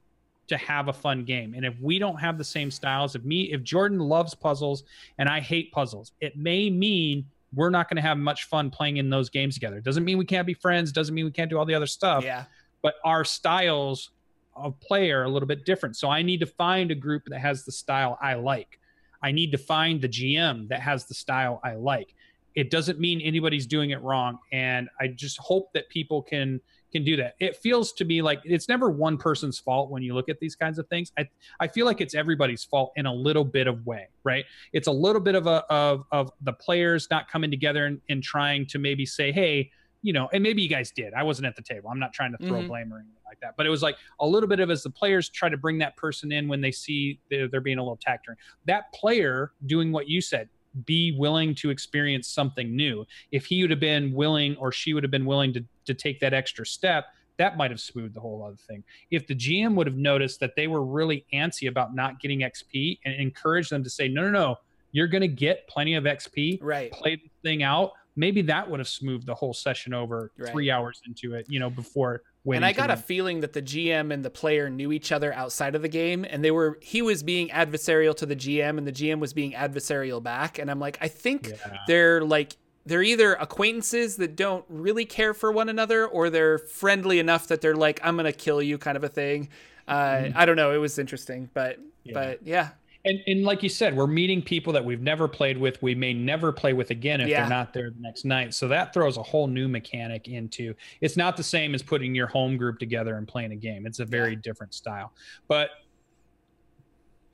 to 0.52 0.58
have 0.58 0.88
a 0.88 0.94
fun 0.94 1.26
game. 1.26 1.54
And 1.56 1.66
if 1.66 1.74
we 1.82 1.98
don't 1.98 2.18
have 2.18 2.38
the 2.38 2.44
same 2.44 2.70
styles, 2.70 3.16
if 3.16 3.24
me, 3.24 3.52
if 3.52 3.64
Jordan 3.64 4.00
loves 4.00 4.36
puzzles 4.36 4.84
and 5.18 5.28
I 5.28 5.40
hate 5.40 5.72
puzzles, 5.72 6.12
it 6.22 6.38
may 6.38 6.70
mean 6.70 7.26
we're 7.54 7.70
not 7.70 7.90
going 7.90 7.96
to 7.96 8.02
have 8.02 8.18
much 8.18 8.46
fun 8.46 8.70
playing 8.70 8.98
in 8.98 9.10
those 9.10 9.30
games 9.30 9.56
together. 9.56 9.82
Doesn't 9.82 10.06
mean 10.06 10.18
we 10.18 10.26
can't 10.26 10.46
be 10.46 10.54
friends. 10.54 10.92
Doesn't 10.92 11.16
mean 11.16 11.26
we 11.26 11.32
can't 11.32 11.50
do 11.50 11.58
all 11.58 11.66
the 11.66 11.74
other 11.74 11.88
stuff. 11.88 12.24
Yeah. 12.24 12.46
But 12.82 12.96
our 13.04 13.24
styles 13.26 14.12
of 14.56 14.80
play 14.80 15.12
are 15.12 15.24
a 15.24 15.30
little 15.30 15.48
bit 15.48 15.66
different. 15.66 15.96
So 15.98 16.10
I 16.10 16.22
need 16.22 16.40
to 16.42 16.46
find 16.46 16.92
a 16.92 16.96
group 16.96 17.24
that 17.28 17.40
has 17.40 17.66
the 17.66 17.72
style 17.72 18.18
I 18.22 18.36
like. 18.36 18.80
I 19.24 19.32
need 19.32 19.52
to 19.52 19.58
find 19.58 20.02
the 20.02 20.10
GM 20.10 20.68
that 20.70 20.82
has 20.82 21.06
the 21.06 21.14
style 21.14 21.60
I 21.64 21.76
like. 21.76 22.14
It 22.56 22.70
doesn't 22.70 23.00
mean 23.00 23.22
anybody's 23.22 23.66
doing 23.66 23.92
it 23.92 24.02
wrong. 24.02 24.40
And 24.52 24.90
I 25.00 25.08
just 25.08 25.38
hope 25.38 25.72
that 25.74 25.88
people 25.90 26.22
can 26.22 26.60
can 26.92 27.04
do 27.04 27.16
that. 27.18 27.36
It 27.40 27.58
feels 27.58 27.94
to 27.94 28.06
me 28.06 28.22
like 28.22 28.42
it's 28.44 28.68
never 28.68 28.90
one 28.90 29.18
person's 29.18 29.60
fault 29.60 29.90
when 29.90 30.04
you 30.04 30.14
look 30.14 30.30
at 30.30 30.40
these 30.40 30.56
kinds 30.56 30.80
of 30.80 30.88
things. 30.88 31.12
I 31.18 31.28
I 31.60 31.68
feel 31.68 31.86
like 31.86 32.02
it's 32.02 32.16
everybody's 32.16 32.64
fault 32.64 32.92
in 32.96 33.06
a 33.06 33.14
little 33.14 33.46
bit 33.46 33.68
of 33.68 33.86
way, 33.86 34.08
right? 34.24 34.46
It's 34.74 34.88
a 34.88 34.92
little 34.92 35.22
bit 35.22 35.36
of 35.36 35.48
a 35.48 35.64
of 35.72 36.06
of 36.12 36.32
the 36.42 36.54
players 36.54 37.08
not 37.10 37.30
coming 37.30 37.52
together 37.52 37.86
and, 37.86 38.02
and 38.10 38.22
trying 38.24 38.66
to 38.68 38.80
maybe 38.80 39.06
say, 39.06 39.32
hey, 39.32 39.72
you 40.02 40.14
know, 40.14 40.30
and 40.34 40.42
maybe 40.42 40.62
you 40.62 40.70
guys 40.70 40.92
did. 40.92 41.14
I 41.14 41.24
wasn't 41.24 41.48
at 41.48 41.56
the 41.56 41.62
table. 41.62 41.90
I'm 41.90 42.00
not 42.00 42.14
trying 42.14 42.32
to 42.32 42.38
throw 42.40 42.60
mm-hmm. 42.60 42.68
blame 42.68 42.94
or 42.94 42.98
anything 42.98 43.14
like 43.26 43.40
that. 43.42 43.54
But 43.56 43.68
it 43.68 43.70
was 43.70 43.84
like 43.84 43.98
a 44.20 44.28
little 44.28 44.50
bit 44.50 44.60
of 44.60 44.72
as 44.72 44.84
the 44.84 44.90
players 44.90 45.30
try 45.30 45.50
to 45.50 45.58
bring 45.58 45.78
that 45.80 45.96
person 45.96 46.32
in 46.32 46.48
when 46.48 46.62
they 46.62 46.72
see 46.72 47.20
they're, 47.30 47.48
they're 47.48 47.62
being 47.62 47.78
a 47.78 47.84
little 47.84 48.00
tacked. 48.02 48.28
That 48.66 48.92
player 48.94 49.52
doing 49.68 49.92
what 49.92 50.08
you 50.08 50.22
said, 50.22 50.50
be 50.86 51.16
willing 51.18 51.54
to 51.56 51.70
experience 51.70 52.28
something 52.28 52.76
new. 52.76 53.06
If 53.32 53.46
he 53.46 53.62
would 53.62 53.72
have 53.72 53.80
been 53.80 54.14
willing 54.14 54.56
or 54.58 54.72
she 54.72 54.94
would 54.94 55.04
have 55.04 55.12
been 55.12 55.26
willing 55.26 55.54
to, 55.54 55.66
to 55.92 56.02
take 56.02 56.20
that 56.20 56.34
extra 56.34 56.66
step, 56.66 57.06
that 57.38 57.58
might 57.58 57.72
have 57.72 57.80
smoothed 57.80 58.14
the 58.14 58.20
whole 58.20 58.44
other 58.46 58.58
thing. 58.68 58.84
If 59.10 59.28
the 59.28 59.36
GM 59.36 59.76
would 59.76 59.88
have 59.88 59.98
noticed 59.98 60.40
that 60.42 60.56
they 60.56 60.68
were 60.68 60.84
really 60.84 61.26
antsy 61.34 61.68
about 61.68 61.96
not 61.96 62.20
getting 62.20 62.42
XP 62.42 63.00
and 63.06 63.16
encouraged 63.16 63.72
them 63.72 63.84
to 63.84 63.90
say, 63.90 64.08
no, 64.08 64.24
no, 64.24 64.30
no, 64.30 64.56
you're 64.92 65.08
going 65.08 65.22
to 65.22 65.28
get 65.28 65.68
plenty 65.68 65.96
of 65.96 66.04
XP, 66.04 66.60
right? 66.62 66.92
Play 66.92 67.16
the 67.16 67.50
thing 67.50 67.64
out. 67.64 67.92
Maybe 68.16 68.42
that 68.44 68.70
would 68.70 68.80
have 68.80 68.90
smoothed 68.90 69.26
the 69.26 69.34
whole 69.34 69.54
session 69.54 69.94
over 69.94 70.32
right. 70.38 70.52
three 70.52 70.70
hours 70.70 71.02
into 71.08 71.34
it, 71.34 71.46
you 71.50 71.60
know, 71.60 71.70
before 71.70 72.24
and 72.46 72.66
I 72.66 72.74
got 72.74 72.90
a 72.90 72.98
feeling 72.98 73.42
that 73.42 73.54
the 73.54 73.62
GM 73.62 74.12
and 74.12 74.26
the 74.26 74.30
player 74.30 74.70
knew 74.70 74.92
each 74.92 75.12
other 75.12 75.34
outside 75.34 75.76
of 75.76 75.82
the 75.82 75.88
game, 75.88 76.26
and 76.28 76.44
they 76.44 76.52
were 76.52 76.80
he 76.82 77.02
was 77.02 77.22
being 77.22 77.50
adversarial 77.50 78.16
to 78.18 78.26
the 78.26 78.36
GM, 78.36 78.78
and 78.78 78.88
the 78.88 78.92
GM 78.92 79.20
was 79.20 79.34
being 79.34 79.54
adversarial 79.54 80.22
back. 80.22 80.58
And 80.58 80.72
I'm 80.72 80.80
like, 80.80 80.98
I 81.02 81.08
think 81.08 81.50
yeah. 81.50 81.78
they're 81.88 82.24
like 82.24 82.58
they're 82.86 83.04
either 83.04 83.34
acquaintances 83.34 84.18
that 84.18 84.36
don't 84.36 84.66
really 84.70 85.06
care 85.06 85.34
for 85.34 85.52
one 85.52 85.70
another, 85.70 86.08
or 86.08 86.30
they're 86.30 86.58
friendly 86.58 87.20
enough 87.20 87.48
that 87.48 87.62
they're 87.62 87.76
like, 87.76 88.00
I'm 88.04 88.16
gonna 88.16 88.32
kill 88.32 88.62
you, 88.62 88.78
kind 88.78 88.98
of 88.98 89.04
a 89.04 89.10
thing. 89.10 89.50
Uh, 89.88 89.96
mm-hmm. 89.96 90.38
I 90.38 90.46
don't 90.46 90.56
know. 90.56 90.74
It 90.74 90.78
was 90.78 90.98
interesting, 91.00 91.50
but 91.54 91.80
yeah. 92.04 92.14
but 92.14 92.40
yeah, 92.44 92.70
and, 93.06 93.20
and 93.26 93.44
like 93.44 93.64
you 93.64 93.70
said, 93.70 93.96
we're 93.96 94.08
meeting 94.08 94.42
people 94.42 94.72
that 94.74 94.84
we've 94.84 95.02
never 95.02 95.28
played 95.28 95.58
with. 95.58 95.82
We 95.82 95.96
may 95.96 96.14
never 96.14 96.52
play 96.52 96.74
with 96.74 96.92
again 96.92 97.22
if 97.22 97.30
yeah. 97.30 97.42
they're 97.42 97.50
not 97.50 97.74
there 97.74 97.90
the 97.90 98.00
next 98.00 98.26
night. 98.26 98.54
So 98.54 98.68
that 98.68 98.94
throws 98.94 99.18
a 99.18 99.24
whole 99.24 99.48
new 99.48 99.68
mechanic 99.68 100.28
into. 100.28 100.76
It's 101.02 101.18
not 101.18 101.36
the 101.36 101.44
same 101.44 101.74
as 101.74 101.82
putting 101.82 102.14
your 102.14 102.28
home 102.28 102.58
group 102.58 102.78
together 102.78 103.16
and 103.16 103.28
playing 103.28 103.54
a 103.54 103.56
game. 103.56 103.86
It's 103.88 104.00
a 104.00 104.06
very 104.06 104.34
yeah. 104.34 104.40
different 104.44 104.74
style. 104.74 105.14
But 105.48 105.72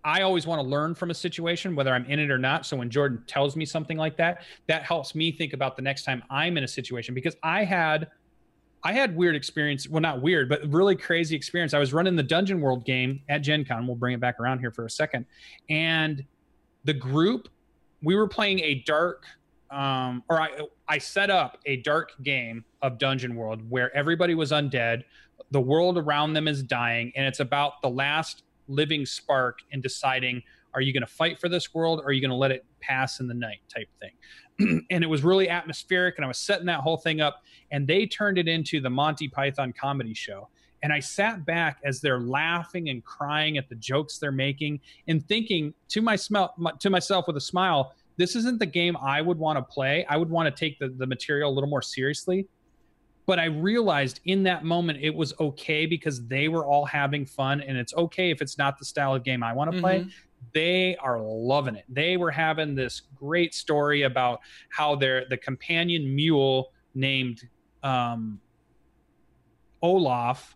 I 0.08 0.22
always 0.22 0.48
want 0.48 0.62
to 0.62 0.66
learn 0.66 0.96
from 0.96 1.12
a 1.12 1.14
situation, 1.14 1.76
whether 1.76 1.94
I'm 1.94 2.06
in 2.06 2.18
it 2.18 2.32
or 2.32 2.38
not. 2.38 2.66
So 2.66 2.78
when 2.78 2.90
Jordan 2.90 3.22
tells 3.28 3.58
me 3.58 3.66
something 3.66 3.98
like 3.98 4.16
that, 4.16 4.44
that 4.68 4.84
helps 4.84 5.14
me 5.14 5.34
think 5.34 5.52
about 5.52 5.76
the 5.76 5.82
next 5.82 6.06
time 6.06 6.24
I'm 6.30 6.58
in 6.58 6.64
a 6.64 6.68
situation 6.68 7.14
because 7.14 7.36
I 7.44 7.66
had 7.66 8.08
I 8.86 8.94
had 8.94 9.18
weird 9.18 9.36
experience. 9.36 9.90
Well, 9.90 10.00
not 10.00 10.22
weird, 10.22 10.48
but 10.48 10.62
really 10.72 10.96
crazy 10.96 11.36
experience. 11.36 11.74
I 11.74 11.80
was 11.80 11.92
running 11.92 12.16
the 12.16 12.24
Dungeon 12.24 12.62
World 12.62 12.86
game 12.86 13.20
at 13.28 13.40
Gen 13.40 13.66
Con. 13.66 13.86
We'll 13.86 13.98
bring 13.98 14.14
it 14.14 14.22
back 14.22 14.40
around 14.40 14.60
here 14.60 14.72
for 14.72 14.86
a 14.86 14.90
second. 14.90 15.26
And 15.70 16.24
the 16.86 16.94
group, 16.94 17.50
we 18.02 18.16
were 18.16 18.30
playing 18.30 18.62
a 18.62 18.76
dark, 18.86 19.26
um, 19.72 20.24
or 20.30 20.40
I, 20.40 20.52
I 20.88 21.00
set 21.00 21.30
up 21.30 21.58
a 21.66 21.78
dark 21.82 22.12
game 22.24 22.64
of 22.82 22.98
Dungeon 22.98 23.36
World 23.36 23.70
where 23.70 23.94
everybody 23.94 24.36
was 24.36 24.54
undead. 24.54 25.04
The 25.52 25.60
world 25.60 25.98
around 25.98 26.32
them 26.32 26.48
is 26.48 26.64
dying. 26.64 27.12
And 27.18 27.28
it's 27.28 27.42
about 27.42 27.82
the 27.82 27.90
last 27.90 28.44
living 28.68 29.06
spark 29.06 29.60
and 29.72 29.82
deciding 29.82 30.42
are 30.74 30.82
you 30.82 30.94
going 30.94 31.02
to 31.02 31.12
fight 31.12 31.40
for 31.40 31.50
this 31.50 31.74
world 31.74 32.00
or 32.00 32.06
are 32.06 32.12
you 32.12 32.22
going 32.22 32.30
to 32.30 32.36
let 32.36 32.52
it 32.52 32.66
pass 32.82 33.20
in 33.20 33.28
the 33.28 33.34
night 33.34 33.60
type 33.74 33.90
thing. 34.00 34.82
And 34.90 35.04
it 35.04 35.08
was 35.08 35.24
really 35.24 35.50
atmospheric 35.50 36.16
and 36.18 36.26
i 36.26 36.28
was 36.28 36.38
setting 36.38 36.66
that 36.66 36.80
whole 36.80 36.98
thing 36.98 37.22
up 37.22 37.44
and 37.72 37.88
they 37.88 38.06
turned 38.06 38.38
it 38.38 38.48
into 38.48 38.80
the 38.80 38.90
monty 38.90 39.28
python 39.28 39.74
comedy 39.80 40.14
show. 40.14 40.50
And 40.84 40.94
i 40.94 41.00
sat 41.00 41.46
back 41.46 41.80
as 41.84 42.02
they're 42.02 42.20
laughing 42.20 42.90
and 42.90 43.04
crying 43.04 43.58
at 43.58 43.70
the 43.70 43.76
jokes 43.76 44.18
they're 44.18 44.32
making 44.32 44.80
and 45.08 45.28
thinking 45.28 45.74
to 45.90 46.02
my 46.02 46.16
smell 46.16 46.56
to 46.80 46.90
myself 46.90 47.28
with 47.28 47.38
a 47.38 47.42
smile 47.42 47.94
this 48.18 48.36
isn't 48.36 48.60
the 48.60 48.66
game 48.66 48.98
i 48.98 49.22
would 49.22 49.38
want 49.38 49.58
to 49.58 49.64
play. 49.64 50.06
I 50.10 50.18
would 50.18 50.30
want 50.30 50.54
to 50.54 50.60
take 50.60 50.80
the, 50.80 50.90
the 50.90 51.06
material 51.06 51.52
a 51.52 51.54
little 51.54 51.70
more 51.70 51.84
seriously 51.84 52.48
but 53.28 53.38
i 53.40 53.46
realized 53.46 54.20
in 54.26 54.42
that 54.42 54.64
moment 54.66 54.98
it 55.02 55.14
was 55.14 55.34
okay 55.40 55.86
because 55.86 56.26
they 56.28 56.48
were 56.48 56.66
all 56.66 56.86
having 56.86 57.26
fun 57.26 57.62
and 57.62 57.78
it's 57.78 57.94
okay 57.94 58.32
if 58.32 58.42
it's 58.42 58.58
not 58.58 58.80
the 58.80 58.86
style 58.86 59.14
of 59.14 59.24
game 59.24 59.44
i 59.44 59.54
want 59.54 59.70
to 59.70 59.78
mm-hmm. 59.78 59.82
play 59.82 60.08
they 60.54 60.96
are 60.98 61.20
loving 61.20 61.76
it. 61.76 61.86
They 61.90 62.18
were 62.18 62.32
having 62.32 62.76
this 62.76 63.02
great 63.16 63.54
story 63.54 64.04
about 64.04 64.40
how 64.70 64.96
their 64.96 65.26
the 65.30 65.38
companion 65.38 66.16
mule 66.16 66.72
named 66.94 67.42
um, 67.84 68.40
Olaf 69.82 70.56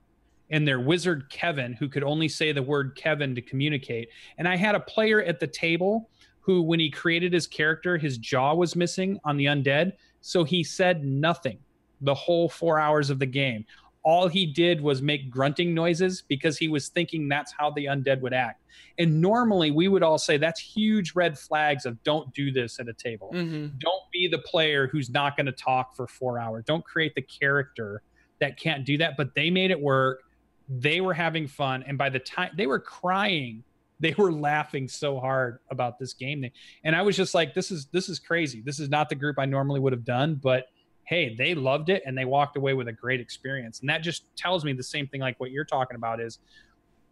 and 0.50 0.68
their 0.68 0.80
wizard 0.80 1.30
Kevin, 1.30 1.74
who 1.74 1.88
could 1.88 2.04
only 2.04 2.28
say 2.28 2.52
the 2.52 2.64
word 2.64 2.96
Kevin 2.96 3.36
to 3.36 3.42
communicate. 3.42 4.10
And 4.38 4.48
I 4.48 4.56
had 4.56 4.76
a 4.76 4.80
player 4.80 5.22
at 5.22 5.40
the 5.40 5.48
table 5.48 6.10
who, 6.40 6.62
when 6.62 6.80
he 6.80 6.90
created 6.90 7.32
his 7.32 7.48
character, 7.48 7.98
his 7.98 8.18
jaw 8.18 8.54
was 8.54 8.76
missing 8.76 9.20
on 9.24 9.38
the 9.38 9.46
undead. 9.46 9.94
So 10.22 10.44
he 10.44 10.64
said 10.64 11.04
nothing 11.04 11.60
the 12.02 12.14
whole 12.14 12.49
four 12.49 12.80
hours 12.80 13.10
of 13.10 13.20
the 13.20 13.26
game. 13.26 13.66
All 14.04 14.28
he 14.28 14.47
did 14.47 14.82
was 14.82 15.02
make 15.02 15.30
grunting 15.30 15.76
noises 15.76 16.24
because 16.28 16.58
he 16.58 16.68
was 16.68 16.89
thinking 16.89 17.30
that's 17.30 17.54
how 17.56 17.70
the 17.70 17.86
undead 17.86 18.20
would 18.22 18.34
act. 18.34 18.64
And 18.97 19.22
normally 19.22 19.70
we 19.70 19.88
would 19.88 20.02
all 20.02 20.18
say 20.18 20.38
that's 20.38 20.60
huge 20.60 21.14
red 21.14 21.38
flags 21.38 21.86
of 21.86 22.02
don't 22.04 22.34
do 22.34 22.52
this 22.52 22.80
at 22.80 22.88
a 22.88 22.93
table. 22.93 23.32
Mm-hmm. 23.34 23.78
Don't 23.78 24.12
be 24.12 24.28
the 24.28 24.39
player 24.39 24.88
who's 24.88 25.10
not 25.12 25.38
going 25.38 25.45
to 25.45 25.52
talk 25.52 25.95
for 25.95 26.08
four 26.08 26.39
hours. 26.39 26.64
Don't 26.66 26.84
create 26.84 27.14
the 27.14 27.22
character 27.22 28.02
that 28.39 28.58
can't 28.58 28.86
do 28.86 28.97
that. 28.97 29.18
But 29.18 29.36
they 29.36 29.52
made 29.52 29.70
it 29.70 29.80
work. 29.80 30.24
They 30.68 30.99
were 30.99 31.14
having 31.14 31.47
fun. 31.47 31.84
And 31.86 31.97
by 31.97 32.10
the 32.10 32.20
time 32.20 32.52
they 32.58 32.66
were 32.66 32.80
crying, 32.80 33.64
they 33.99 34.16
were 34.18 34.32
laughing 34.32 34.88
so 34.88 35.20
hard 35.20 35.60
about 35.70 35.99
this 35.99 36.14
game. 36.14 36.49
And 36.84 36.95
I 36.95 37.04
was 37.04 37.16
just 37.16 37.36
like, 37.36 37.54
this 37.54 37.70
is 37.70 37.86
this 37.91 38.10
is 38.10 38.20
crazy. 38.20 38.62
This 38.62 38.80
is 38.80 38.89
not 38.89 39.10
the 39.10 39.16
group 39.16 39.38
I 39.38 39.45
normally 39.45 39.80
would 39.80 39.93
have 39.93 40.04
done, 40.06 40.36
but 40.36 40.66
hey, 41.12 41.36
they 41.36 41.53
loved 41.53 41.89
it 41.89 42.01
and 42.05 42.18
they 42.18 42.24
walked 42.24 42.55
away 42.55 42.74
with 42.74 42.88
a 42.88 42.91
great 42.93 43.20
experience. 43.20 43.82
And 43.82 43.89
that 43.89 44.01
just 44.01 44.24
tells 44.38 44.64
me 44.64 44.72
the 44.72 44.82
same 44.82 45.07
thing 45.07 45.20
like 45.20 45.38
what 45.41 45.51
you're 45.51 45.66
talking 45.66 45.95
about 45.95 46.22
is 46.22 46.39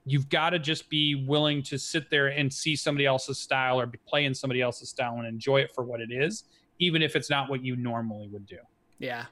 you've 0.06 0.30
got 0.30 0.52
to 0.52 0.58
just 0.58 0.90
be 0.90 1.26
willing 1.28 1.62
to 1.64 1.78
sit 1.78 2.10
there 2.10 2.28
and 2.28 2.52
see 2.52 2.78
somebody 2.78 3.06
else's 3.06 3.38
style 3.38 3.78
or 3.78 3.92
play 4.08 4.24
in 4.24 4.34
somebody 4.34 4.62
else's 4.62 4.88
style 4.88 5.16
and 5.18 5.28
enjoy 5.28 5.58
it 5.58 5.76
for 5.76 5.84
what 5.84 6.00
it 6.00 6.14
is, 6.14 6.46
even 6.80 7.02
if 7.02 7.18
it's 7.18 7.30
not 7.30 7.50
what 7.50 7.62
you 7.62 7.76
normally 7.76 8.30
would 8.30 8.46
do. 8.46 8.60
Yeah. 9.00 9.26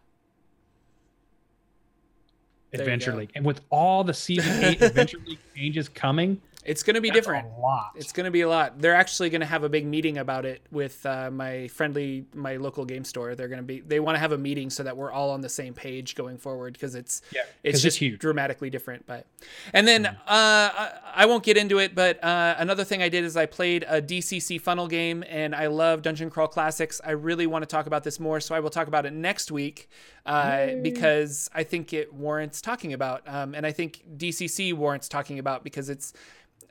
Adventure 2.74 3.15
League. 3.15 3.32
And 3.36 3.45
with 3.45 3.61
all 3.70 4.03
the 4.03 4.13
season 4.13 4.65
eight 4.65 4.82
Adventure 4.82 5.20
League 5.26 5.39
changes 5.55 5.88
coming, 5.88 6.41
it's 6.68 6.84
going 6.84 6.95
to 6.95 7.01
be 7.01 7.09
different. 7.09 7.47
A 7.47 7.61
lot. 7.61 7.91
It's 7.95 8.11
going 8.11 8.26
to 8.26 8.32
be 8.32 8.41
a 8.41 8.49
lot. 8.49 8.80
They're 8.80 8.93
actually 8.93 9.30
going 9.30 9.39
to 9.39 9.47
have 9.47 9.63
a 9.63 9.70
big 9.70 9.86
meeting 9.86 10.18
about 10.18 10.45
it 10.45 10.61
with 10.70 11.03
uh, 11.05 11.32
my 11.32 11.70
friendly, 11.70 12.26
my 12.34 12.57
local 12.57 12.84
game 12.84 13.05
store. 13.05 13.36
They're 13.36 13.47
going 13.47 13.61
to 13.61 13.63
be. 13.63 13.80
They 13.80 14.01
want 14.01 14.15
to 14.15 14.20
have 14.20 14.34
a 14.34 14.38
meeting 14.38 14.70
so 14.70 14.84
that 14.84 14.97
we're 14.97 15.11
all 15.11 15.32
on 15.32 15.39
the 15.39 15.47
same 15.47 15.74
page 15.74 16.13
going 16.15 16.38
forward 16.38 16.74
because 16.74 16.93
it's 16.93 17.22
yeah, 17.32 17.43
it's 17.63 17.82
just 17.82 18.01
it's 18.01 18.18
dramatically 18.18 18.70
different. 18.70 19.07
But 19.07 19.26
and 19.74 19.88
then 19.88 20.03
mm. 20.03 20.09
uh, 20.09 20.18
I, 20.28 20.91
I, 21.15 21.26
won't 21.26 21.43
get 21.43 21.55
into 21.55 21.80
it. 21.80 21.95
But 21.95 22.22
uh, 22.22 22.55
another 22.57 22.84
thing 22.84 23.01
I 23.01 23.07
did 23.07 23.24
is 23.24 23.38
I 23.38 23.45
played 23.45 23.86
a 23.88 24.01
DCC 24.01 24.59
funnel 24.59 24.89
game, 24.89 25.24
and 25.30 25.55
I 25.55 25.68
love 25.68 26.01
Dungeon 26.01 26.30
Crawl 26.30 26.49
Classics. 26.49 26.99
I 27.05 27.11
really 27.11 27.47
want 27.47 27.63
to 27.63 27.68
talk 27.68 27.88
about 27.88 28.03
this 28.03 28.20
more, 28.20 28.41
so 28.41 28.53
I 28.53 28.59
will 28.59 28.70
talk 28.70 28.89
about 28.89 29.05
it 29.05 29.13
next 29.13 29.53
week 29.53 29.89
uh, 30.26 30.76
because 30.84 31.49
I 31.55 31.63
think 31.63 31.93
it 31.93 32.13
warrants 32.13 32.59
talking 32.59 32.91
about, 32.91 33.22
um, 33.26 33.55
and 33.55 33.65
I 33.65 33.72
think 33.72 34.03
DCC 34.18 34.74
warrants 34.74 35.07
talking 35.07 35.39
about 35.39 35.63
because 35.63 35.89
it's 35.89 36.11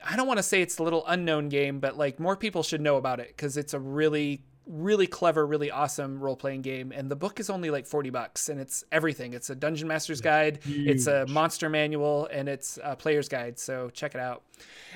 I 0.03 0.15
don't 0.15 0.27
want 0.27 0.37
to 0.37 0.43
say 0.43 0.61
it's 0.61 0.77
a 0.77 0.83
little 0.83 1.03
unknown 1.07 1.49
game, 1.49 1.79
but 1.79 1.97
like 1.97 2.19
more 2.19 2.35
people 2.35 2.63
should 2.63 2.81
know 2.81 2.97
about 2.97 3.19
it 3.19 3.29
because 3.29 3.57
it's 3.57 3.73
a 3.73 3.79
really 3.79 4.43
really 4.67 5.07
clever, 5.07 5.45
really 5.45 5.71
awesome 5.71 6.19
role 6.19 6.35
playing 6.35 6.61
game. 6.61 6.91
And 6.91 7.09
the 7.09 7.15
book 7.15 7.39
is 7.39 7.49
only 7.49 7.69
like 7.69 7.85
40 7.85 8.09
bucks 8.09 8.49
and 8.49 8.59
it's 8.59 8.83
everything. 8.91 9.33
It's 9.33 9.49
a 9.49 9.55
dungeon 9.55 9.87
master's 9.87 10.21
guide, 10.21 10.59
Huge. 10.63 10.87
it's 10.87 11.07
a 11.07 11.25
monster 11.27 11.69
manual, 11.69 12.27
and 12.31 12.47
it's 12.49 12.77
a 12.83 12.95
player's 12.95 13.29
guide. 13.29 13.59
So 13.59 13.89
check 13.89 14.15
it 14.15 14.21
out. 14.21 14.43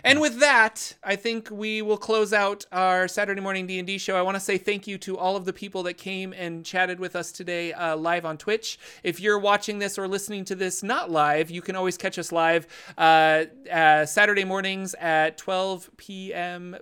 And 0.04 0.20
with 0.20 0.40
that, 0.40 0.96
I 1.04 1.16
think 1.16 1.50
we 1.52 1.82
will 1.84 1.98
close 1.98 2.34
out 2.34 2.66
our 2.72 3.08
Saturday 3.08 3.42
morning 3.42 3.68
D&D 3.68 4.00
show. 4.00 4.18
I 4.18 4.24
want 4.24 4.36
to 4.36 4.40
say 4.40 4.58
thank 4.58 4.88
you 4.88 4.98
to 5.00 5.18
all 5.18 5.36
of 5.36 5.46
the 5.46 5.54
people 5.54 5.84
that 5.84 5.94
came 5.94 6.34
and 6.34 6.66
chatted 6.66 7.00
with 7.00 7.16
us 7.16 7.32
today 7.32 7.72
uh, 7.74 7.96
live 7.96 8.26
on 8.26 8.38
Twitch. 8.38 8.80
If 9.04 9.20
you're 9.20 9.38
watching 9.38 9.78
this 9.78 10.00
or 10.00 10.08
listening 10.08 10.46
to 10.46 10.56
this 10.56 10.82
not 10.82 11.12
live, 11.12 11.52
you 11.52 11.62
can 11.62 11.76
always 11.76 11.98
catch 11.98 12.18
us 12.18 12.32
live 12.32 12.66
uh, 12.98 13.46
uh, 13.72 14.06
Saturday 14.08 14.44
mornings 14.44 14.96
at 14.96 15.38
12 15.38 15.92
p.m. 15.98 16.76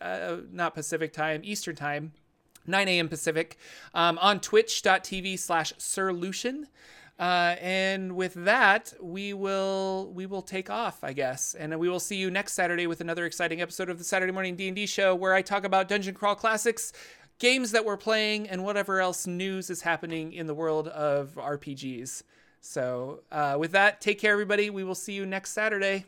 Uh, 0.00 0.36
not 0.50 0.74
Pacific 0.74 1.12
time, 1.12 1.42
Eastern 1.44 1.76
time. 1.76 2.09
9 2.70 2.88
a.m. 2.88 3.08
Pacific 3.08 3.56
um, 3.94 4.18
on 4.18 4.40
twitch.tv 4.40 5.38
slash 5.38 5.72
Sir 5.78 6.12
Lucian. 6.12 6.68
Uh, 7.18 7.54
and 7.60 8.16
with 8.16 8.32
that, 8.32 8.94
we 8.98 9.34
will 9.34 10.10
we 10.14 10.24
will 10.24 10.40
take 10.40 10.70
off, 10.70 11.04
I 11.04 11.12
guess, 11.12 11.54
and 11.54 11.78
we 11.78 11.86
will 11.86 12.00
see 12.00 12.16
you 12.16 12.30
next 12.30 12.54
Saturday 12.54 12.86
with 12.86 13.02
another 13.02 13.26
exciting 13.26 13.60
episode 13.60 13.90
of 13.90 13.98
the 13.98 14.04
Saturday 14.04 14.32
Morning 14.32 14.56
D 14.56 14.68
and 14.68 14.74
D 14.74 14.86
Show, 14.86 15.14
where 15.14 15.34
I 15.34 15.42
talk 15.42 15.64
about 15.64 15.86
Dungeon 15.86 16.14
Crawl 16.14 16.34
classics, 16.34 16.94
games 17.38 17.72
that 17.72 17.84
we're 17.84 17.98
playing, 17.98 18.48
and 18.48 18.64
whatever 18.64 19.02
else 19.02 19.26
news 19.26 19.68
is 19.68 19.82
happening 19.82 20.32
in 20.32 20.46
the 20.46 20.54
world 20.54 20.88
of 20.88 21.34
RPGs. 21.34 22.22
So, 22.62 23.20
uh, 23.30 23.56
with 23.58 23.72
that, 23.72 24.00
take 24.00 24.18
care, 24.18 24.32
everybody. 24.32 24.70
We 24.70 24.84
will 24.84 24.94
see 24.94 25.12
you 25.12 25.26
next 25.26 25.52
Saturday. 25.52 26.06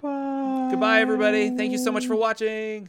Bye. 0.00 0.68
Goodbye, 0.70 1.00
everybody. 1.02 1.54
Thank 1.56 1.72
you 1.72 1.78
so 1.78 1.92
much 1.92 2.06
for 2.06 2.16
watching. 2.16 2.88